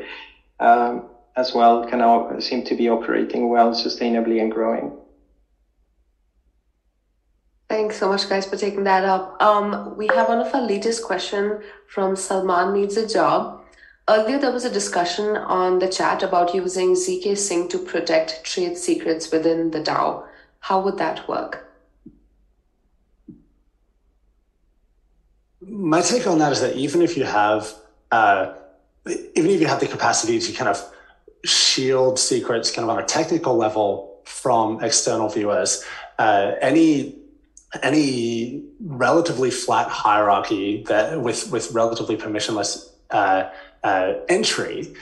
um, 0.59 1.01
as 1.35 1.53
well, 1.53 1.83
can 1.83 2.41
seem 2.41 2.63
to 2.63 2.75
be 2.75 2.89
operating 2.89 3.49
well, 3.49 3.71
sustainably, 3.71 4.39
and 4.39 4.51
growing. 4.51 4.91
Thanks 7.69 7.97
so 7.97 8.07
much, 8.07 8.29
guys, 8.29 8.45
for 8.45 8.55
taking 8.55 8.85
that 8.85 9.03
up. 9.03 9.41
Um, 9.41 9.97
we 9.97 10.07
have 10.07 10.29
one 10.29 10.39
of 10.39 10.53
our 10.55 10.61
latest 10.61 11.03
question 11.03 11.61
from 11.87 12.15
Salman 12.15 12.73
needs 12.73 12.95
a 12.95 13.05
job. 13.05 13.61
Earlier, 14.09 14.39
there 14.39 14.53
was 14.53 14.63
a 14.63 14.69
discussion 14.69 15.35
on 15.35 15.79
the 15.79 15.89
chat 15.89 16.23
about 16.23 16.55
using 16.55 16.93
zkSync 16.93 17.69
to 17.69 17.79
protect 17.79 18.45
trade 18.45 18.77
secrets 18.77 19.29
within 19.31 19.71
the 19.71 19.81
DAO. 19.81 20.25
How 20.59 20.79
would 20.79 20.97
that 20.97 21.27
work? 21.27 21.67
My 25.59 25.99
take 25.99 26.25
on 26.25 26.39
that 26.39 26.53
is 26.53 26.61
that 26.61 26.77
even 26.77 27.01
if 27.01 27.17
you 27.17 27.25
have, 27.25 27.73
uh, 28.11 28.53
even 29.35 29.51
if 29.51 29.59
you 29.59 29.67
have 29.67 29.81
the 29.81 29.87
capacity 29.87 30.39
to 30.39 30.53
kind 30.53 30.69
of 30.69 30.81
shield 31.43 32.17
secrets 32.17 32.71
kind 32.71 32.89
of 32.89 32.95
on 32.95 33.03
a 33.03 33.05
technical 33.05 33.57
level 33.57 34.21
from 34.23 34.81
external 34.81 35.27
viewers, 35.27 35.83
uh, 36.17 36.53
any 36.61 37.16
any 37.83 38.63
relatively 38.79 39.51
flat 39.51 39.87
hierarchy 39.89 40.83
that 40.87 41.21
with 41.21 41.51
with 41.51 41.71
relatively 41.71 42.17
permissionless 42.17 42.89
uh, 43.11 43.49
uh, 43.83 44.13
entry 44.29 44.93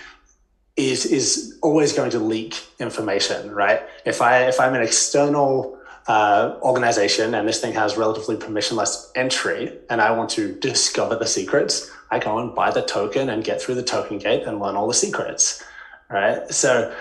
is 0.75 1.05
is 1.05 1.57
always 1.61 1.93
going 1.93 2.11
to 2.11 2.19
leak 2.19 2.61
information, 2.79 3.51
right? 3.51 3.81
If 4.05 4.21
I 4.21 4.47
if 4.47 4.59
I'm 4.59 4.73
an 4.73 4.81
external 4.81 5.77
uh, 6.07 6.57
organization 6.61 7.33
and 7.33 7.47
this 7.47 7.61
thing 7.61 7.73
has 7.73 7.97
relatively 7.97 8.35
permissionless 8.35 9.09
entry 9.15 9.73
and 9.89 10.01
I 10.01 10.11
want 10.11 10.29
to 10.31 10.53
discover 10.53 11.15
the 11.15 11.25
secrets, 11.25 11.89
I 12.11 12.19
go 12.19 12.37
and 12.37 12.53
buy 12.53 12.71
the 12.71 12.83
token 12.83 13.29
and 13.29 13.43
get 13.43 13.61
through 13.61 13.75
the 13.75 13.83
token 13.83 14.19
gate 14.19 14.43
and 14.43 14.59
learn 14.59 14.75
all 14.75 14.87
the 14.87 14.93
secrets, 14.93 15.63
right? 16.09 16.47
So 16.51 16.93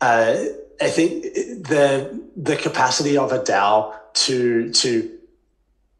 uh, 0.00 0.44
I 0.80 0.90
think 0.90 1.22
the 1.68 2.22
the 2.36 2.56
capacity 2.56 3.16
of 3.16 3.32
a 3.32 3.38
DAO 3.38 3.94
to 4.14 4.70
to 4.72 5.18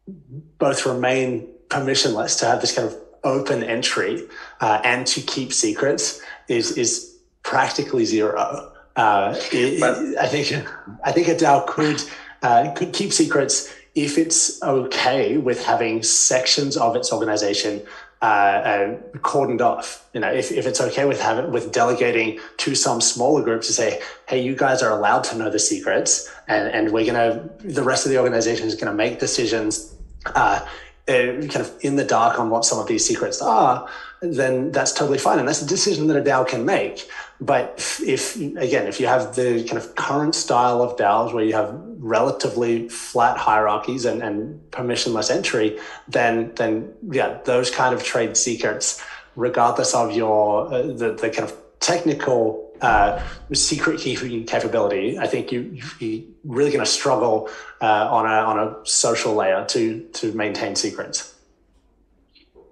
both 0.07 0.85
remain 0.85 1.47
permissionless, 1.69 2.39
to 2.39 2.45
have 2.45 2.61
this 2.61 2.75
kind 2.75 2.87
of 2.87 2.95
open 3.23 3.63
entry, 3.63 4.23
uh, 4.61 4.81
and 4.83 5.07
to 5.07 5.21
keep 5.21 5.53
secrets 5.53 6.21
is 6.47 6.77
is 6.77 7.17
practically 7.43 8.05
zero. 8.05 8.71
Uh, 8.95 9.35
it, 9.51 9.81
I 10.17 10.27
think 10.27 10.67
I 11.03 11.11
think 11.11 11.27
a 11.27 11.35
DAO 11.35 11.65
could 11.67 12.01
uh, 12.41 12.71
could 12.73 12.93
keep 12.93 13.13
secrets 13.13 13.73
if 13.95 14.17
it's 14.17 14.61
okay 14.63 15.37
with 15.37 15.63
having 15.63 16.01
sections 16.03 16.75
of 16.77 16.95
its 16.95 17.13
organization 17.13 17.81
uh, 18.21 18.25
uh, 18.25 18.97
cordoned 19.17 19.61
off. 19.61 20.07
You 20.13 20.21
know, 20.21 20.31
if, 20.31 20.51
if 20.51 20.65
it's 20.65 20.79
okay 20.79 21.05
with 21.05 21.19
having 21.19 21.51
with 21.51 21.71
delegating 21.71 22.39
to 22.57 22.75
some 22.75 23.01
smaller 23.01 23.43
group 23.43 23.61
to 23.63 23.73
say, 23.73 24.01
hey, 24.27 24.41
you 24.41 24.55
guys 24.55 24.81
are 24.81 24.91
allowed 24.91 25.23
to 25.25 25.37
know 25.37 25.49
the 25.49 25.59
secrets, 25.59 26.32
and 26.47 26.67
and 26.69 26.91
we're 26.91 27.05
gonna 27.05 27.49
the 27.59 27.83
rest 27.83 28.05
of 28.05 28.11
the 28.11 28.17
organization 28.17 28.67
is 28.67 28.75
gonna 28.75 28.93
make 28.93 29.19
decisions. 29.19 29.95
Uh, 30.25 30.65
uh, 31.07 31.11
kind 31.51 31.57
of 31.57 31.73
in 31.81 31.97
the 31.97 32.05
dark 32.05 32.39
on 32.39 32.49
what 32.49 32.63
some 32.63 32.79
of 32.79 32.87
these 32.87 33.05
secrets 33.05 33.41
are, 33.41 33.89
then 34.21 34.71
that's 34.71 34.93
totally 34.93 35.17
fine. 35.17 35.37
And 35.37 35.47
that's 35.47 35.61
a 35.61 35.65
decision 35.65 36.07
that 36.07 36.17
a 36.17 36.21
DAO 36.21 36.47
can 36.47 36.65
make. 36.65 37.09
But 37.41 37.99
if, 38.05 38.37
again, 38.37 38.87
if 38.87 39.01
you 39.01 39.07
have 39.07 39.35
the 39.35 39.65
kind 39.65 39.77
of 39.77 39.95
current 39.95 40.33
style 40.33 40.81
of 40.81 40.97
DAOs 40.97 41.33
where 41.33 41.43
you 41.43 41.53
have 41.53 41.77
relatively 41.97 42.87
flat 42.87 43.37
hierarchies 43.37 44.05
and, 44.05 44.23
and 44.23 44.61
permissionless 44.71 45.29
entry, 45.29 45.77
then, 46.07 46.53
then 46.55 46.93
yeah, 47.11 47.39
those 47.43 47.69
kind 47.69 47.93
of 47.93 48.03
trade 48.03 48.37
secrets, 48.37 49.03
regardless 49.35 49.93
of 49.93 50.15
your, 50.15 50.73
uh, 50.73 50.83
the, 50.83 51.17
the 51.19 51.29
kind 51.29 51.49
of 51.49 51.53
technical 51.81 52.62
uh, 52.83 53.23
secret 53.53 53.99
keeping 53.99 54.45
capability, 54.45 55.17
I 55.17 55.25
think 55.25 55.51
you, 55.51 55.79
you're 55.99 56.23
really 56.43 56.71
going 56.71 56.83
to 56.83 56.91
struggle 56.91 57.49
uh, 57.81 58.09
on, 58.11 58.25
a, 58.25 58.35
on 58.49 58.59
a 58.59 58.85
social 58.85 59.33
layer 59.33 59.65
to, 59.69 60.01
to 60.13 60.33
maintain 60.33 60.75
secrets. 60.75 61.33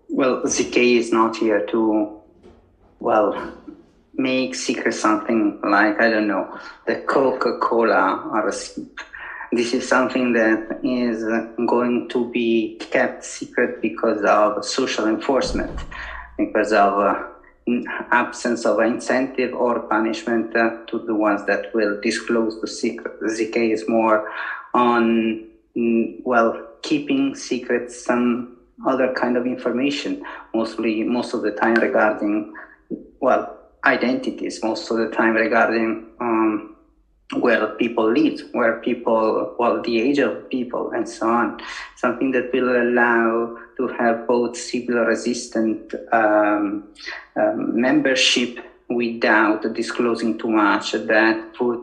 Well, 0.09 0.41
ZK 0.43 0.97
is 0.97 1.11
not 1.13 1.37
here 1.37 1.65
to, 1.67 2.19
well, 2.99 3.53
make 4.13 4.53
secret 4.53 4.93
something 4.93 5.59
like, 5.63 5.99
I 6.01 6.09
don't 6.09 6.27
know, 6.27 6.59
the 6.85 6.97
Coca 6.97 7.57
Cola 7.59 8.29
or 8.33 8.45
receipt. 8.45 8.89
This 9.53 9.73
is 9.73 9.87
something 9.87 10.33
that 10.33 10.79
is 10.83 11.23
going 11.67 12.09
to 12.09 12.29
be 12.31 12.77
kept 12.79 13.23
secret 13.25 13.81
because 13.81 14.23
of 14.23 14.63
social 14.65 15.07
enforcement, 15.07 15.77
because 16.37 16.71
of 16.71 16.99
uh, 16.99 17.23
absence 18.11 18.65
of 18.65 18.79
incentive 18.79 19.51
or 19.53 19.79
punishment 19.95 20.55
uh, 20.55 20.71
to 20.89 20.99
the 20.99 21.15
ones 21.15 21.41
that 21.45 21.61
will 21.73 21.95
disclose 22.01 22.59
the 22.61 22.67
secret. 22.67 23.13
ZK 23.21 23.71
is 23.71 23.83
more 23.87 24.23
on, 24.73 25.03
mm, 25.75 26.05
well, 26.23 26.49
keeping 26.81 27.35
secret 27.35 27.91
some 27.91 28.57
other 28.85 29.09
kind 29.21 29.37
of 29.37 29.45
information, 29.45 30.21
mostly 30.53 31.03
most 31.03 31.33
of 31.33 31.41
the 31.41 31.51
time 31.51 31.75
regarding, 31.75 32.51
well, 33.19 33.43
identities, 33.85 34.59
most 34.63 34.89
of 34.91 34.97
the 34.97 35.07
time 35.07 35.33
regarding 35.33 36.03
um, 36.19 36.70
where 37.35 37.67
people 37.79 38.11
live, 38.11 38.35
where 38.51 38.73
people, 38.73 39.51
well, 39.57 39.79
the 39.83 39.99
age 39.99 40.19
of 40.19 40.35
people, 40.49 40.91
and 40.93 41.07
so 41.07 41.27
on. 41.27 41.55
Something 41.95 42.31
that 42.31 42.45
will 42.53 42.69
allow 42.81 43.51
to 43.77 43.87
have 43.97 44.17
both 44.27 44.55
Sybil 44.55 45.05
resistant 45.05 45.79
um, 46.11 46.83
um, 47.39 47.81
membership 47.81 48.51
without 48.89 49.61
disclosing 49.73 50.35
too 50.35 50.49
much 50.49 50.91
that 51.05 51.37
would 51.59 51.79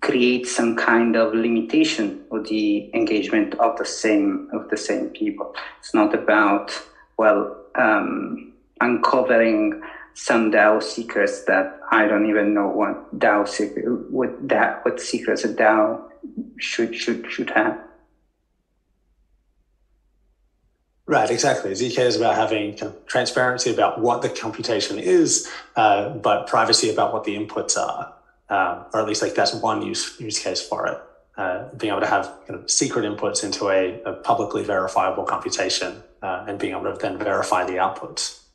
create 0.00 0.46
some 0.46 0.74
kind 0.74 1.16
of 1.16 1.32
limitation 1.32 2.14
of 2.30 2.44
the 2.44 2.84
engagement 2.94 3.54
of 3.58 3.74
the 3.76 3.84
same 3.84 4.38
of 4.52 4.62
the 4.70 4.76
same 4.76 5.08
people. 5.14 5.50
It's 5.80 5.94
not 5.94 6.14
about 6.14 6.70
well 7.16 7.46
um, 7.78 8.36
uncovering 8.80 9.72
some 10.18 10.50
DAO 10.50 10.82
secrets 10.82 11.44
that 11.44 11.78
I 11.92 12.08
don't 12.08 12.28
even 12.28 12.52
know 12.52 12.66
what 12.66 13.16
DAO 13.16 13.46
secret, 13.46 13.84
what 14.10 14.48
that 14.48 14.84
what 14.84 15.00
secrets 15.00 15.44
a 15.44 15.54
DAO 15.54 16.10
should 16.58 16.96
should 16.96 17.30
should 17.30 17.50
have. 17.50 17.78
Right, 21.06 21.30
exactly. 21.30 21.70
ZK 21.70 21.98
is 22.00 22.16
about 22.16 22.34
having 22.34 22.76
transparency 23.06 23.72
about 23.72 24.00
what 24.00 24.20
the 24.22 24.28
computation 24.28 24.98
is, 24.98 25.48
uh, 25.76 26.10
but 26.10 26.48
privacy 26.48 26.90
about 26.90 27.12
what 27.14 27.22
the 27.22 27.36
inputs 27.36 27.78
are, 27.78 28.12
uh, 28.50 28.84
or 28.92 29.00
at 29.00 29.06
least 29.06 29.22
like 29.22 29.36
that's 29.36 29.54
one 29.54 29.82
use 29.82 30.18
use 30.18 30.40
case 30.40 30.60
for 30.60 30.88
it. 30.88 30.98
Uh, 31.36 31.72
being 31.76 31.92
able 31.92 32.00
to 32.00 32.08
have 32.08 32.24
kind 32.48 32.58
of 32.58 32.68
secret 32.68 33.04
inputs 33.04 33.44
into 33.44 33.68
a, 33.70 34.02
a 34.02 34.14
publicly 34.14 34.64
verifiable 34.64 35.22
computation 35.22 36.02
uh, 36.22 36.44
and 36.48 36.58
being 36.58 36.72
able 36.72 36.92
to 36.92 36.98
then 37.00 37.16
verify 37.16 37.64
the 37.64 37.74
outputs. 37.74 38.47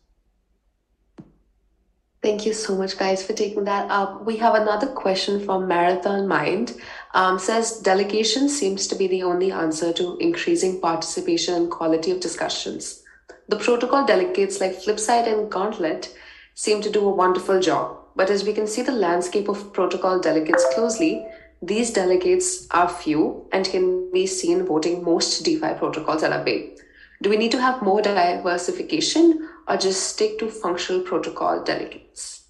Thank 2.23 2.45
you 2.45 2.53
so 2.53 2.77
much, 2.77 2.97
guys, 2.97 3.21
for 3.21 3.33
taking 3.33 3.65
that 3.65 3.91
up. 3.91 4.25
We 4.25 4.37
have 4.37 4.55
another 4.55 4.87
question 4.87 5.43
from 5.43 5.67
Marathon 5.67 6.25
Mind. 6.25 6.73
Um, 7.13 7.37
says 7.37 7.79
delegation 7.79 8.47
seems 8.47 8.87
to 8.87 8.95
be 8.95 9.07
the 9.07 9.23
only 9.23 9.51
answer 9.51 9.91
to 9.91 10.15
increasing 10.19 10.79
participation 10.79 11.53
and 11.53 11.69
quality 11.69 12.11
of 12.11 12.21
discussions. 12.21 13.03
The 13.49 13.57
protocol 13.57 14.05
delegates 14.05 14.61
like 14.61 14.71
Flipside 14.71 15.27
and 15.27 15.51
Gauntlet 15.51 16.15
seem 16.53 16.81
to 16.83 16.89
do 16.89 17.05
a 17.05 17.13
wonderful 17.13 17.59
job. 17.59 17.97
But 18.15 18.29
as 18.29 18.45
we 18.45 18.53
can 18.53 18.67
see 18.67 18.83
the 18.83 18.93
landscape 18.93 19.49
of 19.49 19.73
protocol 19.73 20.21
delegates 20.21 20.65
closely, 20.73 21.27
these 21.61 21.91
delegates 21.91 22.69
are 22.71 22.87
few 22.87 23.49
and 23.51 23.65
can 23.65 24.09
be 24.13 24.27
seen 24.27 24.65
voting 24.65 25.03
most 25.03 25.43
DeFi 25.43 25.73
protocols 25.73 26.23
at 26.23 26.31
a 26.31 26.41
big. 26.41 26.79
Do 27.21 27.29
we 27.29 27.35
need 27.35 27.51
to 27.51 27.61
have 27.61 27.81
more 27.81 28.01
diversification 28.01 29.49
or 29.67 29.77
just 29.77 30.03
stick 30.03 30.39
to 30.39 30.49
functional 30.49 31.01
protocol 31.01 31.63
delegates? 31.63 32.43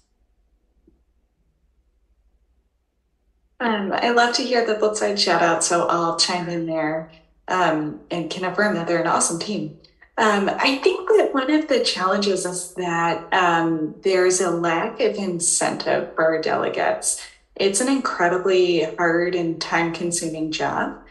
Um, 3.60 3.92
I 3.92 4.10
love 4.10 4.34
to 4.36 4.42
hear 4.42 4.66
the 4.66 4.74
Flipside 4.74 5.18
shout 5.18 5.42
out, 5.42 5.64
so 5.64 5.86
I'll 5.88 6.18
chime 6.18 6.48
in 6.48 6.66
there 6.66 7.10
um, 7.48 8.00
and 8.10 8.30
can 8.30 8.44
affirm 8.44 8.74
that 8.74 8.86
they're 8.86 9.00
an 9.00 9.06
awesome 9.06 9.38
team. 9.38 9.78
Um, 10.16 10.48
I 10.48 10.76
think 10.76 11.08
that 11.08 11.34
one 11.34 11.50
of 11.50 11.68
the 11.68 11.82
challenges 11.82 12.46
is 12.46 12.74
that 12.74 13.32
um, 13.32 13.94
there's 14.02 14.40
a 14.40 14.50
lack 14.50 15.00
of 15.00 15.16
incentive 15.16 16.14
for 16.14 16.40
delegates. 16.40 17.20
It's 17.56 17.80
an 17.80 17.88
incredibly 17.88 18.82
hard 18.96 19.34
and 19.34 19.60
time 19.60 19.92
consuming 19.92 20.52
job. 20.52 21.03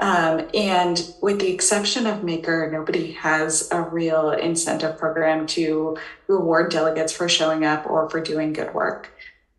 Um, 0.00 0.48
and 0.54 1.14
with 1.20 1.40
the 1.40 1.52
exception 1.52 2.06
of 2.06 2.24
Maker, 2.24 2.70
nobody 2.72 3.12
has 3.12 3.68
a 3.70 3.82
real 3.82 4.30
incentive 4.30 4.98
program 4.98 5.46
to 5.48 5.98
reward 6.26 6.72
delegates 6.72 7.12
for 7.12 7.28
showing 7.28 7.64
up 7.64 7.86
or 7.86 8.08
for 8.08 8.20
doing 8.20 8.54
good 8.54 8.72
work. 8.72 9.12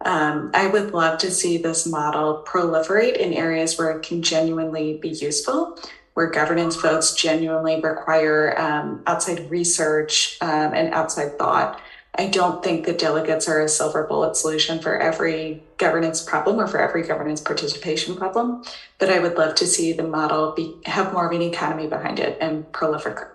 Um, 0.04 0.50
I 0.56 0.66
would 0.66 0.94
love 0.94 1.20
to 1.20 1.30
see 1.30 1.58
this 1.58 1.86
model 1.86 2.44
proliferate 2.48 3.18
in 3.18 3.34
areas 3.34 3.78
where 3.78 3.92
it 3.92 4.02
can 4.02 4.24
genuinely 4.24 4.98
be 4.98 5.10
useful, 5.10 5.78
where 6.16 6.32
governance 6.32 6.76
votes 6.76 7.14
genuinely 7.14 7.80
require 7.80 8.60
um, 8.60 9.04
outside 9.06 9.50
research 9.52 10.38
um, 10.42 10.74
and 10.74 10.92
outside 10.92 11.38
thought. 11.38 11.80
I 12.16 12.28
don't 12.28 12.62
think 12.62 12.86
that 12.86 13.00
delegates 13.00 13.48
are 13.48 13.62
a 13.62 13.70
silver 13.70 14.04
bullet 14.04 14.36
solution 14.36 14.80
for 14.80 15.00
every 15.00 15.64
governance 15.78 16.22
problem 16.22 16.60
or 16.60 16.68
for 16.68 16.80
every 16.80 17.04
governance 17.04 17.40
participation 17.40 18.16
problem, 18.16 18.64
but 19.00 19.10
I 19.10 19.20
would 19.20 19.38
love 19.38 19.56
to 19.56 19.66
see 19.66 19.94
the 19.94 20.04
model 20.04 20.52
be, 20.52 20.76
have 20.86 21.14
more 21.14 21.26
of 21.26 21.32
an 21.32 21.42
economy 21.42 21.88
behind 21.88 22.20
it 22.20 22.38
and 22.42 22.70
proliferate, 22.74 23.30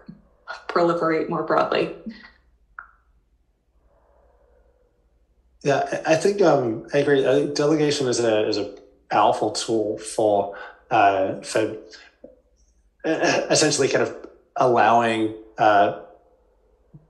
proliferate 0.69 1.29
more 1.29 1.43
broadly. 1.43 1.95
Yeah, 5.63 6.03
I 6.07 6.15
think 6.15 6.43
um, 6.43 6.87
I 6.93 6.99
agree. 6.99 7.27
I 7.27 7.33
think 7.33 7.55
delegation 7.57 8.07
is 8.07 8.21
a 8.21 8.47
is 8.47 8.57
a 8.57 8.77
powerful 9.11 9.51
tool 9.51 9.99
for 9.99 10.57
uh, 10.93 11.41
for 11.41 11.77
essentially 13.05 13.89
kind 13.89 14.03
of 14.03 14.15
allowing 14.55 15.35
uh, 15.59 16.01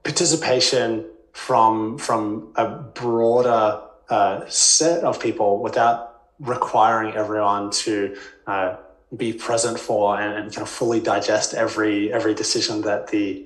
participation 0.04 1.04
from 1.36 1.98
from 1.98 2.50
a 2.56 2.66
broader 2.66 3.82
uh, 4.08 4.40
set 4.48 5.04
of 5.04 5.20
people 5.20 5.62
without 5.62 6.22
requiring 6.40 7.14
everyone 7.14 7.70
to 7.70 8.16
uh, 8.46 8.74
be 9.14 9.34
present 9.34 9.78
for 9.78 10.18
and, 10.18 10.32
and, 10.32 10.54
kind 10.54 10.62
of 10.62 10.68
fully 10.68 10.98
digest 10.98 11.52
every 11.52 12.10
every 12.10 12.32
decision 12.32 12.80
that 12.80 13.08
the 13.08 13.44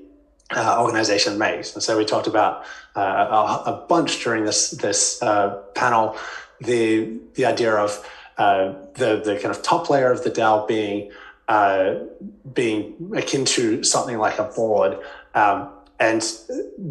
uh, 0.55 0.81
organization 0.81 1.37
makes. 1.37 1.75
And 1.75 1.83
so 1.83 1.99
we 1.99 2.05
talked 2.05 2.29
about 2.29 2.65
uh, 2.95 3.65
a, 3.67 3.71
a, 3.73 3.87
bunch 3.89 4.23
during 4.23 4.45
this 4.45 4.71
this 4.71 5.21
uh, 5.21 5.57
panel 5.75 6.17
the 6.61 7.19
the 7.35 7.45
idea 7.45 7.75
of 7.75 8.09
uh, 8.39 8.73
the 8.95 9.21
the 9.21 9.35
kind 9.43 9.53
of 9.55 9.63
top 9.63 9.91
layer 9.91 10.13
of 10.13 10.23
the 10.23 10.31
DAO 10.31 10.69
being 10.69 11.11
being 12.55 13.13
akin 13.17 13.45
to 13.47 13.83
something 13.83 14.19
like 14.19 14.39
a 14.39 14.45
board. 14.45 15.01
Um, 15.35 15.71
and 16.01 16.23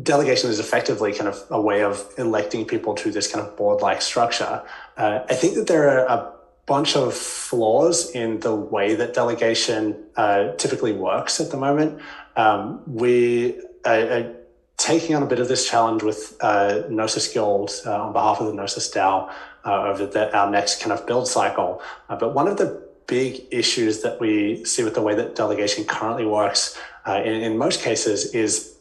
delegation 0.03 0.51
is 0.51 0.59
effectively 0.59 1.11
kind 1.11 1.27
of 1.27 1.43
a 1.49 1.59
way 1.59 1.83
of 1.83 2.07
electing 2.17 2.65
people 2.65 2.93
to 2.93 3.11
this 3.11 3.29
kind 3.29 3.45
of 3.45 3.57
board 3.57 3.81
like 3.81 4.01
structure. 4.03 4.63
Uh, 4.97 5.21
I 5.27 5.33
think 5.33 5.55
that 5.55 5.65
there 5.67 5.89
are 5.89 6.05
a 6.05 6.31
bunch 6.67 6.95
of 6.95 7.15
flaws 7.15 8.11
in 8.11 8.39
the 8.41 8.53
way 8.53 8.93
that 8.93 9.15
delegation 9.15 10.05
uh, 10.15 10.51
typically 10.53 10.93
works 10.93 11.41
at 11.41 11.49
the 11.49 11.57
moment. 11.57 11.99
Um, 12.35 12.83
we 12.85 13.59
are, 13.85 14.35
taking 14.77 15.13
on 15.13 15.21
a 15.21 15.25
bit 15.25 15.39
of 15.39 15.49
this 15.49 15.69
challenge 15.69 16.03
with 16.03 16.37
uh, 16.39 16.83
Gnosis 16.89 17.27
Guild 17.33 17.69
uh, 17.85 18.01
on 18.01 18.13
behalf 18.13 18.39
of 18.39 18.47
the 18.47 18.53
Gnosis 18.53 18.89
DAO 18.89 19.29
uh, 19.65 19.83
over 19.83 20.05
the, 20.05 20.33
our 20.33 20.49
next 20.49 20.81
kind 20.81 20.93
of 20.93 21.05
build 21.05 21.27
cycle. 21.27 21.81
Uh, 22.07 22.15
but 22.15 22.33
one 22.33 22.47
of 22.47 22.55
the 22.55 22.81
big 23.05 23.41
issues 23.51 24.03
that 24.03 24.21
we 24.21 24.63
see 24.63 24.83
with 24.83 24.93
the 24.93 25.01
way 25.01 25.15
that 25.15 25.35
delegation 25.35 25.83
currently 25.83 26.25
works 26.25 26.79
uh, 27.05 27.21
in, 27.25 27.41
in 27.41 27.57
most 27.57 27.81
cases 27.81 28.33
is 28.33 28.78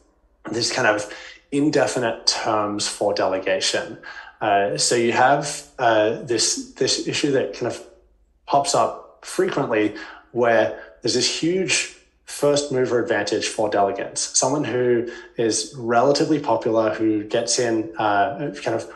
this 0.53 0.71
kind 0.71 0.87
of 0.87 1.11
indefinite 1.51 2.27
terms 2.27 2.87
for 2.87 3.13
delegation. 3.13 3.97
Uh, 4.41 4.77
so 4.77 4.95
you 4.95 5.11
have 5.11 5.67
uh, 5.79 6.21
this 6.21 6.73
this 6.73 7.07
issue 7.07 7.31
that 7.31 7.53
kind 7.53 7.67
of 7.71 7.83
pops 8.45 8.73
up 8.73 9.19
frequently, 9.21 9.95
where 10.31 10.81
there's 11.01 11.15
this 11.15 11.41
huge 11.41 11.95
first 12.25 12.71
mover 12.71 13.01
advantage 13.01 13.47
for 13.47 13.69
delegates. 13.69 14.37
Someone 14.37 14.63
who 14.63 15.09
is 15.37 15.73
relatively 15.77 16.39
popular, 16.39 16.93
who 16.93 17.23
gets 17.23 17.59
in 17.59 17.91
uh, 17.97 18.53
kind 18.63 18.75
of 18.75 18.91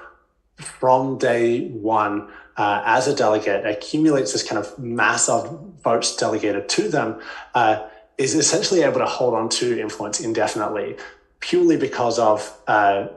from 0.60 1.18
day 1.18 1.68
one 1.70 2.30
uh, 2.58 2.84
as 2.86 3.08
a 3.08 3.16
delegate, 3.16 3.66
accumulates 3.66 4.32
this 4.32 4.48
kind 4.48 4.60
of 4.64 4.78
mass 4.78 5.28
of 5.28 5.60
votes 5.84 6.16
delegated 6.16 6.70
to 6.70 6.88
them, 6.88 7.20
uh, 7.56 7.86
is 8.18 8.36
essentially 8.36 8.84
able 8.84 9.00
to 9.00 9.06
hold 9.06 9.34
on 9.34 9.50
to 9.50 9.82
influence 9.82 10.20
indefinitely, 10.20 10.96
purely 11.44 11.76
because 11.76 12.20
of 12.20 12.58
uh, 12.68 13.08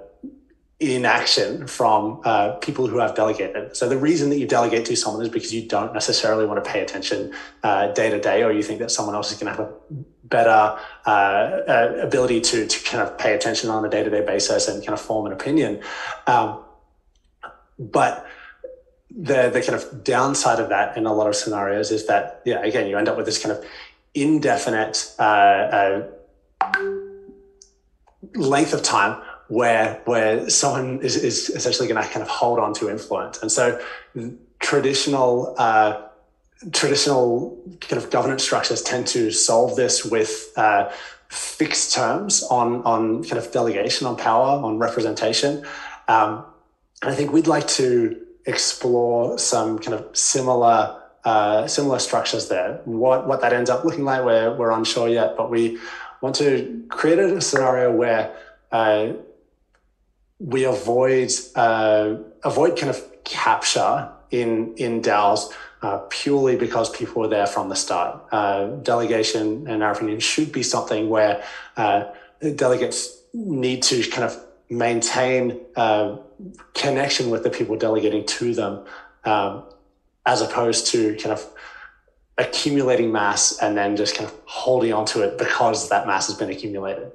inaction 0.80 1.64
from 1.68 2.20
uh, 2.24 2.54
people 2.54 2.88
who 2.88 2.98
have 2.98 3.14
delegated. 3.14 3.76
So 3.76 3.88
the 3.88 3.96
reason 3.96 4.30
that 4.30 4.38
you 4.38 4.48
delegate 4.48 4.84
to 4.86 4.96
someone 4.96 5.22
is 5.22 5.28
because 5.28 5.54
you 5.54 5.68
don't 5.68 5.94
necessarily 5.94 6.44
want 6.44 6.62
to 6.62 6.68
pay 6.68 6.82
attention 6.82 7.32
uh, 7.62 7.92
day 7.92 8.10
to 8.10 8.20
day, 8.20 8.42
or 8.42 8.50
you 8.50 8.64
think 8.64 8.80
that 8.80 8.90
someone 8.90 9.14
else 9.14 9.30
is 9.30 9.38
going 9.38 9.54
to 9.54 9.62
have 9.62 9.70
a 9.70 9.72
better 10.24 10.76
uh, 11.06 11.10
uh, 11.10 12.00
ability 12.02 12.40
to 12.40 12.66
to 12.66 12.84
kind 12.84 13.00
of 13.00 13.16
pay 13.16 13.32
attention 13.32 13.70
on 13.70 13.84
a 13.84 13.88
day 13.88 14.02
to 14.02 14.10
day 14.10 14.24
basis 14.26 14.66
and 14.66 14.84
kind 14.84 14.94
of 14.98 15.00
form 15.00 15.26
an 15.26 15.32
opinion. 15.32 15.80
Um, 16.26 16.64
but 17.78 18.26
the 19.10 19.50
the 19.50 19.62
kind 19.62 19.80
of 19.80 20.02
downside 20.02 20.58
of 20.58 20.68
that 20.70 20.96
in 20.96 21.06
a 21.06 21.14
lot 21.14 21.28
of 21.28 21.36
scenarios 21.36 21.92
is 21.92 22.08
that 22.08 22.42
yeah 22.44 22.60
again 22.62 22.88
you 22.88 22.98
end 22.98 23.08
up 23.08 23.16
with 23.16 23.24
this 23.24 23.40
kind 23.40 23.56
of 23.56 23.64
indefinite 24.14 25.14
uh, 25.20 26.02
length 28.34 28.72
of 28.72 28.82
time 28.82 29.22
where 29.48 30.00
where 30.04 30.48
someone 30.50 31.00
is, 31.02 31.16
is 31.16 31.50
essentially 31.50 31.88
going 31.88 32.02
to 32.02 32.08
kind 32.08 32.22
of 32.22 32.28
hold 32.28 32.58
on 32.58 32.74
to 32.74 32.90
influence. 32.90 33.40
And 33.42 33.50
so 33.50 33.80
traditional 34.58 35.54
uh, 35.58 36.02
traditional 36.72 37.56
kind 37.80 38.02
of 38.02 38.10
governance 38.10 38.42
structures 38.42 38.82
tend 38.82 39.06
to 39.08 39.30
solve 39.30 39.76
this 39.76 40.04
with 40.04 40.52
uh, 40.56 40.90
fixed 41.28 41.94
terms 41.94 42.42
on 42.44 42.82
on 42.82 43.22
kind 43.24 43.38
of 43.38 43.52
delegation, 43.52 44.06
on 44.06 44.16
power, 44.16 44.62
on 44.64 44.78
representation. 44.78 45.64
Um, 46.08 46.44
and 47.02 47.10
I 47.12 47.14
think 47.14 47.32
we'd 47.32 47.46
like 47.46 47.68
to 47.68 48.20
explore 48.46 49.38
some 49.38 49.78
kind 49.78 49.94
of 49.94 50.16
similar 50.16 51.02
uh, 51.24 51.66
similar 51.66 51.98
structures 51.98 52.48
there. 52.48 52.80
What 52.84 53.26
what 53.26 53.40
that 53.42 53.52
ends 53.52 53.70
up 53.70 53.84
looking 53.84 54.04
like, 54.04 54.24
we're 54.24 54.56
we're 54.56 54.70
unsure 54.70 55.08
yet, 55.08 55.36
but 55.36 55.50
we 55.50 55.78
want 56.20 56.34
to 56.36 56.84
create 56.88 57.18
a 57.18 57.40
scenario 57.40 57.92
where 57.92 58.34
uh, 58.72 59.12
we 60.38 60.64
avoid 60.64 61.30
uh, 61.54 62.16
avoid 62.44 62.78
kind 62.78 62.90
of 62.90 63.24
capture 63.24 64.08
in 64.30 64.74
in 64.76 65.02
DAOs 65.02 65.52
uh, 65.82 65.98
purely 66.08 66.56
because 66.56 66.90
people 66.90 67.22
were 67.22 67.28
there 67.28 67.46
from 67.46 67.68
the 67.68 67.76
start. 67.76 68.24
Uh, 68.32 68.66
delegation, 68.82 69.68
in 69.68 69.82
our 69.82 69.92
opinion, 69.92 70.20
should 70.20 70.52
be 70.52 70.62
something 70.62 71.08
where 71.08 71.44
uh, 71.76 72.04
delegates 72.54 73.22
need 73.32 73.82
to 73.82 74.02
kind 74.10 74.24
of 74.24 74.38
maintain 74.68 75.60
uh, 75.76 76.16
connection 76.74 77.30
with 77.30 77.42
the 77.44 77.50
people 77.50 77.76
delegating 77.76 78.24
to 78.26 78.54
them, 78.54 78.84
um, 79.24 79.62
as 80.24 80.42
opposed 80.42 80.86
to 80.88 81.14
kind 81.16 81.32
of 81.32 81.46
accumulating 82.38 83.10
mass 83.12 83.58
and 83.58 83.76
then 83.76 83.96
just 83.96 84.16
kind 84.16 84.28
of 84.28 84.36
holding 84.44 84.92
on 84.92 85.06
to 85.06 85.22
it 85.22 85.38
because 85.38 85.88
that 85.88 86.06
mass 86.06 86.26
has 86.26 86.36
been 86.36 86.50
accumulated. 86.50 87.10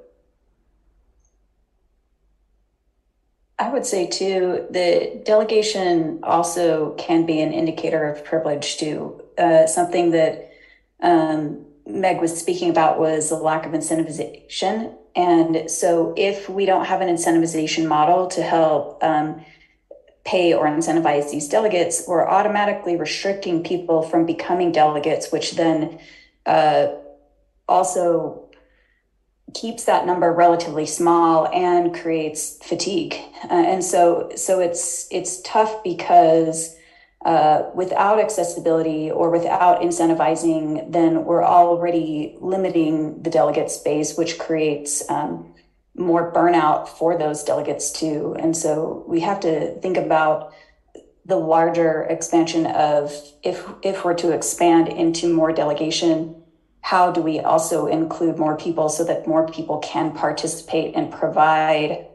I 3.60 3.69
would 3.69 3.85
say 3.85 4.07
too, 4.07 4.65
the 4.72 5.22
delegation 5.23 6.19
also 6.23 6.95
can 6.98 7.27
be 7.27 7.41
an 7.41 7.53
indicator 7.53 8.10
of 8.10 8.26
privilege 8.26 8.77
too. 8.77 9.22
Uh, 9.38 9.68
something 9.68 10.10
that 10.11 10.52
um, 11.03 11.64
Meg 11.85 12.19
was 12.19 12.35
speaking 12.38 12.72
about 12.72 12.99
was 12.99 13.30
the 13.30 13.35
lack 13.35 13.68
of 13.68 13.73
incentivization. 13.73 14.95
And 15.15 15.69
so 15.69 16.15
if 16.18 16.49
we 16.49 16.65
don't 16.65 16.85
have 16.85 17.02
an 17.02 17.10
incentivization 17.10 17.88
model 17.88 18.27
to 18.30 18.41
help 18.41 19.03
um, 19.03 19.45
pay 20.23 20.53
or 20.53 20.65
incentivize 20.65 21.31
these 21.31 21.48
delegates, 21.48 22.03
we're 22.07 22.27
automatically 22.27 22.95
restricting 22.95 23.64
people 23.64 24.02
from 24.03 24.26
becoming 24.26 24.72
delegates, 24.72 25.31
which 25.31 25.53
then 25.53 25.99
uh, 26.45 26.88
also 27.68 28.49
keeps 29.53 29.85
that 29.85 30.06
number 30.06 30.31
relatively 30.31 30.85
small 30.85 31.48
and 31.48 31.93
creates 31.93 32.57
fatigue. 32.64 33.15
Uh, 33.49 33.53
and 33.53 33.84
so 33.84 34.31
so 34.35 34.60
it's 34.60 35.07
it's 35.11 35.41
tough 35.41 35.84
because 35.84 36.76
uh, 37.26 37.69
without 37.76 38.19
accessibility 38.19 39.11
or 39.11 39.30
without 39.30 39.81
incentivizing, 39.81 40.91
then 40.91 41.23
we're 41.23 41.43
already 41.43 42.35
limiting 42.39 43.22
the 43.22 43.30
delegate 43.30 43.69
space, 43.69 44.18
which 44.18 44.39
creates 44.39 45.07
um, 45.10 45.50
more 45.95 46.31
burnout 46.31 46.88
for 46.88 47.18
those 47.18 47.43
delegates 47.43 47.91
too. 47.91 48.35
And 48.39 48.55
so 48.55 49.03
we 49.07 49.19
have 49.22 49.39
to 49.41 49.80
think 49.81 49.97
about 49.97 50.53
the 51.26 51.35
larger 51.35 52.03
expansion 52.03 52.65
of 52.65 53.13
if 53.43 53.63
if 53.84 54.03
we're 54.03 54.15
to 54.15 54.31
expand 54.31 54.88
into 54.88 55.31
more 55.31 55.51
delegation 55.53 56.41
how 56.81 57.11
do 57.11 57.22
we 57.22 57.39
also 57.39 57.88
include 57.88 58.38
more 58.38 58.57
people 58.57 58.89
so 58.89 59.03
that 59.05 59.27
more 59.27 59.47
people 59.47 59.77
can 59.80 60.11
participate 60.11 60.95
and 60.95 61.11
provide 61.11 62.07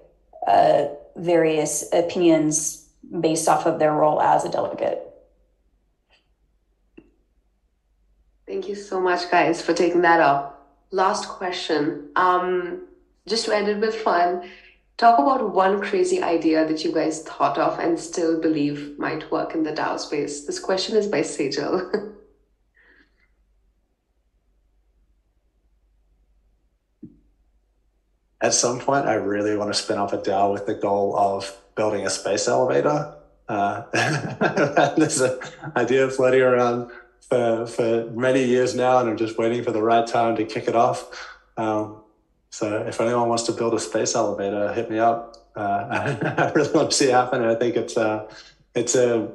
uh, 0.47 0.86
various 1.16 1.85
opinions 1.93 2.89
based 3.20 3.48
off 3.48 3.66
of 3.66 3.78
their 3.78 3.93
role 3.93 4.20
as 4.20 4.44
a 4.44 4.51
delegate? 4.51 5.03
Thank 8.47 8.69
you 8.69 8.74
so 8.74 9.01
much, 9.01 9.31
guys, 9.31 9.62
for 9.62 9.73
taking 9.73 10.03
that 10.03 10.20
up. 10.20 10.77
Last 10.90 11.28
question. 11.28 12.11
Um, 12.15 12.85
just 13.27 13.44
to 13.47 13.55
end 13.55 13.69
it 13.69 13.78
with 13.78 13.94
fun, 13.94 14.48
talk 14.97 15.19
about 15.19 15.53
one 15.53 15.81
crazy 15.81 16.23
idea 16.23 16.66
that 16.66 16.85
you 16.85 16.93
guys 16.93 17.23
thought 17.23 17.59
of 17.59 17.78
and 17.78 17.98
still 17.98 18.40
believe 18.40 18.98
might 18.98 19.31
work 19.31 19.55
in 19.55 19.62
the 19.62 19.73
DAO 19.73 19.98
space. 19.98 20.47
This 20.47 20.59
question 20.59 20.97
is 20.97 21.07
by 21.07 21.20
Sejal. 21.20 22.15
at 28.40 28.55
some 28.55 28.78
point, 28.78 29.07
I 29.07 29.15
really 29.15 29.57
want 29.57 29.73
to 29.73 29.81
spin 29.81 29.98
up 29.98 30.12
a 30.12 30.19
DAO 30.19 30.53
with 30.53 30.66
the 30.66 30.74
goal 30.74 31.16
of 31.19 31.57
building 31.74 32.07
a 32.07 32.11
space 32.11 32.47
elevator. 32.48 33.15
Uh, 33.48 33.82
there's 34.97 35.20
an 35.20 35.39
idea 35.77 36.09
floating 36.11 36.43
around 36.43 36.90
for, 37.28 37.66
for 37.66 38.11
many 38.12 38.44
years 38.44 38.74
now, 38.74 38.98
and 38.98 39.09
I'm 39.09 39.16
just 39.16 39.39
waiting 39.39 39.62
for 39.65 39.73
the 39.73 39.82
right 39.82 40.07
time 40.07 40.36
to 40.36 40.44
kick 40.44 40.69
it 40.69 40.77
off. 40.77 41.36
Um, 41.57 42.03
so 42.57 42.85
if 42.89 43.03
anyone 43.03 43.28
wants 43.28 43.43
to 43.43 43.53
build 43.53 43.74
a 43.74 43.78
space 43.78 44.15
elevator, 44.15 44.73
hit 44.73 44.91
me 44.91 44.99
up. 44.99 45.37
Uh, 45.55 45.61
I 46.39 46.53
really 46.55 46.73
want 46.73 46.91
to 46.91 46.97
see 46.97 47.09
it 47.09 47.12
happen. 47.12 47.43
And 47.43 47.51
I 47.51 47.55
think 47.55 47.77
it's 47.77 47.99
a, 47.99 48.27
it's 48.74 48.95
a, 48.95 49.28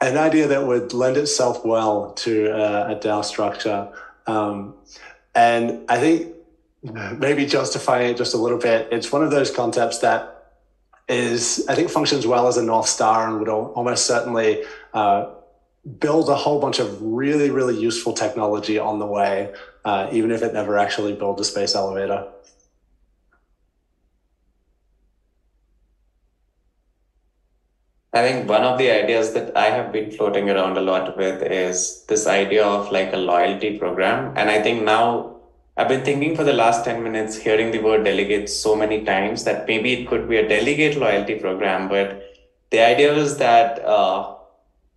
an 0.00 0.16
idea 0.16 0.46
that 0.48 0.66
would 0.66 0.94
lend 0.94 1.18
itself 1.18 1.66
well 1.66 2.12
to 2.12 2.46
a, 2.46 2.92
a 2.92 2.96
DAO 2.96 3.22
structure. 3.22 3.92
Um, 4.26 4.72
and 5.34 5.84
I 5.90 5.98
think 5.98 6.34
maybe 7.18 7.44
justifying 7.44 8.12
it 8.12 8.16
just 8.16 8.32
a 8.32 8.38
little 8.38 8.56
bit, 8.56 8.88
it's 8.90 9.12
one 9.12 9.22
of 9.22 9.30
those 9.30 9.50
concepts 9.50 9.98
that 9.98 10.54
is, 11.10 11.66
I 11.68 11.74
think, 11.74 11.90
functions 11.90 12.26
well 12.26 12.48
as 12.48 12.56
a 12.56 12.62
North 12.62 12.88
Star 12.88 13.28
and 13.28 13.38
would 13.38 13.50
almost 13.50 14.06
certainly 14.06 14.62
uh, 14.94 15.26
build 16.00 16.30
a 16.30 16.36
whole 16.36 16.58
bunch 16.58 16.78
of 16.78 17.02
really, 17.02 17.50
really 17.50 17.78
useful 17.78 18.14
technology 18.14 18.78
on 18.78 18.98
the 18.98 19.06
way, 19.06 19.52
uh, 19.88 20.08
even 20.12 20.30
if 20.30 20.42
it 20.42 20.52
never 20.52 20.76
actually 20.84 21.14
builds 21.14 21.40
a 21.40 21.44
space 21.44 21.74
elevator. 21.74 22.20
I 28.12 28.22
think 28.26 28.48
one 28.48 28.64
of 28.64 28.78
the 28.78 28.90
ideas 28.90 29.32
that 29.34 29.56
I 29.56 29.66
have 29.76 29.92
been 29.92 30.10
floating 30.10 30.50
around 30.50 30.76
a 30.76 30.80
lot 30.80 31.16
with 31.16 31.42
is 31.42 32.04
this 32.08 32.26
idea 32.26 32.64
of 32.66 32.92
like 32.92 33.12
a 33.12 33.16
loyalty 33.16 33.78
program. 33.78 34.36
And 34.36 34.50
I 34.50 34.60
think 34.62 34.82
now 34.84 35.36
I've 35.76 35.88
been 35.88 36.04
thinking 36.04 36.36
for 36.36 36.44
the 36.44 36.52
last 36.52 36.84
10 36.84 37.02
minutes, 37.02 37.36
hearing 37.36 37.70
the 37.70 37.80
word 37.80 38.04
delegate 38.04 38.48
so 38.50 38.74
many 38.74 39.04
times 39.04 39.44
that 39.44 39.66
maybe 39.66 39.92
it 39.92 40.08
could 40.08 40.28
be 40.28 40.36
a 40.38 40.48
delegate 40.48 40.96
loyalty 40.98 41.36
program. 41.36 41.88
But 41.88 42.24
the 42.70 42.80
idea 42.80 43.14
is 43.14 43.36
that, 43.38 43.84
uh, 43.84 44.34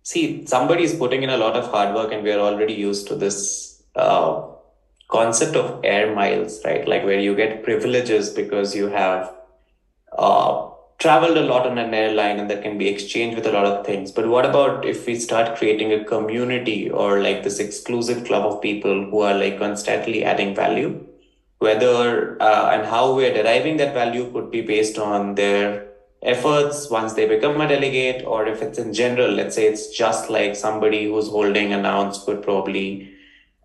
see, 0.02 0.46
is 0.86 0.94
putting 0.94 1.22
in 1.22 1.30
a 1.30 1.36
lot 1.36 1.54
of 1.54 1.70
hard 1.70 1.94
work 1.94 2.12
and 2.12 2.22
we're 2.22 2.40
already 2.40 2.74
used 2.74 3.06
to 3.08 3.14
this 3.14 3.82
uh, 3.94 4.51
concept 5.12 5.56
of 5.56 5.80
air 5.84 6.14
miles, 6.14 6.60
right? 6.64 6.88
Like 6.88 7.04
where 7.04 7.20
you 7.20 7.36
get 7.36 7.62
privileges 7.62 8.30
because 8.30 8.74
you 8.74 8.88
have 8.88 9.32
uh, 10.16 10.68
traveled 10.98 11.36
a 11.36 11.42
lot 11.42 11.66
on 11.66 11.76
an 11.78 11.92
airline 11.92 12.38
and 12.40 12.48
that 12.50 12.62
can 12.62 12.78
be 12.78 12.88
exchanged 12.88 13.36
with 13.36 13.46
a 13.46 13.52
lot 13.52 13.66
of 13.66 13.84
things. 13.84 14.10
But 14.10 14.28
what 14.28 14.46
about 14.46 14.86
if 14.86 15.06
we 15.06 15.18
start 15.18 15.58
creating 15.58 15.92
a 15.92 16.04
community 16.04 16.90
or 16.90 17.20
like 17.20 17.42
this 17.42 17.58
exclusive 17.58 18.24
club 18.24 18.46
of 18.46 18.62
people 18.62 19.04
who 19.10 19.20
are 19.20 19.34
like 19.34 19.58
constantly 19.58 20.24
adding 20.24 20.54
value? 20.54 21.06
Whether 21.58 22.42
uh, 22.42 22.70
and 22.72 22.86
how 22.86 23.14
we're 23.14 23.34
deriving 23.34 23.76
that 23.76 23.94
value 23.94 24.32
could 24.32 24.50
be 24.50 24.62
based 24.62 24.98
on 24.98 25.34
their 25.34 25.88
efforts 26.22 26.88
once 26.90 27.12
they 27.12 27.26
become 27.26 27.60
a 27.60 27.68
delegate, 27.68 28.24
or 28.24 28.46
if 28.46 28.62
it's 28.62 28.78
in 28.78 28.92
general, 28.94 29.30
let's 29.30 29.54
say 29.56 29.66
it's 29.66 29.88
just 29.90 30.30
like 30.30 30.56
somebody 30.56 31.06
who's 31.06 31.28
holding 31.28 31.72
an 31.72 31.84
ounce 31.84 32.24
could 32.24 32.42
probably 32.42 33.11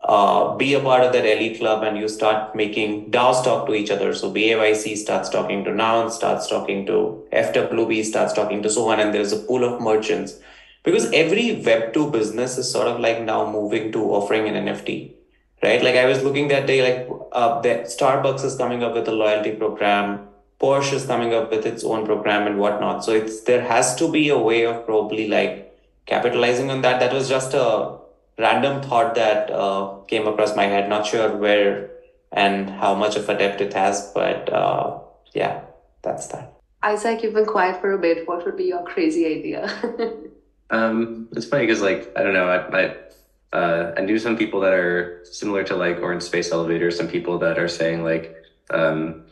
uh, 0.03 0.55
be 0.55 0.73
a 0.73 0.79
part 0.79 1.03
of 1.03 1.11
that 1.13 1.25
elite 1.25 1.59
club 1.59 1.83
and 1.83 1.97
you 1.97 2.07
start 2.07 2.55
making 2.55 3.11
DAOs 3.11 3.43
talk 3.43 3.67
to 3.67 3.73
each 3.73 3.89
other. 3.89 4.13
So 4.13 4.31
BAYC 4.31 4.95
starts 4.95 5.29
talking 5.29 5.63
to 5.65 5.73
Noun, 5.73 6.11
starts 6.11 6.47
talking 6.47 6.85
to 6.85 7.25
FWB, 7.33 8.05
starts 8.05 8.33
talking 8.33 8.61
to 8.63 8.69
so 8.69 8.89
on, 8.89 8.99
and 8.99 9.13
there's 9.13 9.33
a 9.33 9.39
pool 9.39 9.63
of 9.63 9.81
merchants. 9.81 10.39
Because 10.83 11.11
every 11.11 11.61
Web2 11.61 12.11
business 12.11 12.57
is 12.57 12.71
sort 12.71 12.87
of 12.87 12.99
like 12.99 13.21
now 13.21 13.51
moving 13.51 13.91
to 13.91 14.03
offering 14.13 14.47
an 14.47 14.65
NFT, 14.65 15.11
right? 15.61 15.83
Like 15.83 15.95
I 15.95 16.05
was 16.05 16.23
looking 16.23 16.47
that 16.47 16.67
day, 16.67 16.81
like 16.81 17.09
uh, 17.33 17.61
Starbucks 17.61 18.45
is 18.45 18.55
coming 18.55 18.83
up 18.83 18.93
with 18.93 19.07
a 19.09 19.11
loyalty 19.11 19.51
program, 19.51 20.27
Porsche 20.61 20.93
is 20.93 21.05
coming 21.05 21.33
up 21.33 21.51
with 21.51 21.65
its 21.65 21.83
own 21.83 22.05
program 22.05 22.47
and 22.47 22.57
whatnot. 22.57 23.03
So 23.03 23.11
it's 23.11 23.41
there 23.41 23.61
has 23.61 23.95
to 23.97 24.09
be 24.09 24.29
a 24.29 24.37
way 24.37 24.65
of 24.65 24.85
probably 24.85 25.27
like 25.27 25.77
capitalizing 26.05 26.71
on 26.71 26.81
that. 26.81 26.99
That 26.99 27.13
was 27.13 27.29
just 27.29 27.53
a 27.53 27.97
random 28.37 28.81
thought 28.81 29.15
that 29.15 29.49
uh, 29.51 29.99
came 30.07 30.27
across 30.27 30.55
my 30.55 30.65
head. 30.65 30.89
Not 30.89 31.05
sure 31.05 31.35
where 31.35 31.89
and 32.31 32.69
how 32.69 32.93
much 32.93 33.15
of 33.15 33.27
a 33.29 33.37
depth 33.37 33.61
it 33.61 33.73
has, 33.73 34.11
but 34.13 34.51
uh, 34.51 34.99
yeah, 35.33 35.61
that's 36.01 36.27
that. 36.27 36.53
Isaac, 36.83 37.23
you've 37.23 37.33
been 37.33 37.45
quiet 37.45 37.81
for 37.81 37.91
a 37.91 37.97
bit. 37.97 38.27
What 38.27 38.45
would 38.45 38.57
be 38.57 38.65
your 38.65 38.83
crazy 38.83 39.25
idea? 39.25 39.67
um, 40.69 41.27
it's 41.31 41.45
funny 41.45 41.65
because, 41.65 41.81
like, 41.81 42.11
I 42.15 42.23
don't 42.23 42.33
know, 42.33 42.47
I, 42.47 42.81
I, 42.81 43.57
uh, 43.57 43.93
I 43.97 44.01
knew 44.01 44.19
some 44.19 44.37
people 44.37 44.59
that 44.61 44.73
are 44.73 45.21
similar 45.23 45.63
to 45.63 45.75
like 45.75 45.97
Auryn's 45.97 46.25
Space 46.25 46.51
Elevator, 46.51 46.91
some 46.91 47.07
people 47.07 47.39
that 47.39 47.57
are 47.57 47.67
saying 47.67 48.03
like, 48.03 48.35
um, 48.69 49.23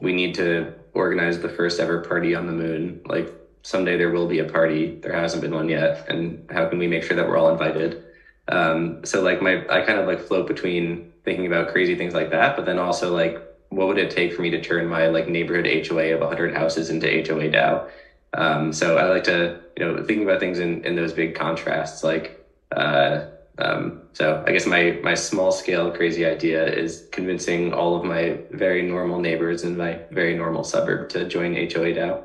we 0.00 0.12
need 0.12 0.34
to 0.34 0.72
organize 0.92 1.40
the 1.40 1.48
first 1.48 1.80
ever 1.80 2.00
party 2.00 2.34
on 2.34 2.46
the 2.46 2.52
moon. 2.52 3.00
Like 3.06 3.32
someday 3.62 3.96
there 3.96 4.10
will 4.10 4.26
be 4.26 4.40
a 4.40 4.44
party. 4.44 4.98
There 5.02 5.12
hasn't 5.12 5.42
been 5.42 5.54
one 5.54 5.68
yet, 5.68 6.04
and 6.08 6.44
how 6.50 6.66
can 6.66 6.78
we 6.78 6.86
make 6.86 7.02
sure 7.02 7.16
that 7.16 7.26
we're 7.26 7.38
all 7.38 7.50
invited? 7.50 8.04
Um, 8.52 9.00
so 9.02 9.22
like 9.22 9.40
my, 9.40 9.64
I 9.70 9.80
kind 9.80 9.98
of 9.98 10.06
like 10.06 10.20
float 10.20 10.46
between 10.46 11.06
thinking 11.24 11.46
about 11.46 11.68
crazy 11.68 11.96
things 11.96 12.12
like 12.12 12.30
that, 12.30 12.54
but 12.54 12.66
then 12.66 12.78
also 12.78 13.12
like, 13.14 13.38
what 13.70 13.88
would 13.88 13.96
it 13.98 14.10
take 14.10 14.34
for 14.34 14.42
me 14.42 14.50
to 14.50 14.60
turn 14.60 14.86
my 14.86 15.06
like 15.06 15.26
neighborhood 15.26 15.66
HOA 15.66 16.12
of 16.12 16.20
100 16.20 16.54
houses 16.54 16.90
into 16.90 17.06
HOA 17.06 17.48
DAO? 17.48 17.86
Um, 18.34 18.72
so 18.72 18.98
I 18.98 19.08
like 19.08 19.24
to, 19.24 19.58
you 19.78 19.84
know, 19.84 19.96
thinking 19.96 20.24
about 20.24 20.38
things 20.38 20.58
in, 20.58 20.84
in 20.84 20.94
those 20.94 21.14
big 21.14 21.34
contrasts, 21.34 22.04
like, 22.04 22.38
uh, 22.76 23.24
um, 23.58 24.02
so 24.12 24.42
I 24.46 24.52
guess 24.52 24.66
my, 24.66 24.98
my 25.02 25.14
small 25.14 25.50
scale 25.50 25.90
crazy 25.90 26.26
idea 26.26 26.66
is 26.66 27.04
convincing 27.10 27.72
all 27.72 27.94
of 27.96 28.04
my 28.04 28.38
very 28.50 28.82
normal 28.82 29.18
neighbors 29.18 29.64
in 29.64 29.76
my 29.78 30.00
very 30.10 30.34
normal 30.34 30.64
suburb 30.64 31.08
to 31.10 31.26
join 31.26 31.54
HOA 31.54 31.92
DAO. 31.94 32.20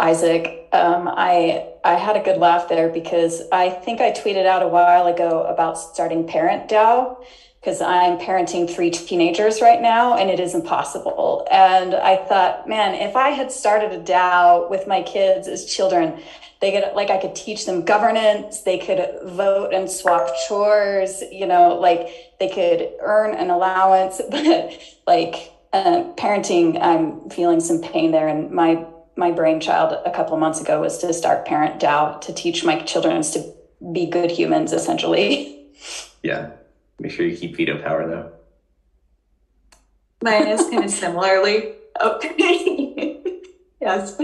Isaac. 0.00 0.59
Um, 0.72 1.08
I 1.08 1.66
I 1.84 1.94
had 1.94 2.16
a 2.16 2.20
good 2.20 2.38
laugh 2.38 2.68
there 2.68 2.88
because 2.88 3.42
I 3.50 3.70
think 3.70 4.00
I 4.00 4.12
tweeted 4.12 4.46
out 4.46 4.62
a 4.62 4.68
while 4.68 5.06
ago 5.06 5.42
about 5.44 5.78
starting 5.78 6.26
Parent 6.26 6.68
DAO 6.68 7.16
because 7.60 7.80
I'm 7.80 8.18
parenting 8.18 8.70
three 8.70 8.90
teenagers 8.90 9.60
right 9.60 9.82
now 9.82 10.16
and 10.16 10.30
it 10.30 10.40
is 10.40 10.54
impossible. 10.54 11.46
And 11.50 11.94
I 11.94 12.16
thought, 12.16 12.68
man, 12.68 12.94
if 12.94 13.16
I 13.16 13.30
had 13.30 13.52
started 13.52 13.92
a 13.92 14.02
DAO 14.02 14.70
with 14.70 14.86
my 14.86 15.02
kids 15.02 15.46
as 15.46 15.66
children, 15.66 16.20
they 16.60 16.72
could 16.72 16.84
like 16.94 17.10
I 17.10 17.18
could 17.18 17.34
teach 17.34 17.66
them 17.66 17.84
governance, 17.84 18.62
they 18.62 18.78
could 18.78 19.00
vote 19.24 19.72
and 19.72 19.90
swap 19.90 20.28
chores, 20.46 21.22
you 21.32 21.46
know, 21.46 21.74
like 21.74 22.08
they 22.38 22.48
could 22.48 22.90
earn 23.00 23.34
an 23.34 23.50
allowance, 23.50 24.20
but 24.30 24.78
like 25.06 25.52
uh, 25.72 26.04
parenting, 26.16 26.80
I'm 26.80 27.28
feeling 27.30 27.60
some 27.60 27.80
pain 27.80 28.10
there, 28.10 28.28
and 28.28 28.50
my 28.50 28.84
my 29.20 29.30
brainchild 29.30 29.92
a 30.04 30.10
couple 30.10 30.36
months 30.38 30.60
ago 30.60 30.80
was 30.80 30.98
to 30.98 31.12
start 31.12 31.46
Parent 31.46 31.78
DAO 31.78 32.20
to 32.22 32.32
teach 32.32 32.64
my 32.64 32.80
children 32.80 33.22
to 33.22 33.52
be 33.92 34.06
good 34.06 34.32
humans, 34.32 34.72
essentially. 34.72 35.56
Yeah. 36.22 36.50
Make 36.98 37.12
sure 37.12 37.24
you 37.24 37.34
keep 37.34 37.56
veto 37.56 37.80
power, 37.80 38.06
though. 38.06 38.30
Mine 40.22 40.48
is 40.48 40.60
kind 40.68 40.84
of 40.84 40.90
similarly. 41.04 41.72
Okay. 41.98 43.22
yes. 43.80 44.20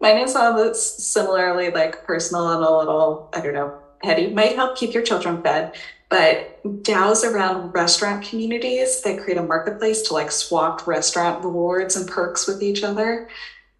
Mine 0.00 0.18
is 0.18 0.36
all 0.36 0.54
this 0.56 0.80
similarly 0.80 1.72
like 1.72 2.04
personal 2.04 2.52
and 2.52 2.64
a 2.64 2.70
little, 2.70 3.30
I 3.34 3.40
don't 3.40 3.54
know, 3.54 3.76
heady. 4.04 4.28
Might 4.28 4.54
help 4.54 4.76
keep 4.76 4.94
your 4.94 5.02
children 5.02 5.42
fed. 5.42 5.74
But 6.08 6.62
DAOs 6.84 7.28
around 7.28 7.72
restaurant 7.72 8.24
communities 8.24 9.02
that 9.02 9.18
create 9.18 9.38
a 9.38 9.42
marketplace 9.42 10.02
to 10.02 10.14
like 10.14 10.30
swap 10.30 10.86
restaurant 10.86 11.44
rewards 11.44 11.96
and 11.96 12.08
perks 12.08 12.46
with 12.46 12.62
each 12.62 12.84
other 12.84 13.28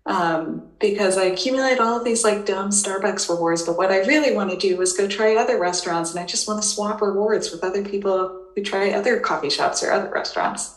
um, 0.06 0.70
because 0.80 1.16
I 1.18 1.24
accumulate 1.24 1.78
all 1.78 1.98
of 1.98 2.04
these 2.04 2.24
like 2.24 2.46
dumb 2.46 2.70
Starbucks 2.70 3.28
rewards. 3.28 3.62
But 3.62 3.76
what 3.76 3.90
I 3.90 3.98
really 3.98 4.34
want 4.34 4.50
to 4.50 4.56
do 4.56 4.80
is 4.80 4.92
go 4.92 5.06
try 5.06 5.36
other 5.36 5.58
restaurants, 5.58 6.10
and 6.10 6.18
I 6.18 6.24
just 6.24 6.48
want 6.48 6.62
to 6.62 6.68
swap 6.68 7.00
rewards 7.00 7.50
with 7.50 7.62
other 7.62 7.84
people 7.84 8.46
who 8.54 8.62
try 8.62 8.90
other 8.90 9.20
coffee 9.20 9.50
shops 9.50 9.82
or 9.82 9.92
other 9.92 10.10
restaurants. 10.10 10.76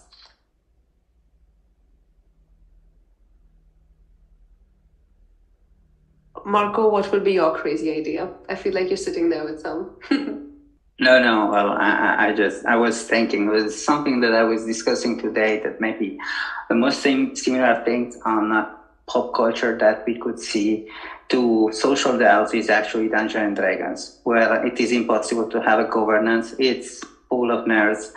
Marco, 6.45 6.89
what 6.89 7.09
would 7.11 7.23
be 7.23 7.33
your 7.33 7.55
crazy 7.55 7.91
idea? 7.91 8.29
I 8.49 8.55
feel 8.55 8.73
like 8.73 8.89
you're 8.89 8.97
sitting 8.97 9.29
there 9.29 9.45
with 9.45 9.61
some. 9.61 9.95
no, 10.11 11.19
no. 11.19 11.49
Well, 11.49 11.69
I, 11.69 12.27
I 12.27 12.33
just 12.33 12.65
I 12.65 12.75
was 12.75 13.01
thinking 13.03 13.47
it 13.47 13.51
was 13.51 13.83
something 13.83 14.19
that 14.19 14.33
I 14.33 14.43
was 14.43 14.65
discussing 14.65 15.17
today 15.17 15.61
that 15.63 15.79
maybe 15.79 16.19
the 16.67 16.75
most 16.75 17.01
similar 17.01 17.81
things 17.85 18.17
are 18.25 18.41
not 18.41 18.82
pop 19.07 19.33
culture 19.33 19.75
that 19.79 19.99
we 20.05 20.15
could 20.15 20.39
see 20.39 20.81
to 21.29 21.69
social 21.73 22.13
DAOs 22.17 22.53
is 22.53 22.69
actually 22.69 23.09
Dungeons 23.09 23.45
and 23.45 23.55
Dragons, 23.55 24.11
where 24.23 24.63
it 24.65 24.79
is 24.79 24.91
impossible 24.91 25.45
to 25.47 25.61
have 25.61 25.79
a 25.79 25.85
governance. 25.85 26.53
It's 26.57 27.01
full 27.29 27.51
of 27.51 27.63
nerds. 27.63 28.09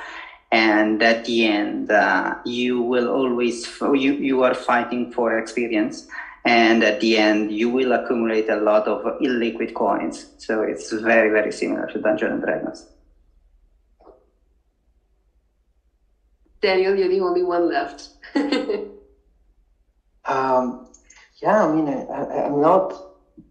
And 0.52 1.02
at 1.02 1.24
the 1.24 1.44
end, 1.46 1.90
uh, 1.90 2.34
you 2.44 2.80
will 2.80 3.08
always, 3.08 3.66
you, 3.94 4.14
you 4.18 4.42
are 4.42 4.54
fighting 4.54 5.06
for 5.08 5.36
experience. 5.36 6.04
And 6.44 6.82
at 6.84 7.00
the 7.00 7.16
end, 7.18 7.50
you 7.50 7.68
will 7.68 7.92
accumulate 7.92 8.48
a 8.48 8.56
lot 8.56 8.86
of 8.86 9.00
illiquid 9.20 9.72
coins. 9.74 10.26
So 10.36 10.62
it's 10.62 10.92
very, 10.92 11.30
very 11.30 11.50
similar 11.50 11.86
to 11.88 11.98
Dungeons 11.98 12.32
and 12.32 12.42
Dragons. 12.42 12.86
Daniel, 16.60 16.94
you're 16.96 17.08
the 17.08 17.20
only 17.20 17.42
one 17.42 17.68
left. 17.68 18.10
Um, 20.28 20.88
yeah, 21.42 21.64
I 21.64 21.74
mean, 21.74 21.88
I, 21.88 22.46
am 22.46 22.60
not 22.60 22.94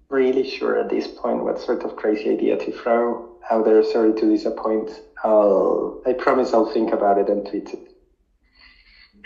really 0.10 0.48
sure 0.50 0.80
at 0.80 0.90
this 0.90 1.08
point 1.08 1.44
what 1.44 1.60
sort 1.60 1.84
of 1.84 1.96
crazy 1.96 2.32
idea 2.32 2.58
to 2.58 2.72
throw 2.72 3.38
out 3.50 3.66
there. 3.66 3.84
Sorry 3.84 4.14
to 4.14 4.30
disappoint. 4.30 4.90
I'll, 5.24 6.02
I 6.06 6.14
promise 6.14 6.54
I'll 6.54 6.72
think 6.72 6.92
about 6.92 7.18
it 7.18 7.30
and 7.30 7.46
tweet 7.46 7.70
it. 7.70 7.92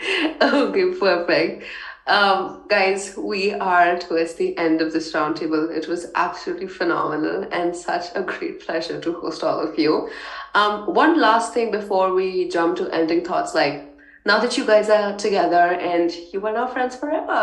Okay, 0.42 0.98
perfect. 0.98 1.64
Um, 2.06 2.64
guys, 2.68 3.14
we 3.16 3.52
are 3.52 3.98
towards 3.98 4.34
the 4.34 4.56
end 4.56 4.80
of 4.80 4.92
this 4.92 5.12
roundtable. 5.12 5.70
It 5.70 5.86
was 5.86 6.06
absolutely 6.14 6.66
phenomenal 6.66 7.46
and 7.52 7.76
such 7.76 8.06
a 8.14 8.22
great 8.22 8.60
pleasure 8.66 9.00
to 9.00 9.12
host 9.20 9.44
all 9.44 9.60
of 9.60 9.78
you. 9.78 10.10
Um, 10.54 10.92
one 10.92 11.20
last 11.20 11.54
thing 11.54 11.70
before 11.70 12.12
we 12.12 12.48
jump 12.48 12.78
to 12.78 12.88
ending 12.90 13.24
thoughts, 13.24 13.54
like 13.54 13.89
now 14.30 14.38
that 14.38 14.56
you 14.56 14.64
guys 14.64 14.88
are 14.88 15.16
together 15.16 15.64
and 15.92 16.08
you 16.32 16.38
are 16.46 16.52
now 16.52 16.66
friends 16.74 16.94
forever, 16.94 17.40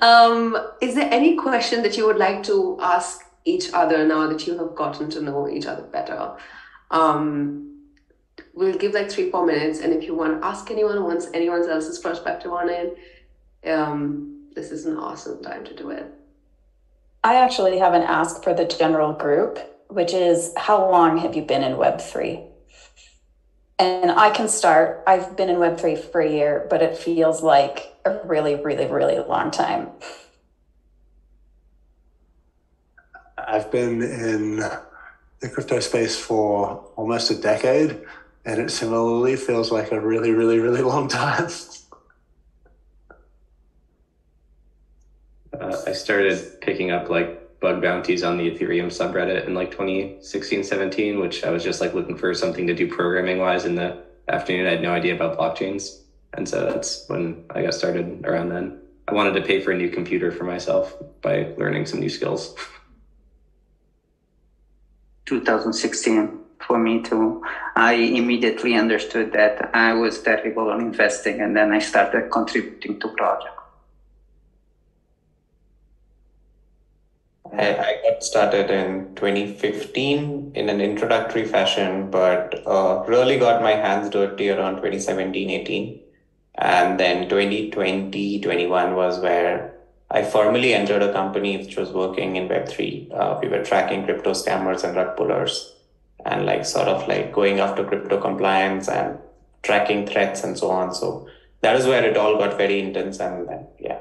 um, 0.00 0.40
is 0.86 0.94
there 0.94 1.08
any 1.18 1.36
question 1.36 1.82
that 1.84 1.96
you 1.96 2.04
would 2.08 2.18
like 2.18 2.42
to 2.42 2.56
ask 2.82 3.24
each 3.46 3.66
other 3.72 4.06
now 4.06 4.22
that 4.32 4.46
you 4.46 4.52
have 4.58 4.74
gotten 4.82 5.08
to 5.14 5.22
know 5.22 5.48
each 5.48 5.64
other 5.64 5.84
better? 5.98 6.36
Um, 6.90 7.22
we'll 8.52 8.76
give 8.76 8.92
like 8.92 9.10
three, 9.10 9.30
four 9.30 9.46
minutes, 9.46 9.80
and 9.80 9.90
if 9.94 10.02
you 10.06 10.14
want 10.14 10.38
to 10.38 10.46
ask 10.46 10.70
anyone, 10.70 11.02
wants 11.02 11.28
anyone 11.32 11.66
else's 11.66 11.98
perspective 11.98 12.52
on 12.52 12.68
it, 12.68 12.88
um, 13.74 14.48
this 14.54 14.70
is 14.70 14.84
an 14.84 14.98
awesome 14.98 15.42
time 15.42 15.64
to 15.64 15.74
do 15.74 15.88
it. 15.88 16.06
I 17.24 17.36
actually 17.36 17.78
have 17.78 17.94
an 17.94 18.02
ask 18.02 18.42
for 18.44 18.52
the 18.52 18.66
general 18.66 19.14
group, 19.14 19.58
which 19.88 20.12
is 20.12 20.52
how 20.58 20.78
long 20.90 21.16
have 21.24 21.34
you 21.34 21.42
been 21.42 21.62
in 21.62 21.72
Web3? 21.84 22.48
And 23.78 24.10
I 24.10 24.30
can 24.30 24.48
start. 24.48 25.04
I've 25.06 25.36
been 25.36 25.48
in 25.48 25.56
Web3 25.56 26.10
for 26.10 26.20
a 26.20 26.28
year, 26.28 26.66
but 26.68 26.82
it 26.82 26.96
feels 26.96 27.42
like 27.42 27.94
a 28.04 28.18
really, 28.24 28.56
really, 28.56 28.86
really 28.86 29.18
long 29.20 29.52
time. 29.52 29.90
I've 33.36 33.70
been 33.70 34.02
in 34.02 34.56
the 34.56 35.48
crypto 35.48 35.78
space 35.80 36.18
for 36.18 36.84
almost 36.96 37.30
a 37.30 37.36
decade, 37.36 38.00
and 38.44 38.60
it 38.60 38.70
similarly 38.70 39.36
feels 39.36 39.70
like 39.70 39.92
a 39.92 40.00
really, 40.00 40.32
really, 40.32 40.58
really 40.58 40.82
long 40.82 41.08
time. 41.08 41.48
Uh, 45.58 45.76
I 45.88 45.92
started 45.92 46.60
picking 46.60 46.92
up 46.92 47.08
like 47.08 47.37
bug 47.60 47.80
bounties 47.80 48.22
on 48.22 48.36
the 48.36 48.50
Ethereum 48.50 48.86
subreddit 48.86 49.46
in 49.46 49.54
like 49.54 49.70
2016, 49.70 50.62
17, 50.62 51.18
which 51.18 51.44
I 51.44 51.50
was 51.50 51.62
just 51.62 51.80
like 51.80 51.94
looking 51.94 52.16
for 52.16 52.32
something 52.34 52.66
to 52.66 52.74
do 52.74 52.86
programming 52.86 53.38
wise 53.38 53.64
in 53.64 53.74
the 53.74 53.96
afternoon. 54.28 54.66
I 54.66 54.70
had 54.70 54.82
no 54.82 54.92
idea 54.92 55.12
about 55.12 55.36
blockchains. 55.36 55.98
And 56.34 56.48
so 56.48 56.64
that's 56.64 57.04
when 57.06 57.38
I 57.54 57.62
got 57.62 57.74
started 57.74 58.20
around 58.24 58.48
then. 58.50 58.74
I 59.08 59.14
wanted 59.14 59.32
to 59.34 59.40
pay 59.40 59.58
for 59.58 59.70
a 59.70 59.74
new 59.74 59.88
computer 59.88 60.30
for 60.30 60.44
myself 60.44 60.96
by 61.22 61.48
learning 61.56 61.86
some 61.86 62.00
new 62.00 62.10
skills. 62.10 62.52
2016 65.26 66.30
for 66.66 66.78
me 66.78 66.98
too. 67.00 67.38
I 67.76 67.92
immediately 67.92 68.74
understood 68.74 69.32
that 69.32 69.56
I 69.72 69.94
was 69.94 70.20
terrible 70.20 70.70
on 70.70 70.80
investing 70.80 71.40
and 71.40 71.56
then 71.56 71.72
I 71.72 71.78
started 71.78 72.24
contributing 72.30 72.96
to 73.00 73.08
projects. 73.08 73.57
I, 77.52 77.76
I 77.76 77.96
got 78.02 78.22
started 78.22 78.70
in 78.70 79.14
2015 79.14 80.52
in 80.54 80.68
an 80.68 80.80
introductory 80.80 81.44
fashion, 81.44 82.10
but 82.10 82.62
uh, 82.66 83.04
really 83.06 83.38
got 83.38 83.62
my 83.62 83.72
hands 83.72 84.10
dirty 84.10 84.50
around 84.50 84.76
2017 84.76 85.50
18. 85.50 86.00
And 86.56 86.98
then 86.98 87.28
2020 87.28 88.40
21 88.40 88.94
was 88.94 89.20
where 89.20 89.74
I 90.10 90.22
formally 90.22 90.74
entered 90.74 91.02
a 91.02 91.12
company 91.12 91.56
which 91.58 91.76
was 91.76 91.90
working 91.90 92.36
in 92.36 92.48
Web3. 92.48 93.12
Uh, 93.14 93.38
we 93.42 93.48
were 93.48 93.64
tracking 93.64 94.04
crypto 94.04 94.32
scammers 94.32 94.82
and 94.82 94.96
rug 94.96 95.16
pullers 95.16 95.74
and 96.24 96.46
like 96.46 96.64
sort 96.64 96.88
of 96.88 97.06
like 97.06 97.32
going 97.32 97.60
after 97.60 97.84
crypto 97.84 98.20
compliance 98.20 98.88
and 98.88 99.18
tracking 99.62 100.06
threats 100.06 100.44
and 100.44 100.58
so 100.58 100.70
on. 100.70 100.94
So 100.94 101.28
that 101.60 101.76
is 101.76 101.86
where 101.86 102.04
it 102.04 102.16
all 102.16 102.38
got 102.38 102.56
very 102.56 102.80
intense. 102.80 103.20
And 103.20 103.48
then, 103.48 103.66
yeah. 103.78 104.00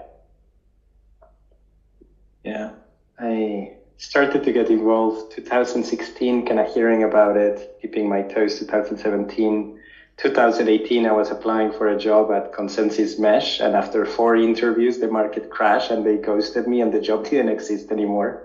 Yeah. 2.43 2.71
I 3.19 3.71
started 3.97 4.43
to 4.43 4.51
get 4.51 4.69
involved 4.69 5.31
2016, 5.31 6.45
kind 6.45 6.59
of 6.59 6.67
hearing 6.67 7.03
about 7.03 7.35
it, 7.35 7.79
dipping 7.81 8.07
my 8.07 8.21
toes 8.21 8.59
2017. 8.59 9.73
2018, 10.17 11.05
I 11.05 11.11
was 11.11 11.31
applying 11.31 11.71
for 11.71 11.87
a 11.87 11.95
job 11.95 12.31
at 12.31 12.51
ConsenSys 12.51 13.17
Mesh, 13.19 13.59
and 13.59 13.75
after 13.75 14.05
four 14.05 14.35
interviews, 14.35 14.97
the 14.99 15.07
market 15.07 15.49
crashed 15.49 15.91
and 15.91 16.05
they 16.05 16.17
ghosted 16.17 16.67
me, 16.67 16.81
and 16.81 16.91
the 16.91 16.99
job 16.99 17.23
didn't 17.29 17.49
exist 17.49 17.91
anymore. 17.91 18.39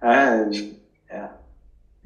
And 0.00 0.54
yeah, 1.10 1.28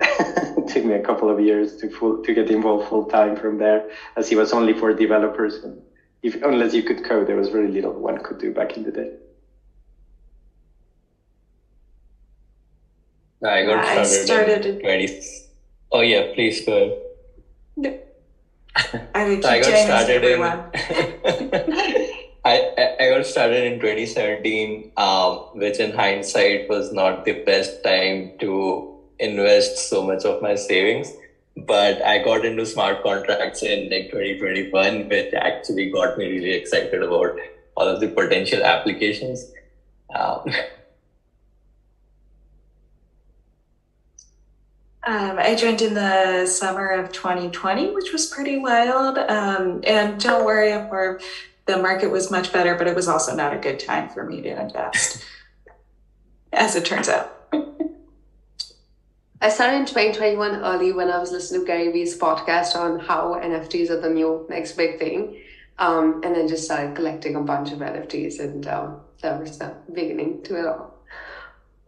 it 0.01 0.69
took 0.69 0.85
me 0.85 0.95
a 0.95 1.01
couple 1.01 1.29
of 1.31 1.39
years 1.41 1.77
to 1.77 1.89
full, 1.91 2.23
to 2.23 2.33
get 2.33 2.51
involved 2.51 2.85
full 2.89 3.05
time 3.05 3.37
from 3.37 3.59
there, 3.59 3.83
as 4.17 4.31
it 4.31 4.37
was 4.37 4.53
only 4.53 4.73
for 4.73 4.93
developers. 4.95 5.61
And 5.63 5.83
if 6.23 6.37
unless 6.43 6.75
you 6.75 6.83
could 6.83 7.03
code, 7.03 7.27
there 7.27 7.37
was 7.37 7.49
very 7.49 7.69
little 7.69 7.93
one 7.93 8.19
could 8.19 8.39
do 8.39 8.51
back 8.53 8.77
in 8.77 8.85
the 8.85 8.91
day. 8.91 9.11
I 13.45 13.65
got 13.65 13.85
I 13.85 14.05
started, 14.05 14.27
started 14.27 14.67
in 14.67 14.75
in- 14.77 14.81
20. 14.81 15.21
Oh 15.93 16.01
yeah, 16.01 16.23
please 16.35 16.65
go 16.65 16.77
ahead. 16.77 16.99
I 19.15 19.41
I 19.45 19.61
got 19.61 19.77
started 19.77 20.25
in. 20.25 20.41
I 22.45 22.57
I 23.01 23.09
got 23.09 23.27
started 23.27 23.65
in 23.65 23.81
2017, 23.81 24.93
um, 24.97 25.39
which 25.55 25.79
in 25.79 25.93
hindsight 25.93 26.69
was 26.69 26.93
not 26.93 27.25
the 27.25 27.33
best 27.33 27.83
time 27.85 28.33
to 28.41 28.99
invest 29.19 29.89
so 29.89 30.03
much 30.03 30.25
of 30.25 30.41
my 30.43 30.55
savings. 30.55 31.13
But 31.57 32.01
I 32.03 32.19
got 32.19 32.45
into 32.45 32.65
smart 32.65 33.03
contracts 33.03 33.63
in 33.63 33.91
like 33.91 34.11
2021, 34.11 35.09
which 35.09 35.35
actually 35.35 35.91
got 35.91 36.17
me 36.17 36.27
really 36.29 36.53
excited 36.53 37.03
about 37.03 37.37
all 37.77 37.89
of 37.89 38.01
the 38.01 38.09
potential 38.09 38.63
applications. 38.63 39.45
Um, 40.15 40.45
Um, 45.07 45.39
I 45.39 45.55
joined 45.55 45.81
in 45.81 45.95
the 45.95 46.45
summer 46.47 46.91
of 46.91 47.11
2020, 47.11 47.95
which 47.95 48.13
was 48.13 48.27
pretty 48.27 48.59
wild. 48.59 49.17
Um, 49.17 49.81
and 49.85 50.21
don't 50.21 50.45
worry, 50.45 50.73
for 50.89 51.21
the 51.65 51.79
market 51.79 52.11
was 52.11 52.31
much 52.31 52.53
better, 52.53 52.75
but 52.75 52.87
it 52.87 52.95
was 52.95 53.09
also 53.09 53.35
not 53.35 53.55
a 53.55 53.59
good 53.59 53.79
time 53.81 54.11
for 54.11 54.25
me 54.25 54.43
to 54.43 54.61
invest, 54.61 55.25
as 56.53 56.77
it 56.77 56.85
turns 56.85 57.09
out. 57.09 57.35
I 59.43 59.49
started 59.49 59.77
in 59.77 59.87
2021 59.87 60.57
early 60.57 60.93
when 60.93 61.11
I 61.11 61.19
was 61.19 61.33
listening 61.33 61.63
to 61.63 61.67
Gary 61.67 61.91
Vee's 61.91 62.19
podcast 62.19 62.77
on 62.77 62.99
how 62.99 63.41
NFTs 63.43 63.89
are 63.89 64.01
the 64.01 64.11
new 64.11 64.47
next 64.51 64.73
big 64.73 64.99
thing. 64.99 65.41
Um, 65.79 66.21
and 66.23 66.37
then 66.37 66.47
just 66.47 66.65
started 66.65 66.95
collecting 66.95 67.37
a 67.37 67.41
bunch 67.41 67.73
of 67.73 67.79
NFTs, 67.79 68.39
and 68.39 68.67
um, 68.67 69.01
that 69.23 69.41
was 69.41 69.57
the 69.57 69.75
beginning 69.91 70.43
to 70.43 70.59
it 70.59 70.67
all. 70.67 71.01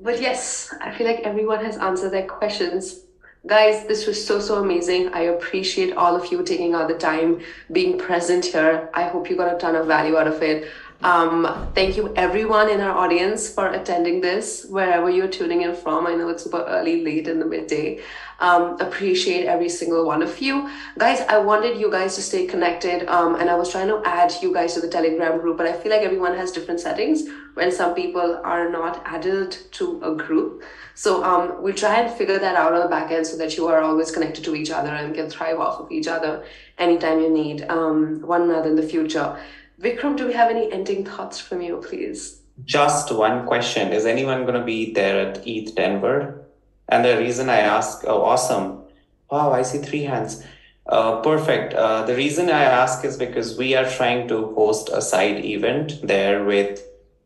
But 0.03 0.21
yes, 0.21 0.75
I 0.81 0.91
feel 0.91 1.07
like 1.07 1.21
everyone 1.21 1.65
has 1.65 1.77
answered 1.77 2.11
their 2.11 2.27
questions. 2.27 3.03
Guys, 3.47 3.87
this 3.87 4.05
was 4.05 4.25
so, 4.25 4.41
so 4.41 4.61
amazing. 4.61 5.15
I 5.15 5.23
appreciate 5.35 5.97
all 5.97 6.17
of 6.17 6.33
you 6.33 6.43
taking 6.43 6.75
out 6.75 6.89
the 6.89 6.95
time, 6.95 7.41
being 7.71 7.99
present 7.99 8.47
here. 8.47 8.91
I 8.95 9.05
hope 9.05 9.31
you 9.31 9.37
got 9.37 9.55
a 9.55 9.59
ton 9.59 9.77
of 9.77 9.87
value 9.87 10.17
out 10.17 10.27
of 10.27 10.43
it. 10.43 10.69
Um, 11.03 11.69
thank 11.75 11.97
you, 11.97 12.15
everyone 12.15 12.71
in 12.71 12.81
our 12.81 12.97
audience, 12.97 13.53
for 13.53 13.67
attending 13.73 14.21
this, 14.21 14.65
wherever 14.67 15.11
you're 15.11 15.27
tuning 15.27 15.63
in 15.63 15.75
from. 15.75 16.07
I 16.07 16.15
know 16.15 16.29
it's 16.29 16.45
super 16.45 16.63
early, 16.63 17.03
late 17.03 17.27
in 17.27 17.41
the 17.41 17.45
midday. 17.45 18.01
Um, 18.39 18.81
appreciate 18.81 19.47
every 19.47 19.69
single 19.69 20.07
one 20.07 20.23
of 20.23 20.41
you. 20.41 20.71
Guys, 20.99 21.21
I 21.23 21.39
wanted 21.39 21.81
you 21.81 21.91
guys 21.91 22.15
to 22.17 22.23
stay 22.23 22.47
connected, 22.47 23.09
um, 23.09 23.35
and 23.35 23.51
I 23.51 23.57
was 23.57 23.71
trying 23.71 23.89
to 23.89 24.01
add 24.05 24.33
you 24.43 24.55
guys 24.55 24.75
to 24.75 24.81
the 24.81 24.89
Telegram 24.89 25.41
group, 25.41 25.59
but 25.59 25.67
I 25.67 25.73
feel 25.73 25.91
like 25.91 26.03
everyone 26.03 26.37
has 26.37 26.53
different 26.53 26.79
settings 26.79 27.25
when 27.55 27.73
some 27.73 27.95
people 27.95 28.41
are 28.45 28.71
not 28.71 29.03
added 29.05 29.57
to 29.73 30.01
a 30.03 30.15
group. 30.15 30.63
So 30.95 31.25
um, 31.25 31.63
we'll 31.63 31.75
try 31.75 32.01
and 32.01 32.17
figure 32.17 32.39
that 32.39 32.55
out 32.55 32.75
on 32.75 32.81
the 32.81 32.89
back 32.89 33.11
end 33.11 33.27
so 33.27 33.37
that 33.39 33.57
you 33.57 33.67
are 33.67 33.81
always 33.81 34.11
connected 34.11 34.45
to 34.45 34.55
each 34.55 34.71
other 34.71 34.91
and 34.91 35.15
can 35.15 35.29
thrive 35.29 35.59
off 35.59 35.81
of 35.81 35.91
each 35.91 36.07
other 36.07 36.45
anytime 36.79 37.21
you 37.21 37.31
need 37.31 37.63
um, 37.69 38.21
one 38.23 38.43
another 38.43 38.71
in 38.71 38.77
the 38.77 38.83
future. 38.83 39.37
Vikram, 39.83 40.17
do 40.17 40.27
we 40.29 40.33
have 40.33 40.49
any 40.49 40.71
ending 40.73 41.05
thoughts 41.05 41.41
from 41.41 41.61
you, 41.61 41.79
please? 41.79 42.41
Just 42.65 43.11
one 43.11 43.47
question. 43.47 43.93
Is 43.93 44.07
anyone 44.07 44.43
going 44.43 44.59
to 44.59 44.65
be 44.65 44.93
there 44.93 45.29
at 45.29 45.45
ETH 45.45 45.75
Denver? 45.75 46.47
And 46.89 47.05
the 47.05 47.19
reason 47.19 47.49
I 47.49 47.59
ask, 47.59 48.05
oh, 48.07 48.23
awesome. 48.23 48.85
Wow, 49.29 49.53
I 49.53 49.63
see 49.63 49.79
three 49.79 50.05
hands. 50.05 50.45
Uh, 50.87 51.21
perfect. 51.21 51.75
Uh, 51.75 52.05
the 52.05 52.15
reason 52.15 52.49
I 52.49 52.63
ask 52.63 53.05
is 53.05 53.17
because 53.17 53.59
we 53.59 53.75
are 53.75 53.89
trying 53.89 54.29
to 54.29 54.55
host 54.55 54.89
a 54.93 55.03
side 55.03 55.45
event 55.45 56.07
there 56.07 56.45
with 56.45 56.81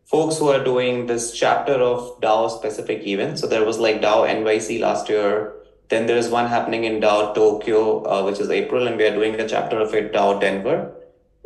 folks 0.06 0.38
who 0.38 0.48
are 0.48 0.62
doing 0.64 1.06
this 1.06 1.32
chapter 1.32 1.74
of 1.74 2.20
DAO 2.20 2.50
specific 2.50 3.06
events. 3.06 3.42
So 3.42 3.48
there 3.48 3.66
was 3.66 3.78
like 3.78 4.00
DAO 4.00 4.26
NYC 4.26 4.80
last 4.80 5.10
year. 5.10 5.52
Then 5.88 6.06
there 6.06 6.16
is 6.16 6.30
one 6.30 6.46
happening 6.46 6.84
in 6.84 7.00
DAO 7.00 7.34
Tokyo, 7.34 8.04
uh, 8.04 8.24
which 8.24 8.40
is 8.40 8.48
April, 8.50 8.86
and 8.86 8.96
we 8.96 9.04
are 9.04 9.14
doing 9.14 9.38
a 9.38 9.48
chapter 9.48 9.78
of 9.78 9.92
it 9.94 10.12
DAO 10.12 10.40
Denver, 10.40 10.92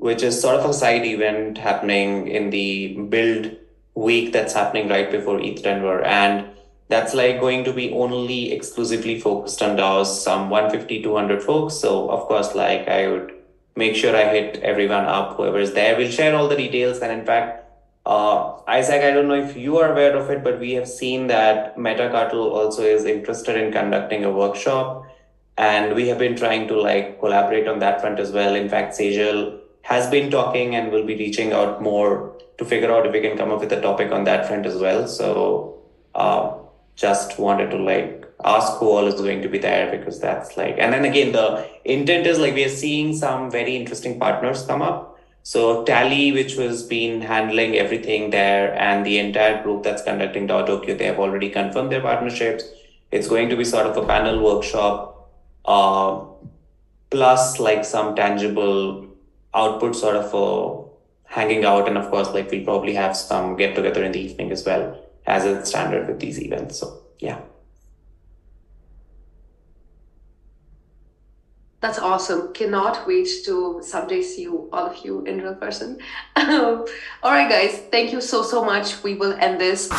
which 0.01 0.23
is 0.23 0.41
sort 0.41 0.57
of 0.57 0.69
a 0.69 0.73
side 0.73 1.05
event 1.05 1.59
happening 1.59 2.27
in 2.27 2.49
the 2.49 2.95
build 3.11 3.55
week 3.95 4.33
that's 4.33 4.55
happening 4.55 4.89
right 4.89 5.11
before 5.11 5.39
ETH 5.41 5.63
Denver. 5.63 6.03
And 6.03 6.47
that's 6.89 7.13
like 7.13 7.39
going 7.39 7.65
to 7.65 7.73
be 7.73 7.93
only 7.93 8.53
exclusively 8.53 9.21
focused 9.21 9.61
on 9.61 9.77
DAOs, 9.77 10.07
some 10.07 10.49
150, 10.49 11.03
200 11.03 11.43
folks. 11.43 11.75
So 11.75 12.11
of 12.11 12.27
course, 12.29 12.55
like 12.55 12.89
I 12.89 13.09
would 13.09 13.35
make 13.77 13.95
sure 13.95 14.17
I 14.17 14.25
hit 14.25 14.57
everyone 14.63 15.05
up, 15.05 15.37
whoever 15.37 15.59
is 15.59 15.75
there. 15.75 15.97
We'll 15.99 16.11
share 16.11 16.35
all 16.35 16.49
the 16.49 16.57
details. 16.57 17.01
And 17.01 17.13
in 17.13 17.27
fact, 17.27 17.67
uh, 18.07 18.55
Isaac, 18.67 19.05
I 19.05 19.11
don't 19.11 19.29
know 19.29 19.35
if 19.35 19.55
you 19.55 19.77
are 19.79 19.93
aware 19.93 20.17
of 20.17 20.31
it, 20.31 20.43
but 20.43 20.59
we 20.59 20.73
have 20.73 20.89
seen 20.89 21.27
that 21.27 21.77
Metacartel 21.77 22.51
also 22.51 22.83
is 22.83 23.05
interested 23.05 23.57
in 23.63 23.71
conducting 23.71 24.25
a 24.25 24.33
workshop. 24.33 25.05
And 25.59 25.95
we 25.95 26.09
have 26.09 26.19
been 26.19 26.37
trying 26.37 26.69
to 26.69 26.81
like 26.81 27.21
collaborate 27.21 27.69
on 27.69 27.81
that 27.81 28.01
front 28.01 28.19
as 28.19 28.33
well. 28.33 28.55
In 28.55 28.71
fact, 28.71 28.99
Sejal 28.99 29.60
has 29.83 30.09
been 30.11 30.31
talking 30.31 30.75
and 30.75 30.93
will 30.93 31.05
be 31.05 31.17
reaching 31.17 31.53
out 31.53 31.83
more 31.83 32.37
to 32.59 32.65
figure 32.65 32.93
out 32.93 33.07
if 33.07 33.13
we 33.13 33.21
can 33.21 33.37
come 33.37 33.51
up 33.51 33.61
with 33.61 33.73
a 33.73 33.81
topic 33.81 34.13
on 34.13 34.25
that 34.25 34.47
front 34.47 34.67
as 34.67 34.77
well. 34.77 35.09
So, 35.09 35.79
uh, 36.15 36.57
just 36.97 37.39
wanted 37.39 37.71
to 37.71 37.77
like 37.77 38.27
ask 38.45 38.79
who 38.79 38.89
all 38.89 39.07
is 39.07 39.15
going 39.15 39.43
to 39.43 39.49
be 39.49 39.59
there 39.59 39.91
because 39.97 40.19
that's 40.21 40.57
like 40.57 40.77
and 40.79 40.93
then 40.93 41.05
again 41.05 41.33
the 41.33 41.69
intent 41.85 42.27
is 42.27 42.39
like 42.39 42.55
we 42.55 42.65
are 42.65 42.69
seeing 42.71 43.15
some 43.15 43.51
very 43.51 43.77
interesting 43.77 44.19
partners 44.19 44.65
come 44.67 44.83
up 44.83 45.11
So 45.43 45.85
Tally, 45.85 46.33
which 46.33 46.57
was 46.57 46.83
been 46.83 47.23
handling 47.23 47.77
everything 47.77 48.31
there, 48.31 48.75
and 48.79 49.07
the 49.07 49.19
entire 49.19 49.63
group 49.63 49.83
that's 49.83 50.03
conducting 50.03 50.47
DAO 50.47 50.67
Tokyo, 50.67 50.97
they 50.97 51.07
have 51.07 51.19
already 51.19 51.49
confirmed 51.49 51.91
their 51.91 52.03
partnerships. 52.03 52.65
It's 53.11 53.27
going 53.27 53.49
to 53.49 53.57
be 53.57 53.65
sort 53.65 53.87
of 53.87 53.97
a 53.97 54.07
panel 54.07 54.43
workshop, 54.43 55.31
uh, 55.65 56.21
plus 57.11 57.59
like 57.59 57.85
some 57.85 58.15
tangible 58.15 59.07
output, 59.55 59.97
sort 59.97 60.17
of 60.17 60.33
a 60.35 60.91
hanging 61.25 61.65
out, 61.65 61.89
and 61.89 61.97
of 61.97 62.11
course, 62.11 62.31
like 62.31 62.51
we'll 62.51 62.65
probably 62.65 62.95
have 62.95 63.17
some 63.17 63.57
get 63.57 63.75
together 63.75 64.05
in 64.05 64.13
the 64.13 64.21
evening 64.21 64.51
as 64.53 64.65
well, 64.65 64.99
as 65.27 65.45
is 65.45 65.69
standard 65.69 66.09
with 66.09 66.21
these 66.21 66.41
events. 66.41 66.79
So 66.79 67.03
yeah. 67.19 67.41
That's 71.81 71.99
awesome. 71.99 72.53
Cannot 72.53 73.07
wait 73.07 73.27
to 73.47 73.81
someday 73.83 74.21
see 74.21 74.43
you, 74.43 74.69
all 74.71 74.87
of 74.87 75.03
you, 75.03 75.23
in 75.23 75.41
real 75.41 75.55
person. 75.55 75.99
all 76.37 76.85
right, 77.25 77.49
guys. 77.49 77.79
Thank 77.91 78.13
you 78.13 78.21
so, 78.21 78.43
so 78.43 78.63
much. 78.63 79.03
We 79.03 79.15
will 79.15 79.33
end 79.33 79.59
this. 79.59 79.91